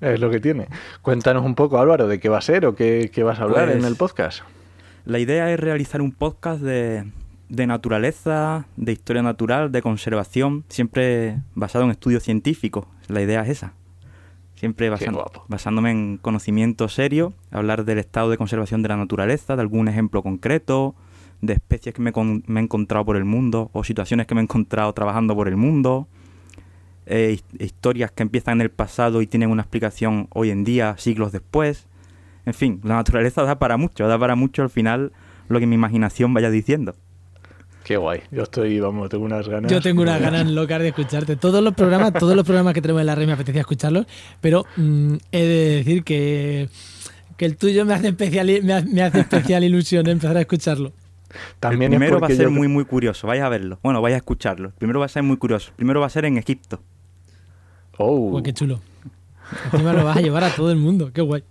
Es 0.00 0.20
lo 0.20 0.30
que 0.30 0.40
tiene. 0.40 0.68
Cuéntanos 1.02 1.44
un 1.44 1.54
poco, 1.54 1.78
Álvaro, 1.78 2.06
de 2.08 2.20
qué 2.20 2.28
va 2.28 2.38
a 2.38 2.42
ser 2.42 2.66
o 2.66 2.74
qué, 2.74 3.10
qué 3.12 3.22
vas 3.22 3.40
a 3.40 3.44
hablar 3.44 3.66
Pues- 3.66 3.78
en 3.78 3.84
el 3.84 3.96
podcast. 3.96 4.40
La 5.04 5.18
idea 5.18 5.50
es 5.52 5.58
realizar 5.58 6.00
un 6.02 6.12
podcast 6.12 6.60
de, 6.60 7.04
de 7.48 7.66
naturaleza, 7.66 8.66
de 8.76 8.92
historia 8.92 9.22
natural, 9.22 9.72
de 9.72 9.80
conservación, 9.82 10.64
siempre 10.68 11.38
basado 11.54 11.84
en 11.84 11.90
estudios 11.90 12.22
científicos. 12.22 12.84
La 13.08 13.22
idea 13.22 13.40
es 13.42 13.48
esa. 13.48 13.72
Siempre 14.54 14.90
basan- 14.90 15.14
guapo. 15.14 15.44
basándome 15.48 15.90
en 15.92 16.18
conocimiento 16.18 16.88
serio, 16.88 17.32
hablar 17.50 17.84
del 17.84 17.98
estado 17.98 18.28
de 18.30 18.36
conservación 18.36 18.82
de 18.82 18.88
la 18.88 18.96
naturaleza, 18.96 19.54
de 19.56 19.62
algún 19.62 19.88
ejemplo 19.88 20.22
concreto, 20.22 20.94
de 21.40 21.52
especies 21.54 21.94
que 21.94 22.02
me, 22.02 22.12
con- 22.12 22.42
me 22.46 22.60
he 22.60 22.62
encontrado 22.62 23.04
por 23.04 23.16
el 23.16 23.24
mundo 23.24 23.70
o 23.72 23.84
situaciones 23.84 24.26
que 24.26 24.34
me 24.34 24.40
he 24.40 24.44
encontrado 24.44 24.92
trabajando 24.92 25.34
por 25.34 25.48
el 25.48 25.56
mundo, 25.56 26.08
eh, 27.06 27.32
his- 27.38 27.60
historias 27.66 28.10
que 28.10 28.22
empiezan 28.22 28.58
en 28.58 28.62
el 28.62 28.70
pasado 28.70 29.22
y 29.22 29.26
tienen 29.26 29.50
una 29.50 29.62
explicación 29.62 30.28
hoy 30.30 30.50
en 30.50 30.64
día, 30.64 30.94
siglos 30.98 31.32
después. 31.32 31.86
En 32.46 32.54
fin, 32.54 32.80
la 32.82 32.94
naturaleza 32.96 33.42
da 33.44 33.58
para 33.58 33.76
mucho, 33.76 34.06
da 34.08 34.18
para 34.18 34.34
mucho 34.34 34.62
al 34.62 34.70
final 34.70 35.12
lo 35.48 35.60
que 35.60 35.66
mi 35.66 35.74
imaginación 35.74 36.34
vaya 36.34 36.50
diciendo. 36.50 36.94
Qué 37.84 37.96
guay. 37.96 38.20
Yo 38.30 38.42
estoy, 38.42 38.78
vamos, 38.80 39.08
tengo 39.08 39.24
unas 39.24 39.48
ganas. 39.48 39.70
Yo 39.72 39.80
tengo 39.80 40.02
unas 40.02 40.20
ganas 40.20 40.46
locas 40.50 40.80
de 40.80 40.88
escucharte. 40.88 41.36
Todos 41.36 41.62
los 41.64 41.72
programas, 41.72 42.12
todos 42.12 42.36
los 42.36 42.44
programas 42.44 42.74
que 42.74 42.82
tenemos 42.82 43.00
en 43.00 43.06
la 43.06 43.14
red 43.14 43.26
me 43.26 43.32
apetecía 43.32 43.62
escucharlos, 43.62 44.06
pero 44.42 44.66
mm, 44.76 45.14
he 45.32 45.42
de 45.42 45.76
decir 45.76 46.04
que, 46.04 46.68
que 47.38 47.46
el 47.46 47.56
tuyo 47.56 47.86
me 47.86 47.94
hace 47.94 48.08
especial, 48.08 48.46
me 48.62 48.72
hace, 48.74 48.86
me 48.88 49.00
hace 49.02 49.20
especial 49.20 49.64
ilusión 49.64 50.06
empezar 50.06 50.36
a 50.36 50.40
escucharlo. 50.42 50.92
También 51.60 51.92
el 51.92 51.98
primero 51.98 52.20
va 52.20 52.26
a 52.26 52.30
ser 52.30 52.44
yo- 52.46 52.50
muy, 52.50 52.68
muy 52.68 52.84
curioso, 52.84 53.26
vais 53.26 53.42
a 53.42 53.48
verlo. 53.48 53.78
Bueno, 53.82 54.00
vais 54.00 54.14
a 54.14 54.18
escucharlo. 54.18 54.68
El 54.68 54.74
primero 54.74 55.00
va 55.00 55.06
a 55.06 55.08
ser 55.08 55.22
muy 55.22 55.36
curioso. 55.36 55.70
El 55.70 55.76
primero 55.76 56.00
va 56.00 56.06
a 56.06 56.10
ser 56.10 56.24
en 56.24 56.38
Egipto. 56.38 56.80
Oh. 57.98 58.30
Uy, 58.36 58.42
qué 58.42 58.52
chulo. 58.52 58.80
Encima 59.72 59.92
lo 59.92 60.04
vas 60.04 60.16
a 60.16 60.20
llevar 60.20 60.44
a 60.44 60.50
todo 60.50 60.70
el 60.70 60.76
mundo, 60.78 61.10
qué 61.12 61.20
guay. 61.20 61.42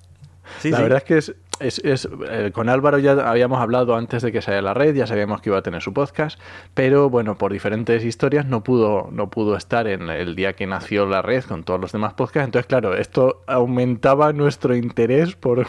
Sí, 0.59 0.69
la 0.71 0.77
sí. 0.77 0.83
verdad 0.83 0.97
es 0.99 1.03
que 1.03 1.17
es, 1.17 1.35
es- 1.59 1.79
es, 1.79 2.07
eh, 2.29 2.51
con 2.53 2.69
Álvaro 2.69 2.99
ya 2.99 3.11
habíamos 3.13 3.59
hablado 3.59 3.95
antes 3.95 4.21
de 4.21 4.31
que 4.31 4.41
saliera 4.41 4.61
la 4.61 4.73
red, 4.73 4.95
ya 4.95 5.07
sabíamos 5.07 5.41
que 5.41 5.49
iba 5.49 5.57
a 5.57 5.61
tener 5.61 5.81
su 5.81 5.93
podcast, 5.93 6.39
pero 6.73 7.09
bueno, 7.09 7.37
por 7.37 7.51
diferentes 7.53 8.03
historias 8.05 8.45
no 8.45 8.63
pudo, 8.63 9.09
no 9.11 9.29
pudo 9.29 9.55
estar 9.55 9.87
en 9.87 10.09
el 10.09 10.35
día 10.35 10.53
que 10.53 10.67
nació 10.67 11.05
la 11.05 11.21
red 11.21 11.43
con 11.43 11.63
todos 11.63 11.79
los 11.79 11.91
demás 11.91 12.13
podcasts. 12.13 12.45
Entonces, 12.47 12.67
claro, 12.67 12.95
esto 12.95 13.43
aumentaba 13.47 14.33
nuestro 14.33 14.75
interés 14.75 15.35
por, 15.35 15.67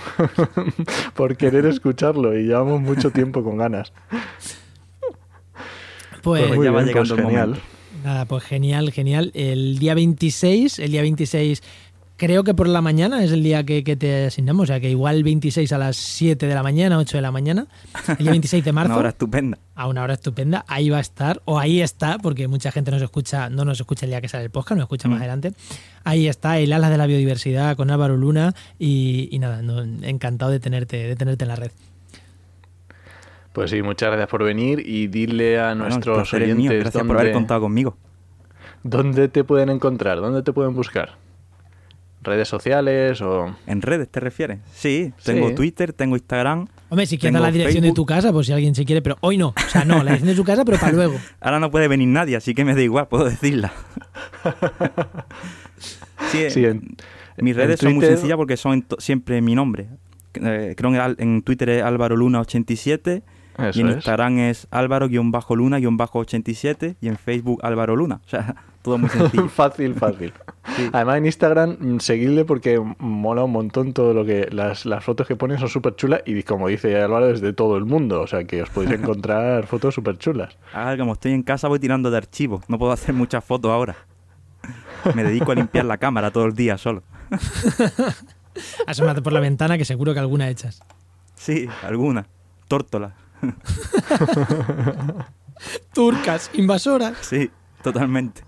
por 1.14 1.36
querer 1.36 1.66
escucharlo 1.66 2.36
y 2.38 2.44
llevamos 2.44 2.80
mucho 2.80 3.10
tiempo 3.10 3.42
con 3.42 3.56
ganas. 3.58 3.92
Pues, 6.22 6.42
Pues 6.42 6.56
muy 6.56 6.66
ya 6.66 6.72
va 6.72 6.82
bien, 6.82 6.92
pues 6.92 7.08
llegando 7.08 7.14
el 7.14 7.20
genial. 7.22 7.48
momento. 7.50 7.66
nada, 8.04 8.24
pues 8.26 8.44
genial, 8.44 8.90
genial. 8.92 9.30
El 9.34 9.78
día 9.78 9.94
26, 9.94 10.78
el 10.80 10.90
día 10.90 11.02
26 11.02 11.62
creo 12.18 12.44
que 12.44 12.52
por 12.52 12.68
la 12.68 12.82
mañana 12.82 13.24
es 13.24 13.32
el 13.32 13.42
día 13.42 13.64
que, 13.64 13.82
que 13.82 13.96
te 13.96 14.26
asignamos, 14.26 14.64
o 14.64 14.66
sea 14.66 14.80
que 14.80 14.90
igual 14.90 15.22
26 15.24 15.72
a 15.72 15.78
las 15.78 15.96
7 15.96 16.46
de 16.46 16.54
la 16.54 16.62
mañana, 16.62 16.98
8 16.98 17.16
de 17.16 17.22
la 17.22 17.30
mañana, 17.32 17.66
el 18.08 18.16
día 18.18 18.30
26 18.32 18.62
de 18.62 18.72
marzo. 18.72 18.90
Una 18.92 18.98
hora 19.00 19.08
estupenda. 19.08 19.58
a 19.74 19.86
una 19.88 20.02
hora 20.02 20.12
estupenda, 20.14 20.64
ahí 20.68 20.90
va 20.90 20.98
a 20.98 21.00
estar, 21.00 21.40
o 21.46 21.58
ahí 21.58 21.80
está, 21.80 22.18
porque 22.18 22.46
mucha 22.48 22.70
gente 22.70 22.90
nos 22.90 23.00
escucha, 23.00 23.48
no 23.48 23.64
nos 23.64 23.80
escucha 23.80 24.04
el 24.04 24.10
día 24.10 24.20
que 24.20 24.28
sale 24.28 24.44
el 24.44 24.50
podcast, 24.50 24.76
nos 24.76 24.84
escucha 24.84 25.08
más 25.08 25.18
Mm. 25.18 25.22
adelante. 25.22 25.52
Ahí 26.04 26.28
está 26.28 26.58
el 26.58 26.72
Alas 26.74 26.90
de 26.90 26.98
la 26.98 27.06
Biodiversidad 27.06 27.76
con 27.76 27.90
Álvaro 27.90 28.16
Luna 28.18 28.54
y, 28.78 29.28
y 29.32 29.38
nada, 29.38 29.62
no, 29.62 29.80
encantado 30.06 30.50
de 30.50 30.60
tenerte, 30.60 30.96
de 31.08 31.16
tenerte 31.16 31.44
en 31.44 31.48
la 31.48 31.56
red. 31.56 31.70
Pues 33.52 33.70
sí, 33.70 33.82
muchas 33.82 34.08
gracias 34.08 34.28
por 34.28 34.44
venir 34.44 34.80
y 34.86 35.08
dile 35.08 35.58
a 35.58 35.68
Bueno, 35.68 35.88
nuestros 35.88 36.32
oyentes 36.34 36.56
mío. 36.56 36.70
Gracias 36.78 37.04
por 37.04 37.18
haber 37.18 37.32
contado 37.32 37.60
conmigo. 37.62 37.96
dónde 38.82 39.28
te 39.28 39.42
pueden 39.44 39.68
encontrar, 39.70 40.18
dónde 40.20 40.42
te 40.42 40.52
pueden 40.52 40.74
buscar. 40.74 41.16
¿Redes 42.22 42.48
sociales 42.48 43.20
o...? 43.22 43.54
¿En 43.66 43.80
redes 43.80 44.08
te 44.08 44.18
refieres? 44.20 44.58
Sí, 44.74 45.12
tengo 45.24 45.48
Sí. 45.50 45.54
Twitter, 45.54 45.92
tengo 45.92 46.16
Instagram. 46.16 46.66
Hombre, 46.88 47.06
si 47.06 47.16
quieres 47.16 47.40
la 47.40 47.50
dirección 47.52 47.82
de 47.84 47.92
tu 47.92 48.04
casa, 48.04 48.32
pues 48.32 48.46
si 48.48 48.52
alguien 48.52 48.74
se 48.74 48.84
quiere, 48.84 49.02
pero 49.02 49.16
hoy 49.20 49.38
no. 49.38 49.48
O 49.48 49.68
sea, 49.70 49.84
no, 49.84 49.96
la 49.98 50.02
dirección 50.12 50.28
de 50.28 50.36
su 50.36 50.44
casa, 50.44 50.64
pero 50.64 50.78
para 50.78 50.92
luego. 50.92 51.14
Ahora 51.40 51.60
no 51.60 51.70
puede 51.70 51.86
venir 51.88 52.08
nadie, 52.08 52.36
así 52.36 52.54
que 52.54 52.64
me 52.64 52.74
da 52.74 52.82
igual, 52.82 53.06
puedo 53.08 53.24
decirla. 53.24 53.72
sí, 56.30 56.50
Sí, 56.50 56.64
en- 56.64 56.96
mis 57.38 57.52
en 57.52 57.56
redes 57.56 57.80
son 57.80 57.94
muy 57.94 58.04
sencillas 58.04 58.36
porque 58.36 58.56
son 58.56 58.72
en 58.74 58.86
siempre 58.98 59.40
mi 59.40 59.54
nombre. 59.54 59.88
Eh, 60.34 60.74
creo 60.76 60.90
que 60.92 60.98
al- 60.98 61.16
en 61.18 61.42
Twitter 61.42 61.68
es 61.70 61.82
Álvaro 61.82 62.16
Luna 62.16 62.40
87 62.40 63.22
Eso 63.58 63.78
y 63.78 63.82
en 63.82 63.88
es. 63.88 63.94
Instagram 63.96 64.38
es 64.38 64.66
Álvaro-Luna-87 64.70 66.96
y 67.00 67.08
en 67.08 67.16
Facebook 67.16 67.60
Álvaro 67.62 67.96
Luna. 67.96 68.20
O 68.24 68.28
sea, 68.28 68.54
todo 68.82 68.98
muy 68.98 69.10
sencillo. 69.10 69.48
fácil, 69.48 69.94
fácil. 69.94 70.32
Además 70.92 71.18
en 71.18 71.26
Instagram, 71.26 71.76
mm, 71.78 72.00
seguidle 72.00 72.44
porque 72.44 72.80
mola 72.98 73.44
un 73.44 73.52
montón 73.52 73.92
todo 73.92 74.14
lo 74.14 74.24
que... 74.24 74.48
Las, 74.52 74.86
las 74.86 75.04
fotos 75.04 75.26
que 75.26 75.36
ponen 75.36 75.58
son 75.58 75.68
súper 75.68 75.96
chulas 75.96 76.22
y 76.24 76.42
como 76.44 76.68
dice 76.68 77.00
Álvaro, 77.00 77.30
es 77.30 77.40
de 77.40 77.52
todo 77.52 77.76
el 77.76 77.84
mundo. 77.84 78.20
O 78.20 78.26
sea 78.26 78.44
que 78.44 78.62
os 78.62 78.70
podéis 78.70 78.92
encontrar 79.00 79.66
fotos 79.66 79.94
súper 79.94 80.18
chulas. 80.18 80.56
Ahora 80.72 80.96
como 80.96 81.14
estoy 81.14 81.32
en 81.32 81.42
casa 81.42 81.68
voy 81.68 81.80
tirando 81.80 82.10
de 82.10 82.16
archivos, 82.16 82.62
no 82.68 82.78
puedo 82.78 82.92
hacer 82.92 83.14
muchas 83.14 83.44
fotos 83.44 83.70
ahora. 83.70 83.96
Me 85.14 85.24
dedico 85.24 85.52
a 85.52 85.54
limpiar 85.54 85.84
la 85.84 85.98
cámara 85.98 86.30
todo 86.30 86.46
el 86.46 86.54
día 86.54 86.78
solo. 86.78 87.02
Asómate 88.86 89.22
por 89.22 89.32
la 89.32 89.40
ventana 89.40 89.78
que 89.78 89.84
seguro 89.84 90.14
que 90.14 90.20
alguna 90.20 90.48
echas. 90.48 90.80
Sí, 91.34 91.68
alguna. 91.82 92.26
Tórtola. 92.66 93.14
Turcas, 95.94 96.50
invasoras. 96.54 97.16
Sí, 97.22 97.50
totalmente. 97.82 98.42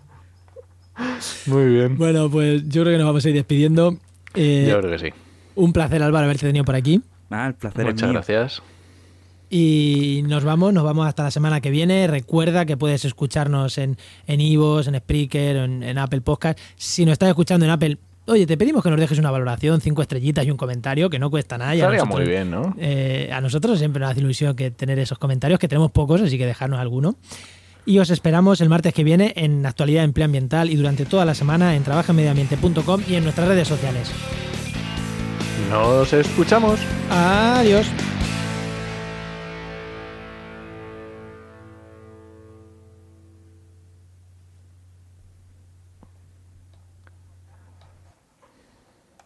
Muy 1.47 1.67
bien. 1.67 1.97
Bueno, 1.97 2.31
pues 2.31 2.69
yo 2.69 2.83
creo 2.83 2.95
que 2.95 2.99
nos 2.99 3.07
vamos 3.07 3.25
a 3.25 3.29
ir 3.29 3.35
despidiendo. 3.35 3.97
Eh, 4.35 4.67
Yo 4.69 4.79
creo 4.81 4.91
que 4.93 4.99
sí. 4.99 5.15
un 5.57 5.73
placer, 5.73 6.03
Álvaro, 6.03 6.25
haberte 6.27 6.47
tenido 6.47 6.65
por 6.65 6.75
aquí. 6.75 7.01
Ah, 7.31 7.47
el 7.49 7.55
placer 7.55 7.85
Muchas 7.85 8.03
es 8.03 8.03
mío. 8.05 8.13
gracias. 8.13 8.63
Y 9.53 10.23
nos 10.29 10.45
vamos, 10.45 10.73
nos 10.73 10.85
vamos 10.85 11.07
hasta 11.09 11.25
la 11.25 11.31
semana 11.33 11.61
que 11.61 11.71
viene. 11.71 12.07
Recuerda 12.07 12.67
que 12.67 12.77
puedes 12.77 13.05
escucharnos 13.05 13.79
en 13.79 13.97
en 14.29 14.41
Ivos, 14.41 14.87
en 14.87 14.97
Spreaker, 14.97 15.57
en, 15.57 15.83
en 15.83 15.99
Apple 15.99 16.21
Podcast. 16.21 16.59
Si 16.77 17.05
nos 17.05 17.15
estás 17.15 17.31
escuchando 17.31 17.65
en 17.67 17.73
Apple, 17.73 17.99
oye, 18.31 18.47
te 18.47 18.57
pedimos 18.57 18.83
que 18.83 18.91
nos 18.91 18.99
dejes 19.01 19.19
una 19.19 19.31
valoración, 19.31 19.81
cinco 19.81 20.03
estrellitas 20.03 20.47
y 20.47 20.51
un 20.51 20.57
comentario, 20.57 21.11
que 21.11 21.19
no 21.19 21.31
cuesta 21.31 21.59
nada. 21.59 21.75
y 21.75 21.81
a 21.81 21.85
Estaría 21.85 22.01
nosotros- 22.05 22.21
muy 22.27 22.29
bien, 22.31 22.51
¿no? 22.51 22.75
eh, 22.79 23.31
a 23.33 23.41
nosotros 23.41 23.79
siempre 23.79 24.01
nos 24.01 24.11
hace 24.11 24.21
ilusión 24.21 24.55
que 24.57 24.71
tener 24.71 24.99
esos 24.99 25.19
comentarios, 25.19 25.59
que 25.61 25.69
tenemos 25.69 25.91
pocos, 25.91 26.21
así 26.21 26.39
que 26.39 26.47
dejarnos 26.47 26.81
alguno. 26.81 27.17
Y 27.87 27.99
os 27.99 28.11
esperamos 28.11 28.61
el 28.61 28.69
martes 28.69 28.93
que 28.93 29.05
viene 29.05 29.33
en 29.37 29.65
Actualidad 29.67 30.05
Empleo 30.05 30.27
Ambiental 30.27 30.71
y 30.71 30.77
durante 30.77 31.07
toda 31.07 31.25
la 31.25 31.35
semana 31.35 31.75
en 31.75 31.83
trabajaenmedioambiente.com 31.83 33.01
y 33.09 33.15
en 33.15 33.25
nuestras 33.25 33.49
redes 33.49 33.67
sociales. 33.67 34.11
Nos 35.71 36.13
escuchamos. 36.13 36.79
Adiós. 37.11 37.87